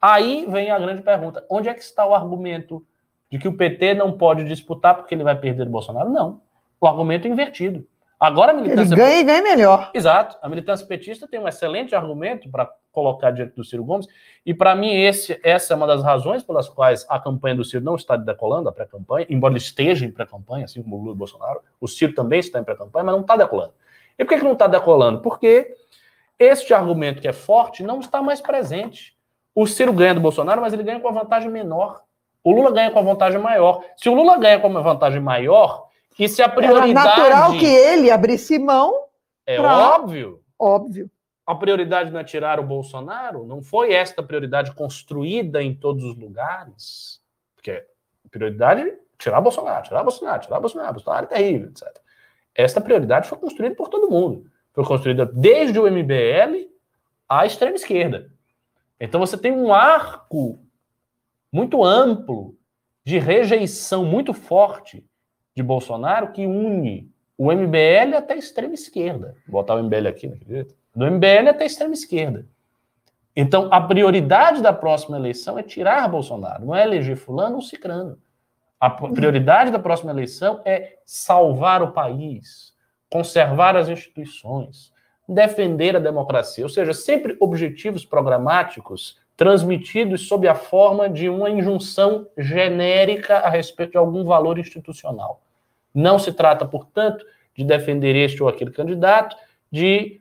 Aí 0.00 0.46
vem 0.48 0.70
a 0.70 0.78
grande 0.78 1.02
pergunta: 1.02 1.44
onde 1.50 1.68
é 1.68 1.74
que 1.74 1.82
está 1.82 2.06
o 2.06 2.14
argumento 2.14 2.82
de 3.30 3.38
que 3.38 3.46
o 3.46 3.54
PT 3.54 3.92
não 3.92 4.10
pode 4.10 4.42
disputar 4.44 4.94
porque 4.94 5.14
ele 5.14 5.22
vai 5.22 5.38
perder 5.38 5.66
o 5.66 5.70
Bolsonaro? 5.70 6.08
Não. 6.08 6.40
O 6.80 6.86
argumento 6.86 7.28
é 7.28 7.30
invertido. 7.30 7.86
Agora 8.18 8.52
a 8.52 8.54
militância. 8.54 8.94
Ele 8.94 9.02
ganha 9.02 9.20
e 9.20 9.22
ganha 9.22 9.42
melhor. 9.42 9.90
Exato. 9.92 10.38
A 10.40 10.48
militância 10.48 10.86
petista 10.86 11.28
tem 11.28 11.38
um 11.38 11.46
excelente 11.46 11.94
argumento 11.94 12.48
para 12.48 12.72
colocar 12.90 13.30
diante 13.30 13.54
do 13.54 13.62
Ciro 13.62 13.84
Gomes. 13.84 14.06
E 14.46 14.54
para 14.54 14.74
mim, 14.74 14.94
esse, 14.94 15.38
essa 15.42 15.74
é 15.74 15.76
uma 15.76 15.86
das 15.86 16.02
razões 16.02 16.42
pelas 16.42 16.70
quais 16.70 17.04
a 17.06 17.20
campanha 17.20 17.56
do 17.56 17.64
Ciro 17.66 17.84
não 17.84 17.96
está 17.96 18.16
decolando, 18.16 18.66
a 18.66 18.72
pré-campanha, 18.72 19.26
embora 19.28 19.52
ele 19.52 19.58
esteja 19.58 20.06
em 20.06 20.10
pré-campanha, 20.10 20.64
assim 20.64 20.82
como 20.82 20.96
o 20.96 20.98
Lula 21.00 21.10
e 21.10 21.16
o 21.16 21.18
Bolsonaro. 21.18 21.60
O 21.78 21.86
Ciro 21.86 22.14
também 22.14 22.40
está 22.40 22.58
em 22.58 22.64
pré-campanha, 22.64 23.04
mas 23.04 23.14
não 23.14 23.20
está 23.20 23.36
decolando. 23.36 23.74
E 24.18 24.24
por 24.24 24.30
que, 24.30 24.38
que 24.38 24.44
não 24.44 24.52
está 24.52 24.66
decolando? 24.66 25.20
Porque 25.20 25.81
este 26.42 26.74
argumento 26.74 27.20
que 27.20 27.28
é 27.28 27.32
forte 27.32 27.82
não 27.82 28.00
está 28.00 28.22
mais 28.22 28.40
presente. 28.40 29.16
O 29.54 29.66
Ciro 29.66 29.92
ganha 29.92 30.14
do 30.14 30.20
Bolsonaro, 30.20 30.60
mas 30.60 30.72
ele 30.72 30.82
ganha 30.82 31.00
com 31.00 31.08
uma 31.08 31.22
vantagem 31.22 31.50
menor. 31.50 32.02
O 32.42 32.50
Lula 32.50 32.72
ganha 32.72 32.90
com 32.90 33.00
uma 33.00 33.12
vantagem 33.12 33.40
maior. 33.40 33.84
Se 33.96 34.08
o 34.08 34.14
Lula 34.14 34.38
ganha 34.38 34.58
com 34.58 34.68
uma 34.68 34.82
vantagem 34.82 35.20
maior, 35.20 35.88
e 36.18 36.28
se 36.28 36.42
a 36.42 36.48
prioridade. 36.48 37.20
Era 37.20 37.30
natural 37.30 37.52
que 37.58 37.66
ele 37.66 38.10
abrisse 38.10 38.58
mão. 38.58 39.06
É 39.46 39.56
pra... 39.56 39.96
óbvio. 39.96 40.42
Óbvio. 40.58 41.10
A 41.46 41.54
prioridade 41.54 42.10
não 42.10 42.20
é 42.20 42.24
tirar 42.24 42.60
o 42.60 42.62
Bolsonaro? 42.62 43.44
Não 43.44 43.62
foi 43.62 43.92
esta 43.92 44.22
prioridade 44.22 44.72
construída 44.74 45.62
em 45.62 45.74
todos 45.74 46.04
os 46.04 46.16
lugares? 46.16 47.20
Porque 47.54 47.70
a 48.24 48.28
prioridade 48.30 48.82
é 48.82 48.96
tirar 49.18 49.40
o 49.40 49.42
Bolsonaro, 49.42 49.82
tirar 49.82 50.02
Bolsonaro, 50.02 50.42
tirar 50.42 50.58
o 50.58 50.60
Bolsonaro, 50.60 50.92
Bolsonaro 50.94 51.26
é 51.26 51.28
terrível, 51.28 51.68
etc. 51.68 51.88
Esta 52.54 52.80
prioridade 52.80 53.28
foi 53.28 53.38
construída 53.38 53.74
por 53.74 53.88
todo 53.88 54.10
mundo 54.10 54.51
foi 54.72 54.84
construída 54.84 55.26
desde 55.26 55.78
o 55.78 55.90
MBL 55.90 56.68
à 57.28 57.46
extrema 57.46 57.76
esquerda. 57.76 58.30
Então 58.98 59.20
você 59.20 59.36
tem 59.36 59.52
um 59.52 59.72
arco 59.72 60.58
muito 61.52 61.84
amplo 61.84 62.56
de 63.04 63.18
rejeição 63.18 64.04
muito 64.04 64.32
forte 64.32 65.04
de 65.54 65.62
Bolsonaro 65.62 66.32
que 66.32 66.46
une 66.46 67.12
o 67.36 67.52
MBL 67.52 68.16
até 68.16 68.34
a 68.34 68.38
extrema 68.38 68.74
esquerda. 68.74 69.34
Vou 69.46 69.60
botar 69.60 69.74
o 69.74 69.82
MBL 69.82 70.06
aqui, 70.08 70.26
não 70.26 70.36
acredito? 70.36 70.74
Do 70.94 71.10
MBL 71.10 71.48
até 71.48 71.64
a 71.64 71.66
extrema 71.66 71.94
esquerda. 71.94 72.46
Então, 73.34 73.68
a 73.72 73.80
prioridade 73.80 74.62
da 74.62 74.72
próxima 74.72 75.16
eleição 75.16 75.58
é 75.58 75.62
tirar 75.62 76.06
Bolsonaro, 76.08 76.66
não 76.66 76.74
é 76.74 76.82
eleger 76.82 77.16
fulano 77.16 77.56
ou 77.56 77.62
cicrano. 77.62 78.18
A 78.78 78.90
prioridade 78.90 79.70
da 79.70 79.78
próxima 79.78 80.10
eleição 80.10 80.60
é 80.64 80.98
salvar 81.06 81.82
o 81.82 81.92
país, 81.92 82.71
conservar 83.12 83.76
as 83.76 83.90
instituições, 83.90 84.90
defender 85.28 85.94
a 85.94 86.00
democracia, 86.00 86.64
ou 86.64 86.70
seja, 86.70 86.94
sempre 86.94 87.36
objetivos 87.38 88.06
programáticos 88.06 89.18
transmitidos 89.36 90.26
sob 90.26 90.48
a 90.48 90.54
forma 90.54 91.10
de 91.10 91.28
uma 91.28 91.50
injunção 91.50 92.26
genérica 92.38 93.38
a 93.38 93.50
respeito 93.50 93.92
de 93.92 93.98
algum 93.98 94.24
valor 94.24 94.58
institucional. 94.58 95.42
Não 95.94 96.18
se 96.18 96.32
trata, 96.32 96.64
portanto, 96.64 97.24
de 97.54 97.64
defender 97.64 98.16
este 98.16 98.42
ou 98.42 98.48
aquele 98.48 98.70
candidato, 98.70 99.36
de 99.70 100.20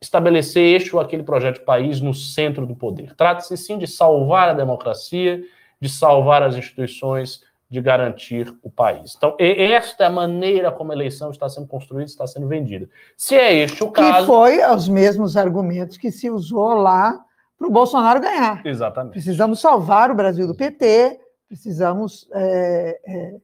estabelecer 0.00 0.76
este 0.76 0.94
ou 0.94 1.00
aquele 1.00 1.22
projeto 1.22 1.58
de 1.58 1.64
país 1.64 2.00
no 2.00 2.14
centro 2.14 2.66
do 2.66 2.74
poder. 2.74 3.14
Trata-se 3.14 3.56
sim 3.56 3.76
de 3.76 3.86
salvar 3.86 4.48
a 4.48 4.54
democracia, 4.54 5.42
de 5.80 5.88
salvar 5.88 6.42
as 6.42 6.56
instituições, 6.56 7.42
de 7.68 7.80
garantir 7.80 8.54
o 8.62 8.70
país. 8.70 9.14
Então, 9.16 9.36
esta 9.38 10.04
é 10.04 10.06
a 10.06 10.10
maneira 10.10 10.70
como 10.70 10.92
a 10.92 10.94
eleição 10.94 11.30
está 11.30 11.48
sendo 11.48 11.66
construída, 11.66 12.04
está 12.04 12.26
sendo 12.26 12.46
vendida. 12.46 12.88
Se 13.16 13.34
é 13.34 13.54
este 13.54 13.82
o 13.82 13.90
caso. 13.90 14.20
Que 14.20 14.26
foi 14.26 14.64
os 14.64 14.88
mesmos 14.88 15.36
argumentos 15.36 15.96
que 15.96 16.12
se 16.12 16.30
usou 16.30 16.74
lá 16.74 17.24
para 17.58 17.66
o 17.66 17.70
Bolsonaro 17.70 18.20
ganhar. 18.20 18.64
Exatamente. 18.64 19.12
Precisamos 19.12 19.60
salvar 19.60 20.10
o 20.10 20.14
Brasil 20.14 20.46
do 20.46 20.54
PT, 20.54 21.20
precisamos 21.48 22.28
é, 22.32 23.00
é, 23.04 23.36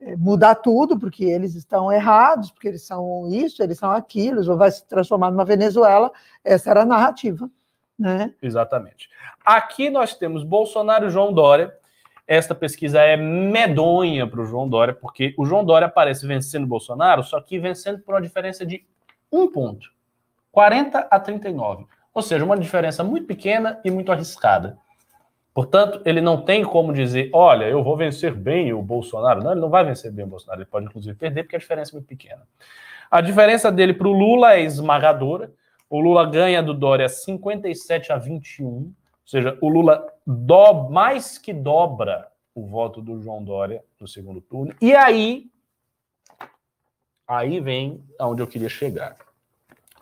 é, 0.00 0.16
mudar 0.16 0.56
tudo, 0.56 0.98
porque 0.98 1.24
eles 1.24 1.54
estão 1.54 1.90
errados, 1.90 2.50
porque 2.50 2.68
eles 2.68 2.86
são 2.86 3.28
isso, 3.28 3.62
eles 3.62 3.78
são 3.78 3.90
aquilo, 3.90 4.48
ou 4.50 4.56
vai 4.56 4.70
se 4.70 4.86
transformar 4.86 5.30
numa 5.30 5.44
Venezuela. 5.44 6.12
Essa 6.44 6.70
era 6.70 6.82
a 6.82 6.86
narrativa. 6.86 7.50
Né? 7.98 8.34
Exatamente. 8.42 9.08
Aqui 9.44 9.88
nós 9.88 10.14
temos 10.14 10.42
Bolsonaro 10.42 11.06
e 11.06 11.10
João 11.10 11.32
Dória. 11.32 11.72
Esta 12.26 12.54
pesquisa 12.54 13.00
é 13.00 13.16
medonha 13.16 14.26
para 14.26 14.40
o 14.40 14.46
João 14.46 14.68
Dória, 14.68 14.94
porque 14.94 15.34
o 15.36 15.44
João 15.44 15.64
Dória 15.64 15.86
aparece 15.86 16.26
vencendo 16.26 16.64
o 16.64 16.68
Bolsonaro, 16.68 17.22
só 17.22 17.40
que 17.40 17.58
vencendo 17.58 18.00
por 18.00 18.14
uma 18.14 18.22
diferença 18.22 18.64
de 18.64 18.84
um 19.30 19.50
ponto. 19.50 19.92
40 20.50 21.08
a 21.10 21.20
39. 21.20 21.86
Ou 22.14 22.22
seja, 22.22 22.44
uma 22.44 22.56
diferença 22.56 23.02
muito 23.02 23.26
pequena 23.26 23.80
e 23.84 23.90
muito 23.90 24.12
arriscada. 24.12 24.78
Portanto, 25.52 26.00
ele 26.04 26.20
não 26.20 26.40
tem 26.40 26.64
como 26.64 26.92
dizer, 26.92 27.30
olha, 27.32 27.66
eu 27.66 27.82
vou 27.82 27.96
vencer 27.96 28.34
bem 28.34 28.72
o 28.72 28.82
Bolsonaro. 28.82 29.42
Não, 29.42 29.52
ele 29.52 29.60
não 29.60 29.70
vai 29.70 29.84
vencer 29.84 30.10
bem 30.10 30.24
o 30.24 30.28
Bolsonaro, 30.28 30.62
ele 30.62 30.68
pode 30.68 30.86
inclusive 30.86 31.16
perder, 31.16 31.44
porque 31.44 31.56
a 31.56 31.58
diferença 31.58 31.92
é 31.92 31.94
muito 31.94 32.08
pequena. 32.08 32.42
A 33.10 33.20
diferença 33.20 33.70
dele 33.70 33.94
para 33.94 34.08
o 34.08 34.12
Lula 34.12 34.54
é 34.54 34.62
esmagadora. 34.62 35.52
O 35.88 36.00
Lula 36.00 36.28
ganha 36.28 36.62
do 36.62 36.74
Dória 36.74 37.08
57 37.08 38.12
a 38.12 38.16
21, 38.16 38.66
ou 38.66 38.92
seja, 39.24 39.56
o 39.60 39.68
Lula 39.68 40.04
do, 40.26 40.90
mais 40.90 41.38
que 41.38 41.52
dobra 41.52 42.30
o 42.54 42.66
voto 42.66 43.02
do 43.02 43.20
João 43.20 43.42
Dória 43.42 43.84
no 44.00 44.06
segundo 44.06 44.40
turno. 44.40 44.74
E 44.80 44.94
aí, 44.94 45.50
aí 47.26 47.60
vem 47.60 48.04
aonde 48.18 48.42
eu 48.42 48.46
queria 48.46 48.68
chegar, 48.68 49.16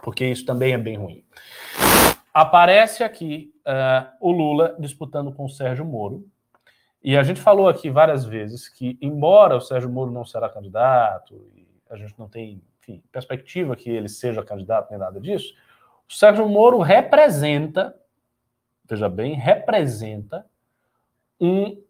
porque 0.02 0.26
isso 0.26 0.44
também 0.44 0.74
é 0.74 0.78
bem 0.78 0.96
ruim. 0.96 1.24
Aparece 2.32 3.04
aqui 3.04 3.52
uh, 3.66 4.10
o 4.20 4.30
Lula 4.30 4.76
disputando 4.78 5.32
com 5.32 5.44
o 5.44 5.50
Sérgio 5.50 5.84
Moro. 5.84 6.26
E 7.04 7.16
a 7.16 7.22
gente 7.22 7.40
falou 7.40 7.68
aqui 7.68 7.90
várias 7.90 8.24
vezes 8.24 8.68
que, 8.68 8.96
embora 9.02 9.56
o 9.56 9.60
Sérgio 9.60 9.90
Moro 9.90 10.10
não 10.10 10.24
será 10.24 10.48
candidato, 10.48 11.34
e 11.54 11.66
a 11.90 11.96
gente 11.96 12.14
não 12.16 12.28
tem 12.28 12.62
enfim, 12.80 13.02
perspectiva 13.12 13.76
que 13.76 13.90
ele 13.90 14.08
seja 14.08 14.42
candidato 14.42 14.90
nem 14.90 14.98
nada 14.98 15.20
disso, 15.20 15.54
o 16.08 16.12
Sérgio 16.12 16.48
Moro 16.48 16.78
representa, 16.78 17.94
veja 18.92 19.08
bem, 19.08 19.34
representa 19.34 20.44
um, 21.40 21.80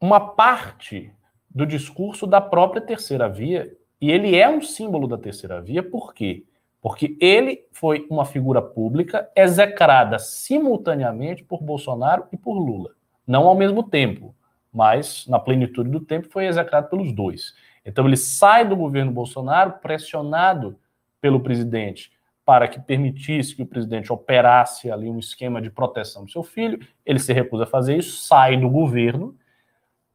uma 0.00 0.18
parte 0.18 1.14
do 1.48 1.64
discurso 1.64 2.26
da 2.26 2.40
própria 2.40 2.82
terceira 2.82 3.28
via, 3.28 3.72
e 4.00 4.10
ele 4.10 4.36
é 4.36 4.48
um 4.48 4.60
símbolo 4.60 5.06
da 5.06 5.16
terceira 5.16 5.60
via, 5.60 5.80
por 5.80 6.12
quê? 6.12 6.44
Porque 6.80 7.16
ele 7.20 7.64
foi 7.70 8.04
uma 8.10 8.24
figura 8.24 8.60
pública 8.60 9.30
execrada 9.36 10.18
simultaneamente 10.18 11.44
por 11.44 11.62
Bolsonaro 11.62 12.26
e 12.32 12.36
por 12.36 12.54
Lula. 12.58 12.90
Não 13.24 13.46
ao 13.46 13.54
mesmo 13.54 13.84
tempo, 13.84 14.34
mas 14.72 15.28
na 15.28 15.38
plenitude 15.38 15.90
do 15.90 16.00
tempo 16.00 16.28
foi 16.28 16.46
execrado 16.46 16.88
pelos 16.90 17.12
dois. 17.12 17.54
Então 17.86 18.04
ele 18.04 18.16
sai 18.16 18.66
do 18.68 18.74
governo 18.74 19.12
Bolsonaro 19.12 19.74
pressionado 19.80 20.76
pelo 21.20 21.38
presidente 21.38 22.10
para 22.44 22.66
que 22.68 22.80
permitisse 22.80 23.54
que 23.54 23.62
o 23.62 23.66
presidente 23.66 24.12
operasse 24.12 24.90
ali 24.90 25.08
um 25.08 25.18
esquema 25.18 25.60
de 25.60 25.70
proteção 25.70 26.24
do 26.24 26.30
seu 26.30 26.42
filho. 26.42 26.78
Ele 27.06 27.18
se 27.18 27.32
recusa 27.32 27.64
a 27.64 27.66
fazer 27.66 27.96
isso, 27.96 28.26
sai 28.26 28.56
do 28.56 28.68
governo 28.68 29.36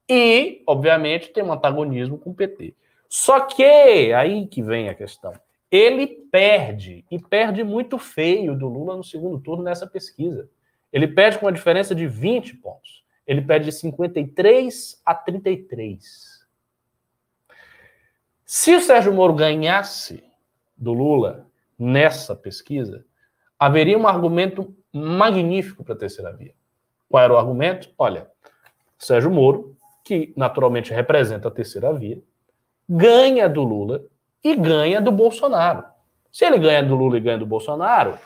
e, 0.09 0.63
obviamente, 0.67 1.30
tem 1.30 1.43
um 1.43 1.51
antagonismo 1.51 2.17
com 2.17 2.32
o 2.32 2.36
PT. 2.36 2.73
Só 3.09 3.39
que 3.41 4.13
aí 4.13 4.45
que 4.47 4.61
vem 4.61 4.89
a 4.89 4.95
questão 4.95 5.34
ele 5.71 6.07
perde, 6.32 7.05
e 7.11 7.19
perde 7.19 7.63
muito 7.63 7.97
feio 7.97 8.57
do 8.57 8.67
Lula 8.67 8.95
no 8.95 9.03
segundo 9.03 9.39
turno 9.39 9.63
nessa 9.63 9.86
pesquisa. 9.86 10.49
Ele 10.91 11.07
perde 11.07 11.38
com 11.38 11.45
uma 11.45 11.51
diferença 11.51 11.93
de 11.93 12.07
20 12.07 12.55
pontos. 12.57 13.03
Ele 13.25 13.41
perde 13.41 13.65
de 13.65 13.71
53 13.73 15.01
a 15.05 15.13
33. 15.13 16.47
Se 18.45 18.75
o 18.75 18.82
Sérgio 18.82 19.13
Moro 19.13 19.34
ganhasse 19.34 20.23
do 20.78 20.93
Lula 20.93 21.47
nessa 21.78 22.36
pesquisa, 22.36 23.05
haveria 23.57 23.97
um 23.97 24.07
argumento 24.07 24.75
magnífico 24.93 25.84
para 25.84 25.93
a 25.93 25.97
terceira 25.97 26.32
via. 26.34 26.53
Qual 27.09 27.23
era 27.23 27.34
o 27.34 27.38
argumento? 27.38 27.89
Olha, 27.97 28.28
Sérgio 28.97 29.32
Moro, 29.32 29.78
que 30.03 30.34
naturalmente 30.36 30.93
representa 30.93 31.47
a 31.47 31.51
terceira 31.51 31.93
via, 31.93 32.21
ganha 32.88 33.47
do 33.47 33.63
Lula 33.63 34.03
e 34.43 34.55
ganha 34.55 35.01
do 35.01 35.11
Bolsonaro. 35.11 35.84
Se 36.32 36.45
ele 36.45 36.59
ganha 36.59 36.84
do 36.84 36.95
Lula 36.95 37.17
e 37.17 37.21
ganha 37.21 37.38
do 37.38 37.45
Bolsonaro, 37.45 38.17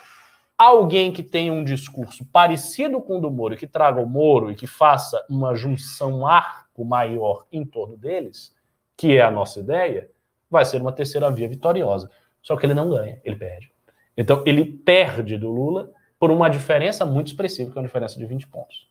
alguém 0.56 1.12
que 1.12 1.22
tenha 1.22 1.52
um 1.52 1.64
discurso 1.64 2.24
parecido 2.26 3.00
com 3.00 3.18
o 3.18 3.20
do 3.20 3.30
Moro, 3.30 3.56
que 3.56 3.66
traga 3.66 4.00
o 4.00 4.06
Moro 4.06 4.50
e 4.50 4.54
que 4.54 4.66
faça 4.66 5.24
uma 5.28 5.54
junção, 5.54 6.20
um 6.20 6.26
arco 6.26 6.84
maior 6.84 7.46
em 7.50 7.64
torno 7.64 7.96
deles, 7.96 8.54
que 8.96 9.16
é 9.16 9.22
a 9.22 9.30
nossa 9.30 9.60
ideia, 9.60 10.08
vai 10.50 10.64
ser 10.64 10.80
uma 10.80 10.92
terceira 10.92 11.30
via 11.30 11.48
vitoriosa. 11.48 12.10
Só 12.42 12.56
que 12.56 12.66
ele 12.66 12.74
não 12.74 12.90
ganha, 12.90 13.20
ele 13.24 13.36
perde. 13.36 13.72
Então, 14.16 14.42
ele 14.44 14.64
perde 14.64 15.38
do 15.38 15.50
Lula 15.50 15.90
por 16.18 16.30
uma 16.30 16.50
diferença 16.50 17.06
muito 17.06 17.28
expressiva, 17.28 17.70
que 17.70 17.78
é 17.78 17.80
uma 17.80 17.86
diferença 17.86 18.18
de 18.18 18.26
20 18.26 18.46
pontos. 18.48 18.88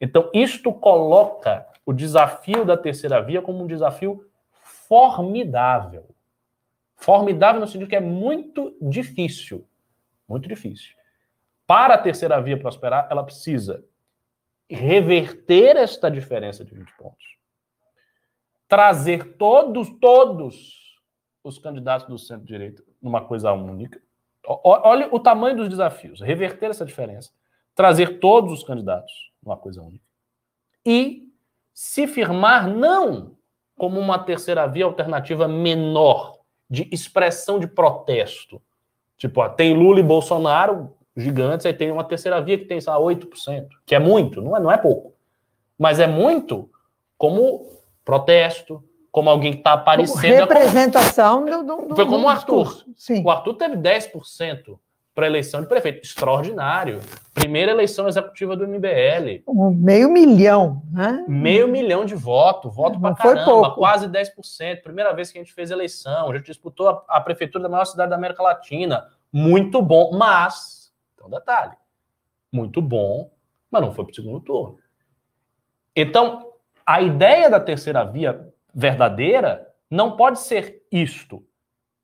Então, 0.00 0.30
isto 0.32 0.72
coloca 0.72 1.66
o 1.84 1.92
desafio 1.92 2.64
da 2.64 2.76
terceira 2.76 3.20
via 3.20 3.42
como 3.42 3.62
um 3.62 3.66
desafio 3.66 4.24
formidável. 4.62 6.08
Formidável 6.96 7.60
no 7.60 7.66
sentido 7.66 7.88
que 7.88 7.96
é 7.96 8.00
muito 8.00 8.76
difícil. 8.80 9.66
Muito 10.28 10.48
difícil. 10.48 10.94
Para 11.66 11.94
a 11.94 11.98
terceira 11.98 12.40
via 12.40 12.58
prosperar, 12.58 13.08
ela 13.10 13.24
precisa 13.24 13.84
reverter 14.68 15.76
esta 15.76 16.10
diferença 16.10 16.64
de 16.64 16.74
20 16.74 16.96
pontos. 16.96 17.38
Trazer 18.68 19.36
todos, 19.36 19.88
todos 20.00 20.96
os 21.42 21.58
candidatos 21.58 22.06
do 22.06 22.18
centro-direita 22.18 22.82
numa 23.02 23.20
coisa 23.22 23.52
única. 23.52 24.00
Olha 24.46 25.08
o 25.12 25.20
tamanho 25.20 25.56
dos 25.56 25.68
desafios. 25.68 26.20
Reverter 26.20 26.70
essa 26.70 26.84
diferença. 26.84 27.30
Trazer 27.74 28.18
todos 28.18 28.52
os 28.52 28.64
candidatos 28.64 29.12
numa 29.42 29.56
coisa 29.56 29.82
única. 29.82 30.04
E 30.84 31.28
se 31.72 32.06
firmar 32.06 32.68
não 32.68 33.36
como 33.76 33.98
uma 33.98 34.18
terceira 34.18 34.66
via 34.66 34.84
alternativa 34.84 35.48
menor, 35.48 36.40
de 36.68 36.88
expressão 36.92 37.58
de 37.58 37.66
protesto. 37.66 38.62
Tipo, 39.18 39.40
ó, 39.40 39.48
tem 39.48 39.74
Lula 39.74 39.98
e 39.98 40.04
Bolsonaro 40.04 40.94
gigantes, 41.16 41.66
aí 41.66 41.74
tem 41.74 41.90
uma 41.90 42.04
terceira 42.04 42.40
via 42.40 42.56
que 42.56 42.64
tem, 42.64 42.80
sei 42.80 42.92
lá, 42.92 42.98
8%, 42.98 43.68
que 43.84 43.94
é 43.94 43.98
muito, 43.98 44.40
não 44.40 44.56
é, 44.56 44.60
não 44.60 44.70
é 44.70 44.78
pouco. 44.78 45.12
Mas 45.76 45.98
é 45.98 46.06
muito 46.06 46.70
como 47.18 47.66
protesto, 48.04 48.82
como 49.10 49.28
alguém 49.28 49.52
que 49.52 49.58
está 49.58 49.72
aparecendo. 49.72 50.20
Como 50.20 50.54
representação 50.54 51.44
do, 51.44 51.62
do, 51.62 51.88
do 51.88 51.96
Foi 51.96 52.06
como 52.06 52.26
o 52.26 52.28
Arthur. 52.28 52.84
Sim. 52.96 53.22
O 53.24 53.30
Arthur 53.30 53.54
teve 53.54 53.76
10% 53.76 54.78
para 55.14 55.26
eleição 55.26 55.60
de 55.60 55.66
prefeito. 55.66 56.04
Extraordinário. 56.04 57.00
Primeira 57.34 57.72
eleição 57.72 58.08
executiva 58.08 58.56
do 58.56 58.66
MBL. 58.66 59.42
Um 59.46 59.70
meio 59.70 60.10
milhão, 60.10 60.82
né? 60.92 61.24
Meio 61.28 61.66
milhão 61.66 62.04
de 62.04 62.14
voto, 62.14 62.70
voto 62.70 63.00
para 63.00 63.14
caramba, 63.14 63.44
pouco. 63.44 63.76
quase 63.76 64.08
10%. 64.08 64.82
Primeira 64.82 65.12
vez 65.12 65.30
que 65.30 65.38
a 65.38 65.42
gente 65.42 65.52
fez 65.52 65.70
eleição, 65.70 66.30
a 66.30 66.36
gente 66.36 66.46
disputou 66.46 66.88
a, 66.88 67.04
a, 67.08 67.20
prefeitura 67.20 67.64
da 67.64 67.68
maior 67.68 67.84
cidade 67.84 68.10
da 68.10 68.16
América 68.16 68.42
Latina. 68.42 69.08
Muito 69.32 69.82
bom, 69.82 70.16
mas, 70.16 70.92
então 71.14 71.28
detalhe, 71.28 71.72
muito 72.52 72.80
bom, 72.80 73.30
mas 73.70 73.82
não 73.82 73.92
foi 73.92 74.04
para 74.04 74.12
o 74.12 74.14
segundo 74.14 74.40
turno. 74.40 74.78
Então, 75.94 76.50
a 76.84 77.00
ideia 77.00 77.48
da 77.50 77.60
terceira 77.60 78.04
via 78.04 78.49
verdadeira 78.74 79.66
não 79.90 80.16
pode 80.16 80.40
ser 80.40 80.82
isto. 80.90 81.44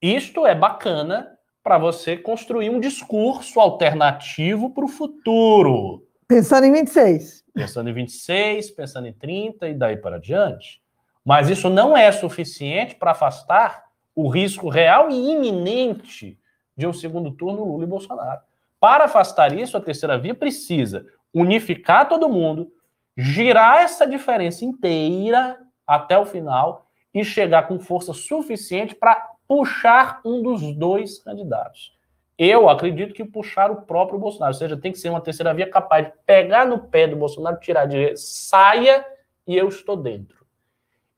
Isto 0.01 0.47
é 0.47 0.55
bacana 0.55 1.37
para 1.63 1.79
você 1.79 2.17
construir 2.17 2.71
um 2.71 2.79
discurso 2.79 3.59
alternativo 3.59 4.71
para 4.71 4.85
o 4.85 4.89
futuro. 4.89 6.07
Pensando 6.29 6.65
em 6.65 6.73
26. 6.73 7.45
Pensando 7.55 7.91
em 7.91 7.93
26, 7.93 8.71
pensando 8.71 9.07
em 9.07 9.13
30 9.13 9.69
e 9.69 9.75
daí 9.75 9.97
para 9.97 10.19
diante. 10.19 10.81
Mas 11.25 11.49
isso 11.49 11.69
não 11.69 11.97
é 11.97 12.11
suficiente 12.13 12.95
para 12.95 13.13
afastar 13.13 13.85
o 14.15 14.29
risco 14.29 14.69
real 14.69 15.11
e 15.11 15.33
iminente 15.33 16.39
de 16.77 16.87
um 16.87 16.93
segundo 16.93 17.33
turno 17.33 17.65
Lula 17.65 17.85
e 17.85 17.89
Bolsonaro. 17.89 18.41
Para 18.79 19.05
afastar 19.05 19.53
isso, 19.53 19.77
a 19.77 19.81
terceira 19.81 20.19
via 20.19 20.35
precisa 20.35 21.05
unificar 21.35 22.09
todo 22.09 22.29
mundo, 22.29 22.71
girar 23.17 23.83
essa 23.83 24.07
diferença 24.07 24.65
inteira 24.65 25.59
até 25.87 26.19
o 26.19 26.27
final 26.27 26.87
e 27.15 27.25
chegar 27.25 27.69
com 27.69 27.79
força 27.79 28.13
suficiente 28.13 28.95
para 28.95 29.15
puxar 29.49 30.21
um 30.25 30.43
dos 30.43 30.75
dois 30.75 31.19
candidatos. 31.19 31.95
Eu 32.39 32.69
acredito 32.69 33.15
que 33.15 33.25
puxar 33.25 33.71
o 33.71 33.83
próprio 33.83 34.19
Bolsonaro, 34.19 34.53
ou 34.53 34.59
seja, 34.59 34.77
tem 34.77 34.93
que 34.93 34.99
ser 34.99 35.09
uma 35.09 35.21
terceira 35.21 35.55
via 35.55 35.71
capaz 35.71 36.07
de 36.07 36.13
pegar 36.27 36.67
no 36.67 36.79
pé 36.79 37.07
do 37.07 37.17
Bolsonaro, 37.17 37.59
tirar 37.59 37.87
de 37.87 38.15
saia 38.17 39.07
e 39.47 39.57
eu 39.57 39.69
estou 39.69 39.97
dentro. 39.97 40.45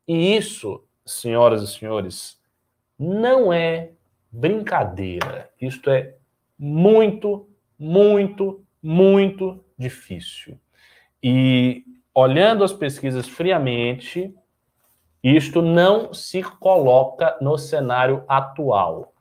E 0.06 0.36
isso, 0.36 0.84
senhoras 1.04 1.62
e 1.62 1.66
senhores, 1.66 2.40
não 2.96 3.52
é 3.52 3.90
brincadeira. 4.30 5.50
Isto 5.60 5.90
é 5.90 6.14
muito, 6.56 7.48
muito, 7.76 8.64
muito 8.80 9.64
difícil. 9.76 10.58
E 11.22 11.84
olhando 12.14 12.62
as 12.62 12.72
pesquisas 12.72 13.28
friamente, 13.28 14.32
isto 15.22 15.60
não 15.62 16.12
se 16.14 16.42
coloca 16.42 17.36
no 17.40 17.58
cenário 17.58 18.24
atual. 18.28 19.12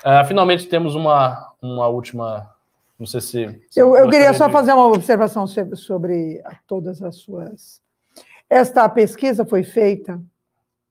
Uh, 0.00 0.26
finalmente 0.26 0.66
temos 0.66 0.94
uma, 0.94 1.52
uma 1.60 1.88
última. 1.88 2.50
Não 2.98 3.06
sei 3.06 3.20
se. 3.20 3.62
se 3.70 3.80
eu, 3.80 3.96
eu 3.96 4.08
queria 4.08 4.32
só 4.34 4.46
de... 4.46 4.52
fazer 4.52 4.72
uma 4.72 4.86
observação 4.86 5.46
sobre, 5.46 5.76
sobre 5.76 6.42
todas 6.66 7.02
as 7.02 7.16
suas. 7.16 7.80
Esta 8.48 8.88
pesquisa 8.88 9.44
foi 9.44 9.62
feita 9.62 10.20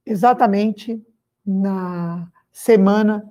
exatamente 0.06 1.02
na 1.46 2.28
semana 2.52 3.28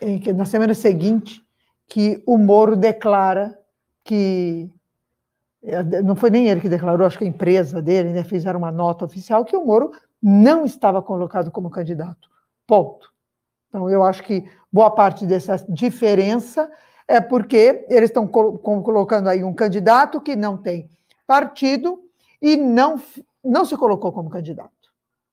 em 0.00 0.18
que, 0.18 0.32
na 0.32 0.44
semana 0.44 0.74
seguinte 0.74 1.44
que 1.86 2.22
o 2.26 2.38
Moro 2.38 2.76
declara 2.76 3.58
que 4.04 4.70
é, 5.62 5.82
não 6.02 6.16
foi 6.16 6.30
nem 6.30 6.48
ele 6.48 6.60
que 6.60 6.68
declarou, 6.68 7.06
acho 7.06 7.18
que 7.18 7.24
a 7.24 7.28
empresa 7.28 7.82
dele, 7.82 8.10
né, 8.10 8.24
fizeram 8.24 8.58
uma 8.58 8.72
nota 8.72 9.04
oficial 9.04 9.44
que 9.44 9.56
o 9.56 9.64
Moro 9.64 9.92
não 10.22 10.64
estava 10.64 11.02
colocado 11.02 11.50
como 11.50 11.70
candidato. 11.70 12.28
Ponto. 12.66 13.10
Então, 13.68 13.88
eu 13.88 14.02
acho 14.02 14.22
que 14.22 14.48
boa 14.72 14.90
parte 14.90 15.24
dessa 15.26 15.56
diferença 15.68 16.70
é 17.06 17.20
porque 17.20 17.86
eles 17.88 18.10
estão 18.10 18.26
colocando 18.26 19.28
aí 19.28 19.42
um 19.42 19.54
candidato 19.54 20.20
que 20.20 20.36
não 20.36 20.56
tem 20.56 20.90
partido 21.26 22.00
e 22.40 22.56
não, 22.56 23.00
não 23.44 23.64
se 23.64 23.76
colocou 23.76 24.12
como 24.12 24.30
candidato. 24.30 24.70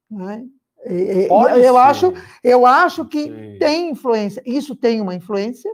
Né? 0.09 0.45
eu, 0.85 1.77
acho, 1.77 2.13
eu 2.43 2.65
acho 2.65 3.05
que 3.05 3.23
Sim. 3.23 3.57
tem 3.59 3.89
influência, 3.89 4.41
isso 4.45 4.75
tem 4.75 5.01
uma 5.01 5.15
influência. 5.15 5.71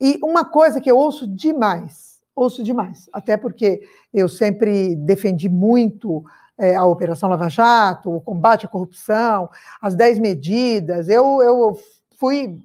E 0.00 0.18
uma 0.22 0.44
coisa 0.44 0.80
que 0.80 0.90
eu 0.90 0.96
ouço 0.96 1.26
demais, 1.26 2.20
ouço 2.34 2.62
demais, 2.62 3.08
até 3.12 3.36
porque 3.36 3.82
eu 4.12 4.28
sempre 4.28 4.94
defendi 4.94 5.48
muito 5.48 6.24
é, 6.58 6.74
a 6.74 6.84
Operação 6.84 7.28
Lava 7.28 7.48
Jato, 7.48 8.10
o 8.10 8.20
combate 8.20 8.66
à 8.66 8.68
corrupção, 8.68 9.48
as 9.80 9.94
10 9.94 10.18
medidas. 10.18 11.08
Eu, 11.08 11.40
eu 11.40 11.80
fui, 12.16 12.60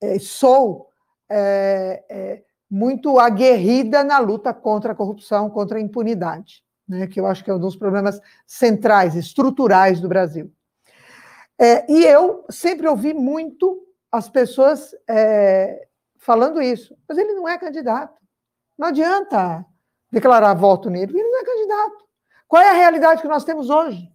é, 0.00 0.18
sou 0.18 0.88
é, 1.28 2.02
é, 2.08 2.42
muito 2.70 3.18
aguerrida 3.20 4.02
na 4.02 4.18
luta 4.18 4.54
contra 4.54 4.92
a 4.92 4.94
corrupção, 4.94 5.50
contra 5.50 5.78
a 5.78 5.80
impunidade, 5.80 6.64
né, 6.88 7.06
que 7.06 7.20
eu 7.20 7.26
acho 7.26 7.44
que 7.44 7.50
é 7.50 7.54
um 7.54 7.58
dos 7.58 7.76
problemas 7.76 8.20
centrais, 8.46 9.14
estruturais 9.14 10.00
do 10.00 10.08
Brasil. 10.08 10.50
É, 11.60 11.90
e 11.90 12.04
eu 12.04 12.44
sempre 12.48 12.88
ouvi 12.88 13.12
muito 13.12 13.84
as 14.10 14.28
pessoas 14.28 14.94
é, 15.08 15.86
falando 16.16 16.62
isso, 16.62 16.96
mas 17.06 17.18
ele 17.18 17.34
não 17.34 17.48
é 17.48 17.58
candidato. 17.58 18.18
Não 18.78 18.88
adianta 18.88 19.66
declarar 20.10 20.54
voto 20.54 20.88
nele, 20.88 21.12
ele 21.18 21.30
não 21.30 21.40
é 21.40 21.44
candidato. 21.44 22.07
Qual 22.48 22.62
é 22.62 22.70
a 22.70 22.74
realidade 22.74 23.20
que 23.20 23.28
nós 23.28 23.44
temos 23.44 23.68
hoje? 23.68 24.10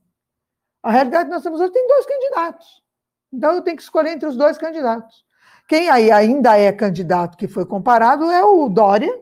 A 0.81 0.91
realidade 0.91 1.25
que 1.25 1.31
nós 1.31 1.43
temos 1.43 1.61
hoje 1.61 1.71
tem 1.71 1.87
dois 1.87 2.05
candidatos. 2.05 2.83
Então 3.31 3.53
eu 3.53 3.61
tenho 3.61 3.77
que 3.77 3.83
escolher 3.83 4.11
entre 4.11 4.27
os 4.27 4.35
dois 4.35 4.57
candidatos. 4.57 5.23
Quem 5.67 5.89
aí 5.89 6.11
ainda 6.11 6.57
é 6.57 6.71
candidato 6.71 7.37
que 7.37 7.47
foi 7.47 7.65
comparado 7.65 8.29
é 8.29 8.43
o 8.43 8.67
Dória 8.67 9.21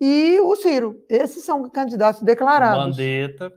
e 0.00 0.38
o 0.40 0.54
Ciro. 0.54 1.02
Esses 1.08 1.44
são 1.44 1.68
candidatos 1.68 2.22
declarados. 2.22 2.96
Mandetta. 2.96 3.52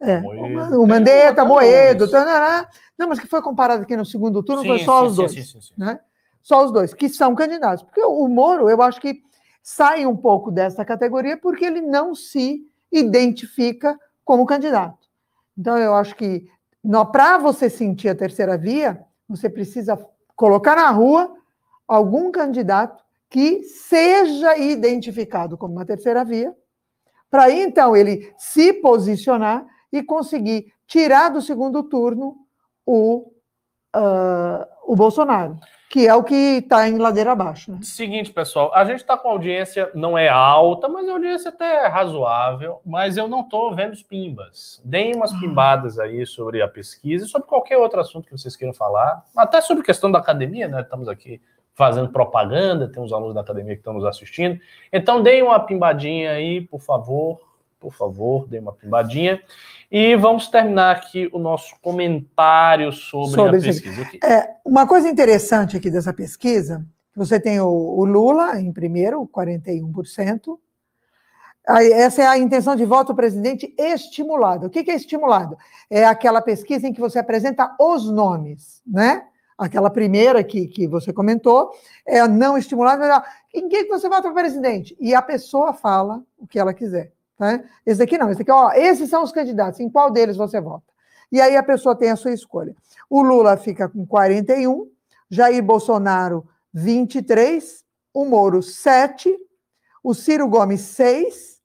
É, 0.00 0.20
Moedo. 0.20 0.82
o 0.82 0.86
Mandetta, 0.86 1.44
Moedo, 1.44 2.10
tarará. 2.10 2.68
não, 2.98 3.08
mas 3.08 3.20
que 3.20 3.26
foi 3.28 3.40
comparado 3.40 3.84
aqui 3.84 3.96
no 3.96 4.04
segundo 4.04 4.42
turno 4.42 4.62
sim, 4.62 4.68
foi 4.68 4.78
só 4.80 5.02
sim, 5.02 5.06
os 5.06 5.16
dois. 5.16 5.32
Sim, 5.32 5.58
né? 5.78 6.00
Só 6.42 6.64
os 6.64 6.72
dois, 6.72 6.92
que 6.92 7.08
são 7.08 7.36
candidatos. 7.36 7.84
Porque 7.84 8.02
o 8.02 8.26
Moro, 8.26 8.68
eu 8.68 8.82
acho 8.82 9.00
que 9.00 9.22
sai 9.62 10.04
um 10.04 10.16
pouco 10.16 10.50
dessa 10.50 10.84
categoria 10.84 11.36
porque 11.36 11.64
ele 11.64 11.80
não 11.80 12.16
se 12.16 12.68
identifica 12.92 13.98
como 14.24 14.46
candidato. 14.46 15.08
Então, 15.56 15.78
eu 15.78 15.94
acho 15.94 16.14
que 16.14 16.46
para 17.12 17.38
você 17.38 17.70
sentir 17.70 18.08
a 18.08 18.14
terceira 18.14 18.58
via, 18.58 19.02
você 19.28 19.48
precisa 19.48 19.98
colocar 20.36 20.76
na 20.76 20.90
rua 20.90 21.34
algum 21.86 22.30
candidato 22.30 23.02
que 23.30 23.62
seja 23.64 24.56
identificado 24.58 25.56
como 25.56 25.74
uma 25.74 25.86
terceira 25.86 26.24
via, 26.24 26.54
para 27.30 27.50
então, 27.50 27.96
ele 27.96 28.30
se 28.36 28.74
posicionar 28.74 29.66
e 29.90 30.02
conseguir 30.02 30.70
tirar 30.86 31.30
do 31.30 31.40
segundo 31.40 31.82
turno 31.82 32.36
o, 32.84 33.32
uh, 33.96 34.66
o 34.84 34.94
Bolsonaro 34.94 35.58
que 35.92 36.08
é 36.08 36.14
o 36.14 36.24
que 36.24 36.34
está 36.34 36.88
em 36.88 36.96
ladeira 36.96 37.32
abaixo. 37.32 37.70
Né? 37.70 37.78
Seguinte, 37.82 38.32
pessoal, 38.32 38.72
a 38.74 38.82
gente 38.82 39.00
está 39.00 39.14
com 39.14 39.28
audiência, 39.28 39.90
não 39.94 40.16
é 40.16 40.26
alta, 40.26 40.88
mas 40.88 41.06
a 41.06 41.12
audiência 41.12 41.50
até 41.50 41.84
é 41.84 41.86
razoável, 41.86 42.80
mas 42.82 43.18
eu 43.18 43.28
não 43.28 43.42
estou 43.42 43.74
vendo 43.74 43.92
os 43.92 44.02
pimbas. 44.02 44.80
Deem 44.82 45.14
umas 45.14 45.38
pimbadas 45.38 45.98
aí 45.98 46.24
sobre 46.24 46.62
a 46.62 46.66
pesquisa 46.66 47.26
sobre 47.26 47.46
qualquer 47.46 47.76
outro 47.76 48.00
assunto 48.00 48.24
que 48.24 48.32
vocês 48.32 48.56
queiram 48.56 48.72
falar, 48.72 49.22
até 49.36 49.60
sobre 49.60 49.84
questão 49.84 50.10
da 50.10 50.18
academia, 50.18 50.66
né? 50.66 50.80
Estamos 50.80 51.08
aqui 51.08 51.42
fazendo 51.74 52.08
propaganda, 52.08 52.88
tem 52.88 53.02
uns 53.02 53.12
alunos 53.12 53.34
da 53.34 53.42
academia 53.42 53.74
que 53.74 53.80
estão 53.80 53.92
nos 53.92 54.06
assistindo. 54.06 54.58
Então, 54.90 55.22
deem 55.22 55.42
uma 55.42 55.60
pimbadinha 55.60 56.30
aí, 56.30 56.62
por 56.62 56.80
favor, 56.80 57.38
por 57.78 57.92
favor, 57.92 58.46
deem 58.48 58.62
uma 58.62 58.72
pimbadinha. 58.72 59.42
E 59.94 60.16
vamos 60.16 60.48
terminar 60.48 60.96
aqui 60.96 61.28
o 61.34 61.38
nosso 61.38 61.76
comentário 61.82 62.90
sobre, 62.92 63.34
sobre 63.34 63.58
a 63.58 63.60
pesquisa. 63.60 64.08
É, 64.24 64.48
uma 64.64 64.86
coisa 64.86 65.06
interessante 65.06 65.76
aqui 65.76 65.90
dessa 65.90 66.14
pesquisa, 66.14 66.82
você 67.14 67.38
tem 67.38 67.60
o, 67.60 67.68
o 67.68 68.02
Lula 68.06 68.58
em 68.58 68.72
primeiro, 68.72 69.28
41%. 69.28 70.58
Aí, 71.68 71.92
essa 71.92 72.22
é 72.22 72.26
a 72.26 72.38
intenção 72.38 72.74
de 72.74 72.86
voto 72.86 73.08
do 73.08 73.16
presidente 73.16 73.74
estimulada. 73.76 74.66
O 74.66 74.70
que, 74.70 74.90
é 74.90 74.94
estimulado? 74.94 75.58
É 75.90 76.06
aquela 76.06 76.40
pesquisa 76.40 76.88
em 76.88 76.92
que 76.94 77.00
você 77.00 77.18
apresenta 77.18 77.76
os 77.78 78.10
nomes, 78.10 78.80
né? 78.86 79.26
Aquela 79.58 79.90
primeira 79.90 80.42
que, 80.42 80.68
que 80.68 80.88
você 80.88 81.12
comentou, 81.12 81.70
é 82.06 82.26
não 82.26 82.56
estimulada. 82.56 83.22
Em 83.52 83.68
quem 83.68 83.84
que 83.84 83.90
você 83.90 84.08
vota 84.08 84.22
para 84.22 84.40
presidente? 84.40 84.96
E 84.98 85.14
a 85.14 85.20
pessoa 85.20 85.74
fala 85.74 86.22
o 86.38 86.46
que 86.46 86.58
ela 86.58 86.72
quiser. 86.72 87.12
Né? 87.42 87.64
Esse 87.84 88.00
aqui 88.00 88.16
não, 88.16 88.30
esse 88.30 88.42
aqui, 88.42 88.52
ó, 88.52 88.70
esses 88.70 89.10
são 89.10 89.24
os 89.24 89.32
candidatos, 89.32 89.80
em 89.80 89.90
qual 89.90 90.12
deles 90.12 90.36
você 90.36 90.60
vota? 90.60 90.84
E 91.32 91.40
aí 91.40 91.56
a 91.56 91.62
pessoa 91.64 91.96
tem 91.96 92.08
a 92.08 92.14
sua 92.14 92.30
escolha. 92.30 92.72
O 93.10 93.20
Lula 93.20 93.56
fica 93.56 93.88
com 93.88 94.06
41, 94.06 94.88
Jair 95.28 95.60
Bolsonaro, 95.60 96.46
23, 96.72 97.84
o 98.14 98.24
Moro, 98.24 98.62
7, 98.62 99.36
o 100.04 100.14
Ciro 100.14 100.46
Gomes, 100.46 100.82
6, 100.82 101.60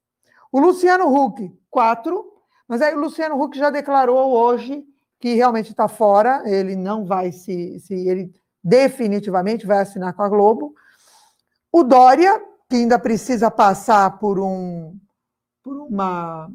o 0.52 0.60
Luciano 0.60 1.14
Huck, 1.14 1.56
4, 1.70 2.26
mas 2.68 2.82
aí 2.82 2.96
o 2.96 3.00
Luciano 3.00 3.40
Huck 3.40 3.56
já 3.56 3.70
declarou 3.70 4.32
hoje 4.32 4.84
que 5.20 5.36
realmente 5.36 5.70
está 5.70 5.88
fora, 5.88 6.42
ele 6.46 6.76
não 6.76 7.06
vai 7.06 7.32
se, 7.32 7.80
se. 7.82 7.94
Ele 7.94 8.34
definitivamente 8.64 9.68
vai 9.68 9.78
assinar 9.80 10.14
com 10.14 10.24
a 10.24 10.30
Globo. 10.30 10.74
O 11.72 11.84
Dória, 11.84 12.42
que 12.68 12.78
ainda 12.78 12.98
precisa 12.98 13.52
passar 13.52 14.18
por 14.18 14.40
um 14.40 14.98
por 15.68 15.78
uma. 15.80 16.50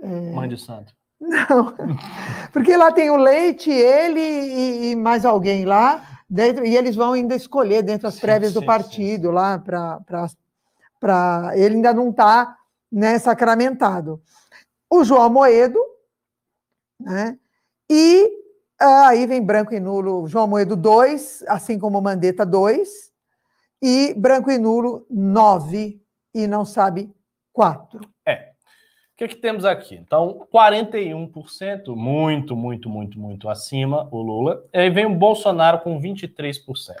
É... 0.00 0.32
Mãe 0.32 0.48
de 0.48 0.56
santo. 0.56 0.94
Não, 1.20 1.74
porque 2.50 2.74
lá 2.74 2.90
tem 2.90 3.10
o 3.10 3.16
Leite, 3.16 3.70
ele 3.70 4.20
e, 4.20 4.90
e 4.90 4.96
mais 4.96 5.26
alguém 5.26 5.66
lá, 5.66 6.02
dentro, 6.28 6.64
e 6.64 6.74
eles 6.74 6.96
vão 6.96 7.12
ainda 7.12 7.36
escolher 7.36 7.82
dentro 7.82 8.04
das 8.04 8.18
prévias 8.18 8.54
sim, 8.54 8.58
do 8.58 8.64
partido 8.64 9.28
sim. 9.28 9.34
lá 9.34 9.58
para. 9.58 11.52
Ele 11.54 11.76
ainda 11.76 11.92
não 11.92 12.08
está 12.08 12.56
né, 12.90 13.18
sacramentado. 13.18 14.22
O 14.88 15.04
João 15.04 15.28
Moedo, 15.28 15.78
né? 16.98 17.38
E 17.90 18.30
Ah, 18.80 19.08
Aí 19.08 19.26
vem 19.26 19.44
branco 19.44 19.74
e 19.74 19.80
nulo, 19.80 20.26
João 20.26 20.46
Moedo 20.48 20.74
2, 20.74 21.44
assim 21.48 21.78
como 21.78 22.00
Mandetta 22.00 22.46
2, 22.46 23.12
e 23.82 24.14
branco 24.14 24.50
e 24.50 24.58
nulo 24.58 25.06
9 25.10 26.02
e 26.34 26.46
não 26.46 26.64
sabe 26.64 27.14
4. 27.52 28.11
Que, 29.22 29.28
que 29.28 29.36
temos 29.36 29.64
aqui? 29.64 29.94
Então, 29.94 30.48
41%, 30.52 31.94
muito, 31.94 32.56
muito, 32.56 32.90
muito, 32.90 33.20
muito 33.20 33.48
acima 33.48 34.08
o 34.10 34.20
Lula. 34.20 34.64
E 34.72 34.78
aí 34.78 34.90
vem 34.90 35.06
o 35.06 35.14
Bolsonaro 35.14 35.78
com 35.78 36.00
23%. 36.00 36.96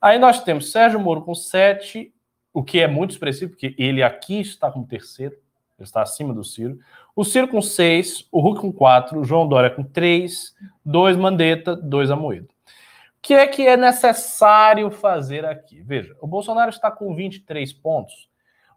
Aí 0.00 0.18
nós 0.18 0.42
temos 0.42 0.72
Sérgio 0.72 0.98
Moro 0.98 1.22
com 1.22 1.30
7%, 1.30 2.10
o 2.52 2.64
que 2.64 2.80
é 2.80 2.88
muito 2.88 3.12
expressivo, 3.12 3.52
porque 3.52 3.76
ele 3.78 4.02
aqui 4.02 4.40
está 4.40 4.72
com 4.72 4.82
terceiro, 4.82 5.36
ele 5.78 5.86
está 5.86 6.02
acima 6.02 6.34
do 6.34 6.42
Ciro. 6.42 6.80
O 7.14 7.24
Ciro 7.24 7.46
com 7.46 7.62
6, 7.62 8.26
o 8.32 8.40
Hulk 8.40 8.60
com 8.60 8.72
4, 8.72 9.20
o 9.20 9.24
João 9.24 9.46
Dória 9.46 9.70
com 9.70 9.84
3, 9.84 10.56
2 10.84 11.16
Mandetta, 11.16 11.76
2 11.76 12.10
Amoedo. 12.10 12.46
O 12.46 13.22
que 13.22 13.34
é 13.34 13.46
que 13.46 13.68
é 13.68 13.76
necessário 13.76 14.90
fazer 14.90 15.44
aqui? 15.44 15.80
Veja, 15.80 16.16
o 16.20 16.26
Bolsonaro 16.26 16.70
está 16.70 16.90
com 16.90 17.14
23 17.14 17.72
pontos, 17.72 18.28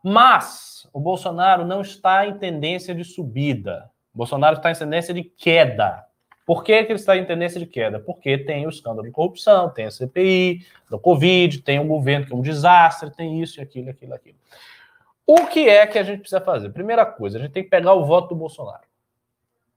mas 0.07 0.87
o 0.93 0.99
Bolsonaro 0.99 1.65
não 1.65 1.81
está 1.81 2.27
em 2.27 2.37
tendência 2.37 2.93
de 2.93 3.03
subida. 3.03 3.89
O 4.13 4.19
Bolsonaro 4.19 4.57
está 4.57 4.69
em 4.69 4.75
tendência 4.75 5.11
de 5.11 5.23
queda. 5.23 6.05
Por 6.45 6.63
que, 6.63 6.83
que 6.83 6.91
ele 6.91 6.99
está 6.99 7.17
em 7.17 7.25
tendência 7.25 7.59
de 7.59 7.65
queda? 7.65 7.99
Porque 7.99 8.37
tem 8.37 8.67
o 8.67 8.69
escândalo 8.69 9.07
de 9.07 9.11
corrupção, 9.11 9.67
tem 9.67 9.85
a 9.85 9.91
CPI, 9.91 10.63
do 10.91 10.99
Covid, 10.99 11.63
tem 11.63 11.79
um 11.79 11.87
governo 11.87 12.27
que 12.27 12.33
é 12.33 12.35
um 12.35 12.41
desastre, 12.41 13.09
tem 13.09 13.41
isso, 13.41 13.59
aquilo, 13.59 13.89
aquilo, 13.89 14.13
aquilo. 14.13 14.37
O 15.25 15.47
que 15.47 15.67
é 15.67 15.87
que 15.87 15.97
a 15.97 16.03
gente 16.03 16.19
precisa 16.19 16.39
fazer? 16.39 16.69
Primeira 16.69 17.03
coisa, 17.03 17.39
a 17.39 17.41
gente 17.41 17.51
tem 17.51 17.63
que 17.63 17.69
pegar 17.71 17.93
o 17.93 18.05
voto 18.05 18.29
do 18.29 18.35
Bolsonaro. 18.35 18.83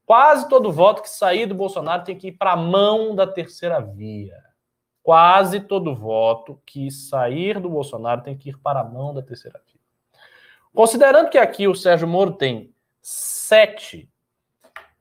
Quase 0.04 0.46
todo 0.46 0.70
voto 0.70 1.00
que 1.00 1.08
sair 1.08 1.46
do 1.46 1.54
Bolsonaro 1.54 2.04
tem 2.04 2.18
que 2.18 2.28
ir 2.28 2.32
para 2.32 2.52
a 2.52 2.56
mão 2.56 3.16
da 3.16 3.26
terceira 3.26 3.80
via. 3.80 4.36
Quase 5.02 5.60
todo 5.60 5.96
voto 5.96 6.60
que 6.66 6.90
sair 6.90 7.58
do 7.58 7.70
Bolsonaro 7.70 8.20
tem 8.20 8.36
que 8.36 8.50
ir 8.50 8.58
para 8.58 8.80
a 8.80 8.84
mão 8.84 9.14
da 9.14 9.22
terceira 9.22 9.58
via. 9.66 9.77
Considerando 10.74 11.30
que 11.30 11.38
aqui 11.38 11.66
o 11.66 11.74
Sérgio 11.74 12.06
Moro 12.06 12.32
tem 12.32 12.72
sete, 13.00 14.08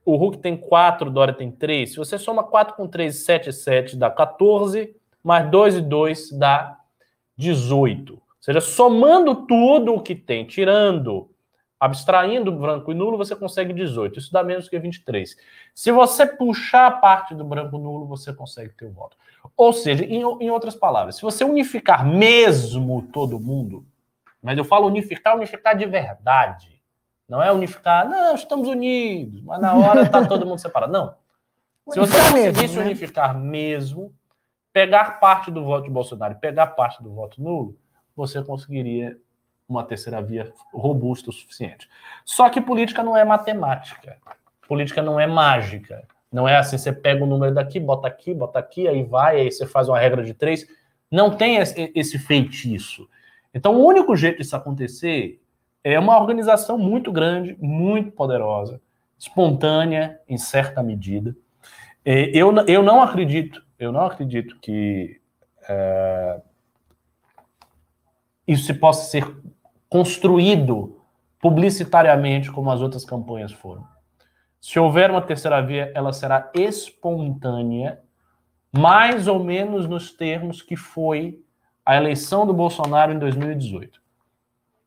o 0.04 0.16
Hulk 0.16 0.38
tem 0.38 0.56
quatro, 0.56 1.08
o 1.08 1.12
Dória 1.12 1.34
tem 1.34 1.50
três. 1.50 1.90
Se 1.90 1.98
você 1.98 2.18
soma 2.18 2.42
4 2.42 2.74
com 2.74 2.88
3, 2.88 3.14
7 3.14 3.50
e 3.50 3.52
7 3.52 3.96
dá 3.96 4.10
14, 4.10 4.96
mais 5.22 5.50
2 5.50 5.76
e 5.76 5.80
2 5.82 6.32
dá 6.32 6.78
18. 7.36 8.14
Ou 8.14 8.22
seja, 8.40 8.60
somando 8.60 9.46
tudo 9.46 9.94
o 9.94 10.00
que 10.00 10.14
tem, 10.14 10.46
tirando, 10.46 11.30
abstraindo 11.78 12.50
branco 12.50 12.90
e 12.90 12.94
nulo, 12.94 13.18
você 13.18 13.36
consegue 13.36 13.74
18. 13.74 14.18
Isso 14.18 14.32
dá 14.32 14.42
menos 14.42 14.66
que 14.66 14.78
23. 14.78 15.36
Se 15.74 15.92
você 15.92 16.24
puxar 16.24 16.86
a 16.86 16.90
parte 16.90 17.34
do 17.34 17.44
branco 17.44 17.76
e 17.76 17.80
nulo, 17.80 18.06
você 18.06 18.32
consegue 18.32 18.70
ter 18.70 18.86
o 18.86 18.92
voto. 18.92 19.14
Ou 19.54 19.74
seja, 19.74 20.06
em, 20.06 20.22
em 20.22 20.50
outras 20.50 20.74
palavras, 20.74 21.16
se 21.16 21.22
você 21.22 21.44
unificar 21.44 22.06
mesmo 22.06 23.06
todo 23.12 23.38
mundo, 23.38 23.84
mas 24.48 24.56
eu 24.56 24.64
falo 24.64 24.86
unificar, 24.86 25.36
unificar 25.36 25.76
de 25.76 25.84
verdade. 25.84 26.80
Não 27.28 27.42
é 27.42 27.52
unificar, 27.52 28.08
não, 28.08 28.34
estamos 28.34 28.66
unidos, 28.66 29.42
mas 29.42 29.60
na 29.60 29.74
hora 29.74 30.00
está 30.04 30.24
todo 30.26 30.46
mundo 30.46 30.58
separado. 30.58 30.90
Não. 30.90 31.14
Se 31.92 32.00
você 32.00 32.16
mesmo, 32.32 32.54
conseguisse 32.54 32.78
né? 32.78 32.84
unificar 32.86 33.38
mesmo, 33.38 34.10
pegar 34.72 35.20
parte 35.20 35.50
do 35.50 35.62
voto 35.62 35.84
de 35.84 35.90
Bolsonaro 35.90 36.32
e 36.32 36.40
pegar 36.40 36.68
parte 36.68 37.02
do 37.02 37.12
voto 37.12 37.42
nulo, 37.42 37.76
você 38.16 38.42
conseguiria 38.42 39.18
uma 39.68 39.84
terceira 39.84 40.22
via 40.22 40.50
robusta 40.72 41.28
o 41.28 41.32
suficiente. 41.32 41.86
Só 42.24 42.48
que 42.48 42.58
política 42.58 43.02
não 43.02 43.14
é 43.14 43.26
matemática. 43.26 44.16
Política 44.66 45.02
não 45.02 45.20
é 45.20 45.26
mágica. 45.26 46.08
Não 46.32 46.48
é 46.48 46.56
assim, 46.56 46.78
você 46.78 46.90
pega 46.90 47.22
o 47.22 47.26
número 47.26 47.54
daqui, 47.54 47.78
bota 47.78 48.08
aqui, 48.08 48.32
bota 48.32 48.58
aqui, 48.58 48.88
aí 48.88 49.02
vai, 49.02 49.42
aí 49.42 49.52
você 49.52 49.66
faz 49.66 49.90
uma 49.90 49.98
regra 49.98 50.24
de 50.24 50.32
três. 50.32 50.66
Não 51.10 51.36
tem 51.36 51.58
esse 51.58 52.18
feitiço. 52.18 53.06
Então, 53.52 53.76
o 53.76 53.86
único 53.86 54.14
jeito 54.14 54.38
disso 54.38 54.56
acontecer 54.56 55.40
é 55.82 55.98
uma 55.98 56.18
organização 56.18 56.76
muito 56.76 57.10
grande, 57.10 57.56
muito 57.60 58.10
poderosa, 58.12 58.80
espontânea 59.18 60.20
em 60.28 60.36
certa 60.36 60.82
medida. 60.82 61.34
É, 62.04 62.30
Eu, 62.36 62.54
eu 62.66 62.82
não 62.82 63.02
acredito, 63.02 63.64
eu 63.78 63.92
não 63.92 64.02
acredito 64.02 64.58
que 64.60 65.20
é, 65.68 66.40
isso 68.46 68.64
se 68.64 68.74
possa 68.74 69.10
ser 69.10 69.26
construído 69.88 71.00
publicitariamente 71.40 72.50
como 72.50 72.70
as 72.70 72.80
outras 72.80 73.04
campanhas 73.04 73.52
foram. 73.52 73.86
Se 74.60 74.78
houver 74.78 75.10
uma 75.10 75.22
terceira 75.22 75.60
via, 75.62 75.92
ela 75.94 76.12
será 76.12 76.50
espontânea, 76.54 78.00
mais 78.72 79.28
ou 79.28 79.42
menos 79.42 79.86
nos 79.86 80.12
termos 80.12 80.62
que 80.62 80.76
foi 80.76 81.40
a 81.88 81.96
eleição 81.96 82.46
do 82.46 82.52
Bolsonaro 82.52 83.14
em 83.14 83.18
2018. 83.18 83.98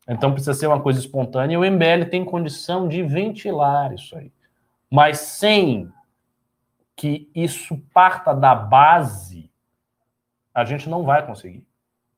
Então 0.08 0.32
precisa 0.32 0.54
ser 0.54 0.68
uma 0.68 0.80
coisa 0.80 0.99
espontânea 0.99 1.56
e 1.56 1.58
o 1.58 1.66
MBL 1.66 2.12
tem 2.12 2.24
condição 2.24 2.88
de 2.88 3.02
ventilar 3.02 3.91
isso 3.91 4.16
aí. 4.16 4.32
Mas 4.88 5.18
sem 5.18 5.91
que 6.95 7.28
isso 7.34 7.76
parta 7.91 8.36
da 8.36 8.54
base, 8.54 9.49
a 10.54 10.64
gente 10.64 10.88
não 10.88 11.04
vai 11.04 11.26
conseguir. 11.26 11.66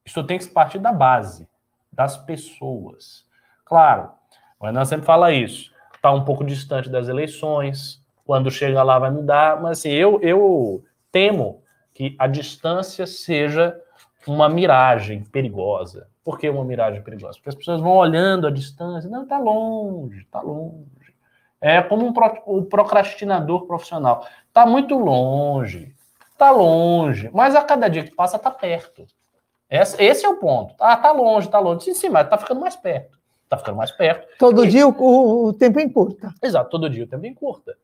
Isso 0.03 0.21
tem 0.25 0.37
que 0.37 0.47
partir 0.47 0.79
da 0.79 0.91
base, 0.91 1.47
das 1.89 2.17
pessoas. 2.17 3.25
Claro, 3.63 4.11
o 4.59 4.65
Renan 4.65 4.83
sempre 4.83 5.05
fala 5.05 5.31
isso. 5.31 5.71
Está 5.95 6.11
um 6.11 6.25
pouco 6.25 6.43
distante 6.43 6.89
das 6.89 7.07
eleições, 7.07 8.03
quando 8.25 8.51
chega 8.51 8.83
lá 8.83 8.99
vai 8.99 9.11
mudar, 9.11 9.61
mas 9.61 9.79
assim, 9.79 9.91
eu, 9.91 10.19
eu 10.21 10.83
temo 11.09 11.63
que 11.93 12.17
a 12.19 12.27
distância 12.27 13.07
seja 13.07 13.79
uma 14.27 14.47
miragem 14.49 15.23
perigosa. 15.23 16.07
Por 16.23 16.37
que 16.39 16.49
uma 16.49 16.63
miragem 16.63 17.01
perigosa? 17.01 17.33
Porque 17.37 17.49
as 17.49 17.55
pessoas 17.55 17.81
vão 17.81 17.91
olhando 17.97 18.47
a 18.47 18.51
distância, 18.51 19.09
não, 19.09 19.23
está 19.23 19.37
longe, 19.37 20.21
está 20.21 20.41
longe. 20.41 20.85
É 21.59 21.81
como 21.81 22.05
um, 22.05 22.13
pro, 22.13 22.31
um 22.47 22.63
procrastinador 22.63 23.65
profissional. 23.65 24.25
Está 24.47 24.65
muito 24.65 24.97
longe, 24.97 25.93
está 26.31 26.51
longe, 26.51 27.29
mas 27.33 27.55
a 27.55 27.63
cada 27.63 27.87
dia 27.89 28.03
que 28.03 28.13
passa 28.15 28.37
está 28.37 28.51
perto. 28.51 29.05
Esse, 29.69 30.01
esse, 30.03 30.25
é 30.25 30.29
o 30.29 30.37
ponto. 30.37 30.75
Ah, 30.79 30.95
tá 30.97 31.11
longe, 31.11 31.49
tá 31.49 31.59
longe. 31.59 31.85
Sim, 31.85 31.93
sim, 31.93 32.09
mas 32.09 32.29
tá 32.29 32.37
ficando 32.37 32.59
mais 32.61 32.75
perto. 32.75 33.17
Tá 33.49 33.57
ficando 33.57 33.77
mais 33.77 33.91
perto. 33.91 34.27
Todo 34.37 34.65
E- 34.65 34.69
dia 34.69 34.87
o, 34.87 34.91
o- 34.91 35.47
o 35.47 35.53
tempo 35.53 35.79
encurta. 35.79 36.33
Exato, 36.43 36.69
todo 36.69 36.89
dia 36.89 37.03
o 37.03 37.07
tempo 37.07 37.25
encurta. 37.25 37.75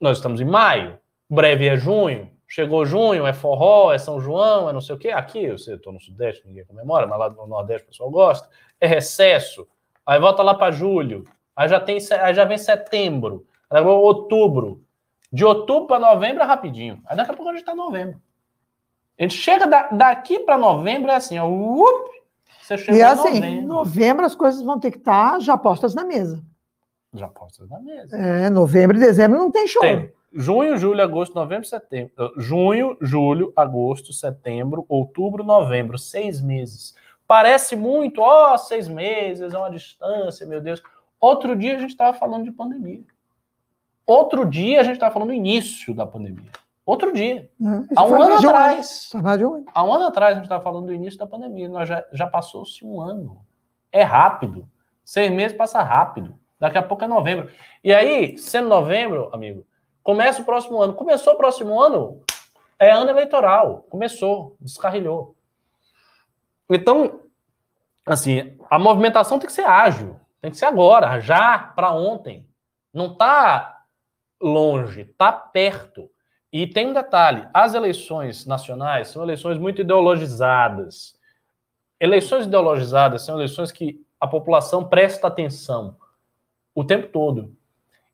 Nós 0.00 0.18
estamos 0.18 0.40
em 0.40 0.44
maio, 0.44 0.98
breve 1.28 1.66
é 1.66 1.76
junho, 1.76 2.30
chegou 2.48 2.84
junho, 2.86 3.26
é 3.26 3.32
forró, 3.32 3.92
é 3.92 3.98
São 3.98 4.18
João, 4.20 4.68
é 4.68 4.72
não 4.72 4.80
sei 4.80 4.94
o 4.94 4.98
quê. 4.98 5.10
Aqui, 5.10 5.44
eu 5.44 5.80
tô 5.80 5.92
no 5.92 6.00
Sudeste, 6.00 6.46
ninguém 6.46 6.64
comemora, 6.64 7.06
mas 7.06 7.18
lá 7.18 7.30
no 7.30 7.46
Nordeste 7.46 7.84
o 7.84 7.90
pessoal 7.90 8.10
gosta. 8.10 8.48
É 8.80 8.86
recesso, 8.86 9.68
aí 10.06 10.18
volta 10.18 10.42
lá 10.42 10.54
para 10.54 10.72
julho, 10.72 11.26
aí 11.54 11.68
já, 11.68 11.78
tem, 11.78 11.98
aí 12.20 12.34
já 12.34 12.44
vem 12.44 12.58
setembro, 12.58 13.46
aí 13.70 13.82
outubro. 13.84 14.82
De 15.30 15.44
outubro 15.44 15.86
para 15.88 15.98
novembro 15.98 16.42
é 16.42 16.46
rapidinho. 16.46 17.02
Aí 17.04 17.14
daqui 17.14 17.30
a 17.30 17.34
pouco 17.34 17.50
a 17.50 17.54
gente 17.54 17.64
tá 17.66 17.72
em 17.72 17.76
novembro. 17.76 18.18
A 19.18 19.22
gente 19.22 19.34
chega 19.34 19.66
da- 19.66 19.88
daqui 19.92 20.38
para 20.38 20.56
novembro, 20.56 21.10
é 21.10 21.16
assim, 21.16 21.38
ó. 21.38 21.46
Up, 21.46 22.10
você 22.62 22.78
chega 22.78 22.96
E 22.96 23.02
assim, 23.02 23.28
em 23.28 23.40
novembro. 23.40 23.66
novembro 23.66 24.24
as 24.24 24.34
coisas 24.34 24.62
vão 24.62 24.80
ter 24.80 24.90
que 24.90 24.96
estar 24.98 25.38
já 25.40 25.58
postas 25.58 25.94
na 25.94 26.02
mesa. 26.04 26.42
Já 27.12 27.28
posso 27.28 27.66
na 27.66 27.78
mesa. 27.80 28.16
É, 28.16 28.48
novembro 28.48 28.96
e 28.96 29.00
dezembro 29.00 29.38
não 29.38 29.50
tem 29.50 29.66
show. 29.66 29.82
Tem. 29.82 30.10
Junho, 30.32 30.76
julho, 30.76 31.02
agosto, 31.02 31.34
novembro, 31.34 31.66
setembro. 31.66 32.12
Junho, 32.36 32.96
julho, 33.00 33.52
agosto, 33.56 34.12
setembro, 34.12 34.84
outubro, 34.88 35.42
novembro. 35.42 35.98
Seis 35.98 36.40
meses. 36.40 36.94
Parece 37.26 37.76
muito, 37.76 38.20
ó, 38.20 38.56
seis 38.56 38.88
meses, 38.88 39.52
é 39.52 39.58
uma 39.58 39.70
distância, 39.70 40.46
meu 40.46 40.60
Deus. 40.60 40.82
Outro 41.20 41.56
dia 41.56 41.76
a 41.76 41.78
gente 41.78 41.90
estava 41.90 42.16
falando 42.16 42.44
de 42.44 42.52
pandemia. 42.52 43.02
Outro 44.06 44.46
dia 44.46 44.80
a 44.80 44.84
gente 44.84 44.94
estava 44.94 45.12
falando 45.12 45.28
do 45.28 45.34
início 45.34 45.94
da 45.94 46.06
pandemia. 46.06 46.50
Outro 46.86 47.12
dia. 47.12 47.50
Né? 47.60 47.86
Há 47.94 48.04
um 48.04 48.22
ano 48.22 48.36
atrás. 48.36 49.10
Um. 49.14 49.64
Há 49.74 49.84
um 49.84 49.92
ano 49.92 50.06
atrás 50.06 50.32
a 50.32 50.34
gente 50.36 50.44
estava 50.44 50.64
falando 50.64 50.86
do 50.86 50.94
início 50.94 51.18
da 51.18 51.26
pandemia. 51.26 51.68
Nós 51.68 51.86
já, 51.86 52.02
já 52.12 52.26
passou-se 52.26 52.82
um 52.82 52.98
ano. 52.98 53.44
É 53.92 54.02
rápido. 54.02 54.66
Seis 55.04 55.30
meses 55.30 55.54
passa 55.54 55.82
rápido. 55.82 56.34
Daqui 56.58 56.78
a 56.78 56.82
pouco 56.82 57.04
é 57.04 57.06
novembro. 57.06 57.50
E 57.84 57.92
aí, 57.92 58.38
sendo 58.38 58.68
novembro, 58.68 59.28
amigo, 59.34 59.66
começa 60.08 60.40
o 60.40 60.44
próximo 60.46 60.80
ano. 60.80 60.94
Começou 60.94 61.34
o 61.34 61.36
próximo 61.36 61.78
ano, 61.78 62.22
é 62.78 62.90
ano 62.90 63.10
eleitoral. 63.10 63.84
Começou, 63.90 64.56
descarrilhou. 64.58 65.36
Então, 66.70 67.20
assim, 68.06 68.56
a 68.70 68.78
movimentação 68.78 69.38
tem 69.38 69.46
que 69.46 69.52
ser 69.52 69.66
ágil. 69.66 70.18
Tem 70.40 70.50
que 70.50 70.56
ser 70.56 70.64
agora, 70.64 71.20
já, 71.20 71.58
para 71.58 71.92
ontem. 71.92 72.48
Não 72.90 73.12
está 73.12 73.82
longe, 74.40 75.02
está 75.02 75.30
perto. 75.30 76.10
E 76.50 76.66
tem 76.66 76.88
um 76.88 76.94
detalhe: 76.94 77.46
as 77.52 77.74
eleições 77.74 78.46
nacionais 78.46 79.08
são 79.08 79.22
eleições 79.22 79.58
muito 79.58 79.82
ideologizadas. 79.82 81.18
Eleições 82.00 82.46
ideologizadas 82.46 83.26
são 83.26 83.36
eleições 83.36 83.70
que 83.70 84.02
a 84.18 84.26
população 84.26 84.88
presta 84.88 85.26
atenção 85.26 85.98
o 86.74 86.82
tempo 86.82 87.08
todo. 87.08 87.57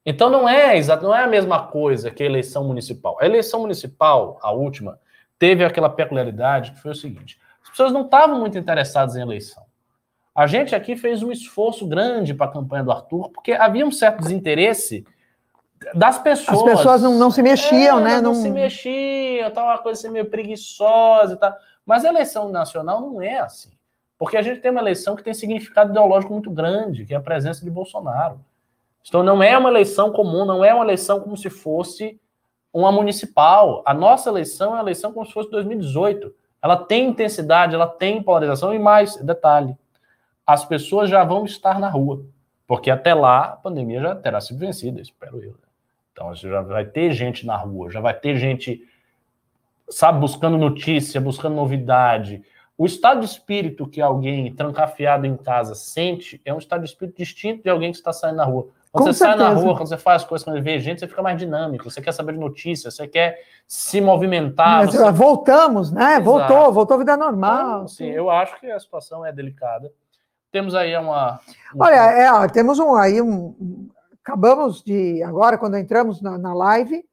Então 0.07 0.29
não 0.29 0.49
é 0.49 0.77
exato, 0.77 1.05
não 1.05 1.15
é 1.15 1.25
a 1.25 1.29
mesma 1.29 1.67
coisa 1.67 2.11
que 2.11 2.23
a 2.23 2.27
eleição 2.27 2.65
municipal. 2.65 3.17
A 3.21 3.25
eleição 3.25 3.61
municipal, 3.61 4.39
a 4.43 4.53
última, 4.53 4.99
teve 5.39 5.65
aquela 5.65 5.89
peculiaridade 5.89 6.73
que 6.73 6.81
foi 6.81 6.91
o 6.91 6.95
seguinte: 6.95 7.39
as 7.63 7.71
pessoas 7.71 7.93
não 7.93 8.03
estavam 8.03 8.39
muito 8.39 8.59
interessadas 8.59 9.17
em 9.17 9.23
eleição. 9.23 9.65
A 10.35 10.47
gente 10.47 10.75
aqui 10.75 10.97
fez 10.97 11.23
um 11.23 11.31
esforço 11.31 11.87
grande 11.87 12.35
para 12.35 12.47
a 12.47 12.53
campanha 12.53 12.83
do 12.83 12.91
Arthur, 12.91 13.31
porque 13.31 13.53
havia 13.53 13.87
um 13.87 13.93
certo 13.93 14.21
desinteresse 14.21 15.07
das 15.95 16.19
pessoas. 16.19 16.59
As 16.59 16.77
pessoas 16.79 17.03
não, 17.03 17.15
não 17.15 17.31
se 17.31 17.43
mexiam, 17.43 18.01
É, 18.01 18.03
né? 18.03 18.21
Não, 18.21 18.35
Não, 18.35 18.43
se 18.43 18.51
mexiam, 18.51 19.51
tava 19.51 19.69
uma 19.69 19.79
coisa 19.79 20.01
assim 20.01 20.11
meio 20.11 20.27
preguiçosa 20.27 21.35
e 21.35 21.37
tal. 21.37 21.55
Mas 21.87 22.05
a 22.05 22.09
eleição 22.09 22.49
nacional 22.49 23.01
não 23.01 23.23
é 23.23 23.39
assim. 23.39 23.71
Porque 24.19 24.37
a 24.37 24.43
gente 24.43 24.61
tem 24.61 24.71
uma 24.71 24.81
eleição 24.81 25.15
que 25.15 25.23
tem 25.23 25.35
significado 25.35 25.91
ideológico 25.91 26.33
muito 26.33 26.51
grande, 26.51 27.05
que 27.05 27.15
é 27.15 27.17
a 27.17 27.21
presença 27.21 27.65
de 27.65 27.71
Bolsonaro. 27.71 28.41
Então 29.07 29.23
não 29.23 29.43
é 29.43 29.57
uma 29.57 29.69
eleição 29.69 30.11
comum, 30.11 30.45
não 30.45 30.65
é 30.65 30.75
uma 30.75 30.85
eleição 30.85 31.21
como 31.21 31.37
se 31.37 31.51
fosse 31.51 32.19
uma 32.73 32.91
municipal. 32.91 33.83
A 33.87 33.95
nossa 33.95 34.29
eleição 34.29 34.73
é 34.73 34.75
uma 34.75 34.83
eleição 34.83 35.13
como 35.13 35.27
se 35.27 35.33
fosse 35.33 35.51
2018. 35.51 36.35
Ela 36.63 36.77
tem 36.77 37.09
intensidade, 37.09 37.75
ela 37.75 37.87
tem 37.87 38.23
polarização 38.23 38.75
e 38.75 38.79
mais, 38.79 39.17
detalhe, 39.17 39.77
as 40.47 40.65
pessoas 40.65 41.09
já 41.09 41.23
vão 41.23 41.45
estar 41.45 41.79
na 41.79 41.89
rua, 41.89 42.25
porque 42.67 42.91
até 42.91 43.15
lá 43.15 43.45
a 43.45 43.57
pandemia 43.57 44.01
já 44.01 44.15
terá 44.15 44.41
sido 44.41 44.59
vencida, 44.59 45.01
espero 45.01 45.43
eu. 45.43 45.53
né? 45.53 45.59
Então 46.13 46.35
já 46.35 46.63
vai 46.63 46.85
ter 46.85 47.13
gente 47.13 47.47
na 47.47 47.57
rua, 47.57 47.91
já 47.91 48.01
vai 48.01 48.15
ter 48.15 48.37
gente, 48.37 48.83
sabe, 49.89 50.21
buscando 50.21 50.57
notícia, 50.57 51.21
buscando 51.21 51.55
novidade. 51.55 52.43
O 52.79 52.87
estado 52.87 53.21
de 53.21 53.27
espírito 53.27 53.87
que 53.87 54.01
alguém 54.01 54.53
trancafiado 54.55 55.27
em 55.27 55.37
casa 55.37 55.75
sente 55.75 56.41
é 56.45 56.55
um 56.55 56.59
estado 56.59 56.83
de 56.83 56.89
espírito 56.89 57.17
distinto 57.17 57.63
de 57.63 57.71
alguém 57.71 57.91
que 57.91 57.99
está 57.99 58.13
saindo 58.13 58.37
na 58.37 58.45
rua. 58.45 58.69
Quando 58.95 59.07
Com 59.07 59.13
você 59.13 59.19
sai 59.19 59.35
na 59.35 59.47
certeza. 59.47 59.61
rua, 59.67 59.77
quando 59.77 59.89
você 59.89 59.97
faz 59.99 60.23
coisas, 60.23 60.45
quando 60.45 60.55
você 60.55 60.63
vê 60.63 60.79
gente, 60.79 61.01
você 61.01 61.09
fica 61.09 61.21
mais 61.21 61.37
dinâmico, 61.37 61.91
você 61.91 62.01
quer 62.01 62.13
saber 62.13 62.35
de 62.35 62.39
notícias, 62.39 62.95
você 62.95 63.09
quer 63.09 63.41
se 63.67 64.01
movimentar. 64.01 64.87
Você- 64.87 65.11
voltamos, 65.11 65.91
né? 65.91 66.13
Exato. 66.13 66.25
Voltou, 66.25 66.73
voltou 66.73 66.95
à 66.95 66.99
vida 66.99 67.17
normal. 67.17 67.75
Então, 67.79 67.89
sim, 67.89 68.07
eu 68.09 68.31
acho 68.31 68.59
que 68.61 68.71
a 68.71 68.79
situação 68.79 69.27
é 69.27 69.33
delicada. 69.33 69.93
Temos 70.53 70.77
aí 70.77 70.97
uma. 70.97 71.41
uma- 71.75 71.87
Olha, 71.87 71.97
é, 71.97 72.33
ó, 72.33 72.47
temos 72.47 72.79
um 72.79 72.95
aí 72.95 73.21
um. 73.21 73.89
Acabamos 74.23 74.81
de. 74.81 75.21
Agora, 75.25 75.59
quando 75.59 75.77
entramos 75.77 76.23
na, 76.23 76.39
na 76.39 76.55
live, 76.55 77.05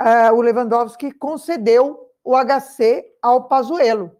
é, 0.00 0.32
o 0.32 0.40
Lewandowski 0.40 1.12
concedeu 1.12 2.08
o 2.24 2.34
HC 2.36 3.04
ao 3.22 3.44
Pazuello. 3.44 4.10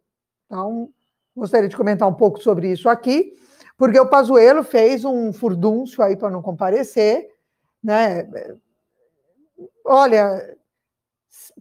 Então, 0.47 0.91
gostaria 1.37 1.69
de 1.69 1.77
comentar 1.77 2.07
um 2.09 2.15
pouco 2.15 2.39
sobre 2.41 2.71
isso 2.71 2.89
aqui, 2.89 3.35
porque 3.77 3.99
o 3.99 4.09
Pazuello 4.09 4.63
fez 4.63 5.05
um 5.05 5.33
furdúncio 5.33 6.03
aí 6.03 6.17
para 6.17 6.31
não 6.31 6.43
comparecer, 6.43 7.29
né? 7.83 8.29
Olha, 9.85 10.57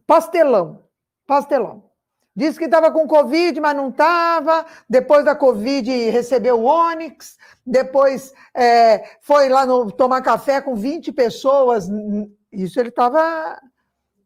pastelão, 0.05 0.83
pastelão. 1.25 1.83
Disse 2.35 2.57
que 2.57 2.65
estava 2.65 2.91
com 2.91 3.07
Covid, 3.07 3.59
mas 3.61 3.75
não 3.75 3.89
estava. 3.89 4.65
Depois 4.89 5.23
da 5.23 5.35
Covid, 5.35 6.09
recebeu 6.09 6.61
o 6.61 6.65
Onix. 6.65 7.37
Depois 7.63 8.33
é, 8.55 9.17
foi 9.21 9.49
lá 9.49 9.65
no, 9.65 9.91
tomar 9.91 10.21
café 10.21 10.59
com 10.59 10.75
20 10.75 11.11
pessoas. 11.11 11.87
Isso 12.51 12.79
ele 12.79 12.89
estava 12.89 13.59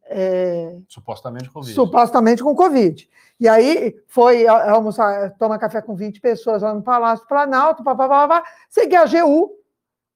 é, 0.03 0.77
supostamente 0.87 1.49
Covid. 1.49 1.73
supostamente 1.73 2.43
com 2.43 2.55
Covid. 2.55 3.09
E 3.39 3.47
aí 3.47 3.95
foi 4.07 4.47
almoçar, 4.47 5.31
tomar 5.37 5.59
café 5.59 5.81
com 5.81 5.95
20 5.95 6.19
pessoas 6.19 6.61
lá 6.63 6.73
no 6.73 6.81
Palácio 6.81 7.27
Planalto, 7.27 7.83
papapá. 7.83 8.43
Sei 8.69 8.87
que 8.87 8.95
a 8.95 9.03
AGU, 9.03 9.51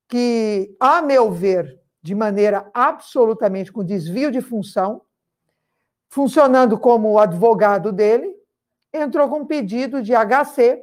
que, 0.07 0.75
a 0.79 1.01
meu 1.01 1.31
ver, 1.31 1.79
de 2.01 2.15
maneira 2.15 2.69
absolutamente 2.73 3.71
com 3.71 3.83
desvio 3.83 4.31
de 4.31 4.41
função, 4.41 5.01
funcionando 6.09 6.77
como 6.77 7.19
advogado 7.19 7.91
dele, 7.91 8.35
entrou 8.93 9.29
com 9.29 9.39
um 9.41 9.45
pedido 9.45 10.01
de 10.01 10.13
HC 10.13 10.81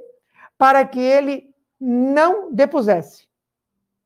para 0.57 0.84
que 0.86 1.01
ele 1.01 1.53
não 1.80 2.53
depusesse, 2.53 3.26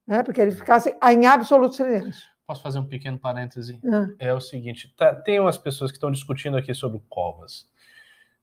né? 0.07 0.23
porque 0.23 0.41
ele 0.41 0.51
ficasse 0.53 0.95
em 1.11 1.27
absoluto 1.27 1.75
silêncio. 1.75 2.23
Posso 2.47 2.63
fazer 2.63 2.79
um 2.79 2.87
pequeno 2.87 3.19
parêntese? 3.19 3.79
Ah, 3.87 4.09
É 4.19 4.35
o 4.35 4.41
seguinte: 4.41 4.93
tá- 4.97 5.15
tem 5.15 5.39
umas 5.39 5.57
pessoas 5.57 5.91
que 5.91 5.97
estão 5.97 6.11
discutindo 6.11 6.57
aqui 6.57 6.75
sobre 6.75 6.99
o 6.99 7.03
Covas. 7.09 7.71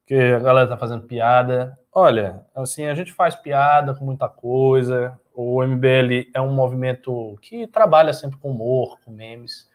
Que 0.10 0.16
a 0.16 0.40
galera 0.40 0.68
tá 0.68 0.76
fazendo 0.76 1.04
piada. 1.04 1.78
Olha, 1.94 2.44
assim, 2.56 2.86
a 2.86 2.96
gente 2.96 3.14
faz 3.14 3.36
piada 3.36 3.94
com 3.94 4.04
muita 4.04 4.28
coisa. 4.28 5.16
O 5.36 5.64
MBL 5.64 6.32
é 6.34 6.42
um 6.42 6.52
movimento 6.52 7.38
que 7.44 7.68
trabalha 7.68 8.12
sempre 8.12 8.40
com 8.40 8.50
humor, 8.50 8.98
com 9.06 9.12
memes. 9.12 9.70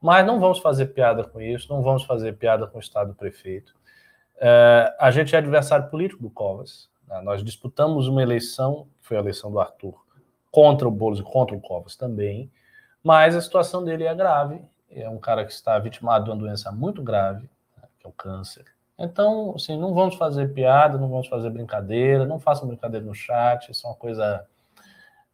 Mas 0.00 0.24
não 0.24 0.38
vamos 0.38 0.60
fazer 0.60 0.86
piada 0.86 1.24
com 1.24 1.40
isso, 1.40 1.68
não 1.68 1.82
vamos 1.82 2.04
fazer 2.04 2.34
piada 2.34 2.68
com 2.68 2.78
o 2.78 2.80
estado 2.80 3.08
do 3.08 3.16
prefeito. 3.16 3.74
É, 4.36 4.94
a 4.96 5.10
gente 5.10 5.34
é 5.34 5.38
adversário 5.38 5.90
político 5.90 6.22
do 6.22 6.30
Covas. 6.30 6.88
né? 7.08 7.20
Nós 7.22 7.42
disputamos 7.42 8.06
uma 8.06 8.22
eleição, 8.22 8.86
foi 9.00 9.16
a 9.16 9.20
eleição 9.20 9.50
do 9.50 9.58
Arthur, 9.58 10.00
contra 10.52 10.86
o 10.86 10.90
Boulos 10.92 11.18
e 11.18 11.24
contra 11.24 11.56
o 11.56 11.60
Covas 11.60 11.96
também. 11.96 12.48
Mas 13.02 13.34
a 13.34 13.40
situação 13.40 13.84
dele 13.84 14.04
é 14.04 14.14
grave. 14.14 14.62
É 14.88 15.08
um 15.08 15.18
cara 15.18 15.44
que 15.44 15.50
está 15.50 15.76
vitimado 15.80 16.26
de 16.26 16.30
uma 16.30 16.36
doença 16.36 16.70
muito 16.70 17.02
grave, 17.02 17.50
né, 17.76 17.88
que 17.98 18.06
é 18.06 18.08
o 18.08 18.12
câncer. 18.12 18.64
Então, 19.00 19.54
assim, 19.56 19.78
não 19.78 19.94
vamos 19.94 20.16
fazer 20.16 20.52
piada, 20.52 20.98
não 20.98 21.08
vamos 21.08 21.26
fazer 21.26 21.48
brincadeira, 21.48 22.26
não 22.26 22.38
façam 22.38 22.68
brincadeira 22.68 23.04
no 23.04 23.14
chat, 23.14 23.70
isso 23.70 23.86
é 23.86 23.90
uma 23.90 23.96
coisa 23.96 24.46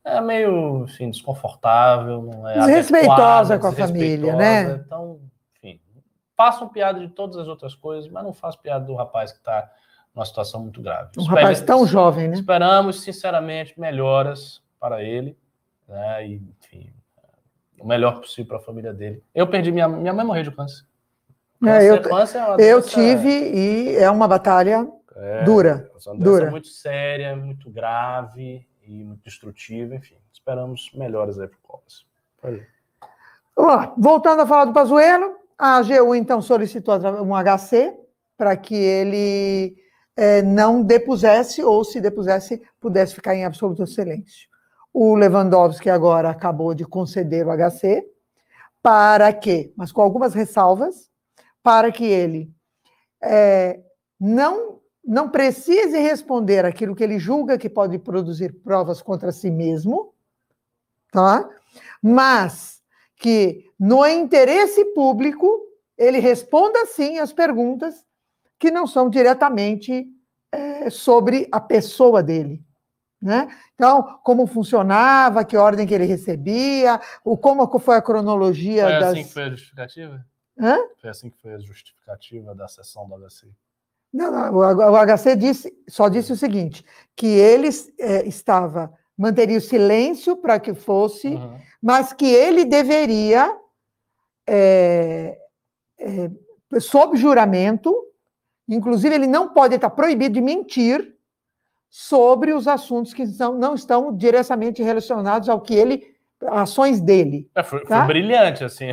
é 0.06 0.20
meio 0.20 0.84
assim, 0.84 1.10
desconfortável, 1.10 2.22
não 2.22 2.48
é 2.48 2.54
Desrespeitosa 2.60 3.54
adequada, 3.54 3.58
com 3.58 3.66
a 3.66 3.72
família, 3.72 4.36
né? 4.36 4.74
Então, 4.86 5.18
enfim, 5.56 5.80
façam 6.36 6.68
piada 6.68 7.00
de 7.00 7.08
todas 7.08 7.36
as 7.36 7.48
outras 7.48 7.74
coisas, 7.74 8.08
mas 8.08 8.22
não 8.22 8.32
façam 8.32 8.60
piada 8.62 8.84
do 8.84 8.94
rapaz 8.94 9.32
que 9.32 9.38
está 9.38 9.68
numa 10.14 10.24
situação 10.24 10.60
muito 10.60 10.80
grave. 10.80 11.10
um 11.18 11.24
rapaz 11.24 11.60
tão 11.60 11.84
jovem, 11.84 12.28
né? 12.28 12.34
Esperamos, 12.34 13.00
sinceramente, 13.00 13.78
melhoras 13.78 14.62
para 14.78 15.02
ele, 15.02 15.36
né? 15.88 16.24
E, 16.24 16.34
enfim, 16.62 16.92
o 17.80 17.84
melhor 17.84 18.20
possível 18.20 18.46
para 18.46 18.56
a 18.58 18.60
família 18.60 18.94
dele. 18.94 19.20
Eu 19.34 19.48
perdi 19.48 19.72
minha, 19.72 19.88
minha 19.88 20.14
mãe 20.14 20.24
morreu 20.24 20.44
de 20.44 20.52
câncer. 20.52 20.86
É, 21.64 21.84
eu, 21.88 21.96
é 21.96 22.00
uma 22.08 22.60
eu 22.60 22.80
doença- 22.80 22.88
tive 22.94 23.28
e 23.30 23.96
é 23.96 24.10
uma 24.10 24.28
batalha 24.28 24.86
é, 25.14 25.44
dura, 25.44 25.90
é 25.94 26.10
uma 26.10 26.18
dura. 26.18 26.50
muito 26.50 26.68
séria, 26.68 27.34
muito 27.34 27.70
grave 27.70 28.66
e 28.86 29.04
muito 29.04 29.22
destrutiva, 29.24 29.94
enfim. 29.94 30.16
Esperamos 30.32 30.90
melhoras 30.94 31.38
aí 31.38 31.48
para 31.48 31.56
o 31.56 31.60
Covas. 31.62 32.04
Vamos 33.56 33.72
lá. 33.72 33.94
Voltando 33.96 34.42
a 34.42 34.46
falar 34.46 34.66
do 34.66 34.72
Pazuello, 34.72 35.36
a 35.58 35.76
AGU 35.76 36.14
então 36.14 36.42
solicitou 36.42 36.94
um 37.22 37.32
HC 37.34 37.96
para 38.36 38.54
que 38.56 38.74
ele 38.74 39.76
eh, 40.16 40.42
não 40.42 40.82
depusesse 40.82 41.64
ou, 41.64 41.82
se 41.82 42.00
depusesse, 42.00 42.62
pudesse 42.78 43.14
ficar 43.14 43.34
em 43.34 43.44
absoluto 43.46 43.86
silêncio. 43.86 44.46
O 44.92 45.14
Lewandowski 45.14 45.88
agora 45.90 46.28
acabou 46.30 46.74
de 46.74 46.84
conceder 46.84 47.46
o 47.46 47.50
HC 47.50 48.06
para 48.82 49.32
que, 49.32 49.72
mas 49.76 49.90
com 49.90 50.02
algumas 50.02 50.32
ressalvas, 50.34 51.10
para 51.66 51.90
que 51.90 52.04
ele 52.04 52.48
eh, 53.20 53.80
não 54.20 54.76
não 55.04 55.28
precise 55.28 55.98
responder 55.98 56.64
aquilo 56.64 56.94
que 56.94 57.02
ele 57.02 57.18
julga 57.18 57.58
que 57.58 57.68
pode 57.68 57.98
produzir 57.98 58.52
provas 58.62 59.02
contra 59.02 59.32
si 59.32 59.50
mesmo, 59.50 60.12
tá? 61.10 61.48
Mas 62.00 62.80
que 63.16 63.64
no 63.78 64.06
interesse 64.06 64.84
público 64.94 65.60
ele 65.98 66.20
responda 66.20 66.86
sim 66.86 67.18
às 67.18 67.32
perguntas 67.32 68.04
que 68.60 68.70
não 68.70 68.86
são 68.86 69.10
diretamente 69.10 70.06
eh, 70.52 70.88
sobre 70.88 71.48
a 71.50 71.60
pessoa 71.60 72.22
dele. 72.22 72.62
Né? 73.20 73.48
Então, 73.74 74.20
como 74.22 74.46
funcionava, 74.46 75.44
que 75.44 75.56
ordem 75.56 75.84
que 75.84 75.94
ele 75.94 76.04
recebia, 76.04 77.00
o 77.24 77.36
como 77.36 77.66
foi 77.80 77.96
a 77.96 78.02
cronologia 78.02 78.84
Foi 78.84 78.92
das. 78.92 79.12
assim 79.12 79.24
que 79.24 79.32
foi 79.32 79.42
a 79.42 79.50
justificativa? 79.50 80.26
Hã? 80.58 80.76
Foi 81.00 81.10
assim 81.10 81.28
que 81.30 81.38
foi 81.38 81.54
a 81.54 81.58
justificativa 81.58 82.54
da 82.54 82.66
sessão 82.68 83.06
do 83.08 83.14
HC. 83.28 83.46
Não, 84.12 84.30
não, 84.30 84.54
o 84.56 84.96
HC 84.96 85.36
disse, 85.36 85.76
só 85.88 86.08
disse 86.08 86.32
o 86.32 86.36
seguinte: 86.36 86.84
que 87.14 87.26
ele 87.26 87.68
eh, 87.98 88.26
estava, 88.26 88.92
manteria 89.18 89.58
o 89.58 89.60
silêncio 89.60 90.36
para 90.36 90.58
que 90.58 90.72
fosse 90.74 91.28
Uhum. 91.28 91.58
mas 91.82 92.12
que 92.12 92.26
ele 92.26 92.64
deveria, 92.64 93.54
é, 94.46 95.38
é, 95.98 96.30
sob 96.80 97.16
juramento, 97.16 97.94
inclusive 98.68 99.14
ele 99.14 99.26
não 99.26 99.48
pode 99.52 99.74
estar 99.74 99.90
proibido 99.90 100.34
de 100.34 100.40
mentir 100.40 101.14
sobre 101.90 102.52
os 102.52 102.66
assuntos 102.66 103.12
que 103.14 103.26
são, 103.26 103.58
não 103.58 103.74
estão 103.74 104.14
diretamente 104.16 104.82
relacionados 104.82 105.48
ao 105.48 105.60
que 105.60 105.74
ele, 105.74 106.14
ações 106.48 107.00
dele. 107.00 107.50
É, 107.54 107.62
foi, 107.62 107.80
foi 107.80 107.88
Tá? 107.88 108.04
brilhante, 108.06 108.64
assim. 108.64 108.88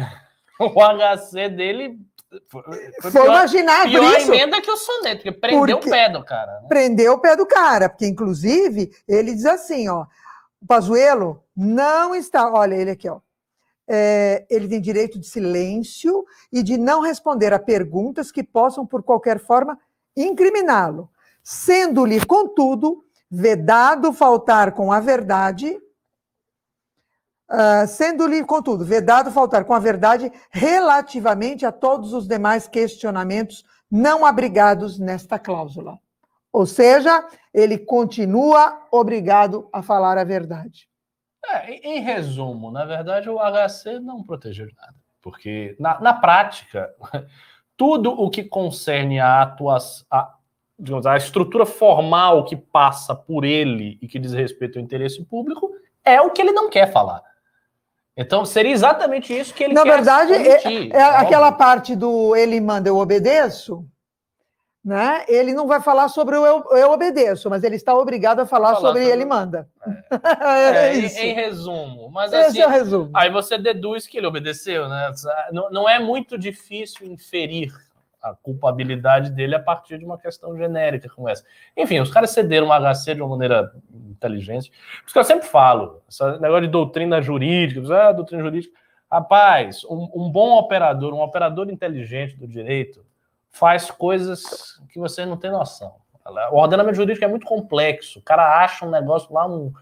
O 0.76 1.18
HC 1.18 1.50
dele 1.50 2.00
foi, 2.48 2.64
foi 3.02 3.12
Foi 3.12 3.26
imaginar 3.26 3.84
pior 3.86 4.18
isso, 4.18 4.34
emenda 4.34 4.60
que 4.62 4.72
o 4.72 4.78
soneto, 4.78 5.18
porque 5.18 5.32
prendeu 5.32 5.78
Porque- 5.78 5.90
o 5.90 5.92
pé 5.92 6.10
do 6.10 6.24
cara. 6.24 6.62
né? 6.62 6.68
prendeu 6.68 7.14
o 7.14 7.20
pé 7.20 7.36
do 7.36 7.46
cara, 7.46 7.90
porque 7.90 8.08
inclusive 8.08 8.92
ele 9.08 9.34
diz 9.34 9.46
assim, 9.46 9.88
ó, 9.88 10.06
o 10.62 10.66
Pazuello 10.66 11.44
não 11.56 12.16
está, 12.16 12.52
olha 12.52 12.74
ele 12.76 12.92
aqui, 12.92 13.08
ó, 13.08 13.20
é, 13.88 14.46
ele 14.50 14.68
tem 14.68 14.82
direito 14.82 15.20
de 15.20 15.28
silêncio 15.28 16.26
e 16.52 16.64
de 16.64 16.78
não 16.78 17.02
responder 17.02 17.54
a 17.54 17.60
perguntas 17.60 18.32
que 18.32 18.42
possam, 18.42 18.86
por 18.86 19.04
qualquer 19.04 19.40
forma, 19.40 19.78
incriminá-lo, 20.16 21.10
sendo-lhe, 21.44 22.26
contudo, 22.26 23.04
vedado 23.30 24.14
faltar 24.14 24.72
com 24.72 24.92
a 24.92 25.00
verdade, 25.00 25.78
uh, 27.54 27.88
sendo-lhe, 27.88 28.44
contudo, 28.44 28.84
vedado 28.84 29.32
faltar 29.32 29.64
com 29.64 29.74
a 29.74 29.80
verdade 29.80 30.32
relativamente 30.50 31.66
a 31.66 31.72
todos 31.72 32.12
os 32.14 32.28
demais 32.28 32.68
questionamentos 32.68 33.64
não 33.90 34.26
abrigados 34.26 34.98
nesta 34.98 35.38
cláusula. 35.38 36.00
Ou 36.52 36.66
seja, 36.66 37.28
ele 37.54 37.78
continua 37.78 38.88
obrigado 38.92 39.70
a 39.72 39.82
falar 39.82 40.18
a 40.18 40.24
verdade. 40.24 40.88
É, 41.46 41.76
em 41.88 42.00
resumo, 42.02 42.72
na 42.72 42.86
verdade, 42.86 43.30
o 43.30 43.38
HC 43.38 44.00
não 44.00 44.24
protegeu 44.24 44.68
nada. 44.76 44.96
Porque, 45.22 45.76
na, 45.80 46.00
na 46.00 46.14
prática, 46.14 46.94
tudo 47.78 48.12
o 48.12 48.30
que 48.30 48.44
concerne 48.44 49.20
a 49.20 49.42
atuação, 49.42 50.06
a, 50.10 50.36
a 51.06 51.18
estrutura 51.18 51.66
formal 51.66 52.46
que 52.46 52.56
passa 52.56 53.16
por 53.16 53.44
ele 53.46 53.98
e 54.02 54.08
que 54.08 54.20
diz 54.20 54.34
respeito 54.34 54.78
ao 54.78 54.84
interesse 54.84 55.24
público, 55.24 55.72
é 56.04 56.22
o 56.22 56.32
que 56.32 56.42
ele 56.42 56.52
não 56.52 56.70
quer 56.70 56.92
falar. 56.92 57.22
Então, 58.16 58.46
seria 58.46 58.72
exatamente 58.72 59.38
isso 59.38 59.54
que 59.54 59.64
ele 59.64 59.74
Na 59.74 59.84
verdade, 59.84 60.34
é, 60.34 60.90
é 60.90 61.02
aquela 61.02 61.52
parte 61.52 61.96
do 61.96 62.36
ele 62.36 62.62
manda, 62.62 62.88
eu 62.88 62.98
obedeço, 62.98 63.84
né? 64.86 65.24
Ele 65.28 65.54
não 65.54 65.66
vai 65.66 65.82
falar 65.82 66.10
sobre 66.10 66.38
o 66.38 66.46
eu, 66.46 66.64
eu 66.78 66.92
obedeço, 66.92 67.50
mas 67.50 67.64
ele 67.64 67.76
está 67.76 67.96
obrigado 67.96 68.42
a 68.42 68.46
falar, 68.46 68.76
falar 68.76 68.82
sobre, 68.82 69.02
sobre 69.02 69.14
ele 69.14 69.26
manda. 69.26 69.68
É, 70.42 70.90
é, 70.90 70.96
em, 70.96 71.06
em, 71.06 71.34
resumo. 71.34 72.10
Mas, 72.12 72.32
Esse 72.32 72.46
assim, 72.46 72.62
é 72.62 72.68
o 72.68 72.70
resumo. 72.70 73.10
Aí 73.16 73.32
você 73.32 73.58
deduz 73.58 74.06
que 74.06 74.18
ele 74.18 74.28
obedeceu, 74.28 74.88
né? 74.88 75.12
Não, 75.52 75.72
não 75.72 75.90
é 75.90 76.00
muito 76.00 76.38
difícil 76.38 77.08
inferir 77.08 77.74
a 78.24 78.34
culpabilidade 78.34 79.30
dele 79.32 79.54
a 79.54 79.60
partir 79.60 79.98
de 79.98 80.06
uma 80.06 80.18
questão 80.18 80.56
genérica 80.58 81.10
como 81.10 81.28
essa. 81.28 81.44
Enfim, 81.76 82.00
os 82.00 82.10
caras 82.10 82.32
cederam 82.32 82.70
o 82.70 82.72
HC 82.72 83.16
de 83.16 83.22
uma 83.22 83.30
maneira 83.30 83.74
inteligente. 84.10 84.72
Por 84.72 85.06
isso 85.06 85.14
que 85.14 85.20
eu 85.20 85.24
sempre 85.26 85.48
falo, 85.48 86.02
esse 86.10 86.24
negócio 86.40 86.62
de 86.62 86.70
doutrina 86.70 87.22
jurídica, 87.22 88.10
ah, 88.10 88.12
doutrina 88.14 88.42
jurídica. 88.42 88.74
Rapaz, 89.12 89.84
um, 89.86 90.10
um 90.16 90.32
bom 90.32 90.58
operador, 90.58 91.14
um 91.14 91.22
operador 91.22 91.70
inteligente 91.70 92.38
do 92.38 92.48
direito, 92.48 93.06
faz 93.52 93.92
coisas 93.92 94.82
que 94.90 94.98
você 94.98 95.26
não 95.26 95.38
tem 95.38 95.52
noção. 95.52 95.94
O 96.52 96.58
ordenamento 96.58 96.96
jurídico 96.96 97.26
é 97.26 97.28
muito 97.28 97.46
complexo. 97.46 98.20
O 98.20 98.22
cara 98.22 98.64
acha 98.64 98.86
um 98.86 98.90
negócio 98.90 99.34
lá, 99.34 99.46
um, 99.46 99.74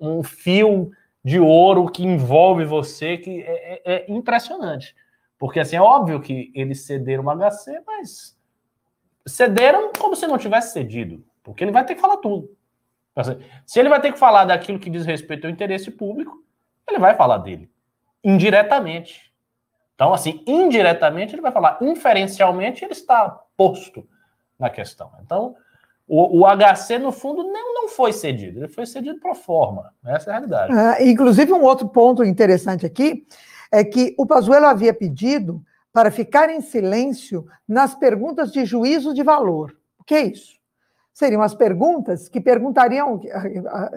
um 0.00 0.22
fio 0.22 0.90
de 1.22 1.38
ouro 1.38 1.86
que 1.90 2.02
envolve 2.02 2.64
você, 2.64 3.18
que 3.18 3.42
é, 3.42 3.82
é, 3.84 3.92
é 3.92 4.10
impressionante. 4.10 4.96
Porque, 5.40 5.58
assim, 5.58 5.76
é 5.76 5.80
óbvio 5.80 6.20
que 6.20 6.52
eles 6.54 6.82
cederam 6.82 7.24
o 7.24 7.34
HC, 7.34 7.80
mas 7.86 8.38
cederam 9.26 9.90
como 9.98 10.14
se 10.14 10.26
não 10.26 10.36
tivesse 10.36 10.74
cedido. 10.74 11.24
Porque 11.42 11.64
ele 11.64 11.72
vai 11.72 11.82
ter 11.82 11.94
que 11.94 12.00
falar 12.00 12.18
tudo. 12.18 12.54
Assim, 13.16 13.38
se 13.64 13.80
ele 13.80 13.88
vai 13.88 14.02
ter 14.02 14.12
que 14.12 14.18
falar 14.18 14.44
daquilo 14.44 14.78
que 14.78 14.90
diz 14.90 15.06
respeito 15.06 15.46
ao 15.46 15.50
interesse 15.50 15.90
público, 15.90 16.44
ele 16.86 16.98
vai 16.98 17.14
falar 17.14 17.38
dele. 17.38 17.70
Indiretamente. 18.22 19.32
Então, 19.94 20.12
assim, 20.12 20.44
indiretamente 20.46 21.34
ele 21.34 21.42
vai 21.42 21.52
falar, 21.52 21.78
inferencialmente 21.80 22.84
ele 22.84 22.92
está 22.92 23.40
posto 23.56 24.06
na 24.58 24.68
questão. 24.68 25.10
Então, 25.24 25.56
o, 26.06 26.40
o 26.40 26.46
HC, 26.46 26.98
no 26.98 27.12
fundo, 27.12 27.44
não, 27.44 27.72
não 27.72 27.88
foi 27.88 28.12
cedido, 28.12 28.58
ele 28.60 28.68
foi 28.68 28.84
cedido 28.84 29.18
pro 29.18 29.34
forma. 29.34 29.90
Essa 30.04 30.28
é 30.28 30.34
a 30.34 30.36
realidade. 30.36 30.78
É, 30.78 31.08
inclusive, 31.08 31.50
um 31.50 31.62
outro 31.62 31.88
ponto 31.88 32.22
interessante 32.22 32.84
aqui 32.84 33.26
é 33.70 33.84
que 33.84 34.14
o 34.18 34.26
Pazuello 34.26 34.66
havia 34.66 34.92
pedido 34.92 35.62
para 35.92 36.10
ficar 36.10 36.50
em 36.50 36.60
silêncio 36.60 37.46
nas 37.66 37.94
perguntas 37.94 38.52
de 38.52 38.64
juízo 38.64 39.12
de 39.12 39.22
valor. 39.22 39.76
O 39.98 40.04
que 40.04 40.14
é 40.14 40.26
isso? 40.26 40.58
Seriam 41.12 41.42
as 41.42 41.54
perguntas 41.54 42.28
que 42.28 42.40
perguntariam, 42.40 43.20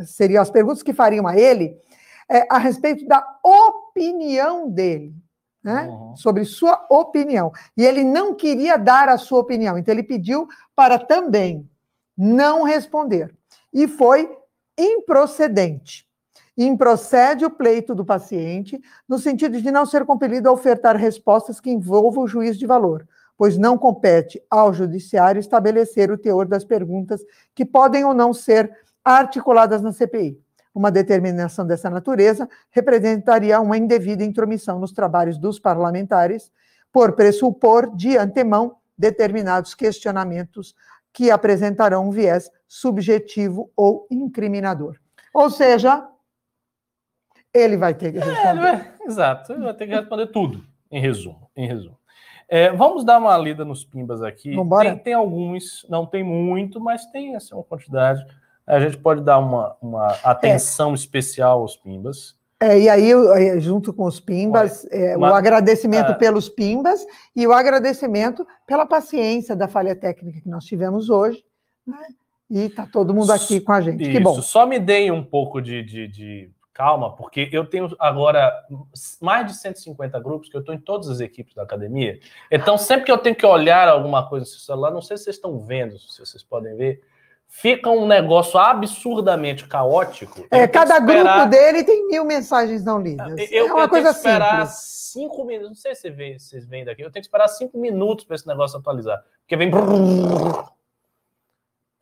seriam 0.06 0.42
as 0.42 0.50
perguntas 0.50 0.84
que 0.84 0.94
fariam 0.94 1.28
a 1.28 1.38
ele 1.38 1.78
é, 2.30 2.46
a 2.50 2.58
respeito 2.58 3.06
da 3.08 3.24
opinião 3.44 4.70
dele 4.70 5.14
né? 5.64 5.88
Uhum. 5.88 6.16
sobre 6.18 6.44
sua 6.44 6.86
opinião. 6.90 7.52
E 7.78 7.86
ele 7.86 8.04
não 8.04 8.36
queria 8.36 8.78
dar 8.78 9.08
a 9.08 9.18
sua 9.18 9.40
opinião, 9.40 9.78
então 9.78 9.94
ele 9.94 10.04
pediu 10.04 10.48
para 10.76 11.00
também 11.00 11.70
não 12.18 12.64
responder. 12.64 13.34
E 13.74 13.88
foi 13.88 14.30
improcedente. 14.78 16.06
Improcede 16.58 17.46
o 17.46 17.50
pleito 17.50 17.96
do 17.96 18.06
paciente, 18.06 18.80
no 19.10 19.18
sentido 19.18 19.60
de 19.60 19.72
não 19.72 19.86
ser 19.86 20.06
compelido 20.06 20.48
a 20.48 20.52
ofertar 20.52 20.96
respostas 20.96 21.60
que 21.60 21.72
envolvam 21.72 22.24
o 22.24 22.28
juiz 22.28 22.58
de 22.58 22.68
valor, 22.68 23.08
pois 23.36 23.58
não 23.58 23.78
compete 23.78 24.42
ao 24.50 24.72
judiciário 24.72 25.40
estabelecer 25.40 26.12
o 26.12 26.18
teor 26.18 26.48
das 26.48 26.64
perguntas 26.64 27.22
que 27.56 27.66
podem 27.66 28.06
ou 28.06 28.14
não 28.14 28.34
ser 28.34 28.72
articuladas 29.04 29.82
na 29.82 29.92
CPI. 29.92 30.40
Uma 30.74 30.92
determinação 30.92 31.66
dessa 31.66 31.90
natureza 31.90 32.48
representaria 32.72 33.60
uma 33.60 33.78
indevida 33.78 34.24
intromissão 34.24 34.80
nos 34.80 34.92
trabalhos 34.92 35.38
dos 35.38 35.60
parlamentares, 35.60 36.52
por 36.92 37.14
pressupor 37.14 37.96
de 37.96 38.16
antemão 38.18 38.76
determinados 38.96 39.74
questionamentos 39.74 40.76
que 41.12 41.32
apresentarão 41.32 42.08
um 42.08 42.12
viés 42.12 42.50
subjetivo 42.68 43.72
ou 43.76 44.08
incriminador. 44.10 44.98
Ou 45.34 45.50
seja, 45.50 46.08
ele 47.54 47.78
vai 47.78 47.94
ter 47.94 48.12
que 48.12 48.20
é, 48.20 48.24
responder. 48.24 48.50
É, 48.50 48.54
vai, 48.54 48.92
exato, 49.06 49.54
ele 49.54 49.64
vai 49.64 49.74
ter 49.74 49.88
que 49.88 49.94
responder 49.94 50.28
tudo, 50.28 50.64
em 50.92 51.00
resumo. 51.00 51.50
Em 51.56 51.68
resumo. 51.68 51.98
É, 52.50 52.72
vamos 52.72 53.04
dar 53.04 53.18
uma 53.18 53.38
lida 53.38 53.64
nos 53.64 53.84
pimbas 53.84 54.22
aqui. 54.22 54.56
Tem, 54.82 54.98
tem, 54.98 55.14
alguns, 55.14 55.86
não 55.90 56.06
tem 56.06 56.24
muito, 56.24 56.80
mas 56.80 57.06
tem 57.08 57.36
assim, 57.36 57.56
uma 57.56 57.64
quantidade 57.64 58.26
a 58.66 58.80
gente 58.80 58.98
pode 58.98 59.22
dar 59.22 59.40
uma, 59.40 59.76
uma 59.82 60.08
atenção 60.24 60.92
é. 60.92 60.96
especial 60.96 61.62
aos 61.62 61.76
Pimbas. 61.76 62.36
É, 62.60 62.80
e 62.80 62.90
aí, 62.90 63.12
junto 63.60 63.92
com 63.92 64.06
os 64.06 64.22
Pimbas, 64.22 64.88
é, 64.90 65.18
o 65.18 65.26
agradecimento 65.26 66.12
é. 66.12 66.16
pelos 66.16 66.48
Pimbas 66.48 67.06
e 67.36 67.46
o 67.46 67.52
agradecimento 67.52 68.48
pela 68.66 68.86
paciência 68.86 69.54
da 69.54 69.68
falha 69.68 69.96
técnica 69.96 70.40
que 70.40 70.48
nós 70.48 70.64
tivemos 70.64 71.10
hoje. 71.10 71.44
Né? 71.86 71.98
E 72.50 72.62
está 72.62 72.88
todo 72.88 73.14
mundo 73.14 73.32
aqui 73.32 73.60
com 73.60 73.74
a 73.74 73.82
gente. 73.82 74.02
Isso. 74.02 74.12
Que 74.12 74.20
bom. 74.20 74.42
Só 74.42 74.66
me 74.66 74.80
deem 74.80 75.12
um 75.12 75.24
pouco 75.24 75.62
de, 75.62 75.84
de, 75.84 76.08
de, 76.08 76.52
calma, 76.74 77.16
porque 77.16 77.50
eu 77.52 77.66
tenho 77.66 77.96
agora 78.00 78.52
mais 79.22 79.46
de 79.46 79.54
150 79.54 80.20
grupos, 80.20 80.50
que 80.50 80.56
eu 80.56 80.62
estou 80.62 80.74
em 80.74 80.80
todas 80.80 81.10
as 81.10 81.20
equipes 81.20 81.54
da 81.54 81.64
academia. 81.64 82.20
Então, 82.50 82.78
sempre 82.78 83.06
que 83.06 83.12
eu 83.12 83.18
tenho 83.18 83.36
que 83.36 83.46
olhar 83.46 83.88
alguma 83.88 84.28
coisa 84.28 84.46
no 84.46 84.60
celular, 84.60 84.92
não 84.92 85.02
sei 85.02 85.18
se 85.18 85.26
vocês 85.26 85.36
estão 85.36 85.60
vendo, 85.60 86.00
se 86.00 86.20
vocês 86.20 86.44
podem 86.44 86.76
ver 86.76 87.04
fica 87.54 87.88
um 87.88 88.08
negócio 88.08 88.60
absurdamente 88.60 89.68
caótico. 89.68 90.48
É, 90.50 90.68
cada 90.68 90.98
esperar... 90.98 91.24
grupo 91.24 91.50
dele 91.52 91.84
tem 91.84 92.08
mil 92.08 92.26
mensagens 92.26 92.84
não 92.84 93.00
lidas. 93.00 93.52
Eu, 93.52 93.68
é 93.68 93.74
uma 93.74 93.84
eu 93.84 93.90
coisa 93.90 94.12
tenho 94.12 94.14
que 94.14 94.30
esperar 94.30 94.66
simples. 94.66 94.80
cinco 95.12 95.46
minutos. 95.46 95.70
Não 95.70 95.76
sei 95.76 95.94
se 95.94 96.10
vocês 96.10 96.66
veem 96.66 96.84
daqui. 96.84 97.04
Eu 97.04 97.12
tenho 97.12 97.22
que 97.22 97.28
esperar 97.28 97.48
cinco 97.48 97.78
minutos 97.78 98.26
para 98.26 98.36
esse 98.36 98.48
negócio 98.48 98.80
atualizar. 98.80 99.24
Porque 99.42 99.56
vem. 99.56 99.70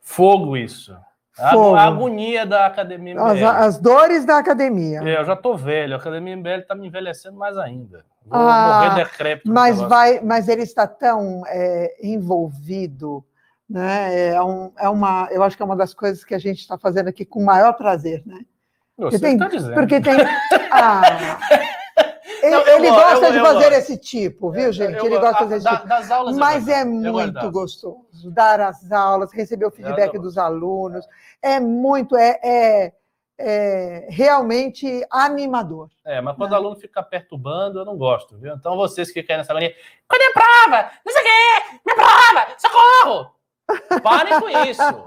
Fogo 0.00 0.56
isso. 0.56 0.96
Fogo. 1.34 1.74
A 1.74 1.84
agonia 1.84 2.44
da 2.44 2.66
academia 2.66 3.14
MBL. 3.14 3.24
As, 3.24 3.42
as 3.42 3.78
dores 3.78 4.24
da 4.24 4.38
academia. 4.38 5.00
É, 5.02 5.18
eu 5.18 5.24
já 5.24 5.34
tô 5.34 5.56
velho. 5.56 5.94
A 5.94 5.96
academia 5.96 6.36
MBL 6.36 6.60
está 6.60 6.74
me 6.74 6.86
envelhecendo 6.86 7.36
mais 7.36 7.56
ainda. 7.56 8.04
Vou 8.26 8.38
ah, 8.38 8.82
morrer 8.84 9.04
decrépito. 9.04 9.50
Mas, 9.50 9.80
vai, 9.80 10.20
mas 10.20 10.48
ele 10.48 10.62
está 10.62 10.86
tão 10.86 11.42
é, 11.46 11.96
envolvido 12.02 13.24
né? 13.72 14.28
É, 14.28 14.42
um, 14.42 14.70
é 14.78 14.88
uma, 14.88 15.28
eu 15.30 15.42
acho 15.42 15.56
que 15.56 15.62
é 15.62 15.66
uma 15.66 15.76
das 15.76 15.94
coisas 15.94 16.22
que 16.22 16.34
a 16.34 16.38
gente 16.38 16.58
está 16.58 16.76
fazendo 16.76 17.08
aqui 17.08 17.24
com 17.24 17.40
o 17.40 17.44
maior 17.44 17.72
prazer, 17.72 18.22
né? 18.26 18.40
Você 18.98 19.18
porque 19.18 19.18
tem, 19.18 19.38
tá 19.38 19.48
dizendo. 19.48 19.74
Porque 19.74 20.00
tem. 20.00 20.14
Ah, 20.74 21.38
ele, 22.42 22.50
não, 22.50 22.66
ele 22.66 22.90
gosta 22.90 23.32
de 23.32 23.40
fazer 23.40 23.72
esse 23.72 23.96
tipo, 23.96 24.50
viu, 24.50 24.72
gente? 24.72 25.04
ele 25.04 25.18
gosta 25.18 25.32
de 25.32 25.38
fazer 25.38 25.56
esse 25.56 25.68
tipo. 25.68 25.88
Das 25.88 26.10
aulas 26.10 26.36
Mas 26.36 26.68
é 26.68 26.84
muito 26.84 27.50
gostoso 27.50 28.30
dar 28.30 28.60
as 28.60 28.90
aulas, 28.90 29.32
receber 29.32 29.66
o 29.66 29.70
feedback 29.70 30.18
dos 30.18 30.36
alunos. 30.36 31.06
É 31.40 31.60
muito, 31.60 32.16
é, 32.16 32.40
é, 32.42 32.92
é 33.38 34.06
realmente 34.10 35.06
animador. 35.10 35.88
É, 36.04 36.20
mas 36.20 36.36
quando 36.36 36.50
né? 36.50 36.56
o 36.56 36.60
aluno 36.60 36.76
fica 36.76 37.02
perturbando, 37.02 37.78
eu 37.78 37.84
não 37.84 37.96
gosto, 37.96 38.36
viu? 38.36 38.54
Então 38.54 38.76
vocês 38.76 39.10
que 39.10 39.22
querem 39.22 39.40
essa 39.40 39.54
mania, 39.54 39.74
cadê 40.08 40.24
a 40.24 40.32
prova? 40.32 40.90
Não 41.04 41.12
sei 41.12 41.22
o 41.22 41.24
quê! 41.24 41.80
Minha 41.84 41.96
prova! 41.96 42.46
Socorro! 42.58 43.42
Parem 44.02 44.40
com 44.40 44.48
isso. 44.48 45.04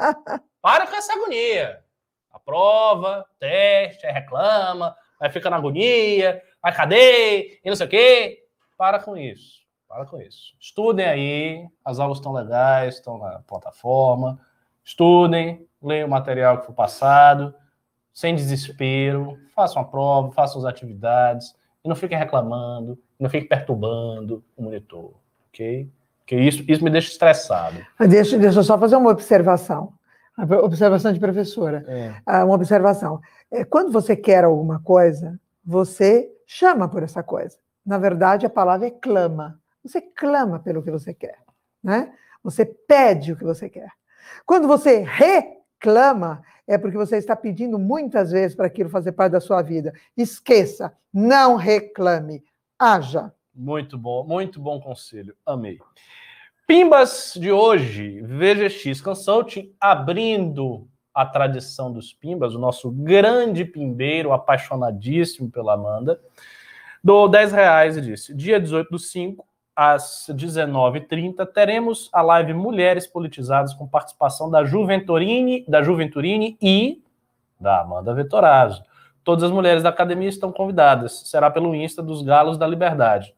Parem 0.62 0.88
com 0.88 0.95
essa 0.95 1.14
agonia. 1.14 1.84
Aprova, 2.32 3.26
teste, 3.40 4.06
reclama, 4.07 4.95
aí 5.20 5.30
fica 5.32 5.49
na 5.49 5.57
agonia, 5.57 6.41
vai 6.66 6.74
cadê? 6.74 7.60
E 7.64 7.70
não 7.70 7.76
sei 7.76 7.86
o 7.86 7.90
quê. 7.90 8.40
Para 8.76 8.98
com 8.98 9.16
isso. 9.16 9.60
Para 9.88 10.04
com 10.04 10.20
isso. 10.20 10.56
Estudem 10.60 11.06
aí, 11.06 11.68
as 11.86 12.00
aulas 12.00 12.18
estão 12.18 12.34
legais, 12.34 12.96
estão 12.96 13.20
na 13.20 13.40
plataforma. 13.48 14.40
Estudem, 14.84 15.68
leiam 15.80 16.08
o 16.08 16.10
material 16.10 16.60
que 16.60 16.66
foi 16.66 16.74
passado, 16.74 17.54
sem 18.12 18.34
desespero, 18.34 19.38
façam 19.56 19.80
a 19.80 19.86
prova, 19.86 20.32
façam 20.32 20.60
as 20.60 20.66
atividades 20.66 21.56
e 21.84 21.88
não 21.88 21.96
fiquem 21.96 22.18
reclamando, 22.18 22.98
não 23.20 23.30
fiquem 23.30 23.48
perturbando 23.48 24.44
o 24.58 24.64
monitor, 24.64 25.14
ok? 25.50 25.88
Porque 26.18 26.36
isso, 26.36 26.64
isso 26.68 26.84
me 26.84 26.90
deixa 26.90 27.12
estressado. 27.12 27.78
Deixa, 28.10 28.40
deixa 28.40 28.58
eu 28.60 28.64
só 28.64 28.76
fazer 28.80 28.96
uma 28.96 29.12
observação. 29.12 29.94
Observação 30.64 31.14
de 31.14 31.20
professora. 31.20 31.86
É. 31.88 32.16
Ah, 32.26 32.44
Uma 32.44 32.56
observação. 32.56 33.22
É, 33.52 33.64
Quando 33.64 33.92
você 33.92 34.16
quer 34.16 34.44
alguma 34.44 34.80
coisa, 34.80 35.40
você 35.64 36.35
chama 36.45 36.88
por 36.88 37.03
essa 37.03 37.23
coisa. 37.23 37.57
Na 37.85 37.97
verdade, 37.97 38.45
a 38.45 38.49
palavra 38.49 38.88
é 38.88 38.91
clama. 38.91 39.59
Você 39.84 40.01
clama 40.01 40.59
pelo 40.59 40.81
que 40.81 40.89
você 40.89 41.13
quer, 41.13 41.38
né? 41.84 42.13
Você 42.43 42.65
pede 42.65 43.31
o 43.31 43.38
que 43.38 43.43
você 43.43 43.69
quer. 43.69 43.91
Quando 44.45 44.67
você 44.67 44.99
reclama, 44.99 46.43
é 46.67 46.77
porque 46.77 46.97
você 46.97 47.17
está 47.17 47.35
pedindo 47.35 47.77
muitas 47.77 48.31
vezes 48.31 48.55
para 48.55 48.67
aquilo 48.67 48.89
fazer 48.89 49.11
parte 49.11 49.34
da 49.34 49.39
sua 49.39 49.61
vida. 49.61 49.93
Esqueça, 50.17 50.95
não 51.13 51.55
reclame, 51.55 52.43
haja. 52.80 53.31
Muito 53.53 53.97
bom, 53.97 54.26
muito 54.26 54.59
bom 54.59 54.80
conselho. 54.81 55.35
Amei. 55.45 55.80
Pimbas 56.67 57.34
de 57.35 57.51
hoje, 57.51 58.22
VGX 58.22 58.99
Consulting, 58.99 59.76
abrindo 59.80 60.88
a 61.16 61.26
tradição 61.26 61.92
dos 61.92 62.12
Pimbas, 62.12 62.54
o 62.54 62.60
nosso 62.60 62.92
grande 62.92 63.64
pimbeiro, 63.64 64.34
apaixonadíssimo 64.34 65.50
pela 65.50 65.74
Amanda, 65.74 66.20
do 67.02 67.28
10 67.30 67.54
reais 67.54 67.96
e 67.96 68.02
disse: 68.02 68.34
dia 68.34 68.60
18 68.60 68.92
do 68.92 69.00
5, 69.00 69.46
às 69.74 70.28
19h30, 70.30 71.46
teremos 71.48 72.10
a 72.12 72.22
live 72.22 72.54
Mulheres 72.54 73.08
Politizadas 73.08 73.74
com 73.74 73.88
participação 73.88 74.50
da 74.50 74.66
Juventurine, 74.66 75.66
da 75.68 75.82
Juventurine 75.82 76.58
e 76.62 77.02
da 77.60 77.82
Amanda 77.82 78.14
Vettorazzo. 78.14 78.84
Todas 79.24 79.44
as 79.44 79.52
mulheres 79.52 79.82
da 79.82 79.90
academia 79.90 80.30
estão 80.30 80.52
convidadas. 80.52 81.24
Será 81.26 81.50
pelo 81.50 81.74
Insta 81.74 82.04
dos 82.04 82.22
Galos 82.22 82.58
da 82.58 82.68
Liberdade. 82.68 83.34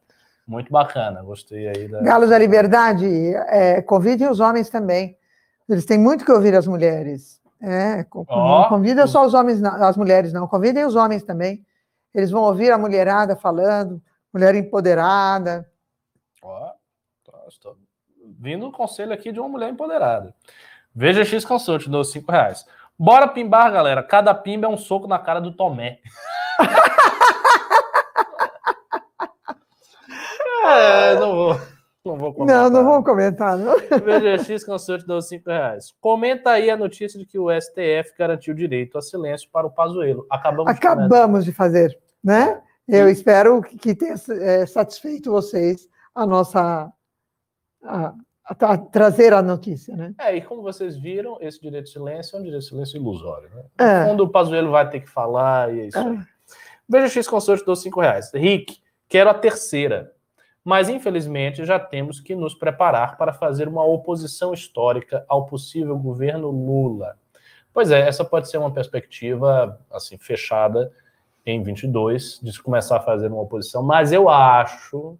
Muito 0.46 0.72
bacana, 0.72 1.22
gostei 1.22 1.68
aí 1.68 1.88
da. 1.88 2.00
Galos 2.02 2.30
da 2.30 2.38
Liberdade, 2.38 3.06
é, 3.48 3.82
convidem 3.82 4.28
os 4.28 4.40
homens 4.40 4.68
também. 4.68 5.16
Eles 5.68 5.84
têm 5.84 5.98
muito 5.98 6.24
que 6.24 6.32
ouvir 6.32 6.54
as 6.54 6.66
mulheres. 6.66 7.38
É, 7.60 8.04
não 8.62 8.68
convida 8.68 9.06
só 9.06 9.24
os 9.26 9.34
homens, 9.34 9.62
as 9.62 9.96
mulheres, 9.96 10.32
não. 10.32 10.46
Convidem 10.46 10.84
os 10.84 10.94
homens 10.94 11.22
também. 11.24 11.64
Eles 12.14 12.30
vão 12.30 12.42
ouvir 12.42 12.70
a 12.72 12.78
mulherada 12.78 13.36
falando, 13.36 14.00
mulher 14.32 14.54
empoderada. 14.54 15.68
Ó, 16.42 16.72
tô- 17.24 17.32
estou 17.48 17.76
vindo 18.38 18.66
o 18.66 18.72
conselho 18.72 19.12
aqui 19.12 19.32
de 19.32 19.40
uma 19.40 19.48
mulher 19.48 19.70
empoderada. 19.70 20.34
Veja 20.94 21.24
X 21.24 21.44
Consult, 21.44 21.88
dou 21.88 22.04
5 22.04 22.30
reais. 22.30 22.64
Bora 22.98 23.28
pimbar, 23.28 23.70
galera. 23.72 24.02
Cada 24.02 24.34
pimba 24.34 24.66
é 24.66 24.70
um 24.70 24.76
soco 24.76 25.06
na 25.06 25.18
cara 25.18 25.40
do 25.40 25.52
Tomé. 25.52 26.00
é, 30.64 31.14
não 31.14 31.34
vou. 31.34 31.60
Não 32.08 32.16
vou 32.18 32.32
comentar. 32.32 32.62
Não, 32.62 32.70
não 32.70 32.84
vamos 32.90 33.04
comentar, 33.06 33.56
não. 33.58 33.76
VGX 33.78 34.64
Consult 34.64 35.06
deu 35.06 35.20
5 35.22 35.48
reais. 35.48 35.94
Comenta 36.00 36.50
aí 36.50 36.70
a 36.70 36.76
notícia 36.76 37.18
de 37.18 37.26
que 37.26 37.38
o 37.38 37.48
STF 37.50 38.12
garantiu 38.18 38.54
direito 38.54 38.96
a 38.98 39.02
silêncio 39.02 39.48
para 39.52 39.66
o 39.66 39.70
Pazuello. 39.70 40.26
Acabamos 40.30 40.72
de. 40.72 40.78
Acabamos 40.78 41.44
de 41.44 41.52
fazer, 41.52 41.98
né? 42.22 42.60
Eu 42.88 43.08
espero 43.08 43.60
que 43.62 43.94
tenha 43.94 44.14
eh, 44.40 44.64
satisfeito 44.66 45.30
vocês 45.30 45.86
a 46.14 46.24
nossa. 46.26 46.90
a- 47.84 48.14
a 48.50 48.54
tra- 48.54 48.78
trazer 48.78 49.34
a 49.34 49.42
notícia, 49.42 49.94
né? 49.94 50.14
É, 50.18 50.34
e 50.34 50.40
como 50.40 50.62
vocês 50.62 50.96
viram, 50.96 51.36
esse 51.38 51.60
direito 51.60 51.84
de 51.84 51.90
silêncio 51.92 52.34
é 52.34 52.40
um 52.40 52.42
direito 52.42 52.62
de 52.62 52.68
silêncio 52.70 52.96
ilusório. 52.96 53.50
Né? 53.54 53.62
É. 53.78 54.06
Fundo, 54.08 54.24
o 54.24 54.28
Pazuello 54.30 54.70
vai 54.70 54.88
ter 54.88 55.00
que 55.00 55.10
falar 55.10 55.70
e 55.74 55.80
é 55.80 55.86
isso 55.88 55.98
aí. 55.98 56.16
É. 56.16 56.20
VGX 56.88 57.28
Consult 57.28 57.62
dou 57.66 57.76
5 57.76 58.00
reais. 58.00 58.30
Rick, 58.32 58.78
quero 59.06 59.28
a 59.28 59.34
terceira. 59.34 60.10
Mas, 60.68 60.90
infelizmente, 60.90 61.64
já 61.64 61.80
temos 61.80 62.20
que 62.20 62.34
nos 62.34 62.54
preparar 62.54 63.16
para 63.16 63.32
fazer 63.32 63.66
uma 63.66 63.82
oposição 63.82 64.52
histórica 64.52 65.24
ao 65.26 65.46
possível 65.46 65.96
governo 65.96 66.50
Lula. 66.50 67.16
Pois 67.72 67.90
é, 67.90 68.06
essa 68.06 68.22
pode 68.22 68.50
ser 68.50 68.58
uma 68.58 68.70
perspectiva 68.70 69.80
assim 69.90 70.18
fechada 70.18 70.92
em 71.46 71.62
22, 71.62 72.40
de 72.42 72.52
se 72.52 72.62
começar 72.62 72.98
a 72.98 73.00
fazer 73.00 73.28
uma 73.28 73.40
oposição, 73.40 73.82
mas 73.82 74.12
eu 74.12 74.28
acho, 74.28 75.18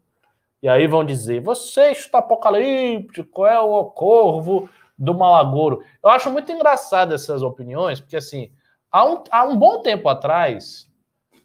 e 0.63 0.69
aí 0.69 0.87
vão 0.87 1.03
dizer, 1.03 1.41
você 1.41 1.93
está 1.93 2.19
apocalíptico, 2.19 3.47
é 3.47 3.59
o 3.59 3.87
corvo 3.87 4.69
do 4.99 5.15
Malagouro. 5.15 5.83
Eu 6.05 6.11
acho 6.11 6.31
muito 6.31 6.53
engraçado 6.53 7.15
essas 7.15 7.41
opiniões, 7.41 8.01
porque 8.01 8.19
assim, 8.19 8.53
há 8.93 9.03
um, 9.03 9.25
há 9.31 9.45
um 9.45 9.57
bom 9.57 9.81
tempo 9.81 10.11
atrás, 10.11 10.87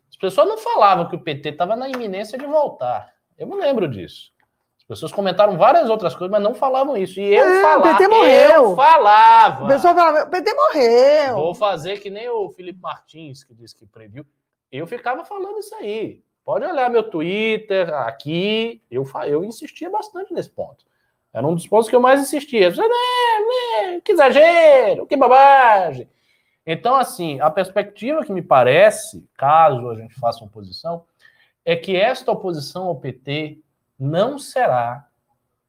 as 0.10 0.18
pessoas 0.18 0.50
não 0.50 0.58
falavam 0.58 1.08
que 1.08 1.16
o 1.16 1.22
PT 1.22 1.52
estava 1.52 1.78
na 1.78 1.88
iminência 1.88 2.38
de 2.38 2.46
voltar. 2.46 3.13
Eu 3.44 3.48
me 3.48 3.56
lembro 3.56 3.88
disso. 3.88 4.32
As 4.80 4.84
pessoas 4.86 5.12
comentaram 5.12 5.58
várias 5.58 5.90
outras 5.90 6.14
coisas, 6.14 6.32
mas 6.32 6.42
não 6.44 6.54
falavam 6.54 6.98
isso. 6.98 7.20
E 7.20 7.34
eu 7.34 7.46
É, 7.46 7.60
o 7.60 7.62
falava. 7.62 7.98
PT 7.98 8.08
morreu. 8.10 8.52
Eu 8.52 8.76
falava. 8.76 9.64
O 9.64 9.68
pessoal 9.68 9.96
fala, 9.96 10.24
o 10.24 10.30
PT 10.30 10.54
morreu. 10.54 11.36
Vou 11.36 11.56
fazer 11.56 12.00
que 12.00 12.10
nem 12.10 12.28
o 12.30 12.50
Felipe 12.50 12.80
Martins, 12.82 13.44
que 13.44 13.54
disse 13.54 13.76
que 13.76 13.86
previu. 13.86 14.26
Eu 14.72 14.86
ficava 14.88 15.24
falando 15.24 15.60
isso 15.60 15.74
aí. 15.76 16.22
Pode 16.44 16.66
olhar 16.66 16.90
meu 16.90 17.04
Twitter 17.04 17.94
aqui. 17.94 18.82
Eu, 18.92 19.06
eu 19.26 19.44
insistia 19.46 19.90
bastante 19.90 20.34
nesse 20.34 20.50
ponto. 20.50 20.86
Era 21.34 21.48
um 21.48 21.56
dos 21.56 21.66
pontos 21.66 21.90
que 21.90 21.96
eu 21.96 22.02
mais 22.02 22.22
insistia. 22.22 22.70
Você, 22.70 22.82
né, 22.82 22.88
né, 22.88 24.02
que 24.04 24.12
exagero, 24.12 25.08
que 25.08 25.16
bobagem. 25.16 26.10
Então, 26.66 26.96
assim, 26.96 27.40
a 27.42 27.50
perspectiva 27.50 28.24
que 28.24 28.32
me 28.32 28.42
parece, 28.42 29.26
caso 29.38 29.90
a 29.90 29.96
gente 29.96 30.14
faça 30.20 30.40
uma 30.40 30.48
oposição, 30.48 31.06
é 31.66 31.76
que 31.76 31.96
esta 31.96 32.32
oposição 32.32 32.86
ao 32.86 32.96
PT 32.96 33.60
não 33.98 34.38
será 34.38 35.08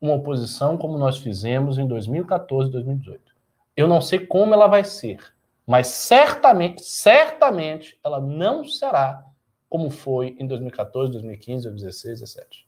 uma 0.01 0.15
oposição 0.15 0.77
como 0.77 0.99
nós 0.99 1.19
fizemos 1.19 1.79
em 1.79 1.87
2014 1.87 2.69
e 2.69 2.73
2018. 2.73 3.35
Eu 3.77 3.89
não 3.89 4.01
sei 4.01 4.19
como 4.27 4.53
ela 4.53 4.67
vai 4.67 4.85
ser, 4.85 5.35
mas 5.67 5.87
certamente, 5.87 6.83
certamente 6.83 7.99
ela 8.05 8.21
não 8.21 8.65
será 8.65 9.25
como 9.69 9.91
foi 9.91 10.37
em 10.39 10.47
2014, 10.47 11.13
2015, 11.13 11.65
2016, 11.65 12.21
2017. 12.21 12.67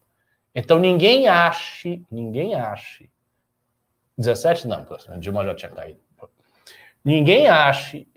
Então 0.55 0.79
ninguém 0.79 1.29
ache, 1.29 2.03
ninguém 2.11 2.55
ache, 2.55 3.11
17 4.17 4.67
não, 4.67 4.87
a 5.09 5.17
Dilma 5.19 5.45
já 5.45 5.55
tinha 5.55 5.71
caído. 5.71 6.01
Ninguém 7.05 7.47
ache 7.47 8.09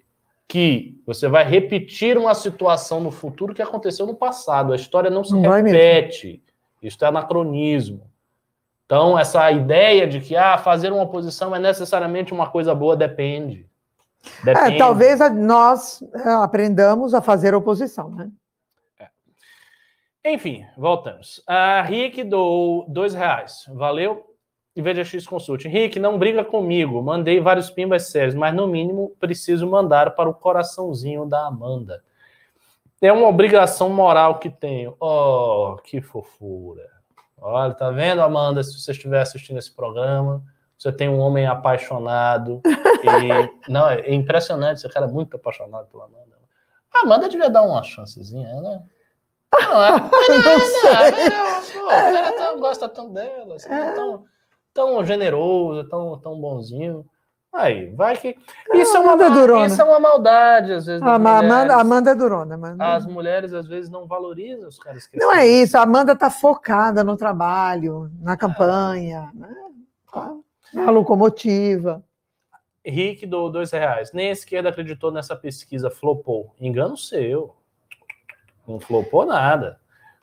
que 0.49 0.99
você 1.05 1.27
vai 1.27 1.45
repetir 1.45 2.17
uma 2.17 2.33
situação 2.33 2.99
no 2.99 3.11
futuro 3.11 3.53
que 3.53 3.61
aconteceu 3.61 4.07
no 4.07 4.15
passado. 4.15 4.73
A 4.73 4.75
história 4.75 5.11
não 5.11 5.23
se 5.23 5.31
Não 5.33 5.41
repete. 5.51 6.43
Isso 6.81 6.97
é 7.05 7.07
anacronismo. 7.07 8.09
Então, 8.83 9.17
essa 9.17 9.51
ideia 9.51 10.07
de 10.07 10.19
que 10.19 10.35
ah, 10.35 10.57
fazer 10.57 10.91
uma 10.91 11.03
oposição 11.03 11.55
é 11.55 11.59
necessariamente 11.59 12.33
uma 12.33 12.49
coisa 12.49 12.73
boa 12.73 12.97
depende. 12.97 13.69
Depende. 14.43 14.75
É, 14.75 14.77
talvez 14.79 15.19
nós 15.35 16.01
é, 16.15 16.29
aprendamos 16.31 17.13
a 17.13 17.21
fazer 17.21 17.53
oposição, 17.53 18.09
né? 18.09 18.29
Enfim, 20.25 20.65
voltamos. 20.75 21.41
A 21.45 21.81
Rick 21.83 22.23
doou 22.23 22.85
dois 22.89 23.13
reais. 23.13 23.65
Valeu. 23.69 24.25
E 24.79 24.81
VGX 24.81 25.27
Consult. 25.27 25.67
Rick, 25.67 25.99
não 25.99 26.17
briga 26.17 26.41
comigo. 26.43 27.01
Mandei 27.01 27.41
vários 27.41 27.69
pimbas 27.69 28.07
sérios, 28.07 28.33
mas 28.33 28.55
no 28.55 28.65
mínimo 28.65 29.11
preciso 29.19 29.67
mandar 29.67 30.11
para 30.15 30.29
o 30.29 30.33
coraçãozinho 30.33 31.25
da 31.25 31.47
Amanda. 31.47 32.01
É 33.01 33.11
uma 33.11 33.27
obrigação 33.27 33.89
moral 33.89 34.39
que 34.39 34.49
tenho. 34.49 34.95
Oh, 34.97 35.75
que 35.83 35.99
fofura. 36.01 36.87
Olha, 37.41 37.73
tá 37.73 37.91
vendo, 37.91 38.21
Amanda? 38.21 38.63
Se 38.63 38.79
você 38.79 38.91
estiver 38.91 39.19
assistindo 39.21 39.57
esse 39.59 39.71
programa, 39.71 40.41
você 40.77 40.93
tem 40.93 41.09
um 41.09 41.19
homem 41.19 41.45
apaixonado. 41.45 42.61
E... 43.01 43.71
Não, 43.71 43.89
é 43.89 44.13
impressionante. 44.13 44.79
Esse 44.79 44.89
cara 44.89 45.05
é 45.05 45.09
muito 45.09 45.37
apaixonado 45.37 45.87
pela 45.87 46.03
Amanda. 46.03 46.37
A 46.93 46.99
Amanda 47.03 47.29
devia 47.29 47.49
dar 47.49 47.61
uma 47.61 47.81
chancezinha, 47.81 48.45
né? 48.59 48.83
Não, 49.53 49.83
é, 49.85 49.91
Não 49.91 50.59
sei. 50.59 51.31
Pô, 51.79 51.85
o 51.85 51.87
cara 51.87 52.31
tão- 52.33 52.59
gosta 52.59 52.89
tanto 52.89 53.13
dela, 53.13 53.55
assim, 53.55 53.71
é 53.71 53.91
tão, 53.93 54.25
tão 54.79 55.03
generoso, 55.05 55.83
tão, 55.89 56.17
tão 56.19 56.39
bonzinho. 56.39 57.05
Aí, 57.51 57.87
vai 57.95 58.15
que. 58.15 58.37
Isso 58.73 58.95
é, 58.95 58.99
uma, 58.99 59.13
Amanda 59.13 59.25
é 59.25 59.29
durona. 59.31 59.65
isso 59.65 59.81
é 59.81 59.83
uma 59.83 59.99
maldade, 59.99 60.71
às 60.71 60.85
vezes. 60.85 61.01
A 61.01 61.05
das 61.05 61.15
Amanda, 61.15 61.43
mulheres. 61.43 61.71
Amanda 61.73 62.11
é 62.11 62.15
durona. 62.15 62.55
Amanda- 62.55 62.95
As 62.95 63.05
mulheres, 63.05 63.53
às 63.53 63.67
vezes, 63.67 63.89
não 63.89 64.05
valorizam 64.07 64.69
os 64.69 64.77
caras 64.79 65.05
que 65.07 65.17
Não 65.17 65.33
é 65.33 65.45
isso, 65.47 65.77
a 65.77 65.81
Amanda 65.81 66.13
está 66.13 66.29
focada 66.29 67.03
no 67.03 67.17
trabalho, 67.17 68.09
na 68.21 68.37
campanha, 68.37 69.29
né? 69.33 69.53
Tá 70.13 70.33
na 70.73 70.91
locomotiva. 70.91 72.01
Rick 72.85 73.25
do 73.25 73.49
dois 73.49 73.71
reais. 73.71 74.13
Nem 74.13 74.29
a 74.29 74.33
esquerda 74.33 74.69
acreditou 74.69 75.11
nessa 75.11 75.35
pesquisa, 75.35 75.89
flopou. 75.89 76.53
Engano 76.59 76.95
seu. 76.95 77.55
Não 78.67 78.79
flopou 78.79 79.25
nada. 79.25 79.79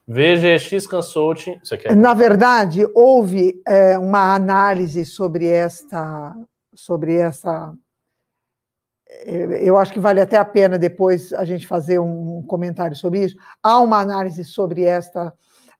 VGX 0.07 0.87
Consulting. 0.87 1.59
Você 1.63 1.77
quer? 1.77 1.97
Na 1.97 2.15
verdade, 2.15 2.87
houve 2.95 3.61
é, 3.67 3.99
uma 3.99 4.35
análise 4.35 5.05
sobre 5.05 5.47
esta, 5.47 6.35
sobre 6.75 7.17
essa, 7.17 7.75
eu 9.61 9.77
acho 9.77 9.93
que 9.93 10.01
vale 10.01 10.21
até 10.21 10.37
a 10.37 10.45
pena 10.45 10.79
depois 10.79 11.33
a 11.33 11.45
gente 11.45 11.67
fazer 11.67 11.99
um 11.99 12.43
comentário 12.43 12.97
sobre 12.97 13.25
isso. 13.25 13.37
Há 13.63 13.81
uma 13.81 13.99
análise 13.99 14.45
sobre 14.45 14.85
esta 14.85 15.33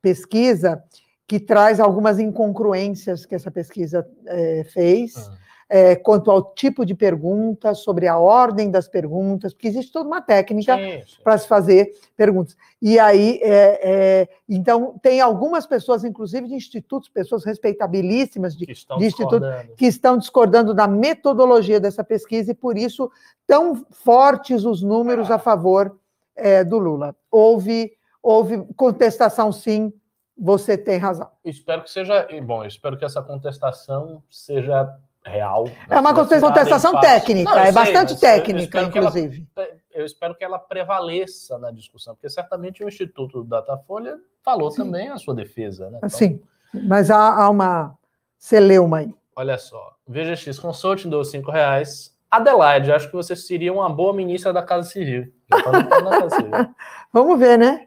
pesquisa 0.03 0.83
que 1.27 1.41
traz 1.41 1.81
algumas 1.81 2.19
incongruências 2.19 3.27
que 3.27 3.35
essa 3.35 3.51
pesquisa 3.51 4.07
é, 4.27 4.65
fez. 4.65 5.15
Ah 5.17 5.46
é, 5.69 5.97
quanto 5.97 6.31
ao 6.31 6.55
tipo 6.55 6.87
de 6.87 6.95
pergunta, 6.95 7.75
sobre 7.75 8.07
a 8.07 8.17
ordem 8.19 8.71
das 8.71 8.89
perguntas, 8.89 9.53
porque 9.53 9.67
existe 9.67 9.93
toda 9.93 10.09
uma 10.09 10.23
técnica 10.23 10.79
para 11.25 11.37
se 11.37 11.49
fazer 11.49 11.93
perguntas. 12.17 12.57
E 12.81 12.99
aí, 12.99 13.41
é, 13.43 13.81
é, 13.83 14.29
então, 14.49 14.99
tem 15.03 15.21
algumas 15.21 15.67
pessoas, 15.67 16.05
inclusive 16.05 16.47
de 16.47 16.55
institutos, 16.55 17.09
pessoas 17.09 17.45
respeitabilíssimas 17.45 18.57
de, 18.57 18.67
que 18.67 18.73
estão, 18.73 18.99
de 18.99 19.07
institutos, 19.07 19.49
que 19.77 19.87
estão 19.87 20.17
discordando 20.17 20.73
da 20.73 20.87
metodologia 20.87 21.81
dessa 21.81 22.05
pesquisa, 22.05 22.53
e 22.53 22.55
por 22.55 22.79
isso 22.79 23.11
tão 23.47 23.85
fortes 23.91 24.65
os 24.65 24.83
números 24.83 25.31
a 25.31 25.39
favor 25.39 25.99
é, 26.37 26.63
do 26.63 26.79
Lula. 26.79 27.17
Houve, 27.31 27.93
houve 28.23 28.65
contestação, 28.77 29.51
sim, 29.51 29.93
você 30.39 30.77
tem 30.77 30.99
razão. 30.99 31.29
Espero 31.45 31.83
que 31.83 31.91
seja. 31.91 32.29
Bom, 32.45 32.65
espero 32.65 32.97
que 32.99 33.05
essa 33.05 33.23
contestação 33.23 34.23
seja 34.29 34.95
real. 35.27 35.69
É 35.89 35.99
uma 35.99 36.15
contestação 36.15 36.99
técnica, 37.01 37.51
não, 37.51 37.59
é 37.59 37.65
sei, 37.65 37.73
bastante 37.73 38.21
técnica, 38.21 38.81
eu 38.81 38.87
inclusive. 38.87 39.47
Ela, 39.57 39.69
eu 39.93 40.07
espero 40.07 40.35
que 40.35 40.45
ela 40.45 40.59
prevaleça 40.59 41.59
na 41.59 41.71
discussão, 41.71 42.15
porque 42.15 42.29
certamente 42.29 42.85
o 42.85 42.89
Instituto 42.89 43.43
Datafolha 43.45 44.19
falou 44.43 44.71
Sim. 44.71 44.85
também 44.85 45.09
a 45.09 45.17
sua 45.19 45.35
defesa. 45.35 45.91
Né? 45.91 45.99
Então, 45.99 46.09
Sim, 46.09 46.41
mas 46.73 47.11
há, 47.11 47.43
há 47.43 47.51
uma 47.51 47.97
celeuma 48.39 48.99
aí. 48.99 49.15
Olha 49.35 49.59
só, 49.59 49.95
VGX 50.07 50.59
Consulting 50.59 51.11
deu 51.11 51.25
cinco 51.25 51.51
reais. 51.51 52.15
Adelaide, 52.31 52.93
acho 52.93 53.09
que 53.09 53.17
você 53.17 53.37
seria 53.37 53.73
uma 53.73 53.89
boa 53.89 54.13
ministra 54.13 54.53
da 54.53 54.63
Casa 54.63 54.89
Civil. 54.89 55.33
Casa 55.51 56.31
Civil. 56.31 56.51
Vamos 57.13 57.39
ver, 57.39 57.59
né? 57.59 57.87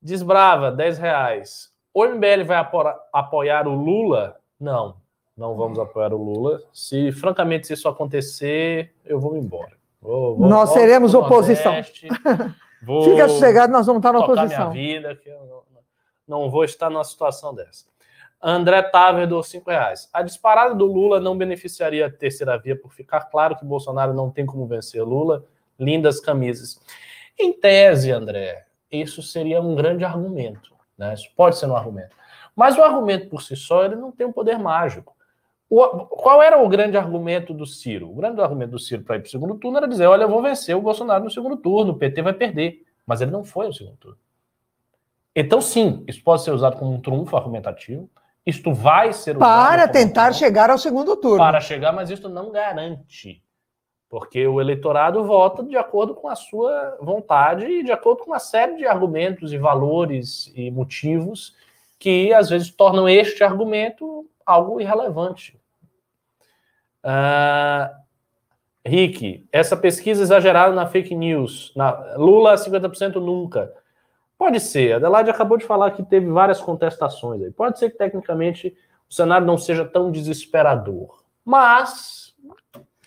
Desbrava, 0.00 0.70
10 0.70 0.98
reais. 0.98 1.72
O 1.92 2.04
MBL 2.06 2.44
vai 2.44 2.68
apoiar 3.12 3.66
o 3.66 3.74
Lula? 3.74 4.36
Não 4.60 5.03
não 5.36 5.56
vamos 5.56 5.78
apoiar 5.78 6.12
o 6.12 6.22
Lula. 6.22 6.62
Se, 6.72 7.10
francamente, 7.12 7.66
se 7.66 7.72
isso 7.72 7.88
acontecer, 7.88 8.94
eu 9.04 9.18
vou 9.18 9.36
embora. 9.36 9.72
Vou, 10.00 10.36
vou, 10.36 10.48
nós 10.48 10.70
seremos 10.70 11.14
oposição. 11.14 11.72
Nordeste, 11.72 12.08
vou 12.82 13.04
Fica 13.04 13.28
sossegado, 13.28 13.72
nós 13.72 13.86
vamos 13.86 14.00
estar 14.00 14.12
na 14.12 14.20
oposição. 14.20 14.70
Minha 14.70 15.00
vida, 15.00 15.16
que 15.16 15.28
eu 15.28 15.64
não, 16.26 16.42
não 16.42 16.50
vou 16.50 16.64
estar 16.64 16.88
numa 16.90 17.04
situação 17.04 17.54
dessa. 17.54 17.86
André 18.46 18.82
Taver 18.82 19.26
do 19.26 19.42
cinco 19.42 19.70
reais. 19.70 20.08
A 20.12 20.22
disparada 20.22 20.74
do 20.74 20.84
Lula 20.84 21.18
não 21.18 21.36
beneficiaria 21.36 22.06
a 22.06 22.10
terceira 22.10 22.58
via 22.58 22.76
por 22.76 22.92
ficar 22.92 23.22
claro 23.22 23.56
que 23.56 23.64
Bolsonaro 23.64 24.12
não 24.12 24.30
tem 24.30 24.44
como 24.44 24.66
vencer 24.66 25.02
Lula. 25.02 25.44
Lindas 25.80 26.20
camisas. 26.20 26.78
Em 27.38 27.52
tese, 27.52 28.12
André, 28.12 28.66
isso 28.92 29.22
seria 29.22 29.62
um 29.62 29.74
grande 29.74 30.04
argumento. 30.04 30.74
Né? 30.96 31.14
Isso 31.14 31.30
pode 31.34 31.56
ser 31.56 31.66
um 31.66 31.74
argumento. 31.74 32.14
Mas 32.54 32.76
o 32.76 32.82
argumento 32.82 33.28
por 33.28 33.42
si 33.42 33.56
só 33.56 33.84
ele 33.84 33.96
não 33.96 34.12
tem 34.12 34.26
um 34.26 34.32
poder 34.32 34.58
mágico. 34.58 35.16
O, 35.68 36.06
qual 36.06 36.42
era 36.42 36.62
o 36.62 36.68
grande 36.68 36.96
argumento 36.96 37.54
do 37.54 37.66
Ciro? 37.66 38.10
O 38.10 38.14
grande 38.14 38.40
argumento 38.40 38.72
do 38.72 38.78
Ciro 38.78 39.02
para 39.02 39.16
ir 39.16 39.20
para 39.20 39.28
o 39.28 39.30
segundo 39.30 39.54
turno 39.56 39.78
era 39.78 39.88
dizer: 39.88 40.06
olha, 40.06 40.22
eu 40.24 40.28
vou 40.28 40.42
vencer 40.42 40.76
o 40.76 40.82
Bolsonaro 40.82 41.24
no 41.24 41.30
segundo 41.30 41.56
turno, 41.56 41.92
o 41.92 41.96
PT 41.96 42.22
vai 42.22 42.32
perder. 42.32 42.84
Mas 43.06 43.20
ele 43.20 43.30
não 43.30 43.44
foi 43.44 43.66
no 43.66 43.72
segundo 43.72 43.96
turno. 43.96 44.18
Então, 45.36 45.60
sim, 45.60 46.04
isso 46.06 46.22
pode 46.22 46.42
ser 46.42 46.52
usado 46.52 46.76
como 46.76 46.92
um 46.92 47.00
trunfo 47.00 47.36
argumentativo. 47.36 48.08
Isto 48.46 48.72
vai 48.72 49.12
ser 49.12 49.36
usado. 49.36 49.40
Para 49.40 49.88
tentar 49.88 50.32
chegar 50.32 50.70
ao 50.70 50.78
segundo 50.78 51.16
turno. 51.16 51.38
Para 51.38 51.60
chegar, 51.60 51.92
mas 51.92 52.10
isso 52.10 52.28
não 52.28 52.52
garante. 52.52 53.42
Porque 54.08 54.46
o 54.46 54.60
eleitorado 54.60 55.24
vota 55.24 55.62
de 55.64 55.76
acordo 55.76 56.14
com 56.14 56.28
a 56.28 56.36
sua 56.36 56.96
vontade 57.00 57.66
e 57.66 57.82
de 57.82 57.90
acordo 57.90 58.22
com 58.22 58.30
uma 58.30 58.38
série 58.38 58.76
de 58.76 58.86
argumentos 58.86 59.52
e 59.52 59.58
valores 59.58 60.52
e 60.54 60.70
motivos 60.70 61.56
que 61.98 62.32
às 62.32 62.50
vezes 62.50 62.70
tornam 62.70 63.08
este 63.08 63.42
argumento 63.42 64.28
algo 64.44 64.80
irrelevante. 64.80 65.58
Uh, 67.04 68.04
Rick, 68.86 69.46
essa 69.50 69.76
pesquisa 69.76 70.22
exagerada 70.22 70.74
na 70.74 70.86
fake 70.86 71.14
news, 71.14 71.72
na 71.74 72.16
Lula 72.16 72.54
50% 72.54 73.14
nunca. 73.14 73.72
Pode 74.36 74.60
ser. 74.60 74.94
Adelaide 74.94 75.30
acabou 75.30 75.56
de 75.56 75.64
falar 75.64 75.92
que 75.92 76.02
teve 76.02 76.26
várias 76.26 76.60
contestações 76.60 77.42
aí. 77.42 77.50
Pode 77.50 77.78
ser 77.78 77.90
que 77.90 77.96
tecnicamente 77.96 78.76
o 79.08 79.14
cenário 79.14 79.46
não 79.46 79.56
seja 79.56 79.84
tão 79.84 80.10
desesperador. 80.10 81.24
Mas 81.44 82.34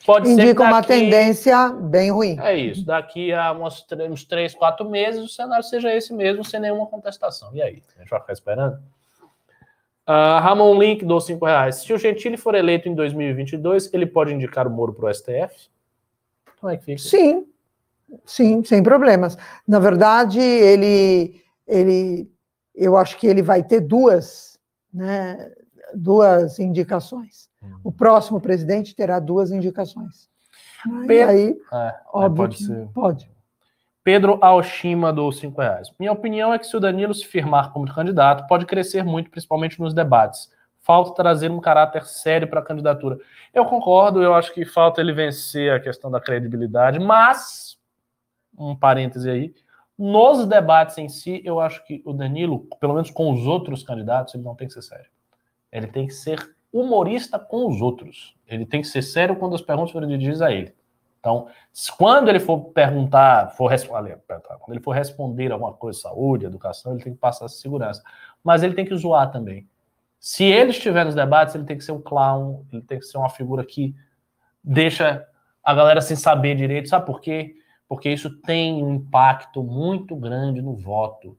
pode 0.05 0.29
Indica 0.29 0.47
ser 0.47 0.53
daqui, 0.53 0.71
uma 0.71 0.83
tendência 0.83 1.69
bem 1.69 2.11
ruim. 2.11 2.39
É 2.39 2.55
isso. 2.55 2.85
Daqui 2.85 3.33
a 3.33 3.51
uns, 3.51 3.85
uns 4.09 4.23
três, 4.23 4.55
quatro 4.55 4.89
meses, 4.89 5.23
o 5.23 5.27
cenário 5.27 5.63
seja 5.63 5.93
esse 5.93 6.13
mesmo, 6.13 6.43
sem 6.43 6.59
nenhuma 6.59 6.87
contestação. 6.87 7.53
E 7.53 7.61
aí? 7.61 7.83
A 7.95 7.99
gente 7.99 8.09
vai 8.09 8.19
ficar 8.19 8.33
esperando? 8.33 8.79
Uh, 10.07 10.39
Ramon 10.39 10.79
Link 10.79 11.03
dou 11.03 11.19
5 11.19 11.45
reais. 11.45 11.75
Se 11.77 11.91
o 11.91 11.97
Gentili 11.97 12.37
for 12.37 12.55
eleito 12.55 12.87
em 12.87 12.95
2022, 12.95 13.93
ele 13.93 14.05
pode 14.05 14.33
indicar 14.33 14.65
o 14.65 14.71
Moro 14.71 14.93
para 14.93 15.09
o 15.09 15.13
STF? 15.13 15.69
Como 16.61 16.71
é 16.71 16.77
que 16.77 16.85
fica? 16.85 17.01
Sim, 17.01 17.45
sim, 18.25 18.63
sem 18.63 18.81
problemas. 18.81 19.37
Na 19.67 19.79
verdade, 19.79 20.39
ele, 20.39 21.43
ele, 21.67 22.31
eu 22.73 22.95
acho 22.95 23.17
que 23.17 23.27
ele 23.27 23.41
vai 23.41 23.61
ter 23.61 23.81
duas, 23.81 24.57
né, 24.93 25.51
duas 25.93 26.57
indicações. 26.57 27.49
Hum. 27.61 27.75
O 27.83 27.91
próximo 27.91 28.39
presidente 28.39 28.95
terá 28.95 29.19
duas 29.19 29.51
indicações. 29.51 30.29
E 31.09 31.21
aí, 31.21 31.59
é, 31.73 31.95
óbvio, 32.13 32.35
pode 32.35 32.63
ser. 32.63 32.87
Pode. 32.93 33.36
Pedro 34.07 34.39
Alshima 34.39 35.11
do 35.11 35.29
5 35.29 35.59
reais. 35.59 35.93
Minha 35.99 36.13
opinião 36.13 36.53
é 36.53 36.57
que 36.57 36.65
se 36.65 36.77
o 36.77 36.79
Danilo 36.79 37.13
se 37.13 37.25
firmar 37.25 37.73
como 37.73 37.93
candidato, 37.93 38.47
pode 38.47 38.65
crescer 38.65 39.03
muito, 39.03 39.29
principalmente 39.29 39.81
nos 39.81 39.93
debates. 39.93 40.49
Falta 40.79 41.13
trazer 41.13 41.51
um 41.51 41.59
caráter 41.59 42.05
sério 42.05 42.47
para 42.47 42.61
a 42.61 42.63
candidatura. 42.63 43.19
Eu 43.53 43.65
concordo, 43.65 44.23
eu 44.23 44.33
acho 44.33 44.53
que 44.53 44.63
falta 44.63 45.01
ele 45.01 45.11
vencer 45.11 45.73
a 45.73 45.79
questão 45.81 46.09
da 46.09 46.21
credibilidade, 46.21 46.99
mas, 46.99 47.77
um 48.57 48.73
parêntese 48.73 49.29
aí, 49.29 49.53
nos 49.99 50.47
debates 50.47 50.97
em 50.97 51.09
si, 51.09 51.41
eu 51.43 51.59
acho 51.59 51.85
que 51.85 52.01
o 52.05 52.13
Danilo, 52.13 52.59
pelo 52.79 52.93
menos 52.93 53.11
com 53.11 53.33
os 53.33 53.45
outros 53.45 53.83
candidatos, 53.83 54.33
ele 54.33 54.43
não 54.45 54.55
tem 54.55 54.69
que 54.69 54.73
ser 54.73 54.83
sério. 54.83 55.11
Ele 55.69 55.87
tem 55.87 56.07
que 56.07 56.13
ser 56.13 56.55
humorista 56.71 57.37
com 57.37 57.67
os 57.67 57.81
outros. 57.81 58.37
Ele 58.47 58.65
tem 58.65 58.79
que 58.79 58.87
ser 58.87 59.01
sério 59.01 59.35
quando 59.35 59.55
as 59.55 59.61
perguntas 59.61 59.91
forem 59.91 60.07
dirigidas 60.07 60.41
a 60.41 60.49
ele. 60.49 60.73
Então, 61.27 61.47
quando 61.97 62.29
ele 62.29 62.39
for 62.39 62.57
perguntar, 62.71 63.49
for 63.49 63.67
responder, 63.67 64.17
quando 64.59 64.71
ele 64.71 64.79
for 64.79 64.91
responder 64.91 65.51
alguma 65.51 65.73
coisa, 65.73 65.99
saúde, 65.99 66.45
educação, 66.45 66.93
ele 66.93 67.03
tem 67.03 67.13
que 67.13 67.19
passar 67.19 67.49
segurança. 67.49 68.01
Mas 68.41 68.63
ele 68.63 68.73
tem 68.73 68.85
que 68.85 68.95
zoar 68.95 69.29
também. 69.29 69.67
Se 70.19 70.45
ele 70.45 70.71
estiver 70.71 71.03
nos 71.03 71.13
debates, 71.13 71.53
ele 71.53 71.65
tem 71.65 71.77
que 71.77 71.83
ser 71.83 71.91
um 71.91 72.01
clown, 72.01 72.63
ele 72.71 72.81
tem 72.81 72.97
que 72.97 73.05
ser 73.05 73.17
uma 73.17 73.29
figura 73.29 73.65
que 73.65 73.93
deixa 74.63 75.25
a 75.61 75.73
galera 75.73 75.99
sem 75.99 76.15
saber 76.15 76.55
direito. 76.55 76.87
Sabe 76.87 77.05
por 77.05 77.19
quê? 77.19 77.55
Porque 77.89 78.09
isso 78.09 78.29
tem 78.41 78.81
um 78.81 78.95
impacto 78.95 79.61
muito 79.61 80.15
grande 80.15 80.61
no 80.61 80.75
voto. 80.75 81.37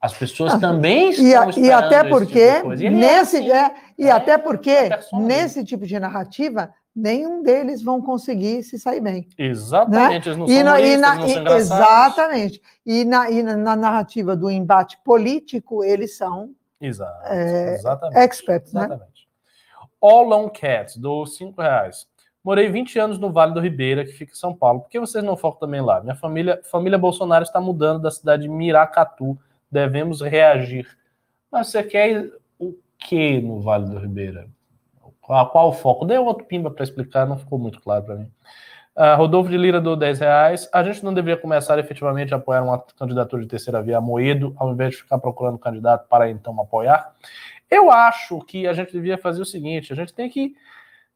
As 0.00 0.12
pessoas 0.12 0.54
ah, 0.54 0.58
também 0.58 1.10
estão 1.10 1.50
e, 1.50 1.60
e 1.60 1.72
até 1.72 2.04
porque 2.04 2.56
tipo 2.56 2.74
e 2.74 2.90
nesse 2.90 3.36
é 3.36 3.40
assim, 3.40 3.50
é, 3.50 3.74
e 3.96 4.06
é, 4.06 4.10
até 4.10 4.36
porque 4.36 4.90
nesse 5.14 5.64
tipo 5.64 5.86
de 5.86 5.98
narrativa 5.98 6.74
nenhum 6.94 7.42
deles 7.42 7.82
vão 7.82 8.00
conseguir 8.00 8.62
se 8.62 8.78
sair 8.78 9.00
bem. 9.00 9.28
Exatamente, 9.36 10.28
né? 10.28 10.34
eles 10.34 10.38
não 10.38 10.46
e 10.46 10.54
são 10.54 10.64
na, 10.64 10.80
e 10.80 10.96
na, 10.96 11.14
não 11.16 11.28
são 11.28 11.56
Exatamente. 11.56 12.62
E 12.86 13.04
na, 13.04 13.30
e 13.30 13.42
na 13.42 13.76
narrativa 13.76 14.36
do 14.36 14.50
embate 14.50 14.98
político, 15.04 15.82
eles 15.82 16.16
são 16.16 16.54
Exato, 16.80 17.26
é, 17.26 17.74
exatamente, 17.74 18.18
experts, 18.18 18.72
né? 18.72 18.84
exatamente. 18.84 19.28
All 20.00 20.24
Long 20.24 20.50
Cats, 20.50 20.96
do 20.96 21.24
cinco 21.24 21.62
reais. 21.62 22.06
Morei 22.44 22.68
20 22.68 22.98
anos 22.98 23.18
no 23.18 23.32
Vale 23.32 23.54
do 23.54 23.60
Ribeira, 23.60 24.04
que 24.04 24.12
fica 24.12 24.32
em 24.32 24.36
São 24.36 24.54
Paulo. 24.54 24.80
Por 24.80 24.90
que 24.90 25.00
vocês 25.00 25.24
não 25.24 25.34
focam 25.34 25.60
também 25.60 25.80
lá? 25.80 26.02
Minha 26.02 26.14
família, 26.14 26.60
família 26.62 26.98
Bolsonaro 26.98 27.42
está 27.42 27.58
mudando 27.58 28.02
da 28.02 28.10
cidade 28.10 28.42
de 28.42 28.50
Miracatu. 28.50 29.38
Devemos 29.70 30.20
reagir. 30.20 30.86
Mas 31.50 31.68
você 31.68 31.82
quer 31.82 32.30
o 32.58 32.74
que 32.98 33.40
no 33.40 33.62
Vale 33.62 33.86
do 33.86 33.98
Ribeira? 33.98 34.46
Qual, 35.26 35.50
qual 35.50 35.68
o 35.68 35.72
foco? 35.72 36.04
Dei 36.04 36.18
outro 36.18 36.44
pimba 36.44 36.70
para 36.70 36.84
explicar, 36.84 37.26
não 37.26 37.38
ficou 37.38 37.58
muito 37.58 37.80
claro 37.80 38.04
para 38.04 38.16
mim. 38.16 38.30
Uh, 38.94 39.16
Rodolfo 39.16 39.50
de 39.50 39.56
Lira 39.56 39.80
do 39.80 39.96
10 39.96 40.20
reais. 40.20 40.68
A 40.72 40.82
gente 40.84 41.02
não 41.02 41.12
deveria 41.12 41.40
começar 41.40 41.78
efetivamente 41.78 42.32
a 42.32 42.36
apoiar 42.36 42.62
uma 42.62 42.78
candidatura 42.78 43.42
de 43.42 43.48
terceira 43.48 43.82
via 43.82 44.00
Moedo, 44.00 44.54
ao 44.56 44.70
invés 44.70 44.92
de 44.92 44.98
ficar 44.98 45.18
procurando 45.18 45.58
candidato 45.58 46.06
para 46.08 46.30
então 46.30 46.60
apoiar? 46.60 47.12
Eu 47.70 47.90
acho 47.90 48.40
que 48.42 48.68
a 48.68 48.72
gente 48.72 48.92
devia 48.92 49.18
fazer 49.18 49.40
o 49.40 49.46
seguinte: 49.46 49.92
a 49.92 49.96
gente 49.96 50.12
tem 50.12 50.28
que. 50.28 50.54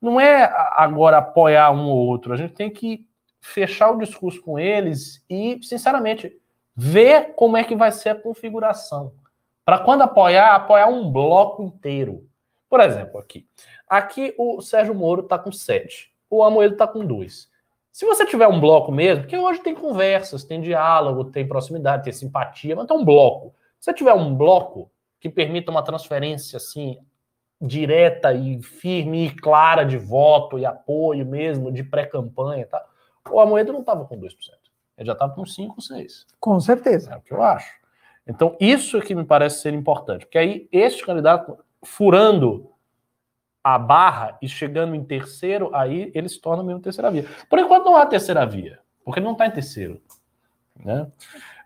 Não 0.01 0.20
é 0.20 0.51
agora 0.72 1.18
apoiar 1.18 1.70
um 1.70 1.89
ou 1.89 1.98
outro, 1.98 2.32
a 2.32 2.36
gente 2.36 2.55
tem 2.55 2.70
que 2.70 3.06
fechar 3.40 3.90
o 3.90 3.98
discurso 3.98 4.40
com 4.40 4.59
eles 4.59 5.24
e, 5.28 5.59
sinceramente, 5.62 6.32
ver 6.74 7.35
como 7.35 7.56
é 7.56 7.64
que 7.64 7.76
vai 7.76 7.93
ser 7.93 8.10
a 8.10 8.14
configuração. 8.14 9.12
Para 9.64 9.80
quando 9.80 10.02
apoiar, 10.02 10.55
apoiar 10.55 10.86
um 10.86 11.10
bloco 11.10 11.62
inteiro. 11.62 12.26
Por 12.68 12.80
exemplo, 12.80 13.18
aqui. 13.18 13.47
Aqui 13.89 14.35
o 14.39 14.60
Sérgio 14.60 14.94
Moro 14.94 15.23
está 15.23 15.39
com 15.39 15.51
7. 15.51 16.12
O 16.31 16.43
Amoedo 16.43 16.74
está 16.74 16.86
com 16.86 17.05
2. 17.05 17.48
Se 17.90 18.05
você 18.06 18.24
tiver 18.27 18.47
um 18.47 18.60
bloco 18.60 18.93
mesmo, 18.93 19.24
porque 19.24 19.36
hoje 19.36 19.60
tem 19.60 19.74
conversas, 19.74 20.44
tem 20.44 20.60
diálogo, 20.60 21.24
tem 21.24 21.48
proximidade, 21.48 22.05
tem 22.05 22.12
simpatia, 22.12 22.77
mas 22.77 22.86
tem 22.86 22.97
um 22.97 23.05
bloco. 23.05 23.55
Se 23.81 23.86
você 23.86 23.94
tiver 23.94 24.15
um 24.15 24.35
bloco 24.35 24.90
que 25.19 25.28
permita 25.28 25.70
uma 25.70 25.82
transferência 25.82 26.59
assim 26.59 26.98
direta 27.60 28.32
e 28.32 28.62
firme 28.62 29.27
e 29.27 29.35
clara 29.35 29.82
de 29.82 29.98
voto 29.98 30.59
e 30.59 30.65
apoio 30.65 31.27
mesmo, 31.27 31.73
de 31.73 31.82
pré-campanha 31.82 32.62
e 32.62 32.66
tal, 32.66 32.89
o 33.31 33.40
Amoedo 33.40 33.73
não 33.73 33.81
estava 33.81 34.05
com 34.05 34.16
2%. 34.16 34.28
Ele 34.97 35.06
já 35.06 35.12
estava 35.12 35.35
com 35.35 35.44
5, 35.44 35.81
6. 35.81 36.27
Com 36.39 36.60
certeza. 36.60 37.15
É 37.15 37.16
o 37.16 37.20
que 37.20 37.32
eu 37.32 37.43
acho. 37.43 37.73
Então, 38.27 38.56
isso 38.60 38.98
é 38.98 39.01
que 39.01 39.15
me 39.15 39.24
parece 39.24 39.60
ser 39.60 39.73
importante. 39.73 40.27
Porque 40.27 40.39
aí, 40.39 40.69
este 40.70 41.05
candidato, 41.05 41.59
furando 41.82 42.70
a 43.74 43.78
barra 43.78 44.39
e 44.40 44.49
chegando 44.49 44.95
em 44.95 45.05
terceiro, 45.05 45.74
aí 45.74 46.11
ele 46.15 46.28
se 46.28 46.40
torna 46.40 46.62
mesmo 46.62 46.81
terceira 46.81 47.11
via. 47.11 47.27
Por 47.51 47.59
enquanto, 47.59 47.85
não 47.85 47.97
há 47.97 48.07
terceira 48.07 48.47
via, 48.47 48.78
porque 49.05 49.20
não 49.20 49.32
está 49.32 49.47
em 49.47 49.51
terceiro. 49.51 50.01
Né? 50.82 51.07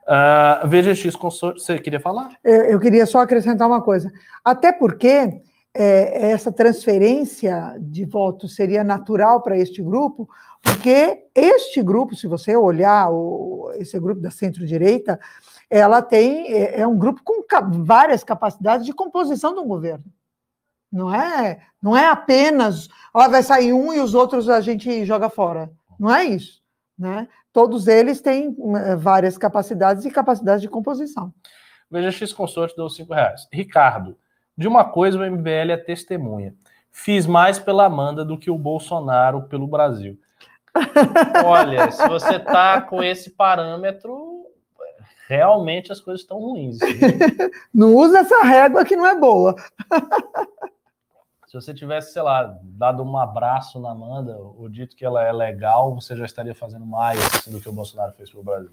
Uh, 0.03 0.66
VGX 0.66 1.15
Consórcio, 1.15 1.65
você 1.65 1.79
queria 1.79 2.01
falar? 2.01 2.37
Eu, 2.43 2.65
eu, 2.65 2.81
queria 2.81 3.07
só 3.07 3.20
acrescentar 3.20 3.69
uma 3.69 3.81
coisa. 3.81 4.11
Até 4.45 4.73
porque 4.73 5.41
é, 5.73 6.31
essa 6.33 6.51
transferência 6.51 7.77
de 7.79 8.05
votos 8.05 8.57
seria 8.57 8.83
natural 8.83 9.41
para 9.41 9.57
este 9.57 9.81
grupo, 9.81 10.29
porque 10.61 11.27
este 11.35 11.83
grupo, 11.83 12.16
se 12.16 12.27
você 12.27 12.57
olhar 12.57 13.11
o, 13.12 13.70
esse 13.77 13.99
grupo 14.01 14.20
da 14.20 14.31
centro-direita, 14.31 15.20
ela 15.70 16.03
tem 16.03 16.53
é, 16.53 16.81
é 16.81 16.87
um 16.87 16.99
grupo 16.99 17.20
com 17.23 17.45
várias 17.85 18.24
capacidades 18.24 18.85
de 18.85 18.93
composição 18.93 19.55
do 19.55 19.65
governo. 19.65 20.05
Não 20.93 21.14
é, 21.14 21.60
não 21.82 21.97
é 21.97 22.06
apenas, 22.06 22.89
ó, 23.14 23.27
vai 23.28 23.43
sair 23.43 23.73
um 23.73 23.94
e 23.94 24.01
os 24.01 24.14
outros 24.14 24.48
a 24.48 24.60
gente 24.60 25.06
joga 25.06 25.31
fora. 25.31 25.70
Não 25.98 26.14
é 26.14 26.24
isso, 26.24 26.60
né? 26.98 27.27
Todos 27.51 27.86
eles 27.86 28.20
têm 28.20 28.55
é, 28.77 28.97
várias 28.97 29.39
capacidades 29.39 30.05
e 30.05 30.10
capacidades 30.10 30.60
de 30.60 30.69
composição. 30.69 31.32
Veja 31.90 32.10
X 32.10 32.32
Consorte 32.32 32.77
deu 32.77 32.89
cinco 32.90 33.14
reais. 33.14 33.48
Ricardo, 33.52 34.16
de 34.56 34.69
uma 34.69 34.85
coisa 34.85 35.19
o 35.19 35.31
MBL 35.31 35.73
é 35.73 35.77
testemunha. 35.77 36.55
Fiz 36.90 37.27
mais 37.27 37.59
pela 37.59 37.86
Amanda 37.86 38.24
do 38.24 38.39
que 38.39 38.51
o 38.51 38.59
Bolsonaro 38.59 39.43
pelo 39.43 39.66
Brasil. 39.66 40.19
Olha, 41.44 41.89
se 41.93 42.06
você 42.06 42.39
tá 42.39 42.81
com 42.82 43.02
esse 43.02 43.31
parâmetro, 43.31 44.47
realmente 45.28 45.93
as 45.93 46.01
coisas 46.01 46.23
estão 46.23 46.39
ruins. 46.39 46.78
não 47.73 47.94
usa 47.94 48.20
essa 48.20 48.43
régua 48.43 48.85
que 48.85 48.97
não 48.97 49.06
é 49.06 49.19
boa. 49.19 49.55
se 51.53 51.61
você 51.61 51.74
tivesse, 51.74 52.15
sei 52.15 52.23
lá, 52.23 52.59
dado 52.62 53.03
um 53.03 53.19
abraço 53.19 53.79
na 53.79 53.91
Amanda 53.91 54.39
ou 54.39 54.70
dito 54.70 54.97
que 54.97 55.05
ela 55.05 55.23
é 55.23 55.31
legal, 55.31 55.95
você 55.95 56.16
já 56.16 56.24
estaria 56.24 56.55
fazendo 56.55 56.87
mais 56.87 57.20
do 57.47 57.61
que 57.61 57.69
o 57.69 57.73
Bolsonaro 57.73 58.11
fez 58.12 58.31
pelo 58.31 58.43
Brasil. 58.43 58.70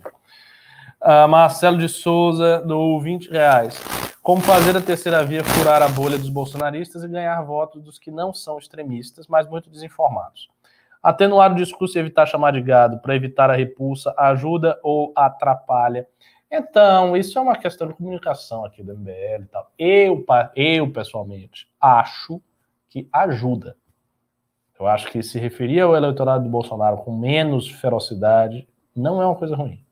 Uh, 1.02 1.28
Marcelo 1.28 1.78
de 1.78 1.90
Souza 1.90 2.62
do 2.62 2.98
20 3.02 3.32
reais. 3.32 3.78
Como 4.24 4.42
fazer 4.42 4.78
a 4.78 4.82
terceira 4.82 5.26
via 5.26 5.44
furar 5.44 5.82
a 5.82 5.90
bolha 5.90 6.18
dos 6.18 6.30
bolsonaristas 6.30 7.04
e 7.04 7.10
ganhar 7.10 7.42
votos 7.42 7.84
dos 7.84 8.00
que 8.00 8.10
não 8.10 8.34
são 8.34 8.58
extremistas, 8.58 9.28
mas 9.28 9.46
muito 9.46 9.70
desinformados? 9.70 10.48
Atenuar 11.04 11.52
o 11.52 11.56
discurso 11.56 11.98
e 11.98 12.00
evitar 12.00 12.28
chamar 12.28 12.54
de 12.54 12.62
gado 12.62 13.00
para 13.00 13.14
evitar 13.14 13.50
a 13.50 13.58
repulsa 13.58 14.14
ajuda 14.18 14.80
ou 14.82 15.12
atrapalha? 15.18 16.08
Então, 16.50 17.18
isso 17.18 17.38
é 17.38 17.42
uma 17.42 17.58
questão 17.58 17.90
de 17.90 17.94
comunicação 17.94 18.64
aqui 18.64 18.82
do 18.82 18.98
MBL 18.98 19.42
e 19.42 19.48
tal. 19.52 19.70
Eu, 19.78 20.26
eu 20.56 20.90
pessoalmente, 20.94 21.68
acho 21.82 22.42
que 22.90 23.08
ajuda. 23.14 23.76
Eu 24.80 24.88
acho 24.88 25.12
que 25.12 25.22
se 25.22 25.38
referir 25.38 25.82
ao 25.82 25.96
eleitorado 25.96 26.44
do 26.44 26.50
Bolsonaro 26.50 26.98
com 26.98 27.16
menos 27.16 27.70
ferocidade 27.70 28.68
não 28.96 29.22
é 29.22 29.26
uma 29.26 29.36
coisa 29.36 29.56
ruim. 29.56 29.84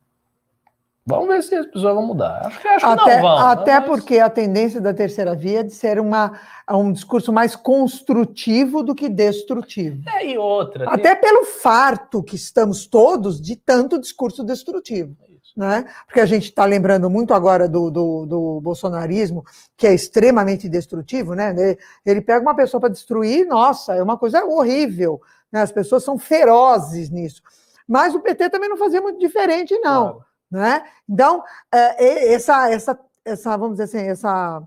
Vamos 1.10 1.28
ver 1.30 1.42
se 1.42 1.56
as 1.56 1.66
pessoas 1.66 1.96
vão 1.96 2.06
mudar. 2.06 2.46
Acho 2.46 2.60
que, 2.60 2.68
acho 2.68 2.86
que 2.86 2.92
até, 2.92 3.16
não 3.16 3.22
vão. 3.22 3.38
Até 3.38 3.80
mas... 3.80 3.86
porque 3.86 4.20
a 4.20 4.30
tendência 4.30 4.82
da 4.82 4.94
terceira 4.94 5.34
via 5.34 5.62
é 5.62 5.64
de 5.64 5.74
ser 5.74 6.02
uma, 6.02 6.38
um 6.70 6.92
discurso 6.92 7.32
mais 7.32 7.56
construtivo 7.56 8.84
do 8.84 8.94
que 8.94 9.08
destrutivo. 9.08 10.04
É, 10.10 10.26
e 10.26 10.38
outra. 10.38 10.90
Até 10.90 11.16
tem... 11.16 11.22
pelo 11.22 11.46
farto 11.46 12.22
que 12.22 12.36
estamos 12.36 12.86
todos 12.86 13.42
de 13.42 13.56
tanto 13.56 13.98
discurso 13.98 14.44
destrutivo. 14.44 15.16
Né? 15.58 15.92
Porque 16.06 16.22
a 16.22 16.26
gente 16.28 16.44
está 16.44 16.66
lembrando 16.66 17.10
muito 17.10 17.34
agora 17.34 17.68
do, 17.68 17.90
do, 17.90 18.26
do, 18.28 18.62
bolsonarismo, 18.62 19.44
que 19.76 19.88
é 19.88 19.94
extremamente 19.94 20.70
destrutivo, 20.70 21.34
né? 21.34 21.76
Ele 22.06 22.22
pega 22.22 22.42
uma 22.42 22.56
pessoa 22.56 22.80
para 22.80 22.92
destruir, 22.92 23.48
nossa, 23.48 23.96
é 23.96 24.04
uma 24.04 24.20
coisa 24.20 24.46
horrível. 24.46 25.20
Né? 25.52 25.64
As 25.64 25.72
pessoas 25.72 26.04
são 26.04 26.16
ferozes 26.16 27.10
nisso. 27.10 27.42
Mas 27.88 28.14
o 28.14 28.20
PT 28.20 28.52
também 28.52 28.70
não 28.70 28.78
fazia 28.78 29.02
muito 29.02 29.18
diferente, 29.18 29.76
não. 29.80 30.04
Claro. 30.04 30.26
Né? 30.52 30.84
Então, 31.10 31.44
é, 31.74 32.34
essa, 32.34 32.70
essa, 32.70 33.00
essa, 33.26 33.58
vamos 33.58 33.80
dizer 33.80 33.98
assim, 33.98 34.08
essa 34.08 34.62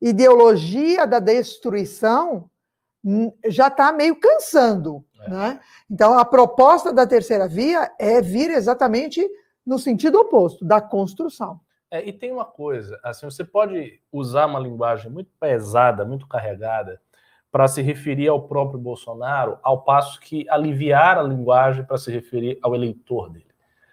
ideologia 0.00 1.06
da 1.06 1.18
destruição 1.18 2.48
hum, 3.04 3.30
já 3.48 3.68
está 3.68 3.92
meio 3.92 4.16
cansando. 4.16 5.04
É. 5.26 5.30
Né? 5.30 5.60
Então, 5.90 6.18
a 6.18 6.24
proposta 6.24 6.90
da 6.90 7.06
terceira 7.06 7.46
via 7.46 7.92
é 7.98 8.22
vir 8.22 8.50
exatamente 8.50 9.28
no 9.66 9.78
sentido 9.78 10.18
oposto, 10.18 10.64
da 10.64 10.80
construção. 10.80 11.60
É, 11.90 12.06
e 12.06 12.12
tem 12.12 12.32
uma 12.32 12.44
coisa, 12.44 12.98
assim, 13.04 13.26
você 13.26 13.44
pode 13.44 14.00
usar 14.10 14.46
uma 14.46 14.58
linguagem 14.58 15.10
muito 15.10 15.30
pesada, 15.38 16.04
muito 16.04 16.26
carregada, 16.26 17.00
para 17.50 17.68
se 17.68 17.82
referir 17.82 18.28
ao 18.28 18.48
próprio 18.48 18.80
Bolsonaro, 18.80 19.58
ao 19.62 19.82
passo 19.82 20.18
que 20.18 20.48
aliviar 20.48 21.18
a 21.18 21.22
linguagem 21.22 21.84
para 21.84 21.98
se 21.98 22.10
referir 22.10 22.58
ao 22.62 22.74
eleitor 22.74 23.28
dele. 23.28 23.52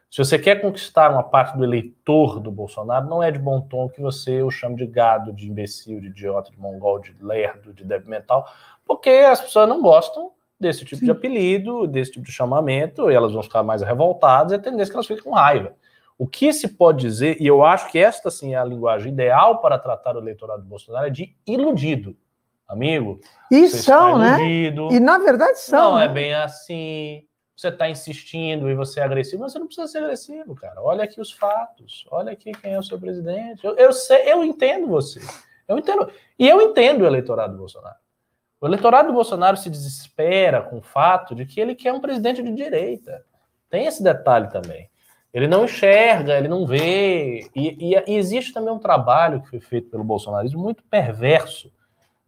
Se 0.10 0.18
você 0.18 0.40
quer 0.40 0.62
conquistar 0.62 1.12
uma 1.12 1.22
parte 1.22 1.58
do 1.58 1.64
eleitor 1.64 2.40
do 2.40 2.50
Bolsonaro, 2.50 3.08
não 3.08 3.22
é 3.22 3.30
de 3.30 3.38
bom 3.38 3.62
tom 3.62 3.90
que 3.90 4.02
você 4.02 4.42
o 4.42 4.50
chame 4.50 4.78
de 4.78 4.88
gado, 4.88 5.34
de 5.34 5.48
imbecil, 5.48 6.00
de 6.00 6.08
idiota, 6.08 6.50
de 6.50 6.58
mongol, 6.58 7.00
de 7.00 7.14
lerdo, 7.22 7.74
de 7.74 7.84
débil 7.84 8.10
mental, 8.10 8.50
porque 8.88 9.10
as 9.10 9.42
pessoas 9.42 9.68
não 9.68 9.82
gostam 9.82 10.32
desse 10.60 10.84
tipo 10.84 11.00
Sim. 11.00 11.06
de 11.06 11.12
apelido, 11.12 11.88
desse 11.88 12.12
tipo 12.12 12.26
de 12.26 12.32
chamamento, 12.32 13.10
e 13.10 13.16
elas 13.16 13.32
vão 13.32 13.42
ficar 13.42 13.64
mais 13.64 13.82
revoltadas, 13.82 14.52
e 14.52 14.56
a 14.56 14.60
tendência 14.60 14.90
é 14.90 14.92
que 14.92 14.98
elas 14.98 15.08
fiquem 15.08 15.24
com 15.24 15.32
raiva. 15.32 15.74
O 16.18 16.28
que 16.28 16.52
se 16.52 16.68
pode 16.68 17.00
dizer, 17.00 17.38
e 17.40 17.48
eu 17.48 17.64
acho 17.64 17.90
que 17.92 17.98
esta 17.98 18.30
sim 18.30 18.54
é 18.54 18.58
a 18.58 18.66
linguagem 18.66 19.12
ideal 19.14 19.60
para 19.60 19.80
tratar 19.80 20.16
o 20.16 20.20
eleitorado 20.20 20.62
do 20.62 20.68
Bolsonaro, 20.68 21.08
é 21.08 21.10
de 21.10 21.36
iludido. 21.48 22.16
Amigo, 22.68 23.20
e 23.50 23.68
são, 23.68 24.20
né? 24.20 24.38
E 24.44 25.00
na 25.00 25.18
verdade 25.18 25.58
são. 25.58 25.94
Não 25.94 25.98
né? 25.98 26.06
é 26.06 26.08
bem 26.08 26.36
assim 26.36 27.26
você 27.60 27.68
está 27.68 27.90
insistindo 27.90 28.70
e 28.70 28.74
você 28.74 29.02
é 29.02 29.04
agressivo, 29.04 29.42
mas 29.42 29.52
você 29.52 29.60
não 29.60 29.66
precisa 29.66 29.86
ser 29.88 29.98
agressivo, 29.98 30.56
cara. 30.56 30.82
Olha 30.82 31.04
aqui 31.04 31.20
os 31.20 31.34
fatos, 31.34 32.06
olha 32.10 32.32
aqui 32.32 32.54
quem 32.54 32.72
é 32.72 32.80
o 32.80 32.84
seu 32.84 32.98
presidente. 32.98 33.66
Eu, 33.66 33.76
eu 33.76 33.92
sei, 33.92 34.32
eu 34.32 34.46
entendo 34.46 34.88
você. 34.88 35.20
Eu 35.68 35.78
entendo. 35.78 36.10
E 36.38 36.48
eu 36.48 36.62
entendo 36.62 37.02
o 37.02 37.06
eleitorado 37.06 37.52
do 37.52 37.60
Bolsonaro. 37.60 37.98
O 38.62 38.68
eleitorado 38.68 39.08
do 39.08 39.14
Bolsonaro 39.14 39.58
se 39.58 39.70
desespera 39.70 40.62
com 40.62 40.80
o 40.80 40.82
fato 40.82 41.34
de 41.34 41.46
que 41.46 41.60
ele 41.60 41.76
quer 41.76 41.94
um 41.94 42.02
presidente 42.02 42.44
de 42.44 42.52
direita. 42.54 43.24
Tem 43.70 43.86
esse 43.86 44.04
detalhe 44.04 44.50
também. 44.50 44.90
Ele 45.34 45.48
não 45.48 45.66
enxerga, 45.66 46.38
ele 46.38 46.48
não 46.48 46.66
vê. 46.66 47.50
E, 47.56 47.94
e, 47.94 48.04
e 48.08 48.16
existe 48.16 48.52
também 48.52 48.74
um 48.74 48.80
trabalho 48.80 49.42
que 49.42 49.50
foi 49.50 49.60
feito 49.60 49.90
pelo 49.90 50.04
bolsonarismo 50.04 50.62
muito 50.62 50.84
perverso. 50.84 51.72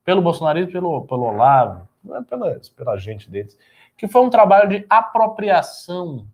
Pelo 0.06 0.22
bolsonarismo, 0.22 0.72
pelo, 0.72 1.02
pelo 1.02 1.24
Olavo, 1.24 1.88
é 2.14 2.22
pela, 2.22 2.60
pela 2.76 2.98
gente 2.98 3.30
deles 3.30 3.58
que 4.02 4.08
foi 4.08 4.24
um 4.24 4.32
trabalho 4.32 4.68
de 4.68 4.84
apropriação 4.90 6.26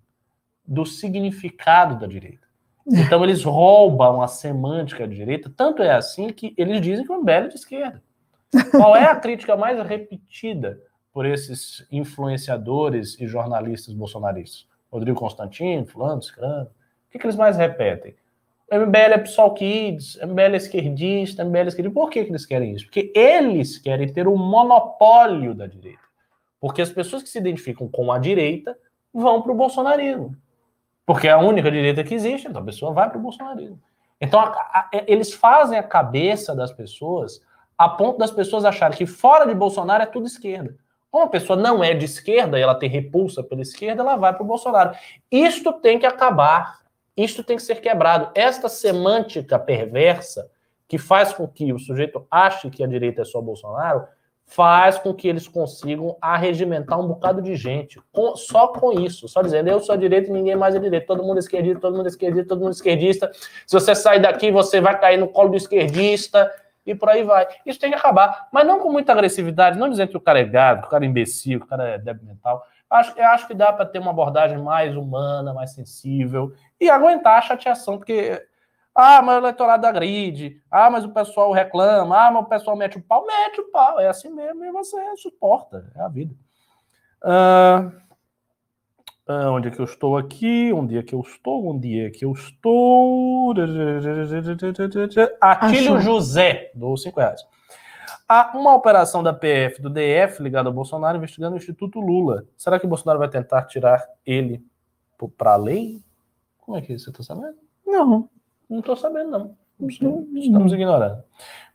do 0.65 0.85
significado 0.85 1.99
da 1.99 2.07
direita. 2.07 2.47
Então 2.87 3.21
eles 3.25 3.43
roubam 3.43 4.21
a 4.21 4.27
semântica 4.29 5.05
da 5.05 5.13
direita, 5.13 5.51
tanto 5.53 5.83
é 5.83 5.91
assim 5.91 6.29
que 6.29 6.53
eles 6.55 6.79
dizem 6.79 7.05
que 7.05 7.11
o 7.11 7.19
MBL 7.19 7.31
é 7.31 7.47
de 7.49 7.55
esquerda. 7.55 8.01
Qual 8.71 8.95
é 8.95 9.05
a 9.05 9.15
crítica 9.15 9.55
mais 9.55 9.81
repetida 9.85 10.81
por 11.13 11.25
esses 11.25 11.85
influenciadores 11.91 13.19
e 13.19 13.27
jornalistas 13.27 13.93
bolsonaristas? 13.93 14.67
Rodrigo 14.91 15.19
Constantino, 15.19 15.85
fulano, 15.85 16.21
Scrano. 16.21 16.65
O 16.65 17.11
que, 17.11 17.19
que 17.19 17.25
eles 17.25 17.35
mais 17.35 17.57
repetem? 17.57 18.15
MBL 18.71 19.13
é 19.13 19.17
PSOL 19.17 19.53
Kids, 19.53 20.17
MBL 20.21 20.53
é 20.53 20.57
esquerdista, 20.57 21.43
MBL 21.45 21.57
é 21.57 21.67
esquerdista. 21.67 21.99
Por 21.99 22.09
que, 22.09 22.25
que 22.25 22.31
eles 22.31 22.45
querem 22.45 22.73
isso? 22.73 22.85
Porque 22.85 23.11
eles 23.15 23.77
querem 23.77 24.11
ter 24.11 24.27
o 24.27 24.35
monopólio 24.35 25.53
da 25.53 25.67
direita. 25.67 26.01
Porque 26.59 26.81
as 26.81 26.89
pessoas 26.89 27.23
que 27.23 27.29
se 27.29 27.37
identificam 27.37 27.87
com 27.87 28.11
a 28.11 28.19
direita 28.19 28.77
vão 29.13 29.41
para 29.41 29.51
o 29.51 29.55
bolsonarismo. 29.55 30.35
Porque 31.05 31.27
é 31.27 31.31
a 31.31 31.37
única 31.37 31.71
direita 31.71 32.03
que 32.03 32.13
existe, 32.13 32.47
então 32.47 32.61
a 32.61 32.65
pessoa 32.65 32.91
vai 32.91 33.09
para 33.09 33.17
o 33.17 33.21
bolsonarismo. 33.21 33.79
Então, 34.19 34.39
a, 34.39 34.49
a, 34.49 34.89
eles 35.07 35.33
fazem 35.33 35.77
a 35.77 35.83
cabeça 35.83 36.53
das 36.53 36.71
pessoas 36.71 37.41
a 37.77 37.87
ponto 37.89 38.17
das 38.17 38.31
pessoas 38.31 38.65
acharem 38.65 38.97
que 38.97 39.05
fora 39.05 39.45
de 39.45 39.53
Bolsonaro 39.53 40.03
é 40.03 40.07
tudo 40.07 40.25
esquerda. 40.25 40.75
Como 41.11 41.25
a 41.25 41.29
pessoa 41.29 41.57
não 41.57 41.83
é 41.83 41.93
de 41.93 42.05
esquerda 42.05 42.59
e 42.59 42.61
ela 42.61 42.75
tem 42.75 42.89
repulsa 42.89 43.43
pela 43.43 43.61
esquerda, 43.61 44.01
ela 44.01 44.15
vai 44.15 44.33
para 44.33 44.43
o 44.43 44.45
Bolsonaro. 44.47 44.91
Isto 45.31 45.71
tem 45.73 45.97
que 45.97 46.05
acabar. 46.05 46.79
Isto 47.15 47.43
tem 47.43 47.55
que 47.55 47.63
ser 47.63 47.81
quebrado. 47.81 48.29
Esta 48.35 48.67
semântica 48.69 49.57
perversa 49.57 50.49
que 50.87 50.97
faz 50.97 51.33
com 51.33 51.47
que 51.47 51.73
o 51.73 51.79
sujeito 51.79 52.25
ache 52.29 52.69
que 52.69 52.83
a 52.83 52.87
direita 52.87 53.21
é 53.21 53.25
só 53.25 53.41
Bolsonaro 53.41 54.07
faz 54.45 54.97
com 54.97 55.13
que 55.13 55.27
eles 55.27 55.45
consigam 55.45 56.15
arregimentar 56.21 56.97
um 56.97 57.07
bocado 57.07 57.41
de 57.41 57.55
gente. 57.55 57.99
Com- 58.13 58.35
só 58.37 58.69
com 58.69 58.93
isso, 58.93 59.27
só 59.27 59.41
dizendo, 59.41 59.67
eu 59.69 59.79
sou 59.81 59.97
direito 59.97 60.29
e 60.29 60.33
ninguém 60.33 60.55
mais 60.55 60.73
é 60.73 60.79
direito. 60.79 61.05
Todo 61.05 61.21
mundo 61.21 61.35
é 61.35 61.39
esquerdista, 61.39 61.81
todo 61.81 61.97
mundo 61.97 62.05
é 62.05 62.09
esquerdista, 62.09 62.47
todo 62.47 62.59
mundo 62.59 62.69
é 62.69 62.71
esquerdista. 62.71 63.31
Se 63.65 63.73
você 63.73 63.93
sair 63.93 64.21
daqui, 64.21 64.49
você 64.49 64.79
vai 64.79 64.97
cair 64.97 65.17
no 65.17 65.27
colo 65.27 65.49
do 65.49 65.57
esquerdista 65.57 66.49
e 66.87 66.95
por 66.95 67.09
aí 67.09 67.23
vai. 67.23 67.47
Isso 67.65 67.79
tem 67.79 67.91
que 67.91 67.97
acabar, 67.97 68.47
mas 68.51 68.65
não 68.65 68.79
com 68.79 68.91
muita 68.91 69.11
agressividade, 69.11 69.77
não 69.77 69.89
dizendo 69.89 70.09
que 70.09 70.17
o 70.17 70.21
cara 70.21 70.39
é 70.39 70.45
gado, 70.45 70.81
que 70.81 70.87
o 70.87 70.89
cara 70.89 71.03
é 71.03 71.07
imbecil, 71.07 71.59
que 71.59 71.65
o 71.65 71.69
cara 71.69 71.89
é 71.89 71.97
débil 71.97 72.25
mental. 72.25 72.65
Acho, 72.89 73.13
eu 73.19 73.25
acho 73.25 73.45
que 73.45 73.53
dá 73.53 73.73
para 73.73 73.85
ter 73.85 73.99
uma 73.99 74.11
abordagem 74.11 74.57
mais 74.57 74.95
humana, 74.95 75.53
mais 75.53 75.73
sensível 75.73 76.53
e 76.79 76.89
aguentar 76.89 77.37
a 77.37 77.41
chateação, 77.41 77.97
porque 77.97 78.41
ah, 78.95 79.21
mas 79.21 79.35
o 79.35 79.39
eleitorado 79.41 79.85
agride. 79.85 80.59
Ah, 80.71 80.89
mas 80.89 81.05
o 81.05 81.09
pessoal 81.09 81.51
reclama. 81.51 82.17
Ah, 82.17 82.31
mas 82.31 82.43
o 82.43 82.47
pessoal 82.47 82.75
mete 82.75 82.97
o 82.97 83.01
pau. 83.03 83.27
Mete 83.27 83.61
o 83.61 83.69
pau. 83.69 83.99
É 83.99 84.07
assim 84.07 84.27
mesmo 84.27 84.65
e 84.65 84.71
você 84.71 84.97
suporta. 85.17 85.85
É 85.95 86.01
a 86.01 86.07
vida. 86.07 86.33
Ah, 87.21 87.91
ah, 89.27 89.51
onde 89.51 89.67
é 89.67 89.71
que 89.71 89.79
eu 89.79 89.85
estou 89.85 90.17
aqui? 90.17 90.71
Onde 90.71 90.97
é 90.97 91.03
que 91.03 91.13
eu 91.13 91.19
estou? 91.19 91.67
Onde 91.67 91.99
é 91.99 92.09
que 92.09 92.23
eu 92.23 92.31
estou? 92.31 93.53
Atílio 95.41 95.95
Achou. 95.95 95.99
José, 95.99 96.71
do 96.73 96.95
5 96.95 97.19
reais. 97.19 97.41
Há 98.29 98.57
uma 98.57 98.73
operação 98.73 99.21
da 99.21 99.33
PF 99.33 99.81
do 99.81 99.89
DF 99.89 100.41
ligada 100.41 100.69
ao 100.69 100.73
Bolsonaro 100.73 101.17
investigando 101.17 101.55
o 101.55 101.57
Instituto 101.57 101.99
Lula. 101.99 102.45
Será 102.55 102.79
que 102.79 102.85
o 102.85 102.89
Bolsonaro 102.89 103.19
vai 103.19 103.29
tentar 103.29 103.63
tirar 103.63 104.05
ele 104.25 104.63
para 105.37 105.53
a 105.53 105.57
lei? 105.57 106.01
Como 106.59 106.77
é 106.77 106.81
que 106.81 106.97
você 106.97 107.09
está 107.09 107.23
sabendo? 107.23 107.57
Não. 107.85 108.29
Não 108.69 108.79
estou 108.79 108.95
sabendo, 108.95 109.31
não. 109.31 109.57
Estamos 110.35 110.73
ignorando. 110.73 111.23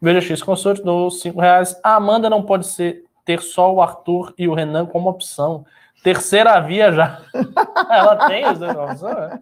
Veja 0.01 0.20
X 0.20 0.43
Consult 0.43 0.83
do 0.83 1.11
5 1.11 1.41
reais. 1.41 1.79
A 1.83 1.97
Amanda 1.97 2.29
não 2.29 2.43
pode 2.43 2.66
ser, 2.66 3.05
ter 3.24 3.41
só 3.41 3.73
o 3.73 3.81
Arthur 3.81 4.35
e 4.37 4.49
o 4.49 4.55
Renan 4.55 4.87
como 4.87 5.09
opção. 5.09 5.65
Terceira 6.03 6.59
via 6.61 6.93
já. 6.93 7.20
Ela 7.89 8.29
tem 8.29 8.45
os 8.51 8.59
dois 8.59 9.03
né? 9.03 9.41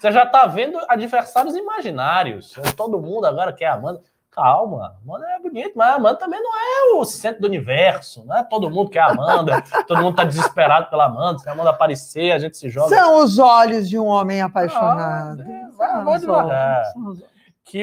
Você 0.00 0.10
já 0.10 0.24
está 0.24 0.46
vendo 0.46 0.78
adversários 0.88 1.54
imaginários. 1.54 2.54
Todo 2.74 3.00
mundo 3.00 3.26
agora 3.26 3.52
quer 3.52 3.66
a 3.66 3.74
Amanda. 3.74 4.00
Calma, 4.30 4.94
Amanda 5.04 5.26
é 5.30 5.40
bonito, 5.40 5.72
mas 5.74 5.88
a 5.88 5.94
Amanda 5.94 6.16
também 6.16 6.40
não 6.40 6.50
é 6.54 6.94
o 6.94 7.04
centro 7.04 7.42
do 7.42 7.48
universo. 7.48 8.24
Não 8.24 8.36
é 8.36 8.44
todo 8.44 8.70
mundo 8.70 8.88
quer 8.88 9.00
a 9.00 9.10
Amanda. 9.10 9.62
todo 9.86 10.00
mundo 10.00 10.12
está 10.12 10.24
desesperado 10.24 10.88
pela 10.88 11.06
Amanda. 11.06 11.40
Se 11.40 11.48
a 11.48 11.52
Amanda 11.52 11.70
aparecer, 11.70 12.32
a 12.32 12.38
gente 12.38 12.56
se 12.56 12.70
joga. 12.70 12.94
São 12.94 13.22
os 13.22 13.38
olhos 13.38 13.88
de 13.88 13.98
um 13.98 14.06
homem 14.06 14.40
apaixonado. 14.40 15.44
Ah, 15.46 15.50
é, 15.50 16.02
vai, 16.04 16.18
devagar. 16.18 16.84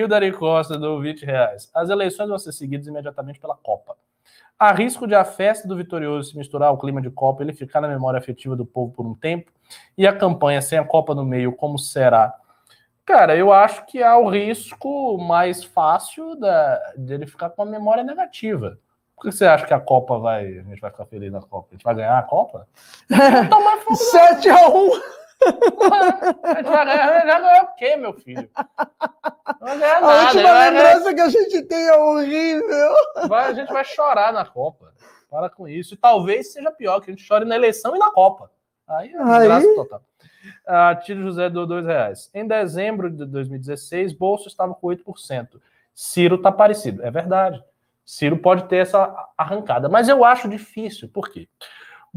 Dari 0.07 0.31
Costa, 0.31 0.79
do 0.79 0.99
20 0.99 1.25
reais. 1.25 1.69
As 1.73 1.89
eleições 1.89 2.29
vão 2.29 2.39
ser 2.39 2.51
seguidas 2.53 2.87
imediatamente 2.87 3.39
pela 3.39 3.55
Copa. 3.55 3.95
Há 4.57 4.71
risco 4.71 5.05
de 5.05 5.13
a 5.13 5.25
festa 5.25 5.67
do 5.67 5.75
vitorioso 5.75 6.31
se 6.31 6.37
misturar 6.37 6.69
ao 6.69 6.77
clima 6.77 7.01
de 7.01 7.09
Copa, 7.09 7.43
ele 7.43 7.53
ficar 7.53 7.81
na 7.81 7.87
memória 7.87 8.17
afetiva 8.17 8.55
do 8.55 8.65
povo 8.65 8.93
por 8.93 9.05
um 9.05 9.13
tempo, 9.13 9.51
e 9.97 10.07
a 10.07 10.15
campanha 10.15 10.61
sem 10.61 10.79
a 10.79 10.85
Copa 10.85 11.13
no 11.13 11.25
meio, 11.25 11.51
como 11.51 11.77
será? 11.77 12.33
Cara, 13.05 13.35
eu 13.35 13.53
acho 13.53 13.85
que 13.85 14.01
há 14.01 14.17
o 14.17 14.29
risco 14.29 15.17
mais 15.17 15.63
fácil 15.63 16.35
da, 16.35 16.93
de 16.97 17.13
ele 17.13 17.27
ficar 17.27 17.49
com 17.49 17.61
a 17.61 17.65
memória 17.65 18.03
negativa. 18.03 18.79
Por 19.15 19.23
que 19.23 19.31
você 19.31 19.45
acha 19.45 19.65
que 19.65 19.73
a 19.73 19.79
Copa 19.79 20.17
vai. 20.17 20.45
A 20.45 20.63
gente 20.63 20.81
vai 20.81 20.91
ficar 20.91 21.05
feliz 21.05 21.31
na 21.31 21.41
Copa? 21.41 21.67
A 21.69 21.73
gente 21.75 21.83
vai 21.83 21.95
ganhar 21.95 22.17
a 22.17 22.23
Copa? 22.23 22.67
Tomar 23.49 23.77
fogo 23.77 23.95
7 23.95 24.49
a 24.49 24.69
1 24.69 24.89
a 25.41 26.55
gente 26.55 26.69
vai 26.69 26.85
ganhar, 26.85 27.25
já 27.27 27.39
ganhou 27.39 27.63
o 27.65 27.75
quê, 27.75 27.95
meu 27.95 28.13
filho? 28.13 28.49
Não 29.61 29.79
ganhar 29.79 29.97
A 29.97 30.01
nada. 30.01 30.23
última 30.25 30.43
vai 30.43 30.71
ganhar- 30.71 30.83
lembrança 30.93 31.13
que 31.13 31.21
a 31.21 31.29
gente 31.29 31.61
tem 31.63 31.87
é 31.87 31.97
horrível. 31.97 32.93
vai- 33.27 33.49
a 33.49 33.53
gente 33.53 33.71
vai 33.71 33.83
chorar 33.83 34.31
na 34.33 34.45
Copa. 34.45 34.93
Para 35.29 35.49
com 35.49 35.67
isso. 35.67 35.93
E 35.93 35.97
talvez 35.97 36.53
seja 36.53 36.71
pior, 36.71 36.99
que 37.01 37.09
a 37.11 37.13
gente 37.13 37.23
chore 37.23 37.45
na 37.45 37.55
eleição 37.55 37.95
e 37.95 37.99
na 37.99 38.11
Copa. 38.11 38.49
Aí 38.87 39.11
é 39.13 39.17
Aí- 39.21 39.39
desgraça 39.39 39.75
total. 39.75 40.01
Ah, 40.65 40.95
Tiro 40.95 41.23
José 41.23 41.49
do 41.49 41.65
dois 41.65 41.85
reais. 41.85 42.29
Em 42.33 42.47
dezembro 42.47 43.09
de 43.09 43.25
2016, 43.25 44.13
Bolso 44.13 44.47
estava 44.47 44.73
com 44.75 44.87
8%. 44.87 45.59
Ciro 45.93 46.35
está 46.35 46.51
parecido. 46.51 47.03
É 47.03 47.09
verdade. 47.09 47.63
Ciro 48.05 48.37
pode 48.37 48.65
ter 48.65 48.77
essa 48.77 49.11
arrancada. 49.35 49.89
Mas 49.89 50.07
eu 50.07 50.23
acho 50.23 50.47
difícil. 50.47 51.09
Por 51.09 51.29
quê? 51.29 51.49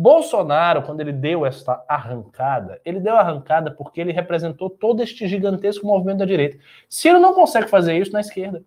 Bolsonaro, 0.01 0.85
quando 0.85 1.01
ele 1.01 1.13
deu 1.13 1.45
essa 1.45 1.85
arrancada, 1.89 2.81
ele 2.85 3.01
deu 3.01 3.17
a 3.17 3.21
arrancada 3.21 3.73
porque 3.73 4.01
ele 4.01 4.13
representou 4.13 4.71
todo 4.71 5.03
este 5.03 5.27
gigantesco 5.27 5.85
movimento 5.85 6.19
da 6.19 6.25
direita. 6.25 6.57
Ciro 6.89 7.19
não 7.19 7.35
consegue 7.35 7.67
fazer 7.67 7.99
isso 7.99 8.13
na 8.13 8.21
esquerda. 8.21 8.63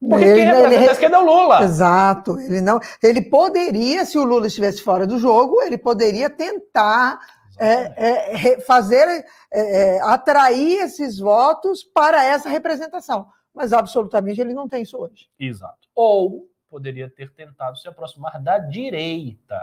Porque 0.00 0.24
Ele- 0.24 0.34
quem 0.34 0.44
representa 0.46 0.74
ele- 0.74 0.88
a 0.88 0.92
esquerda 0.92 1.16
é 1.16 1.20
o 1.20 1.24
Lula. 1.24 1.62
Exato. 1.62 2.40
Ele 2.40 2.60
não. 2.60 2.80
Ele 3.00 3.22
poderia, 3.22 4.04
se 4.04 4.18
o 4.18 4.24
Lula 4.24 4.48
estivesse 4.48 4.82
fora 4.82 5.06
do 5.06 5.16
jogo, 5.20 5.62
ele 5.62 5.78
poderia 5.78 6.28
tentar 6.28 7.20
é, 7.60 8.52
é, 8.54 8.60
fazer 8.60 9.06
é, 9.08 9.26
é, 9.96 10.00
atrair 10.02 10.80
esses 10.82 11.18
votos 11.20 11.84
para 11.84 12.24
essa 12.24 12.48
representação. 12.48 13.28
Mas 13.54 13.72
absolutamente 13.72 14.40
ele 14.40 14.54
não 14.54 14.68
tem 14.68 14.82
isso 14.82 14.96
hoje. 14.96 15.28
Exato. 15.38 15.88
Ou 15.94 16.48
poderia 16.68 17.08
ter 17.08 17.32
tentado 17.32 17.76
se 17.78 17.88
aproximar 17.88 18.40
da 18.40 18.58
direita. 18.58 19.56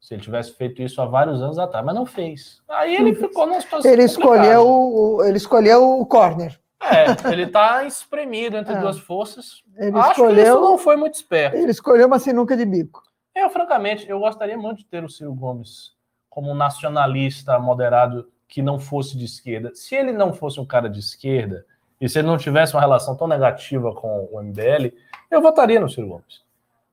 Se 0.00 0.14
ele 0.14 0.22
tivesse 0.22 0.52
feito 0.52 0.80
isso 0.82 1.00
há 1.02 1.06
vários 1.06 1.42
anos 1.42 1.58
atrás, 1.58 1.84
mas 1.84 1.94
não 1.94 2.06
fez. 2.06 2.62
Aí 2.68 2.96
ele 2.96 3.14
ficou 3.14 3.46
numa 3.46 3.60
situação. 3.60 3.90
Ele 3.90 4.06
complicada. 4.08 4.36
escolheu, 4.36 4.66
o, 4.68 5.24
ele 5.24 5.36
escolheu 5.36 6.00
o 6.00 6.06
corner. 6.06 6.58
É, 6.80 7.30
ele 7.32 7.46
tá 7.48 7.84
espremido 7.84 8.56
entre 8.56 8.72
É. 8.78 8.80
duas 8.80 8.98
forças. 8.98 9.62
Ele 9.76 9.96
Acho 9.98 10.06
que 10.08 10.12
isso 10.12 10.22
escolheu, 10.22 10.60
não 10.60 10.78
foi 10.78 10.96
muito 10.96 11.14
esperto. 11.14 11.56
ele 11.56 11.70
escolheu 11.72 12.06
uma 12.06 12.18
sinuca 12.18 12.56
de 12.56 12.64
bico. 12.64 13.02
Eu, 13.34 13.50
francamente, 13.50 14.08
eu 14.08 14.18
gostaria 14.20 14.56
muito 14.56 14.78
de 14.78 14.84
ter 14.86 15.04
o 15.04 15.08
Ciro 15.08 15.34
Gomes 15.34 15.92
como 16.30 16.50
um 16.50 16.54
nacionalista 16.54 17.58
moderado 17.58 18.28
que 18.46 18.62
não 18.62 18.78
fosse 18.78 19.16
de 19.18 19.24
esquerda. 19.24 19.72
Se 19.74 19.94
ele 19.94 20.12
não 20.12 20.32
fosse 20.32 20.58
um 20.60 20.64
cara 20.64 20.88
de 20.88 21.00
esquerda, 21.00 21.66
e 22.00 22.08
se 22.08 22.18
ele 22.18 22.28
não 22.28 22.38
tivesse 22.38 22.74
uma 22.74 22.80
relação 22.80 23.16
tão 23.16 23.26
negativa 23.26 23.92
com 23.94 24.28
o 24.32 24.40
MBL, 24.42 24.92
eu 25.30 25.42
votaria 25.42 25.80
no 25.80 25.88
Ciro 25.90 26.08
Gomes. 26.08 26.42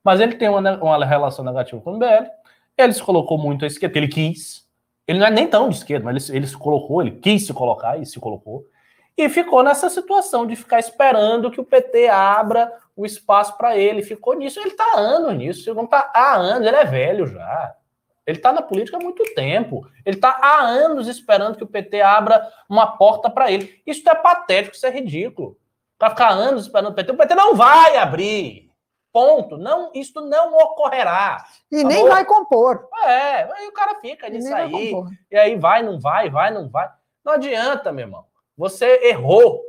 Mas 0.04 0.20
ele 0.20 0.36
tem 0.36 0.50
uma, 0.50 0.60
uma 0.78 1.06
relação 1.06 1.46
negativa 1.46 1.80
com 1.82 1.92
o 1.92 1.96
MBL, 1.96 2.28
ele 2.78 2.94
se 2.94 3.04
colocou 3.04 3.38
muito 3.38 3.64
à 3.64 3.68
esquerda, 3.68 3.98
ele 3.98 4.08
quis. 4.08 4.66
Ele 5.08 5.20
não 5.20 5.28
é 5.28 5.32
nem 5.32 5.48
tão 5.48 5.70
de 5.70 5.76
esquerda, 5.76 6.06
mas 6.06 6.30
ele, 6.30 6.40
ele 6.40 6.48
se 6.48 6.58
colocou, 6.58 7.02
ele 7.02 7.12
quis 7.12 7.46
se 7.46 7.54
colocar 7.54 7.98
e 7.98 8.06
se 8.06 8.20
colocou. 8.20 8.66
E 9.18 9.30
ficou 9.30 9.64
nessa 9.64 9.90
situação 9.90 10.46
de 10.46 10.56
ficar 10.56 10.80
esperando 10.80 11.50
que 11.50 11.62
o 11.62 11.64
PT 11.64 12.10
abra 12.10 12.72
o 12.96 13.06
espaço 13.06 13.56
para 13.58 13.78
ele. 13.78 14.04
Ficou 14.04 14.36
nisso, 14.36 14.60
ele 14.60 14.70
está 14.70 14.84
há 14.94 15.00
anos 15.00 15.34
nisso. 15.36 15.62
Ciro 15.64 15.76
Gomes 15.76 15.90
está 15.90 16.12
há 16.14 16.36
anos, 16.36 16.68
ele 16.68 16.76
é 16.76 16.86
velho 16.86 17.28
já. 17.28 17.76
Ele 18.26 18.38
está 18.38 18.52
na 18.52 18.62
política 18.62 18.98
há 18.98 19.00
muito 19.00 19.24
tempo. 19.36 19.88
Ele 20.06 20.18
está 20.18 20.38
há 20.42 20.62
anos 20.62 21.08
esperando 21.08 21.56
que 21.56 21.64
o 21.64 21.68
PT 21.68 22.02
abra 22.02 22.46
uma 22.68 22.98
porta 22.98 23.30
para 23.30 23.52
ele. 23.52 23.82
Isso 23.86 24.08
é 24.10 24.16
patético, 24.16 24.76
isso 24.76 24.86
é 24.86 24.90
ridículo. 24.90 25.58
Para 25.98 26.10
ficar 26.10 26.30
anos 26.30 26.64
esperando 26.64 26.92
o 26.92 26.94
PT, 26.94 27.12
o 27.12 27.18
PT 27.18 27.36
não 27.36 27.56
vai 27.56 27.96
abrir. 27.98 28.65
Ponto. 29.16 29.58
Não, 29.58 29.92
isso 29.94 30.20
não 30.20 30.54
ocorrerá. 30.58 31.46
E 31.72 31.82
Tá 31.82 31.88
nem 31.88 32.04
bom. 32.04 32.10
vai 32.10 32.26
compor. 32.26 32.90
É, 33.06 33.44
aí 33.50 33.66
o 33.66 33.72
cara 33.72 33.98
fica 34.02 34.28
nisso 34.28 34.54
aí. 34.54 34.94
E 35.32 35.38
aí 35.38 35.56
vai, 35.56 35.82
não 35.82 35.98
vai, 35.98 36.30
vai, 36.30 36.54
não 36.54 36.68
vai. 36.68 36.92
Não 37.24 37.32
adianta, 37.32 37.94
meu 37.94 38.08
irmão. 38.08 38.26
Você 38.58 39.08
errou. 39.08 39.62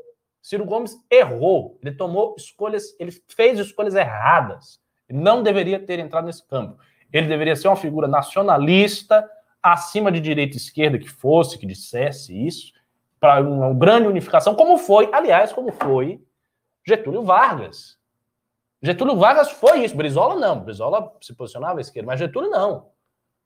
Ciro 0.42 0.64
Gomes 0.64 0.96
errou. 1.08 1.78
Ele 1.80 1.94
tomou 1.94 2.34
escolhas, 2.36 2.96
ele 2.98 3.12
fez 3.36 3.60
escolhas 3.60 3.94
erradas. 3.94 4.80
Ele 5.08 5.20
não 5.20 5.44
deveria 5.44 5.78
ter 5.78 6.00
entrado 6.00 6.24
nesse 6.24 6.44
campo. 6.44 6.82
Ele 7.12 7.28
deveria 7.28 7.54
ser 7.54 7.68
uma 7.68 7.76
figura 7.76 8.08
nacionalista, 8.08 9.30
acima 9.62 10.10
de 10.10 10.18
direita 10.18 10.54
e 10.54 10.56
esquerda 10.56 10.98
que 10.98 11.08
fosse, 11.08 11.56
que 11.56 11.66
dissesse 11.66 12.36
isso, 12.36 12.72
para 13.20 13.40
uma 13.40 13.72
grande 13.72 14.08
unificação, 14.08 14.56
como 14.56 14.76
foi, 14.76 15.08
aliás, 15.12 15.52
como 15.52 15.70
foi 15.70 16.20
Getúlio 16.84 17.22
Vargas. 17.22 17.96
Getúlio 18.86 19.16
Vargas 19.16 19.50
foi 19.50 19.84
isso. 19.84 19.96
Brizola 19.96 20.36
não. 20.36 20.60
Brizola 20.60 21.12
se 21.20 21.34
posicionava 21.34 21.78
à 21.78 21.80
esquerda, 21.80 22.06
mas 22.06 22.20
Getúlio 22.20 22.48
não. 22.48 22.86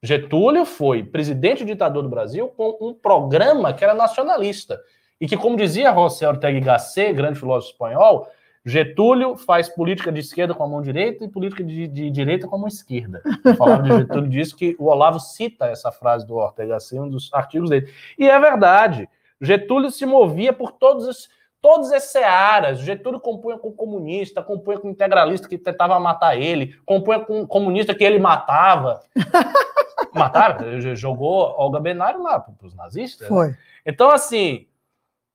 Getúlio 0.02 0.66
foi 0.66 1.02
presidente 1.02 1.64
ditador 1.64 2.02
do 2.02 2.10
Brasil 2.10 2.48
com 2.48 2.76
um 2.78 2.92
programa 2.92 3.72
que 3.72 3.82
era 3.82 3.94
nacionalista. 3.94 4.78
E 5.18 5.26
que, 5.26 5.36
como 5.36 5.56
dizia 5.56 5.94
José 5.94 6.28
Ortega 6.28 6.58
y 6.58 6.60
Gasset, 6.60 7.12
grande 7.14 7.38
filósofo 7.38 7.72
espanhol, 7.72 8.28
Getúlio 8.64 9.36
faz 9.36 9.68
política 9.68 10.12
de 10.12 10.20
esquerda 10.20 10.54
com 10.54 10.62
a 10.62 10.68
mão 10.68 10.82
direita 10.82 11.24
e 11.24 11.28
política 11.28 11.64
de, 11.64 11.86
de 11.88 12.10
direita 12.10 12.46
com 12.46 12.56
a 12.56 12.58
mão 12.58 12.68
esquerda. 12.68 13.22
Falava 13.56 13.82
de 13.82 13.96
Getúlio 13.96 14.28
disso 14.30 14.54
que 14.54 14.76
o 14.78 14.86
Olavo 14.86 15.18
cita 15.18 15.66
essa 15.66 15.90
frase 15.90 16.26
do 16.26 16.36
Ortega 16.36 16.74
Gasset 16.74 16.96
em 16.96 17.00
um 17.00 17.08
dos 17.08 17.32
artigos 17.32 17.70
dele. 17.70 17.90
E 18.18 18.28
é 18.28 18.38
verdade. 18.38 19.08
Getúlio 19.40 19.90
se 19.90 20.04
movia 20.04 20.52
por 20.52 20.72
todos 20.72 21.06
os, 21.06 21.28
todos 21.60 21.90
esses 21.92 22.10
searas. 22.10 22.80
Getúlio 22.80 23.20
compunha 23.20 23.58
com 23.58 23.72
comunista, 23.72 24.42
compunha 24.42 24.78
com 24.78 24.90
integralista 24.90 25.48
que 25.48 25.58
tentava 25.58 25.98
matar 26.00 26.36
ele, 26.36 26.76
compunha 26.84 27.20
com 27.20 27.46
comunista 27.46 27.94
que 27.94 28.04
ele 28.04 28.18
matava. 28.18 29.02
Matava, 30.12 30.80
jogou 30.96 31.54
Olga 31.56 31.78
Benário 31.78 32.22
lá 32.22 32.40
para 32.40 32.66
os 32.66 32.74
nazistas. 32.74 33.20
né? 33.20 33.28
Foi. 33.28 33.56
Então, 33.86 34.10
assim, 34.10 34.66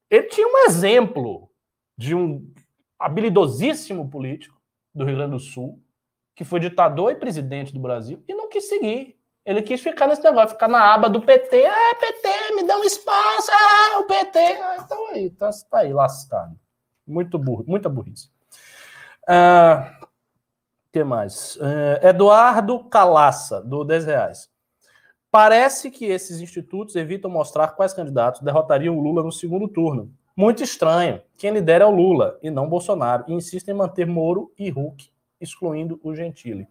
ele 0.09 0.27
tinha 0.27 0.45
um 0.45 0.65
exemplo 0.67 1.49
de 1.97 2.13
um 2.13 2.51
habilidosíssimo 2.99 4.09
político 4.09 4.59
do 4.93 5.05
Rio 5.05 5.15
Grande 5.15 5.31
do 5.31 5.39
Sul, 5.39 5.81
que 6.35 6.43
foi 6.43 6.59
ditador 6.59 7.11
e 7.11 7.15
presidente 7.15 7.73
do 7.73 7.79
Brasil, 7.79 8.21
e 8.27 8.33
não 8.33 8.49
quis 8.49 8.67
seguir. 8.67 9.14
Ele 9.45 9.61
quis 9.61 9.79
ficar 9.79 10.07
nesse 10.07 10.23
negócio, 10.23 10.49
ficar 10.49 10.67
na 10.67 10.93
aba 10.93 11.07
do 11.07 11.21
PT. 11.21 11.65
Ah, 11.65 11.95
PT, 11.99 12.55
me 12.55 12.63
dá 12.63 12.77
um 12.77 12.83
espaço. 12.83 13.51
Ah, 13.51 13.99
o 13.99 14.03
PT. 14.05 14.39
Ah, 14.39 14.77
então 14.83 15.07
aí, 15.09 15.29
tá, 15.29 15.51
tá 15.69 15.79
aí 15.79 15.93
lascado. 15.93 16.59
Muito 17.05 17.37
burro, 17.37 17.63
muita 17.67 17.87
burrice. 17.87 18.31
Ah, 19.27 19.99
que 20.91 21.03
mais? 21.03 21.57
Uh, 21.57 22.07
Eduardo 22.07 22.83
Calaça, 22.85 23.61
do 23.61 23.83
10 23.83 24.05
reais. 24.05 24.49
Parece 25.29 25.91
que 25.91 26.05
esses 26.05 26.39
institutos 26.39 26.95
evitam 26.95 27.29
mostrar 27.29 27.75
quais 27.75 27.93
candidatos 27.93 28.41
derrotariam 28.41 28.97
o 28.97 29.01
Lula 29.01 29.21
no 29.21 29.31
segundo 29.31 29.67
turno. 29.67 30.11
Muito 30.35 30.63
estranho. 30.63 31.21
Quem 31.37 31.51
lidera 31.51 31.83
é 31.83 31.87
o 31.87 31.91
Lula 31.91 32.39
e 32.41 32.49
não 32.49 32.69
Bolsonaro. 32.69 33.25
E 33.27 33.33
insistem 33.33 33.75
em 33.75 33.77
manter 33.77 34.07
Moro 34.07 34.53
e 34.57 34.71
Huck, 34.71 35.09
excluindo 35.39 35.99
o 36.01 36.15
Gentili. 36.15 36.67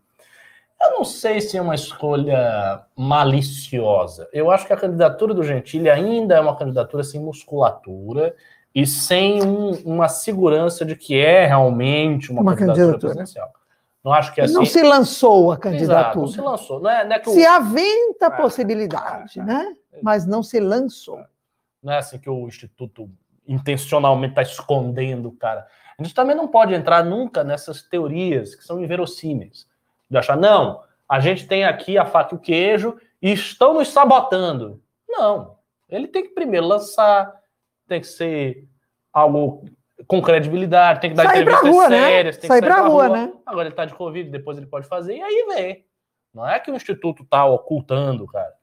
Eu 0.85 0.99
não 0.99 1.05
sei 1.05 1.41
se 1.41 1.57
é 1.57 1.63
uma 1.63 1.75
escolha 1.75 2.85
maliciosa. 2.97 4.29
Eu 4.33 4.51
acho 4.51 4.67
que 4.67 4.73
a 4.73 4.77
candidatura 4.77 5.33
do 5.33 5.43
Gentili 5.43 5.89
ainda 5.89 6.35
é 6.35 6.41
uma 6.41 6.57
candidatura 6.57 7.03
sem 7.03 7.21
musculatura 7.21 8.35
e 8.75 8.87
sem 8.87 9.43
um, 9.43 9.71
uma 9.85 10.09
segurança 10.09 10.85
de 10.85 10.95
que 10.95 11.17
é 11.17 11.47
realmente 11.47 12.31
uma, 12.31 12.43
uma 12.43 12.55
candidatura, 12.55 12.87
candidatura 12.87 13.15
presidencial. 13.15 13.53
Não 14.05 14.13
acho 14.13 14.35
que 14.35 14.41
é 14.41 14.45
assim. 14.45 14.53
Não 14.53 14.67
se 14.67 14.83
lançou 14.83 15.51
a 15.51 15.57
candidatura. 15.57 16.01
Exato, 16.01 16.19
não 16.21 16.27
se 16.27 16.41
lançou. 16.41 16.81
Não 16.81 16.91
é, 16.91 17.05
não 17.05 17.17
é 17.17 17.19
que 17.19 17.31
o... 17.31 17.33
Se 17.33 17.47
aventa 17.47 18.27
a 18.27 18.35
é, 18.35 18.37
possibilidade, 18.37 19.41
é, 19.41 19.43
né? 19.43 19.77
Mas 20.03 20.27
não 20.27 20.43
se 20.43 20.61
lançou. 20.61 21.25
Não 21.83 21.93
é 21.93 21.99
assim 21.99 22.19
que 22.19 22.29
o 22.29 22.47
Instituto 22.47 23.09
intencionalmente 23.49 24.33
está 24.33 24.43
escondendo 24.43 25.29
o 25.29 25.33
cara. 25.33 25.67
A 25.99 26.03
gente 26.03 26.15
também 26.15 26.37
não 26.37 26.49
pode 26.49 26.75
entrar 26.75 27.03
nunca 27.05 27.43
nessas 27.43 27.83
teorias 27.83 28.55
que 28.55 28.65
são 28.65 28.83
inverossímeis. 28.83 29.67
De 30.11 30.19
achar, 30.19 30.37
não, 30.37 30.83
a 31.09 31.21
gente 31.21 31.47
tem 31.47 31.65
aqui 31.65 31.97
a 31.99 32.05
faca 32.05 32.35
e 32.35 32.39
o 32.39 32.41
queijo 32.41 32.99
e 33.21 33.33
estão 33.33 33.75
nos 33.75 33.89
sabotando. 33.89 34.83
Não. 35.09 35.57
Ele 35.89 36.09
tem 36.09 36.23
que 36.23 36.35
primeiro 36.35 36.67
lançar, 36.67 37.33
tem 37.87 38.01
que 38.01 38.07
ser 38.07 38.67
algo 39.13 39.65
com 40.07 40.21
credibilidade, 40.21 41.01
tem 41.01 41.11
que 41.11 41.17
dar 41.17 41.25
sair 41.25 41.43
entrevistas 41.43 41.71
rua, 41.71 41.89
né? 41.89 41.99
sérias, 41.99 42.37
né? 42.37 42.41
tem 42.41 42.49
sair 42.49 42.61
que 42.61 42.67
sair 42.67 42.75
pra 42.75 42.89
rua, 42.89 43.07
rua, 43.07 43.17
né? 43.17 43.33
Agora 43.47 43.69
ele 43.69 43.75
tá 43.75 43.85
de 43.85 43.95
Covid, 43.95 44.29
depois 44.29 44.59
ele 44.59 44.67
pode 44.67 44.89
fazer, 44.89 45.17
e 45.17 45.23
aí 45.23 45.47
vem. 45.49 45.87
Não 46.33 46.47
é 46.47 46.59
que 46.59 46.71
o 46.71 46.77
Instituto 46.77 47.25
tá 47.25 47.45
ocultando, 47.45 48.27
cara. 48.27 48.55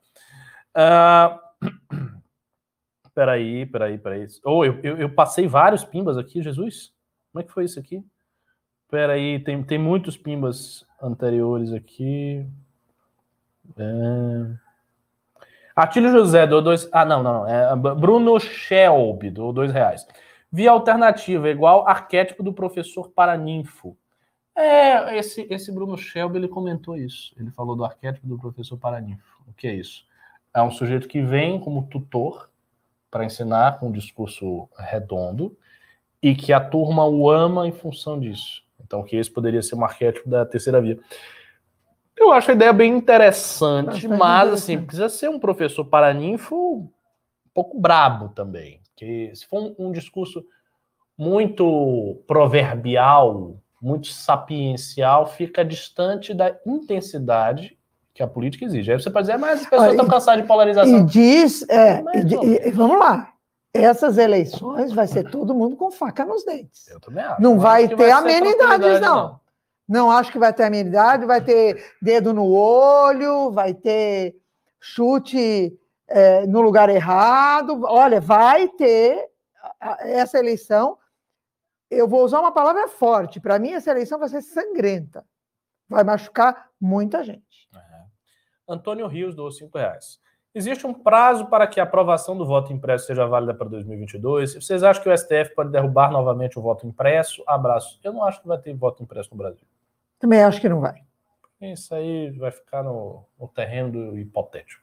Uh... 0.77 2.21
Peraí, 3.13 3.65
peraí, 3.65 3.97
peraí. 3.97 4.25
Oh, 4.45 4.63
eu, 4.63 4.79
eu, 4.81 4.97
eu, 4.97 5.13
passei 5.13 5.45
vários 5.45 5.83
pimbas 5.83 6.17
aqui, 6.17 6.41
Jesus. 6.41 6.93
Como 7.31 7.41
é 7.41 7.45
que 7.45 7.51
foi 7.51 7.65
isso 7.65 7.77
aqui? 7.77 8.01
Peraí, 8.89 9.37
tem, 9.43 9.61
tem 9.63 9.77
muitos 9.77 10.15
pimbas 10.15 10.85
anteriores 11.01 11.73
aqui. 11.73 12.45
É... 13.77 14.55
Atílio 15.75 16.11
José, 16.11 16.45
do 16.45 16.61
dois. 16.61 16.87
Ah, 16.91 17.05
não, 17.05 17.23
não. 17.23 17.47
É 17.47 17.75
Bruno 17.75 18.39
Shelby, 18.39 19.29
do 19.29 19.51
dois 19.51 19.71
reais. 19.71 20.05
Via 20.51 20.71
alternativa, 20.71 21.49
igual 21.49 21.87
arquétipo 21.87 22.43
do 22.43 22.53
professor 22.53 23.09
Paraninfo. 23.09 23.97
É, 24.55 25.17
esse, 25.17 25.47
esse 25.49 25.71
Bruno 25.71 25.97
Shelby, 25.97 26.37
ele 26.37 26.47
comentou 26.47 26.97
isso. 26.97 27.33
Ele 27.39 27.51
falou 27.51 27.75
do 27.75 27.85
arquétipo 27.85 28.27
do 28.27 28.37
professor 28.37 28.77
Paraninfo. 28.77 29.41
O 29.47 29.53
que 29.53 29.67
é 29.67 29.73
isso? 29.73 30.05
É 30.53 30.61
um 30.61 30.69
sujeito 30.69 31.07
que 31.07 31.21
vem 31.21 31.59
como 31.59 31.87
tutor 31.87 32.49
para 33.09 33.23
ensinar 33.23 33.79
com 33.79 33.87
um 33.87 33.91
discurso 33.91 34.67
redondo 34.77 35.57
e 36.21 36.35
que 36.35 36.51
a 36.51 36.59
turma 36.59 37.05
o 37.05 37.29
ama 37.29 37.65
em 37.67 37.71
função 37.71 38.19
disso. 38.19 38.63
Então, 38.91 39.03
que 39.03 39.15
esse 39.15 39.31
poderia 39.31 39.61
ser 39.61 39.75
um 39.75 39.85
arquétipo 39.85 40.29
da 40.29 40.45
terceira 40.45 40.81
via. 40.81 40.99
Eu 42.17 42.29
acho 42.33 42.51
a 42.51 42.53
ideia 42.53 42.73
bem 42.73 42.93
interessante, 42.93 44.05
mas, 44.05 44.51
assim, 44.51 44.81
precisa 44.81 45.07
ser 45.07 45.29
um 45.29 45.39
professor 45.39 45.85
paraninfo 45.85 46.55
um 46.55 46.89
pouco 47.53 47.79
brabo 47.79 48.27
também. 48.35 48.81
Que 48.93 49.31
se 49.33 49.47
for 49.47 49.61
um, 49.61 49.87
um 49.87 49.91
discurso 49.93 50.43
muito 51.17 52.21
proverbial, 52.27 53.55
muito 53.81 54.07
sapiencial, 54.07 55.25
fica 55.25 55.63
distante 55.63 56.33
da 56.33 56.53
intensidade 56.67 57.77
que 58.13 58.21
a 58.21 58.27
política 58.27 58.65
exige. 58.65 58.91
Aí 58.91 58.99
você 58.99 59.09
pode 59.09 59.27
dizer, 59.27 59.39
mas 59.39 59.61
as 59.61 59.69
pessoas 59.69 59.91
estão 59.91 60.05
cansadas 60.05 60.41
de 60.41 60.47
polarização. 60.49 60.99
E 60.99 61.03
diz, 61.05 61.67
é, 61.69 62.03
e, 62.13 62.67
e, 62.67 62.71
vamos 62.71 62.99
lá, 62.99 63.30
essas 63.73 64.17
eleições 64.17 64.91
vai 64.91 65.07
ser 65.07 65.29
todo 65.29 65.55
mundo 65.55 65.75
com 65.77 65.91
faca 65.91 66.25
nos 66.25 66.43
dentes. 66.43 66.87
Eu 66.87 66.99
também 66.99 67.23
acho. 67.23 67.41
Não, 67.41 67.57
vai 67.57 67.87
ter 67.87 67.95
vai 67.95 68.11
amenidades, 68.11 68.99
não. 68.99 69.15
não. 69.15 69.41
Não 69.87 70.11
acho 70.11 70.31
que 70.31 70.39
vai 70.39 70.53
ter 70.53 70.63
amenidade, 70.63 71.25
vai 71.25 71.41
ter 71.43 71.95
dedo 72.01 72.33
no 72.33 72.49
olho, 72.49 73.51
vai 73.51 73.73
ter 73.73 74.37
chute 74.79 75.77
é, 76.07 76.45
no 76.47 76.61
lugar 76.61 76.89
errado. 76.89 77.81
Olha, 77.83 78.21
vai 78.21 78.69
ter 78.69 79.29
essa 79.99 80.39
eleição. 80.39 80.97
Eu 81.89 82.07
vou 82.07 82.23
usar 82.23 82.39
uma 82.39 82.53
palavra 82.53 82.87
forte. 82.87 83.41
Para 83.41 83.59
mim, 83.59 83.71
essa 83.71 83.91
eleição 83.91 84.17
vai 84.17 84.29
ser 84.29 84.41
sangrenta. 84.41 85.25
Vai 85.89 86.05
machucar 86.05 86.69
muita 86.79 87.21
gente. 87.21 87.67
Uhum. 87.73 88.75
Antônio 88.75 89.07
Rios 89.07 89.35
doou 89.35 89.51
cinco 89.51 89.77
reais. 89.77 90.20
Existe 90.53 90.85
um 90.85 90.93
prazo 90.93 91.45
para 91.45 91.65
que 91.65 91.79
a 91.79 91.83
aprovação 91.83 92.37
do 92.37 92.45
voto 92.45 92.73
impresso 92.73 93.07
seja 93.07 93.25
válida 93.25 93.53
para 93.53 93.69
2022? 93.69 94.55
Vocês 94.55 94.83
acham 94.83 95.01
que 95.01 95.09
o 95.09 95.17
STF 95.17 95.55
pode 95.55 95.71
derrubar 95.71 96.11
novamente 96.11 96.59
o 96.59 96.61
voto 96.61 96.85
impresso? 96.85 97.41
Abraço. 97.47 97.99
Eu 98.03 98.11
não 98.11 98.23
acho 98.23 98.41
que 98.41 98.47
vai 98.47 98.57
ter 98.57 98.73
voto 98.73 99.01
impresso 99.01 99.29
no 99.31 99.37
Brasil. 99.37 99.65
Também 100.19 100.43
acho 100.43 100.59
que 100.59 100.67
não 100.67 100.81
vai. 100.81 101.01
Isso 101.61 101.95
aí 101.95 102.31
vai 102.31 102.51
ficar 102.51 102.83
no, 102.83 103.23
no 103.39 103.47
terreno 103.47 103.91
do 103.91 104.19
hipotético. 104.19 104.81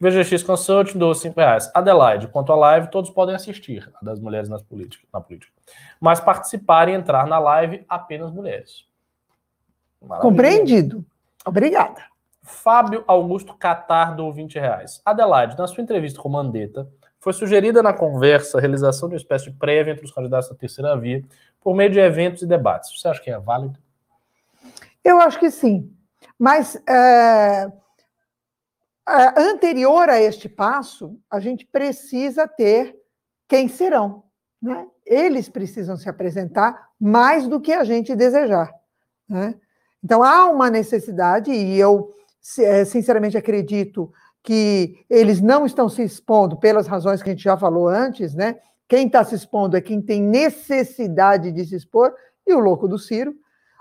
VGX 0.00 0.42
Consulting 0.42 0.98
dou 0.98 1.14
5 1.14 1.38
reais. 1.38 1.70
Adelaide, 1.72 2.26
quanto 2.26 2.52
à 2.52 2.56
live, 2.56 2.90
todos 2.90 3.08
podem 3.08 3.36
assistir, 3.36 3.88
a 3.94 4.04
das 4.04 4.18
mulheres 4.18 4.48
nas 4.48 4.62
política, 4.62 5.06
na 5.12 5.20
política. 5.20 5.52
Mas 6.00 6.18
participar 6.18 6.88
e 6.88 6.92
entrar 6.92 7.24
na 7.28 7.38
live 7.38 7.84
apenas 7.88 8.32
mulheres. 8.32 8.84
Maravilha. 10.00 10.28
Compreendido. 10.28 11.06
Obrigada. 11.46 12.11
Fábio 12.42 13.04
Augusto 13.06 13.54
Catardo, 13.54 14.30
20 14.32 14.58
reais. 14.58 15.00
Adelaide, 15.04 15.56
na 15.56 15.66
sua 15.66 15.82
entrevista 15.82 16.20
com 16.20 16.28
Mandetta, 16.28 16.88
foi 17.20 17.32
sugerida 17.32 17.82
na 17.82 17.92
conversa 17.92 18.58
a 18.58 18.60
realização 18.60 19.08
de 19.08 19.14
uma 19.14 19.20
espécie 19.20 19.44
de 19.44 19.56
prévia 19.56 19.92
entre 19.92 20.04
os 20.04 20.12
candidatos 20.12 20.48
da 20.48 20.56
terceira 20.56 20.96
via 20.96 21.22
por 21.60 21.74
meio 21.74 21.90
de 21.90 22.00
eventos 22.00 22.42
e 22.42 22.46
debates. 22.46 22.98
Você 22.98 23.06
acha 23.06 23.22
que 23.22 23.30
é 23.30 23.38
válido? 23.38 23.78
Eu 25.04 25.20
acho 25.20 25.38
que 25.38 25.50
sim. 25.50 25.94
Mas 26.36 26.74
é, 26.88 27.70
é, 29.08 29.40
anterior 29.40 30.08
a 30.08 30.20
este 30.20 30.48
passo, 30.48 31.16
a 31.30 31.38
gente 31.38 31.64
precisa 31.64 32.48
ter 32.48 32.96
quem 33.48 33.68
serão. 33.68 34.24
Né? 34.60 34.86
Eles 35.06 35.48
precisam 35.48 35.96
se 35.96 36.08
apresentar 36.08 36.88
mais 36.98 37.46
do 37.46 37.60
que 37.60 37.72
a 37.72 37.84
gente 37.84 38.16
desejar. 38.16 38.72
Né? 39.28 39.54
Então, 40.02 40.24
há 40.24 40.46
uma 40.46 40.68
necessidade, 40.68 41.52
e 41.52 41.78
eu 41.78 42.12
sinceramente 42.84 43.36
acredito 43.36 44.12
que 44.42 45.04
eles 45.08 45.40
não 45.40 45.64
estão 45.64 45.88
se 45.88 46.02
expondo 46.02 46.56
pelas 46.56 46.86
razões 46.86 47.22
que 47.22 47.30
a 47.30 47.32
gente 47.32 47.44
já 47.44 47.56
falou 47.56 47.88
antes, 47.88 48.34
né? 48.34 48.56
Quem 48.88 49.06
está 49.06 49.24
se 49.24 49.34
expondo 49.34 49.76
é 49.76 49.80
quem 49.80 50.02
tem 50.02 50.20
necessidade 50.20 51.52
de 51.52 51.64
se 51.64 51.76
expor, 51.76 52.12
e 52.46 52.52
o 52.52 52.58
louco 52.58 52.88
do 52.88 52.98
Ciro. 52.98 53.34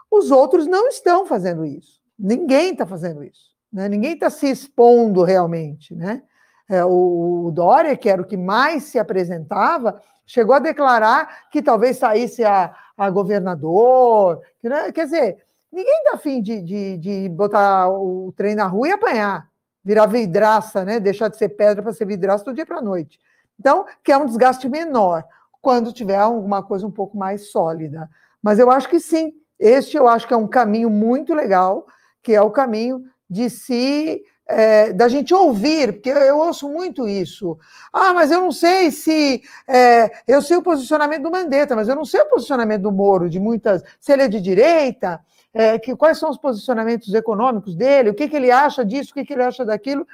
Os 0.09 0.31
outros 0.31 0.67
não 0.67 0.87
estão 0.87 1.25
fazendo 1.25 1.65
isso. 1.65 1.99
Ninguém 2.17 2.71
está 2.71 2.85
fazendo 2.85 3.23
isso. 3.23 3.51
Né? 3.71 3.87
Ninguém 3.89 4.13
está 4.13 4.29
se 4.29 4.49
expondo 4.49 5.23
realmente. 5.23 5.95
Né? 5.95 6.21
É, 6.69 6.83
o, 6.85 7.45
o 7.47 7.51
Dória, 7.51 7.95
que 7.95 8.09
era 8.09 8.21
o 8.21 8.25
que 8.25 8.37
mais 8.37 8.83
se 8.83 8.99
apresentava, 8.99 10.01
chegou 10.25 10.55
a 10.55 10.59
declarar 10.59 11.49
que 11.49 11.61
talvez 11.61 11.97
saísse 11.97 12.43
a, 12.43 12.75
a 12.97 13.09
governador. 13.09 14.41
Né? 14.61 14.91
Quer 14.91 15.05
dizer, 15.05 15.37
Ninguém 15.71 15.97
está 15.99 16.13
afim 16.13 16.41
de, 16.41 16.61
de, 16.61 16.97
de 16.97 17.29
botar 17.29 17.89
o 17.89 18.33
trem 18.35 18.55
na 18.55 18.67
rua 18.67 18.89
e 18.89 18.91
apanhar, 18.91 19.47
virar 19.83 20.05
vidraça, 20.05 20.83
né? 20.83 20.99
Deixar 20.99 21.29
de 21.29 21.37
ser 21.37 21.49
pedra 21.49 21.81
para 21.81 21.93
ser 21.93 22.05
vidraça 22.05 22.43
do 22.43 22.53
dia 22.53 22.65
para 22.65 22.77
a 22.77 22.81
noite. 22.81 23.19
Então, 23.59 23.85
que 24.03 24.11
é 24.11 24.17
um 24.17 24.25
desgaste 24.25 24.67
menor 24.67 25.23
quando 25.61 25.93
tiver 25.93 26.17
alguma 26.17 26.63
coisa 26.63 26.85
um 26.85 26.91
pouco 26.91 27.17
mais 27.17 27.51
sólida. 27.51 28.09
Mas 28.41 28.59
eu 28.59 28.69
acho 28.69 28.89
que 28.89 28.99
sim, 28.99 29.31
este 29.59 29.95
eu 29.95 30.07
acho 30.07 30.27
que 30.27 30.33
é 30.33 30.37
um 30.37 30.47
caminho 30.47 30.89
muito 30.89 31.33
legal, 31.33 31.85
que 32.21 32.33
é 32.33 32.41
o 32.41 32.51
caminho 32.51 33.03
de 33.29 33.49
se 33.49 34.23
é, 34.47 34.91
da 34.91 35.07
gente 35.07 35.33
ouvir, 35.33 35.93
porque 35.93 36.09
eu 36.09 36.37
ouço 36.37 36.67
muito 36.67 37.07
isso. 37.07 37.57
Ah, 37.93 38.13
mas 38.13 38.31
eu 38.31 38.41
não 38.41 38.51
sei 38.51 38.91
se 38.91 39.41
é, 39.67 40.11
eu 40.27 40.41
sei 40.41 40.57
o 40.57 40.63
posicionamento 40.63 41.23
do 41.23 41.31
Mandetta, 41.31 41.75
mas 41.75 41.87
eu 41.87 41.95
não 41.95 42.03
sei 42.03 42.21
o 42.21 42.29
posicionamento 42.29 42.81
do 42.81 42.91
Moro, 42.91 43.29
de 43.29 43.39
muitas, 43.39 43.83
se 43.99 44.11
ele 44.11 44.23
é 44.23 44.27
de 44.27 44.41
direita, 44.41 45.21
é, 45.53 45.77
que, 45.77 45.95
quais 45.95 46.17
são 46.17 46.29
os 46.29 46.37
posicionamentos 46.37 47.13
econômicos 47.13 47.75
dele, 47.75 48.09
o 48.09 48.13
que, 48.13 48.27
que 48.27 48.35
ele 48.35 48.51
acha 48.51 48.85
disso, 48.85 49.11
o 49.11 49.13
que, 49.13 49.25
que 49.25 49.33
ele 49.33 49.43
acha 49.43 49.65
daquilo, 49.65 50.07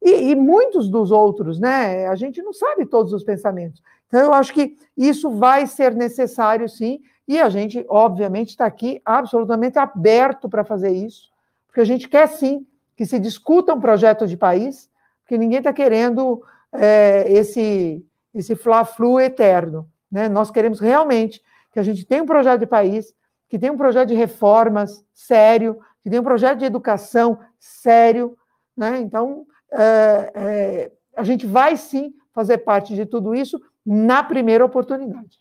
e, 0.00 0.30
e, 0.30 0.34
muitos 0.34 0.88
dos 0.88 1.12
outros, 1.12 1.60
né? 1.60 2.08
A 2.08 2.16
gente 2.16 2.42
não 2.42 2.52
sabe 2.52 2.84
todos 2.84 3.12
os 3.12 3.22
pensamentos. 3.22 3.80
Então, 4.08 4.20
eu 4.20 4.34
acho 4.34 4.52
que 4.52 4.76
isso 4.96 5.30
vai 5.30 5.66
ser 5.66 5.94
necessário, 5.94 6.68
sim, 6.68 7.00
E 7.26 7.40
a 7.40 7.48
gente, 7.48 7.86
obviamente, 7.88 8.50
está 8.50 8.66
aqui 8.66 9.00
absolutamente 9.04 9.78
aberto 9.78 10.48
para 10.48 10.64
fazer 10.64 10.90
isso, 10.90 11.30
porque 11.68 11.80
a 11.80 11.84
gente 11.84 12.08
quer 12.08 12.26
sim 12.28 12.66
que 12.96 13.06
se 13.06 13.18
discuta 13.18 13.72
um 13.72 13.80
projeto 13.80 14.26
de 14.26 14.36
país, 14.36 14.90
porque 15.22 15.38
ninguém 15.38 15.58
está 15.58 15.72
querendo 15.72 16.42
é, 16.72 17.24
esse, 17.32 18.04
esse 18.34 18.56
fla-flu 18.56 19.20
eterno. 19.20 19.88
Né? 20.10 20.28
Nós 20.28 20.50
queremos 20.50 20.80
realmente 20.80 21.40
que 21.72 21.78
a 21.78 21.82
gente 21.82 22.04
tenha 22.04 22.22
um 22.22 22.26
projeto 22.26 22.60
de 22.60 22.66
país, 22.66 23.14
que 23.52 23.58
tenha 23.58 23.70
um 23.70 23.76
projeto 23.76 24.08
de 24.08 24.14
reformas 24.14 25.04
sério, 25.12 25.78
que 26.02 26.08
tenha 26.08 26.22
um 26.22 26.24
projeto 26.24 26.60
de 26.60 26.64
educação 26.64 27.38
sério. 27.58 28.34
Né? 28.74 28.98
Então, 29.00 29.44
é, 29.70 30.32
é, 30.34 30.92
a 31.14 31.22
gente 31.22 31.46
vai 31.46 31.76
sim 31.76 32.14
fazer 32.32 32.56
parte 32.56 32.94
de 32.94 33.04
tudo 33.04 33.34
isso 33.34 33.60
na 33.84 34.22
primeira 34.22 34.64
oportunidade. 34.64 35.38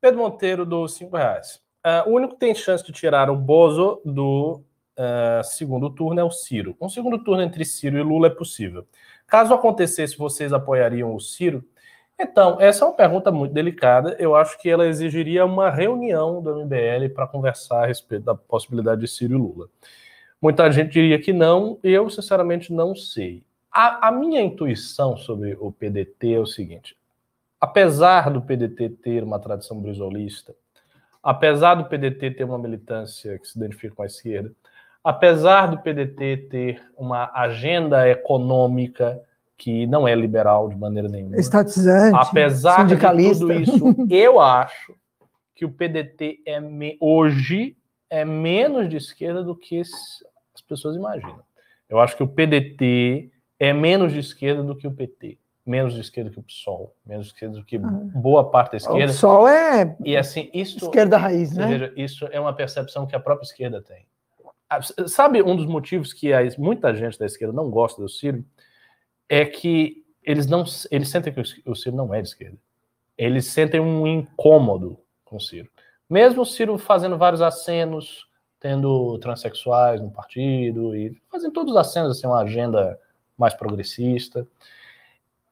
Pedro 0.00 0.18
Monteiro, 0.18 0.66
dos 0.66 0.94
cinco 0.94 1.16
reais. 1.16 1.62
Uh, 1.86 2.10
o 2.10 2.14
único 2.14 2.34
que 2.34 2.40
tem 2.40 2.52
chance 2.52 2.84
de 2.84 2.90
tirar 2.90 3.30
o 3.30 3.36
Bozo 3.36 4.02
do 4.04 4.64
uh, 4.98 5.44
segundo 5.44 5.90
turno 5.90 6.18
é 6.18 6.24
o 6.24 6.32
Ciro. 6.32 6.76
Um 6.80 6.88
segundo 6.88 7.22
turno 7.22 7.44
entre 7.44 7.64
Ciro 7.64 7.96
e 7.96 8.02
Lula 8.02 8.26
é 8.26 8.30
possível. 8.30 8.88
Caso 9.24 9.54
acontecesse, 9.54 10.18
vocês 10.18 10.52
apoiariam 10.52 11.14
o 11.14 11.20
Ciro? 11.20 11.64
Então, 12.18 12.60
essa 12.60 12.84
é 12.84 12.88
uma 12.88 12.94
pergunta 12.94 13.30
muito 13.32 13.52
delicada. 13.52 14.16
Eu 14.18 14.36
acho 14.36 14.58
que 14.58 14.70
ela 14.70 14.86
exigiria 14.86 15.44
uma 15.44 15.70
reunião 15.70 16.40
do 16.40 16.64
MBL 16.64 17.12
para 17.12 17.26
conversar 17.26 17.84
a 17.84 17.86
respeito 17.86 18.24
da 18.24 18.34
possibilidade 18.34 19.00
de 19.00 19.08
Ciro 19.08 19.34
e 19.34 19.38
Lula. 19.38 19.68
Muita 20.40 20.70
gente 20.70 20.92
diria 20.92 21.18
que 21.18 21.32
não, 21.32 21.78
eu, 21.82 22.08
sinceramente, 22.08 22.72
não 22.72 22.94
sei. 22.94 23.42
A, 23.72 24.08
a 24.08 24.12
minha 24.12 24.40
intuição 24.40 25.16
sobre 25.16 25.56
o 25.58 25.72
PDT 25.72 26.34
é 26.34 26.38
o 26.38 26.46
seguinte: 26.46 26.96
apesar 27.60 28.30
do 28.30 28.42
PDT 28.42 28.90
ter 28.90 29.24
uma 29.24 29.40
tradição 29.40 29.80
brisolista, 29.80 30.54
apesar 31.22 31.74
do 31.74 31.86
PDT 31.86 32.30
ter 32.32 32.44
uma 32.44 32.58
militância 32.58 33.38
que 33.38 33.48
se 33.48 33.58
identifica 33.58 33.96
com 33.96 34.02
a 34.02 34.06
esquerda, 34.06 34.52
apesar 35.02 35.66
do 35.66 35.78
PDT 35.78 36.48
ter 36.50 36.82
uma 36.96 37.32
agenda 37.34 38.08
econômica 38.08 39.20
que 39.56 39.86
não 39.86 40.06
é 40.06 40.14
liberal 40.14 40.68
de 40.68 40.76
maneira 40.76 41.08
nenhuma, 41.08 41.36
estatizante, 41.36 42.16
apesar 42.18 42.86
de 42.86 42.96
tudo 42.96 43.52
isso, 43.52 43.96
eu 44.10 44.40
acho 44.40 44.94
que 45.54 45.64
o 45.64 45.70
PDT 45.70 46.40
é 46.44 46.60
me... 46.60 46.96
hoje 47.00 47.76
é 48.10 48.24
menos 48.24 48.88
de 48.88 48.96
esquerda 48.96 49.42
do 49.42 49.56
que 49.56 49.80
as 49.80 50.62
pessoas 50.68 50.96
imaginam. 50.96 51.40
Eu 51.88 52.00
acho 52.00 52.16
que 52.16 52.22
o 52.22 52.28
PDT 52.28 53.30
é 53.58 53.72
menos 53.72 54.12
de 54.12 54.18
esquerda 54.18 54.62
do 54.62 54.76
que 54.76 54.86
o 54.86 54.92
PT 54.92 55.38
menos 55.64 55.94
de 55.94 56.00
esquerda 56.00 56.30
que 56.30 56.38
o 56.38 56.42
PSOL, 56.42 56.94
menos 57.06 57.26
de 57.26 57.32
esquerda 57.32 57.56
do 57.56 57.64
que 57.64 57.78
boa 57.78 58.50
parte 58.50 58.72
da 58.72 58.76
esquerda. 58.76 59.04
O 59.04 59.06
PSOL 59.06 59.48
é 59.48 59.96
e 60.04 60.16
assim 60.16 60.50
isso 60.52 60.84
esquerda 60.84 61.16
raiz, 61.16 61.54
né? 61.54 61.90
Isso 61.96 62.28
é 62.30 62.38
uma 62.38 62.52
percepção 62.52 63.06
que 63.06 63.16
a 63.16 63.20
própria 63.20 63.46
esquerda 63.46 63.80
tem. 63.80 64.06
Ah, 64.68 64.80
sabe 65.06 65.42
um 65.42 65.56
dos 65.56 65.66
motivos 65.66 66.12
que 66.12 66.30
muita 66.58 66.94
gente 66.94 67.18
da 67.18 67.26
esquerda 67.26 67.54
não 67.54 67.70
gosta 67.70 68.00
do 68.00 68.08
Ciro 68.08 68.44
é 69.28 69.44
que 69.44 70.04
eles 70.22 70.46
não 70.46 70.64
eles 70.90 71.08
sentem 71.08 71.32
que 71.32 71.40
o 71.66 71.74
Ciro 71.74 71.96
não 71.96 72.12
é 72.14 72.22
de 72.22 72.28
esquerda. 72.28 72.58
Eles 73.16 73.46
sentem 73.46 73.80
um 73.80 74.06
incômodo 74.06 74.98
com 75.24 75.36
o 75.36 75.40
Ciro. 75.40 75.68
Mesmo 76.08 76.42
o 76.42 76.46
Ciro 76.46 76.76
fazendo 76.78 77.16
vários 77.16 77.42
acenos, 77.42 78.26
tendo 78.58 79.18
transexuais 79.18 80.00
no 80.00 80.10
partido 80.10 80.96
e 80.96 81.20
fazendo 81.30 81.52
todos 81.52 81.72
os 81.72 81.78
acenos 81.78 82.10
assim 82.10 82.26
uma 82.26 82.42
agenda 82.42 82.98
mais 83.36 83.54
progressista 83.54 84.46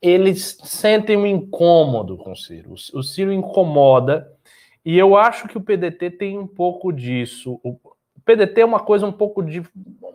eles 0.03 0.59
sentem 0.65 1.16
um 1.16 1.24
incômodo 1.24 2.16
com 2.16 2.32
o 2.32 2.36
Ciro. 2.36 2.74
O 2.93 3.03
Ciro 3.05 3.32
incomoda, 3.32 4.36
e 4.85 4.99
eu 4.99 5.16
acho 5.16 5.47
que 5.47 5.57
o 5.57 5.61
PDT 5.61 6.11
tem 6.11 6.36
um 6.36 6.47
pouco 6.47 6.93
disso. 6.93 7.61
O 7.62 7.78
PDT 8.24 8.62
é 8.62 8.65
uma 8.65 8.81
coisa 8.81 9.07
um 9.07 9.12
pouco, 9.12 9.44
de, 9.44 9.62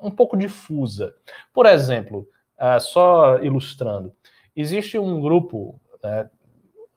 um 0.03 0.11
pouco 0.11 0.35
difusa. 0.35 1.15
Por 1.53 1.65
exemplo, 1.65 2.27
uh, 2.59 2.79
só 2.79 3.39
ilustrando, 3.39 4.13
existe 4.55 4.97
um 4.97 5.21
grupo, 5.21 5.79
uh, 6.03 6.29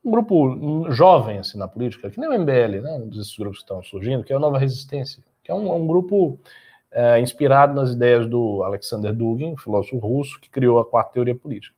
um 0.04 0.10
grupo 0.10 0.90
jovem 0.90 1.38
assim, 1.38 1.58
na 1.58 1.68
política, 1.68 2.10
que 2.10 2.18
nem 2.18 2.28
o 2.28 2.38
MBL, 2.38 2.82
né, 2.82 2.92
um 2.92 3.08
desses 3.08 3.36
grupos 3.36 3.58
que 3.58 3.64
estão 3.64 3.82
surgindo, 3.82 4.24
que 4.24 4.32
é 4.32 4.36
a 4.36 4.40
Nova 4.40 4.58
Resistência, 4.58 5.22
que 5.42 5.50
é 5.50 5.54
um, 5.54 5.74
um 5.74 5.86
grupo 5.86 6.38
uh, 6.92 7.18
inspirado 7.20 7.74
nas 7.74 7.92
ideias 7.92 8.26
do 8.26 8.62
Alexander 8.62 9.14
Dugin, 9.14 9.56
filósofo 9.56 9.98
russo, 9.98 10.40
que 10.40 10.50
criou 10.50 10.78
a 10.78 10.84
quarta 10.84 11.12
teoria 11.14 11.34
política. 11.34 11.74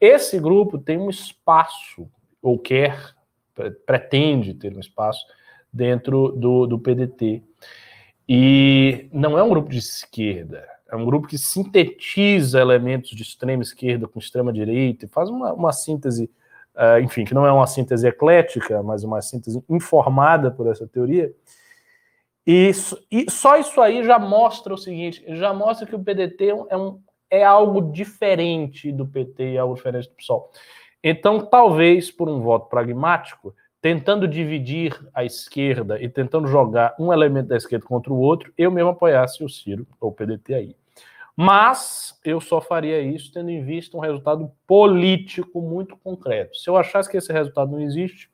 Esse 0.00 0.38
grupo 0.38 0.78
tem 0.78 0.98
um 0.98 1.08
espaço, 1.08 2.08
ou 2.42 2.58
quer, 2.58 3.14
pretende 3.86 4.52
ter 4.52 4.76
um 4.76 4.80
espaço 4.80 5.24
dentro 5.72 6.32
do, 6.32 6.66
do 6.66 6.78
PDT. 6.78 7.42
E 8.28 9.08
não 9.12 9.38
é 9.38 9.42
um 9.42 9.48
grupo 9.48 9.68
de 9.68 9.78
esquerda, 9.78 10.66
é 10.94 10.96
um 10.96 11.04
grupo 11.04 11.26
que 11.26 11.36
sintetiza 11.36 12.60
elementos 12.60 13.10
de 13.10 13.22
extrema 13.22 13.64
esquerda 13.64 14.06
com 14.06 14.20
extrema 14.20 14.52
direita 14.52 15.04
e 15.04 15.08
faz 15.08 15.28
uma, 15.28 15.52
uma 15.52 15.72
síntese, 15.72 16.30
uh, 16.76 17.00
enfim, 17.02 17.24
que 17.24 17.34
não 17.34 17.44
é 17.44 17.50
uma 17.50 17.66
síntese 17.66 18.06
eclética, 18.06 18.80
mas 18.80 19.02
uma 19.02 19.20
síntese 19.20 19.60
informada 19.68 20.52
por 20.52 20.68
essa 20.68 20.86
teoria. 20.86 21.34
E, 22.46 22.70
e 23.10 23.28
só 23.28 23.56
isso 23.56 23.80
aí 23.80 24.04
já 24.04 24.20
mostra 24.20 24.72
o 24.72 24.78
seguinte: 24.78 25.24
já 25.26 25.52
mostra 25.52 25.84
que 25.84 25.96
o 25.96 25.98
PDT 25.98 26.50
é 26.68 26.76
um, 26.76 27.00
é 27.28 27.42
algo 27.42 27.92
diferente 27.92 28.92
do 28.92 29.04
PT 29.04 29.54
e 29.54 29.58
algo 29.58 29.74
diferente 29.74 30.08
do 30.08 30.14
PSOL. 30.14 30.52
Então, 31.02 31.40
talvez 31.40 32.08
por 32.08 32.28
um 32.28 32.40
voto 32.40 32.68
pragmático, 32.68 33.52
tentando 33.80 34.28
dividir 34.28 34.96
a 35.12 35.24
esquerda 35.24 36.00
e 36.00 36.08
tentando 36.08 36.46
jogar 36.46 36.94
um 37.00 37.12
elemento 37.12 37.48
da 37.48 37.56
esquerda 37.56 37.84
contra 37.84 38.12
o 38.12 38.18
outro, 38.18 38.52
eu 38.56 38.70
mesmo 38.70 38.90
apoiasse 38.90 39.42
o 39.42 39.48
Ciro 39.48 39.84
ou 40.00 40.10
o 40.10 40.12
PDT 40.12 40.54
aí. 40.54 40.76
Mas 41.36 42.18
eu 42.24 42.40
só 42.40 42.60
faria 42.60 43.00
isso 43.00 43.32
tendo 43.32 43.50
em 43.50 43.64
vista 43.64 43.96
um 43.96 44.00
resultado 44.00 44.50
político 44.66 45.60
muito 45.60 45.96
concreto. 45.96 46.56
Se 46.56 46.70
eu 46.70 46.76
achasse 46.76 47.10
que 47.10 47.16
esse 47.16 47.32
resultado 47.32 47.72
não 47.72 47.80
existe, 47.80 48.30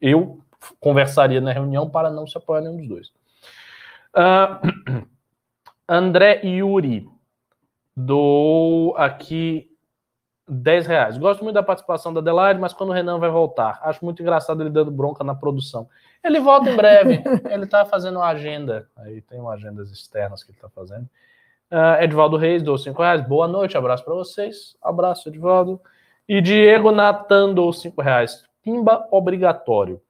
eu 0.00 0.40
conversaria 0.78 1.40
na 1.40 1.52
reunião 1.52 1.88
para 1.88 2.10
não 2.10 2.26
se 2.26 2.36
apoiar 2.36 2.60
nenhum 2.60 2.76
dos 2.76 2.88
dois. 2.88 3.08
Uh, 4.14 5.06
André 5.88 6.42
Yuri. 6.44 7.08
Dou 7.96 8.94
aqui 8.96 9.68
10 10.46 10.86
reais. 10.86 11.18
Gosto 11.18 11.42
muito 11.42 11.54
da 11.54 11.62
participação 11.62 12.12
da 12.12 12.20
Adelaide, 12.20 12.60
mas 12.60 12.72
quando 12.72 12.90
o 12.90 12.92
Renan 12.92 13.18
vai 13.18 13.30
voltar? 13.30 13.80
Acho 13.82 14.04
muito 14.04 14.22
engraçado 14.22 14.62
ele 14.62 14.70
dando 14.70 14.90
bronca 14.90 15.24
na 15.24 15.34
produção. 15.34 15.88
Ele 16.22 16.40
volta 16.40 16.70
em 16.70 16.76
breve. 16.76 17.22
ele 17.50 17.64
está 17.64 17.84
fazendo 17.84 18.16
uma 18.16 18.28
agenda. 18.28 18.88
Aí 18.96 19.20
tem 19.22 19.40
uma 19.40 19.54
agendas 19.54 19.90
externas 19.90 20.44
que 20.44 20.50
ele 20.50 20.58
está 20.58 20.68
fazendo. 20.68 21.08
Uh, 21.70 22.02
Edvaldo 22.02 22.36
Reis, 22.36 22.62
dou 22.62 22.78
5 22.78 23.00
reais. 23.00 23.26
Boa 23.26 23.46
noite, 23.46 23.76
abraço 23.76 24.04
para 24.04 24.14
vocês. 24.14 24.76
Abraço, 24.82 25.28
Edvaldo. 25.28 25.80
E 26.28 26.40
Diego 26.40 26.90
Natan, 26.90 27.52
dou 27.54 27.72
5 27.72 28.00
reais. 28.00 28.44
Pimba 28.62 29.06
obrigatório. 29.10 30.00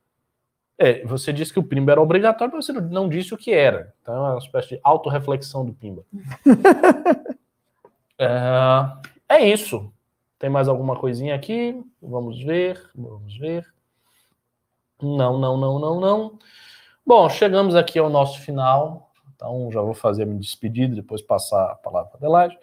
É, 0.78 1.04
você 1.04 1.32
disse 1.32 1.52
que 1.52 1.58
o 1.58 1.64
Pimba 1.64 1.90
era 1.90 2.00
obrigatório, 2.00 2.54
mas 2.54 2.66
você 2.66 2.72
não 2.72 3.08
disse 3.08 3.34
o 3.34 3.36
que 3.36 3.52
era. 3.52 3.92
Então 4.00 4.14
é 4.14 4.30
uma 4.30 4.38
espécie 4.38 4.68
de 4.70 4.80
autorreflexão 4.82 5.64
do 5.64 5.72
Pimba. 5.72 6.04
É, 8.20 9.36
é 9.36 9.48
isso. 9.48 9.92
Tem 10.40 10.50
mais 10.50 10.66
alguma 10.66 10.96
coisinha 10.96 11.36
aqui? 11.36 11.80
Vamos 12.02 12.42
ver, 12.42 12.90
vamos 12.92 13.38
ver. 13.38 13.64
Não, 15.00 15.38
não, 15.38 15.56
não, 15.56 15.78
não, 15.78 16.00
não. 16.00 16.38
Bom, 17.06 17.28
chegamos 17.28 17.76
aqui 17.76 17.96
ao 17.96 18.10
nosso 18.10 18.40
final. 18.40 19.07
Então, 19.38 19.70
já 19.70 19.80
vou 19.80 19.94
fazer 19.94 20.24
a 20.24 20.26
minha 20.26 20.40
despedida, 20.40 20.96
depois 20.96 21.22
passar 21.22 21.70
a 21.70 21.74
palavra 21.76 22.10
para 22.10 22.18
Adelaide. 22.18 22.58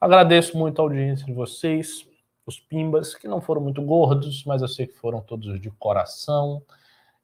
Agradeço 0.00 0.56
muito 0.56 0.78
a 0.78 0.84
audiência 0.84 1.26
de 1.26 1.32
vocês, 1.32 2.06
os 2.46 2.60
pimbas, 2.60 3.16
que 3.16 3.26
não 3.26 3.40
foram 3.40 3.60
muito 3.60 3.82
gordos, 3.82 4.44
mas 4.44 4.62
eu 4.62 4.68
sei 4.68 4.86
que 4.86 4.94
foram 4.96 5.20
todos 5.20 5.60
de 5.60 5.70
coração. 5.72 6.62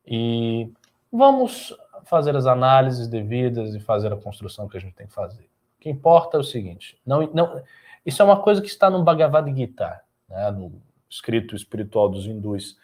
E 0.05 0.73
vamos 1.13 1.73
fazer 2.05 2.35
as 2.35 2.47
análises 2.47 3.07
devidas 3.07 3.77
e 3.77 3.81
fazer 3.81 4.13
a 4.13 4.17
construção 4.17 4.69
que 4.69 4.77
a 4.77 4.81
gente 4.81 4.95
tem 4.95 5.07
que 5.07 5.15
fazer. 5.15 5.45
O 5.79 5.83
que 5.83 5.89
importa 5.89 6.37
é 6.37 6.41
o 6.41 6.45
seguinte: 6.45 6.99
não, 7.07 7.29
não, 7.33 7.63
isso 8.05 8.21
é 8.21 8.25
uma 8.25 8.43
coisa 8.43 8.61
que 8.61 8.69
está 8.69 8.91
no 8.91 9.05
Bhagavad 9.05 9.55
Gita, 9.55 10.01
né, 10.29 10.51
no 10.51 10.83
escrito 11.09 11.55
espiritual 11.55 12.09
dos 12.09 12.27
hindus. 12.27 12.77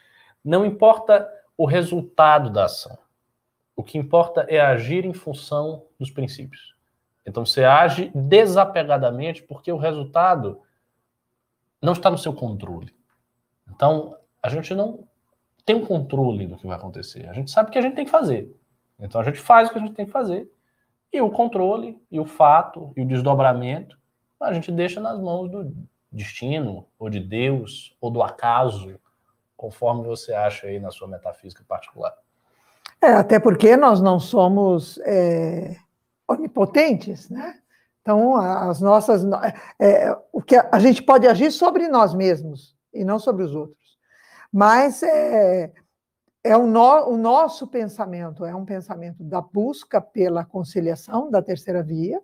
Não 0.45 0.65
importa 0.65 1.29
o 1.59 1.67
resultado 1.67 2.49
da 2.49 2.67
ação. 2.67 2.97
O 3.77 3.85
que 3.85 3.99
importa 3.99 4.47
é 4.49 4.59
agir 4.59 5.05
em 5.05 5.13
função 5.13 5.85
dos 6.01 6.11
princípios. 6.11 6.75
Então 7.25 7.45
você 7.45 7.63
age 7.63 8.11
desapegadamente 8.15 9.43
porque 9.43 9.71
o 9.71 9.77
resultado 9.77 10.61
não 11.81 11.93
está 11.93 12.11
no 12.11 12.19
seu 12.19 12.33
controle. 12.33 12.93
Então 13.71 14.17
a 14.43 14.49
gente 14.49 14.75
não 14.75 15.07
tem 15.65 15.77
um 15.77 15.85
controle 15.85 16.47
do 16.47 16.57
que 16.57 16.67
vai 16.67 16.77
acontecer. 16.77 17.29
A 17.29 17.33
gente 17.33 17.51
sabe 17.51 17.69
o 17.69 17.73
que 17.73 17.79
a 17.79 17.83
gente 17.83 17.95
tem 17.95 18.05
que 18.05 18.11
fazer. 18.11 18.51
Então 18.99 19.21
a 19.21 19.25
gente 19.25 19.39
faz 19.39 19.69
o 19.69 19.73
que 19.73 19.79
a 19.79 19.83
gente 19.83 19.95
tem 19.95 20.07
que 20.07 20.13
fazer 20.13 20.51
e 21.13 21.21
o 21.21 21.31
controle, 21.31 22.01
e 22.11 22.21
o 22.21 22.27
fato, 22.27 22.93
e 22.97 23.01
o 23.01 23.07
desdobramento, 23.07 23.99
a 24.41 24.53
gente 24.53 24.71
deixa 24.71 25.01
nas 25.01 25.19
mãos 25.19 25.51
do 25.51 25.75
destino, 26.13 26.87
ou 26.99 27.09
de 27.09 27.21
Deus, 27.21 27.97
ou 28.01 28.11
do 28.11 28.23
acaso, 28.23 29.01
conforme 29.57 30.07
você 30.07 30.35
acha 30.35 30.67
aí 30.67 30.79
na 30.79 30.91
sua 30.91 31.09
metafísica 31.09 31.65
particular. 31.67 32.15
É, 33.03 33.13
até 33.13 33.39
porque 33.39 33.77
nós 33.77 34.01
não 34.01 34.19
somos 34.19 34.99
é, 35.05 35.77
onipotentes, 36.29 37.29
né? 37.29 37.59
Então, 38.01 38.37
as 38.37 38.81
nossas. 38.81 39.23
É, 39.81 40.17
o 40.33 40.41
que 40.41 40.57
a, 40.57 40.69
a, 40.73 40.79
gente 40.79 41.03
pode 41.03 41.27
agir 41.27 41.51
sobre 41.51 41.89
nós 41.89 42.15
mesmos 42.15 42.77
e 42.95 43.05
não 43.05 43.19
sobre 43.19 43.43
os 43.43 43.55
outros. 43.55 43.99
Mas 44.53 45.03
é, 45.03 45.73
é 46.45 46.57
o, 46.57 46.67
no, 46.67 47.09
o 47.09 47.17
nosso 47.17 47.67
pensamento, 47.67 48.45
é 48.45 48.55
um 48.55 48.65
pensamento 48.65 49.25
da 49.25 49.41
busca 49.41 50.01
pela 50.01 50.45
conciliação 50.45 51.31
da 51.31 51.43
terceira 51.43 51.83
via. 51.83 52.23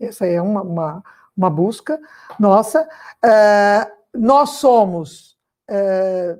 Essa 0.00 0.26
é 0.26 0.42
uma, 0.42 0.62
uma, 0.62 1.04
uma 1.36 1.48
busca 1.48 2.00
nossa. 2.38 2.88
É, 3.24 3.88
nós 4.12 4.50
somos 4.50 5.38
é, 5.68 6.36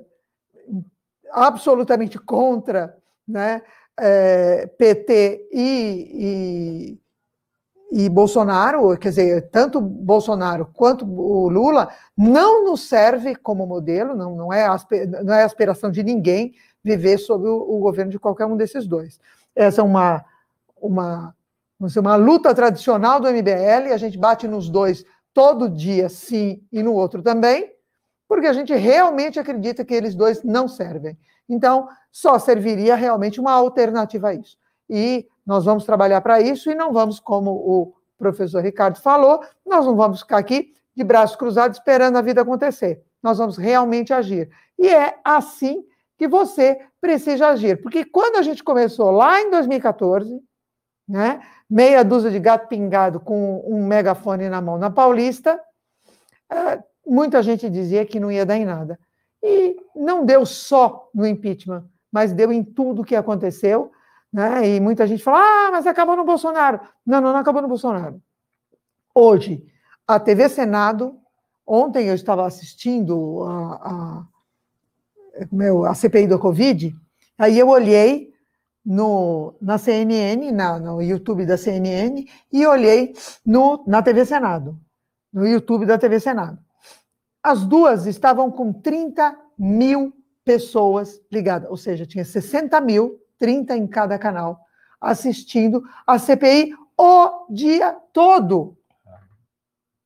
absolutamente 1.31 2.19
contra 2.19 3.00
né, 3.31 3.61
é, 3.99 4.67
PT 4.77 5.49
e, 5.51 6.97
e, 7.91 8.05
e, 8.05 8.09
Bolsonaro, 8.09 8.97
quer 8.97 9.09
dizer, 9.09 9.49
tanto 9.49 9.81
Bolsonaro 9.81 10.69
quanto 10.73 11.05
o 11.05 11.49
Lula, 11.49 11.89
não 12.17 12.65
nos 12.65 12.87
serve 12.87 13.35
como 13.35 13.65
modelo, 13.65 14.15
não, 14.15 14.35
não, 14.35 14.53
é, 14.53 14.67
não 15.23 15.33
é 15.33 15.43
aspiração 15.43 15.91
de 15.91 16.03
ninguém 16.03 16.53
viver 16.83 17.17
sob 17.17 17.47
o, 17.47 17.55
o, 17.55 17.79
governo 17.79 18.11
de 18.11 18.19
qualquer 18.19 18.45
um 18.45 18.57
desses 18.57 18.87
dois. 18.87 19.19
Essa 19.55 19.81
é 19.81 19.83
uma, 19.83 20.23
uma, 20.81 21.35
dizer, 21.79 21.99
uma 21.99 22.15
luta 22.15 22.53
tradicional 22.55 23.19
do 23.19 23.27
MBL, 23.29 23.93
a 23.93 23.97
gente 23.97 24.17
bate 24.17 24.47
nos 24.47 24.69
dois 24.69 25.05
todo 25.33 25.69
dia, 25.69 26.09
sim, 26.09 26.61
e 26.71 26.81
no 26.83 26.93
outro 26.93 27.21
também, 27.21 27.71
porque 28.27 28.47
a 28.47 28.53
gente 28.53 28.73
realmente 28.73 29.39
acredita 29.39 29.85
que 29.85 29.93
eles 29.93 30.15
dois 30.15 30.43
não 30.43 30.67
servem. 30.67 31.17
Então, 31.51 31.89
só 32.09 32.39
serviria 32.39 32.95
realmente 32.95 33.37
uma 33.37 33.51
alternativa 33.51 34.29
a 34.29 34.33
isso. 34.33 34.57
E 34.89 35.27
nós 35.45 35.65
vamos 35.65 35.83
trabalhar 35.83 36.21
para 36.21 36.39
isso 36.39 36.71
e 36.71 36.75
não 36.75 36.93
vamos, 36.93 37.19
como 37.19 37.51
o 37.51 37.93
professor 38.17 38.63
Ricardo 38.63 39.01
falou, 39.01 39.43
nós 39.65 39.85
não 39.85 39.95
vamos 39.97 40.21
ficar 40.21 40.37
aqui 40.37 40.73
de 40.95 41.03
braços 41.03 41.35
cruzados 41.35 41.77
esperando 41.77 42.17
a 42.17 42.21
vida 42.21 42.41
acontecer. 42.41 43.03
Nós 43.21 43.37
vamos 43.37 43.57
realmente 43.57 44.13
agir. 44.13 44.49
E 44.79 44.87
é 44.87 45.19
assim 45.25 45.83
que 46.17 46.25
você 46.25 46.79
precisa 47.01 47.47
agir. 47.47 47.81
Porque 47.81 48.05
quando 48.05 48.37
a 48.37 48.41
gente 48.41 48.63
começou 48.63 49.11
lá 49.11 49.41
em 49.41 49.51
2014, 49.51 50.41
né, 51.05 51.41
meia 51.69 52.01
dúzia 52.01 52.31
de 52.31 52.39
gato 52.39 52.69
pingado 52.69 53.19
com 53.19 53.61
um 53.67 53.85
megafone 53.85 54.47
na 54.47 54.61
mão 54.61 54.77
na 54.77 54.89
Paulista, 54.89 55.59
é, 56.49 56.81
muita 57.05 57.43
gente 57.43 57.69
dizia 57.69 58.05
que 58.05 58.21
não 58.21 58.31
ia 58.31 58.45
dar 58.45 58.55
em 58.55 58.65
nada. 58.65 58.97
E 59.43 59.75
não 59.95 60.25
deu 60.25 60.45
só 60.45 61.09
no 61.13 61.25
impeachment, 61.25 61.85
mas 62.11 62.33
deu 62.33 62.51
em 62.51 62.63
tudo 62.63 63.03
que 63.03 63.15
aconteceu. 63.15 63.91
Né? 64.31 64.75
E 64.75 64.79
muita 64.79 65.07
gente 65.07 65.23
fala: 65.23 65.39
ah, 65.39 65.71
mas 65.71 65.87
acabou 65.87 66.15
no 66.15 66.23
Bolsonaro. 66.23 66.79
Não, 67.05 67.19
não, 67.19 67.33
não 67.33 67.39
acabou 67.39 67.61
no 67.61 67.67
Bolsonaro. 67.67 68.21
Hoje, 69.13 69.65
a 70.07 70.19
TV 70.19 70.47
Senado, 70.47 71.17
ontem 71.65 72.07
eu 72.07 72.15
estava 72.15 72.45
assistindo 72.45 73.43
a, 73.43 73.73
a, 73.73 74.25
meu, 75.51 75.85
a 75.85 75.93
CPI 75.93 76.27
do 76.27 76.39
Covid, 76.39 76.95
aí 77.37 77.57
eu 77.57 77.67
olhei 77.69 78.31
no, 78.85 79.53
na 79.61 79.77
CNN, 79.77 80.51
na, 80.51 80.79
no 80.79 81.01
YouTube 81.01 81.45
da 81.45 81.57
CNN, 81.57 82.25
e 82.51 82.65
olhei 82.65 83.13
no, 83.45 83.83
na 83.85 84.01
TV 84.01 84.25
Senado, 84.25 84.79
no 85.31 85.47
YouTube 85.47 85.85
da 85.85 85.97
TV 85.97 86.19
Senado. 86.19 86.57
As 87.43 87.65
duas 87.65 88.05
estavam 88.05 88.51
com 88.51 88.71
30 88.71 89.37
mil 89.57 90.13
pessoas 90.43 91.19
ligadas, 91.31 91.69
ou 91.69 91.77
seja, 91.77 92.05
tinha 92.05 92.25
60 92.25 92.79
mil, 92.81 93.19
30 93.39 93.75
em 93.75 93.87
cada 93.87 94.17
canal, 94.19 94.59
assistindo 94.99 95.83
a 96.05 96.19
CPI 96.19 96.75
o 96.97 97.47
dia 97.49 97.97
todo. 98.13 98.77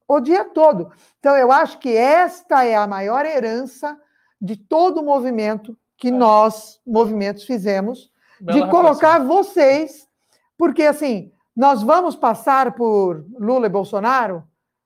O 0.07 0.19
dia 0.19 0.45
todo. 0.45 0.91
Então, 1.19 1.35
eu 1.35 1.51
acho 1.51 1.79
que 1.79 1.95
esta 1.95 2.63
é 2.63 2.75
a 2.75 2.87
maior 2.87 3.25
herança 3.25 3.99
de 4.39 4.55
todo 4.55 5.01
o 5.01 5.05
movimento 5.05 5.77
que 5.97 6.11
nós, 6.11 6.79
movimentos, 6.85 7.43
fizemos, 7.43 8.11
Bela 8.39 8.59
de 8.59 8.69
colocar 8.69 9.19
vocês, 9.19 10.07
porque 10.57 10.83
assim, 10.83 11.31
nós 11.55 11.81
vamos 11.81 12.15
passar 12.15 12.75
por 12.75 13.25
Lula 13.39 13.65
e 13.65 13.69
Bolsonaro? 13.69 14.43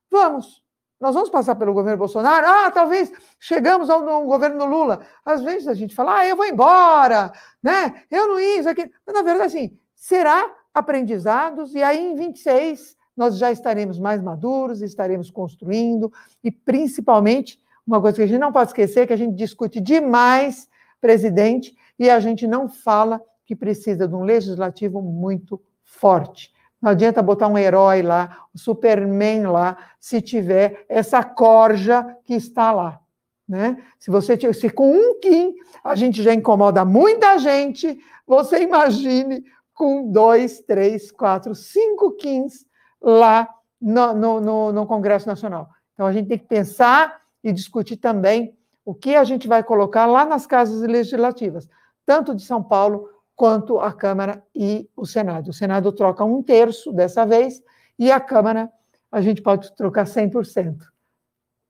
Vamos. 0.09 0.63
Nós 0.99 1.15
vamos 1.15 1.29
passar 1.29 1.55
pelo 1.55 1.73
governo 1.73 1.97
Bolsonaro? 1.97 2.45
Ah, 2.45 2.71
talvez 2.71 3.11
chegamos 3.39 3.89
ao, 3.89 4.25
governo 4.25 4.65
Lula. 4.65 5.01
Às 5.23 5.41
vezes 5.41 5.67
a 5.67 5.73
gente 5.73 5.95
fala, 5.95 6.19
ah, 6.19 6.27
eu 6.27 6.35
vou 6.35 6.45
embora, 6.45 7.31
né? 7.63 8.03
Eu 8.11 8.27
não 8.27 8.39
isso, 8.39 8.67
aqui. 8.67 8.91
Mas, 9.05 9.15
na 9.15 9.21
verdade, 9.21 9.47
assim, 9.47 9.79
será 9.95 10.53
aprendizados, 10.73 11.73
e 11.73 11.81
aí 11.81 11.99
em 11.99 12.15
26 12.15 12.97
nós 13.15 13.37
já 13.37 13.51
estaremos 13.51 13.99
mais 13.99 14.21
maduros, 14.21 14.81
estaremos 14.81 15.29
construindo, 15.29 16.11
e 16.43 16.49
principalmente, 16.49 17.59
uma 17.85 17.99
coisa 17.99 18.15
que 18.15 18.23
a 18.23 18.27
gente 18.27 18.39
não 18.39 18.51
pode 18.51 18.69
esquecer, 18.69 19.07
que 19.07 19.13
a 19.13 19.17
gente 19.17 19.35
discute 19.35 19.81
demais, 19.81 20.69
presidente, 21.01 21.75
e 21.97 22.09
a 22.09 22.19
gente 22.19 22.47
não 22.47 22.69
fala 22.69 23.21
que 23.45 23.55
precisa 23.55 24.07
de 24.07 24.15
um 24.15 24.23
legislativo 24.23 25.01
muito 25.01 25.61
forte. 25.83 26.53
Não 26.81 26.91
adianta 26.91 27.21
botar 27.21 27.47
um 27.47 27.57
herói 27.57 28.01
lá, 28.01 28.45
o 28.53 28.55
um 28.55 28.57
Superman 28.57 29.47
lá, 29.47 29.77
se 29.99 30.21
tiver 30.21 30.85
essa 30.87 31.23
corja 31.23 32.15
que 32.25 32.33
está 32.33 32.71
lá. 32.71 32.99
Né? 33.47 33.77
Se 33.97 34.11
você 34.11 34.37
se 34.53 34.69
com 34.69 34.91
um 34.91 35.19
Kim 35.19 35.55
a 35.83 35.95
gente 35.95 36.21
já 36.21 36.33
incomoda 36.33 36.85
muita 36.85 37.37
gente, 37.39 37.99
você 38.27 38.61
imagine 38.61 39.43
com 39.73 40.11
dois, 40.11 40.59
três, 40.59 41.11
quatro, 41.11 41.55
cinco 41.55 42.11
Kims 42.11 42.65
lá 43.01 43.49
no, 43.81 44.13
no, 44.13 44.41
no, 44.41 44.73
no 44.73 44.85
Congresso 44.85 45.27
Nacional. 45.27 45.69
Então 45.93 46.05
a 46.05 46.13
gente 46.13 46.27
tem 46.27 46.37
que 46.37 46.45
pensar 46.45 47.21
e 47.43 47.51
discutir 47.51 47.97
também 47.97 48.55
o 48.85 48.93
que 48.93 49.15
a 49.15 49.23
gente 49.23 49.47
vai 49.47 49.63
colocar 49.63 50.05
lá 50.05 50.25
nas 50.25 50.45
casas 50.45 50.81
legislativas, 50.81 51.67
tanto 52.05 52.35
de 52.35 52.43
São 52.43 52.61
Paulo 52.61 53.09
quanto 53.39 53.79
a 53.79 53.93
Câmara 53.93 54.43
e 54.53 54.89
o 54.97 55.05
Senado. 55.05 55.51
O 55.51 55.53
Senado 55.53 55.93
troca 55.93 56.25
um 56.25 56.43
terço 56.43 56.91
dessa 56.91 57.25
vez 57.25 57.63
e 57.97 58.11
a 58.11 58.19
Câmara 58.19 58.69
a 59.09 59.21
gente 59.21 59.41
pode 59.41 59.73
trocar 59.77 60.03
100%. 60.03 60.75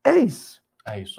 É 0.04 0.18
isso. 0.18 0.60
É 0.84 1.00
isso 1.00 1.12
aí. 1.12 1.18